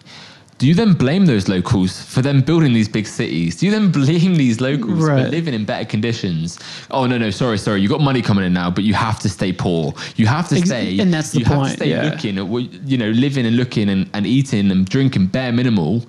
Do 0.58 0.66
you 0.68 0.74
then 0.74 0.94
blame 0.94 1.28
those 1.28 1.48
locals 1.48 2.02
for 2.02 2.24
them 2.24 2.42
building 2.42 2.74
these 2.74 2.90
big 2.90 3.06
cities? 3.06 3.58
Do 3.58 3.68
you 3.68 3.72
then 3.72 3.92
blame 3.92 4.36
these 4.36 4.60
locals 4.60 5.00
Right. 5.08 5.26
for 5.26 5.30
living 5.30 5.54
in 5.54 5.66
better 5.66 5.86
conditions? 5.86 6.58
Oh 6.90 7.06
no, 7.06 7.18
no, 7.20 7.30
sorry, 7.30 7.60
sorry. 7.60 7.82
You 7.82 7.88
got 7.90 8.02
money 8.02 8.24
coming 8.24 8.44
in 8.44 8.54
now, 8.54 8.72
but 8.72 8.84
you 8.84 8.96
have 8.96 9.20
to 9.20 9.30
stay 9.30 9.54
poor. 9.54 9.94
You 10.16 10.26
have 10.26 10.50
to 10.50 10.58
Ex- 10.58 10.68
stay 10.70 10.98
and 11.00 11.14
that's 11.14 11.32
the 11.32 11.40
you 11.40 11.46
have 11.46 11.58
point, 11.58 11.70
to 11.72 11.76
stay 11.78 11.90
yeah. 11.92 12.04
looking 12.10 12.40
at 12.40 12.48
what 12.48 12.64
you 12.88 12.98
know, 12.98 13.10
living 13.12 13.46
and 13.46 13.56
looking 13.56 13.88
and, 13.90 14.10
and 14.14 14.26
eating 14.26 14.72
and 14.72 14.88
drinking 14.90 15.28
bare 15.28 15.52
minimal 15.52 16.04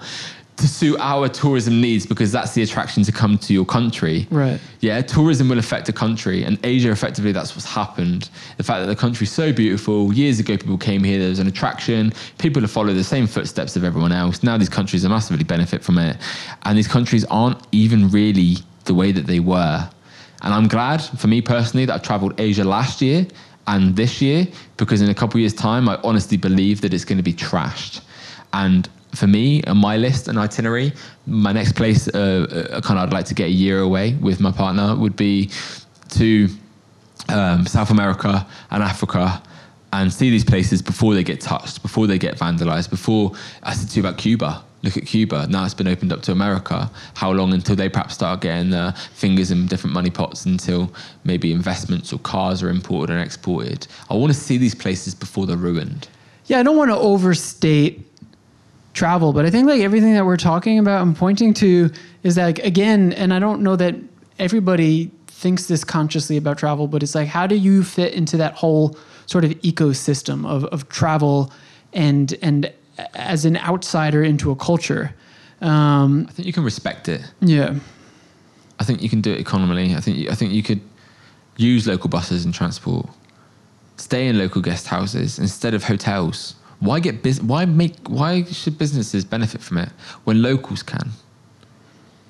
to 0.58 0.68
suit 0.68 0.98
our 1.00 1.28
tourism 1.28 1.80
needs 1.80 2.04
because 2.04 2.32
that's 2.32 2.52
the 2.52 2.62
attraction 2.62 3.02
to 3.04 3.12
come 3.12 3.38
to 3.38 3.54
your 3.54 3.64
country. 3.64 4.26
Right. 4.30 4.60
Yeah, 4.80 5.00
tourism 5.00 5.48
will 5.48 5.58
affect 5.58 5.88
a 5.88 5.92
country, 5.92 6.44
and 6.44 6.58
Asia 6.64 6.90
effectively 6.90 7.32
that's 7.32 7.54
what's 7.54 7.66
happened. 7.66 8.30
The 8.56 8.64
fact 8.64 8.80
that 8.80 8.86
the 8.86 8.96
country's 8.96 9.32
so 9.32 9.52
beautiful. 9.52 10.12
Years 10.12 10.40
ago, 10.40 10.56
people 10.56 10.78
came 10.78 11.04
here. 11.04 11.18
There 11.18 11.28
was 11.28 11.38
an 11.38 11.46
attraction. 11.46 12.12
People 12.38 12.62
have 12.62 12.70
followed 12.70 12.94
the 12.94 13.04
same 13.04 13.26
footsteps 13.26 13.76
of 13.76 13.84
everyone 13.84 14.12
else. 14.12 14.42
Now 14.42 14.58
these 14.58 14.68
countries 14.68 15.04
are 15.04 15.08
massively 15.08 15.44
benefit 15.44 15.82
from 15.82 15.98
it, 15.98 16.16
and 16.64 16.76
these 16.76 16.88
countries 16.88 17.24
aren't 17.26 17.60
even 17.72 18.08
really 18.10 18.56
the 18.84 18.94
way 18.94 19.12
that 19.12 19.26
they 19.26 19.40
were. 19.40 19.88
And 20.42 20.54
I'm 20.54 20.68
glad 20.68 21.02
for 21.02 21.26
me 21.26 21.40
personally 21.40 21.84
that 21.86 21.94
I 21.94 21.98
traveled 21.98 22.40
Asia 22.40 22.64
last 22.64 23.00
year 23.00 23.26
and 23.66 23.94
this 23.94 24.22
year 24.22 24.46
because 24.76 25.02
in 25.02 25.10
a 25.10 25.14
couple 25.14 25.36
of 25.36 25.40
years' 25.40 25.54
time, 25.54 25.88
I 25.88 25.98
honestly 26.02 26.36
believe 26.36 26.80
that 26.80 26.94
it's 26.94 27.04
going 27.04 27.18
to 27.18 27.24
be 27.24 27.34
trashed. 27.34 28.00
And 28.52 28.88
for 29.18 29.26
me, 29.26 29.62
on 29.64 29.76
my 29.76 29.96
list 29.96 30.28
and 30.28 30.38
itinerary, 30.38 30.92
my 31.26 31.52
next 31.52 31.72
place, 31.72 32.08
uh, 32.08 32.68
uh, 32.72 32.80
kind 32.80 32.98
of 32.98 33.08
I'd 33.08 33.12
like 33.12 33.26
to 33.26 33.34
get 33.34 33.48
a 33.48 33.50
year 33.50 33.80
away 33.80 34.14
with 34.14 34.40
my 34.40 34.52
partner 34.52 34.94
would 34.94 35.16
be 35.16 35.50
to 36.10 36.48
um, 37.28 37.66
South 37.66 37.90
America 37.90 38.46
and 38.70 38.82
Africa 38.82 39.42
and 39.92 40.12
see 40.12 40.30
these 40.30 40.44
places 40.44 40.82
before 40.82 41.14
they 41.14 41.24
get 41.24 41.40
touched, 41.40 41.82
before 41.82 42.06
they 42.06 42.18
get 42.18 42.36
vandalized, 42.36 42.90
before 42.90 43.32
I 43.62 43.74
said 43.74 43.88
to 43.90 43.96
you 43.96 44.06
about 44.06 44.18
Cuba. 44.18 44.64
Look 44.82 44.96
at 44.96 45.06
Cuba. 45.06 45.48
Now 45.48 45.64
it's 45.64 45.74
been 45.74 45.88
opened 45.88 46.12
up 46.12 46.22
to 46.22 46.32
America. 46.32 46.88
How 47.14 47.32
long 47.32 47.52
until 47.52 47.74
they 47.74 47.88
perhaps 47.88 48.14
start 48.14 48.42
getting 48.42 48.70
their 48.70 48.92
fingers 48.92 49.50
in 49.50 49.66
different 49.66 49.92
money 49.92 50.10
pots 50.10 50.46
until 50.46 50.92
maybe 51.24 51.50
investments 51.50 52.12
or 52.12 52.20
cars 52.20 52.62
are 52.62 52.68
imported 52.68 53.14
and 53.14 53.24
exported? 53.24 53.88
I 54.08 54.14
want 54.14 54.32
to 54.32 54.38
see 54.38 54.56
these 54.56 54.76
places 54.76 55.16
before 55.16 55.46
they're 55.46 55.56
ruined. 55.56 56.06
Yeah, 56.46 56.60
I 56.60 56.62
don't 56.62 56.76
want 56.76 56.90
to 56.92 56.96
overstate 56.96 58.07
travel, 58.94 59.32
but 59.32 59.44
I 59.44 59.50
think 59.50 59.66
like 59.68 59.80
everything 59.80 60.14
that 60.14 60.24
we're 60.26 60.36
talking 60.36 60.78
about 60.78 61.02
and 61.02 61.16
pointing 61.16 61.54
to 61.54 61.90
is 62.22 62.36
like 62.36 62.58
again, 62.60 63.12
and 63.12 63.32
I 63.32 63.38
don't 63.38 63.62
know 63.62 63.76
that 63.76 63.94
everybody 64.38 65.10
thinks 65.26 65.66
this 65.66 65.84
consciously 65.84 66.36
about 66.36 66.58
travel, 66.58 66.88
but 66.88 67.02
it's 67.02 67.14
like 67.14 67.28
how 67.28 67.46
do 67.46 67.54
you 67.54 67.84
fit 67.84 68.14
into 68.14 68.36
that 68.38 68.54
whole 68.54 68.96
sort 69.26 69.44
of 69.44 69.52
ecosystem 69.62 70.46
of, 70.46 70.64
of 70.66 70.88
travel 70.88 71.52
and 71.92 72.34
and 72.42 72.72
as 73.14 73.44
an 73.44 73.56
outsider 73.58 74.22
into 74.24 74.50
a 74.50 74.56
culture? 74.56 75.14
Um, 75.60 76.26
I 76.28 76.32
think 76.32 76.46
you 76.46 76.52
can 76.52 76.64
respect 76.64 77.08
it. 77.08 77.22
yeah. 77.40 77.74
I 78.80 78.84
think 78.84 79.02
you 79.02 79.08
can 79.08 79.20
do 79.20 79.32
it 79.32 79.40
economically. 79.40 79.96
I 79.96 80.00
think 80.00 80.30
I 80.30 80.34
think 80.34 80.52
you 80.52 80.62
could 80.62 80.80
use 81.56 81.86
local 81.86 82.08
buses 82.08 82.44
and 82.44 82.54
transport. 82.54 83.08
Stay 83.96 84.28
in 84.28 84.38
local 84.38 84.62
guest 84.62 84.86
houses 84.86 85.38
instead 85.38 85.74
of 85.74 85.82
hotels. 85.82 86.54
Why 86.80 87.00
get 87.00 87.22
bus- 87.22 87.40
Why 87.40 87.64
make? 87.64 87.96
Why 88.08 88.44
should 88.44 88.78
businesses 88.78 89.24
benefit 89.24 89.60
from 89.60 89.78
it 89.78 89.90
when 90.24 90.42
locals 90.42 90.82
can? 90.82 91.10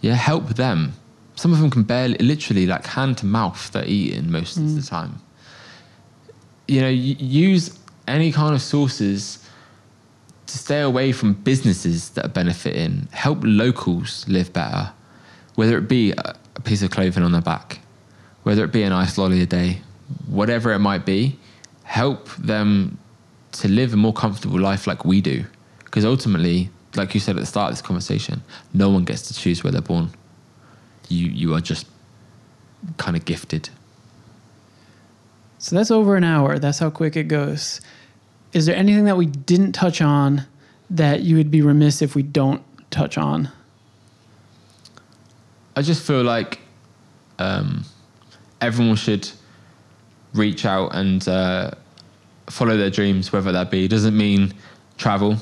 Yeah, 0.00 0.14
help 0.14 0.50
them. 0.50 0.94
Some 1.34 1.52
of 1.52 1.60
them 1.60 1.70
can 1.70 1.82
barely, 1.82 2.18
literally, 2.18 2.66
like 2.66 2.86
hand 2.86 3.18
to 3.18 3.26
mouth, 3.26 3.70
they're 3.72 3.84
eating 3.84 4.30
most 4.30 4.56
of 4.56 4.74
the 4.74 4.80
mm. 4.80 4.88
time. 4.88 5.20
You 6.66 6.80
know, 6.80 6.88
y- 6.88 7.16
use 7.18 7.78
any 8.06 8.32
kind 8.32 8.54
of 8.54 8.62
sources 8.62 9.44
to 10.46 10.58
stay 10.58 10.80
away 10.80 11.12
from 11.12 11.34
businesses 11.34 12.10
that 12.10 12.24
are 12.24 12.30
benefiting. 12.30 13.08
Help 13.12 13.38
locals 13.42 14.26
live 14.28 14.52
better, 14.52 14.90
whether 15.54 15.78
it 15.78 15.88
be 15.88 16.12
a 16.12 16.34
a 16.58 16.60
piece 16.60 16.82
of 16.82 16.90
clothing 16.90 17.22
on 17.22 17.32
their 17.32 17.40
back, 17.40 17.78
whether 18.42 18.64
it 18.64 18.72
be 18.72 18.82
an 18.82 18.92
ice 18.92 19.16
lolly 19.16 19.40
a 19.40 19.46
day, 19.46 19.80
whatever 20.26 20.72
it 20.72 20.80
might 20.80 21.06
be. 21.06 21.38
Help 21.84 22.28
them 22.36 22.98
to 23.52 23.68
live 23.68 23.94
a 23.94 23.96
more 23.96 24.12
comfortable 24.12 24.58
life 24.60 24.86
like 24.86 25.04
we 25.04 25.20
do. 25.20 25.44
Because 25.84 26.04
ultimately, 26.04 26.70
like 26.94 27.14
you 27.14 27.20
said 27.20 27.36
at 27.36 27.40
the 27.40 27.46
start 27.46 27.70
of 27.70 27.76
this 27.76 27.82
conversation, 27.82 28.42
no 28.74 28.90
one 28.90 29.04
gets 29.04 29.22
to 29.28 29.34
choose 29.34 29.64
where 29.64 29.72
they're 29.72 29.80
born. 29.80 30.10
You 31.08 31.28
you 31.28 31.54
are 31.54 31.60
just 31.60 31.86
kind 32.96 33.16
of 33.16 33.24
gifted. 33.24 33.70
So 35.58 35.74
that's 35.74 35.90
over 35.90 36.16
an 36.16 36.24
hour. 36.24 36.58
That's 36.58 36.78
how 36.78 36.90
quick 36.90 37.16
it 37.16 37.24
goes. 37.24 37.80
Is 38.52 38.66
there 38.66 38.76
anything 38.76 39.04
that 39.04 39.16
we 39.16 39.26
didn't 39.26 39.72
touch 39.72 40.00
on 40.00 40.46
that 40.90 41.22
you 41.22 41.36
would 41.36 41.50
be 41.50 41.62
remiss 41.62 42.00
if 42.00 42.14
we 42.14 42.22
don't 42.22 42.62
touch 42.90 43.18
on? 43.18 43.50
I 45.76 45.82
just 45.82 46.06
feel 46.06 46.22
like 46.22 46.60
um, 47.38 47.84
everyone 48.60 48.96
should 48.96 49.30
reach 50.32 50.64
out 50.64 50.94
and 50.94 51.26
uh, 51.28 51.72
follow 52.50 52.76
their 52.76 52.90
dreams, 52.90 53.32
whether 53.32 53.52
that 53.52 53.70
be. 53.70 53.84
It 53.84 53.88
doesn't 53.88 54.16
mean 54.16 54.54
travel. 54.96 55.36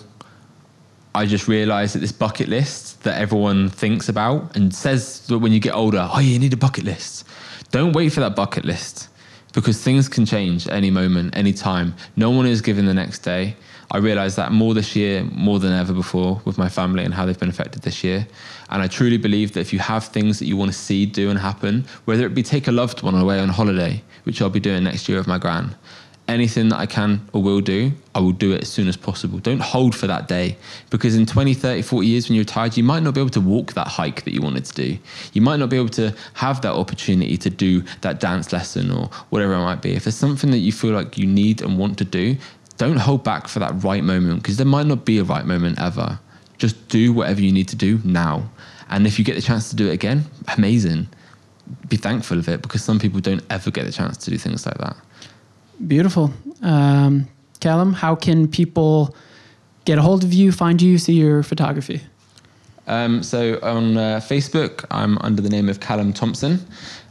I 1.14 1.24
just 1.24 1.48
realised 1.48 1.94
that 1.94 2.00
this 2.00 2.12
bucket 2.12 2.48
list 2.48 3.02
that 3.04 3.18
everyone 3.18 3.70
thinks 3.70 4.08
about 4.08 4.54
and 4.54 4.74
says 4.74 5.26
that 5.28 5.38
when 5.38 5.52
you 5.52 5.60
get 5.60 5.74
older, 5.74 6.08
oh, 6.12 6.20
you 6.20 6.38
need 6.38 6.52
a 6.52 6.58
bucket 6.58 6.84
list. 6.84 7.26
Don't 7.70 7.92
wait 7.92 8.10
for 8.10 8.20
that 8.20 8.36
bucket 8.36 8.64
list 8.64 9.08
because 9.54 9.82
things 9.82 10.08
can 10.08 10.26
change 10.26 10.68
any 10.68 10.90
moment, 10.90 11.34
any 11.34 11.54
time. 11.54 11.94
No 12.16 12.30
one 12.30 12.44
is 12.44 12.60
given 12.60 12.84
the 12.84 12.92
next 12.92 13.20
day. 13.20 13.56
I 13.90 13.98
realised 13.98 14.36
that 14.36 14.52
more 14.52 14.74
this 14.74 14.94
year, 14.94 15.24
more 15.32 15.58
than 15.58 15.72
ever 15.72 15.94
before, 15.94 16.42
with 16.44 16.58
my 16.58 16.68
family 16.68 17.04
and 17.04 17.14
how 17.14 17.24
they've 17.24 17.38
been 17.38 17.48
affected 17.48 17.82
this 17.82 18.04
year. 18.04 18.26
And 18.68 18.82
I 18.82 18.88
truly 18.88 19.16
believe 19.16 19.52
that 19.54 19.60
if 19.60 19.72
you 19.72 19.78
have 19.78 20.04
things 20.04 20.38
that 20.40 20.46
you 20.46 20.56
want 20.56 20.72
to 20.72 20.78
see 20.78 21.06
do 21.06 21.30
and 21.30 21.38
happen, 21.38 21.86
whether 22.04 22.26
it 22.26 22.34
be 22.34 22.42
take 22.42 22.68
a 22.68 22.72
loved 22.72 23.02
one 23.02 23.14
away 23.14 23.38
on 23.40 23.48
holiday, 23.48 24.02
which 24.24 24.42
I'll 24.42 24.50
be 24.50 24.60
doing 24.60 24.84
next 24.84 25.08
year 25.08 25.16
with 25.16 25.26
my 25.26 25.38
gran, 25.38 25.74
anything 26.28 26.68
that 26.70 26.78
I 26.78 26.86
can 26.86 27.28
or 27.32 27.42
will 27.42 27.60
do, 27.60 27.92
I 28.14 28.20
will 28.20 28.32
do 28.32 28.52
it 28.52 28.62
as 28.62 28.68
soon 28.68 28.88
as 28.88 28.96
possible. 28.96 29.38
Don't 29.38 29.60
hold 29.60 29.94
for 29.94 30.06
that 30.06 30.28
day 30.28 30.56
because 30.90 31.14
in 31.14 31.26
20, 31.26 31.54
30, 31.54 31.82
40 31.82 32.06
years 32.06 32.28
when 32.28 32.34
you're 32.34 32.42
retired, 32.42 32.76
you 32.76 32.82
might 32.82 33.02
not 33.02 33.14
be 33.14 33.20
able 33.20 33.30
to 33.30 33.40
walk 33.40 33.74
that 33.74 33.86
hike 33.86 34.24
that 34.24 34.32
you 34.32 34.42
wanted 34.42 34.64
to 34.64 34.74
do. 34.74 34.98
You 35.32 35.42
might 35.42 35.58
not 35.58 35.70
be 35.70 35.76
able 35.76 35.90
to 35.90 36.14
have 36.34 36.60
that 36.62 36.72
opportunity 36.72 37.36
to 37.36 37.50
do 37.50 37.82
that 38.00 38.20
dance 38.20 38.52
lesson 38.52 38.90
or 38.90 39.08
whatever 39.30 39.54
it 39.54 39.58
might 39.58 39.82
be. 39.82 39.94
If 39.94 40.04
there's 40.04 40.16
something 40.16 40.50
that 40.50 40.58
you 40.58 40.72
feel 40.72 40.92
like 40.92 41.16
you 41.16 41.26
need 41.26 41.62
and 41.62 41.78
want 41.78 41.98
to 41.98 42.04
do, 42.04 42.36
don't 42.76 42.98
hold 42.98 43.24
back 43.24 43.48
for 43.48 43.60
that 43.60 43.82
right 43.82 44.02
moment 44.02 44.42
because 44.42 44.56
there 44.56 44.66
might 44.66 44.86
not 44.86 45.04
be 45.04 45.18
a 45.18 45.24
right 45.24 45.46
moment 45.46 45.80
ever. 45.80 46.18
Just 46.58 46.88
do 46.88 47.12
whatever 47.12 47.40
you 47.40 47.52
need 47.52 47.68
to 47.68 47.76
do 47.76 48.00
now. 48.04 48.48
And 48.88 49.06
if 49.06 49.18
you 49.18 49.24
get 49.24 49.34
the 49.34 49.42
chance 49.42 49.70
to 49.70 49.76
do 49.76 49.88
it 49.88 49.92
again, 49.92 50.24
amazing. 50.56 51.08
Be 51.88 51.96
thankful 51.96 52.38
of 52.38 52.48
it 52.48 52.62
because 52.62 52.82
some 52.82 52.98
people 52.98 53.20
don't 53.20 53.42
ever 53.50 53.70
get 53.70 53.84
the 53.84 53.92
chance 53.92 54.16
to 54.18 54.30
do 54.30 54.38
things 54.38 54.66
like 54.66 54.78
that. 54.78 54.96
Beautiful. 55.84 56.32
Um, 56.62 57.28
Callum, 57.60 57.92
how 57.92 58.14
can 58.14 58.48
people 58.48 59.14
get 59.84 59.98
a 59.98 60.02
hold 60.02 60.24
of 60.24 60.32
you, 60.32 60.52
find 60.52 60.80
you, 60.80 60.98
see 60.98 61.14
your 61.14 61.42
photography? 61.42 62.00
Um, 62.86 63.22
so 63.22 63.58
on 63.62 63.96
uh, 63.96 64.20
Facebook, 64.22 64.84
I'm 64.90 65.18
under 65.18 65.42
the 65.42 65.48
name 65.48 65.68
of 65.68 65.80
Callum 65.80 66.12
Thompson. 66.12 66.64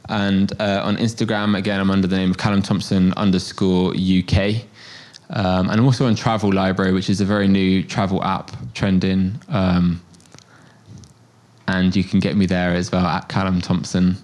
And 0.08 0.52
uh, 0.62 0.82
on 0.84 0.98
Instagram, 0.98 1.58
again, 1.58 1.80
I'm 1.80 1.90
under 1.90 2.08
the 2.08 2.16
name 2.16 2.32
of 2.32 2.38
Callum 2.38 2.62
Thompson 2.62 3.14
underscore 3.14 3.94
UK. 3.94 4.66
Um, 5.30 5.70
and 5.70 5.80
I'm 5.80 5.86
also 5.86 6.06
on 6.06 6.16
Travel 6.16 6.54
Library, 6.54 6.94
which 6.94 7.10
is 7.10 7.22
a 7.22 7.26
very 7.26 7.48
new 7.48 7.84
travel 7.84 8.24
app 8.24 8.52
trending. 8.74 9.40
Um, 9.50 10.02
and 11.68 11.96
you 11.96 12.04
can 12.04 12.20
get 12.20 12.38
me 12.38 12.46
there 12.46 12.74
as 12.74 12.92
well 12.92 13.06
at 13.06 13.28
Callum 13.28 13.62
Thompson. 13.62 14.18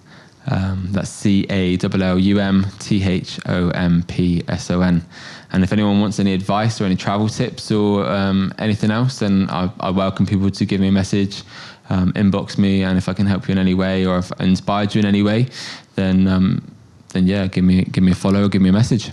Um, 0.50 0.88
that's 0.90 1.08
C 1.08 1.46
A 1.50 1.78
L 1.82 2.02
L 2.02 2.18
U 2.18 2.38
M 2.40 2.66
T 2.78 3.02
H 3.02 3.38
O 3.46 3.70
M 3.70 4.02
P 4.08 4.42
S 4.48 4.70
O 4.70 4.80
N. 4.80 5.04
And 5.52 5.62
if 5.62 5.72
anyone 5.72 6.00
wants 6.00 6.18
any 6.18 6.32
advice 6.32 6.80
or 6.80 6.84
any 6.84 6.96
travel 6.96 7.28
tips 7.28 7.70
or 7.70 8.06
um, 8.06 8.52
anything 8.58 8.90
else, 8.90 9.18
then 9.18 9.48
I, 9.50 9.70
I 9.80 9.90
welcome 9.90 10.26
people 10.26 10.50
to 10.50 10.64
give 10.64 10.80
me 10.80 10.88
a 10.88 10.92
message, 10.92 11.42
um, 11.90 12.12
inbox 12.14 12.58
me, 12.58 12.82
and 12.82 12.96
if 12.96 13.08
I 13.08 13.12
can 13.12 13.26
help 13.26 13.48
you 13.48 13.52
in 13.52 13.58
any 13.58 13.74
way 13.74 14.06
or 14.06 14.18
if 14.18 14.32
I 14.40 14.44
inspired 14.44 14.94
you 14.94 15.00
in 15.00 15.06
any 15.06 15.22
way, 15.22 15.46
then 15.94 16.26
um, 16.26 16.74
then 17.10 17.26
yeah, 17.26 17.46
give 17.46 17.64
me 17.64 17.84
give 17.84 18.02
me 18.02 18.12
a 18.12 18.16
follow, 18.16 18.48
give 18.48 18.62
me 18.62 18.70
a 18.70 18.72
message. 18.72 19.10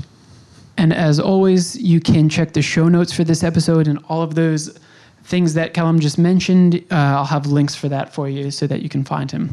And 0.78 0.94
as 0.94 1.20
always, 1.20 1.76
you 1.76 2.00
can 2.00 2.30
check 2.30 2.54
the 2.54 2.62
show 2.62 2.88
notes 2.88 3.12
for 3.12 3.26
this 3.26 3.44
episode 3.44 3.88
and 3.88 4.00
all 4.08 4.22
of 4.22 4.36
those 4.36 4.80
things 5.26 5.54
that 5.56 5.74
Callum 5.74 6.00
just 6.00 6.18
mentioned. 6.18 6.76
Uh, 6.90 6.96
I'll 6.96 7.26
have 7.26 7.46
links 7.46 7.76
for 7.76 7.90
that 7.90 8.14
for 8.14 8.30
you 8.30 8.50
so 8.50 8.66
that 8.66 8.82
you 8.82 8.88
can 8.88 9.04
find 9.04 9.30
him. 9.30 9.52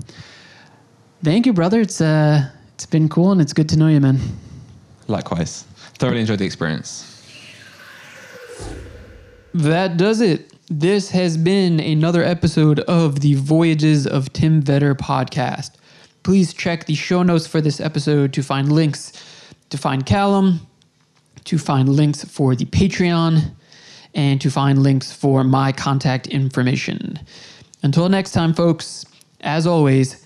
Thank 1.23 1.47
you, 1.47 1.53
brother. 1.53 1.81
It's 1.81 2.01
uh, 2.01 2.51
it's 2.75 2.87
been 2.87 3.09
cool 3.09 3.33
and 3.33 3.41
it's 3.41 3.53
good 3.53 3.69
to 3.71 3.79
know 3.79 3.89
you, 3.89 4.01
man. 4.01 4.21
Likewise, 5.09 5.63
thoroughly 5.99 6.21
enjoyed 6.21 6.39
the 6.39 6.45
experience. 6.45 7.13
That 9.55 9.97
does 9.97 10.21
it. 10.21 10.53
This 10.69 11.11
has 11.11 11.37
been 11.37 11.81
another 11.81 12.23
episode 12.23 12.81
of 12.81 13.21
the 13.21 13.35
Voyages 13.35 14.07
of 14.07 14.33
Tim 14.33 14.63
Vetter 14.63 14.95
podcast. 14.95 15.73
Please 16.25 16.53
check 16.53 16.87
the 16.87 16.95
show 16.95 17.23
notes 17.23 17.47
for 17.47 17.61
this 17.61 17.81
episode 17.81 18.33
to 18.33 18.43
find 18.43 18.71
links 18.73 19.13
to 19.71 19.79
find 19.79 20.07
Callum, 20.07 20.61
to 21.45 21.59
find 21.59 21.89
links 21.89 22.25
for 22.25 22.55
the 22.55 22.65
Patreon, 22.67 23.55
and 24.15 24.41
to 24.41 24.51
find 24.51 24.83
links 24.83 25.13
for 25.13 25.45
my 25.45 25.73
contact 25.73 26.27
information. 26.27 27.19
Until 27.83 28.09
next 28.09 28.33
time, 28.33 28.55
folks, 28.55 29.05
as 29.41 29.67
always, 29.67 30.26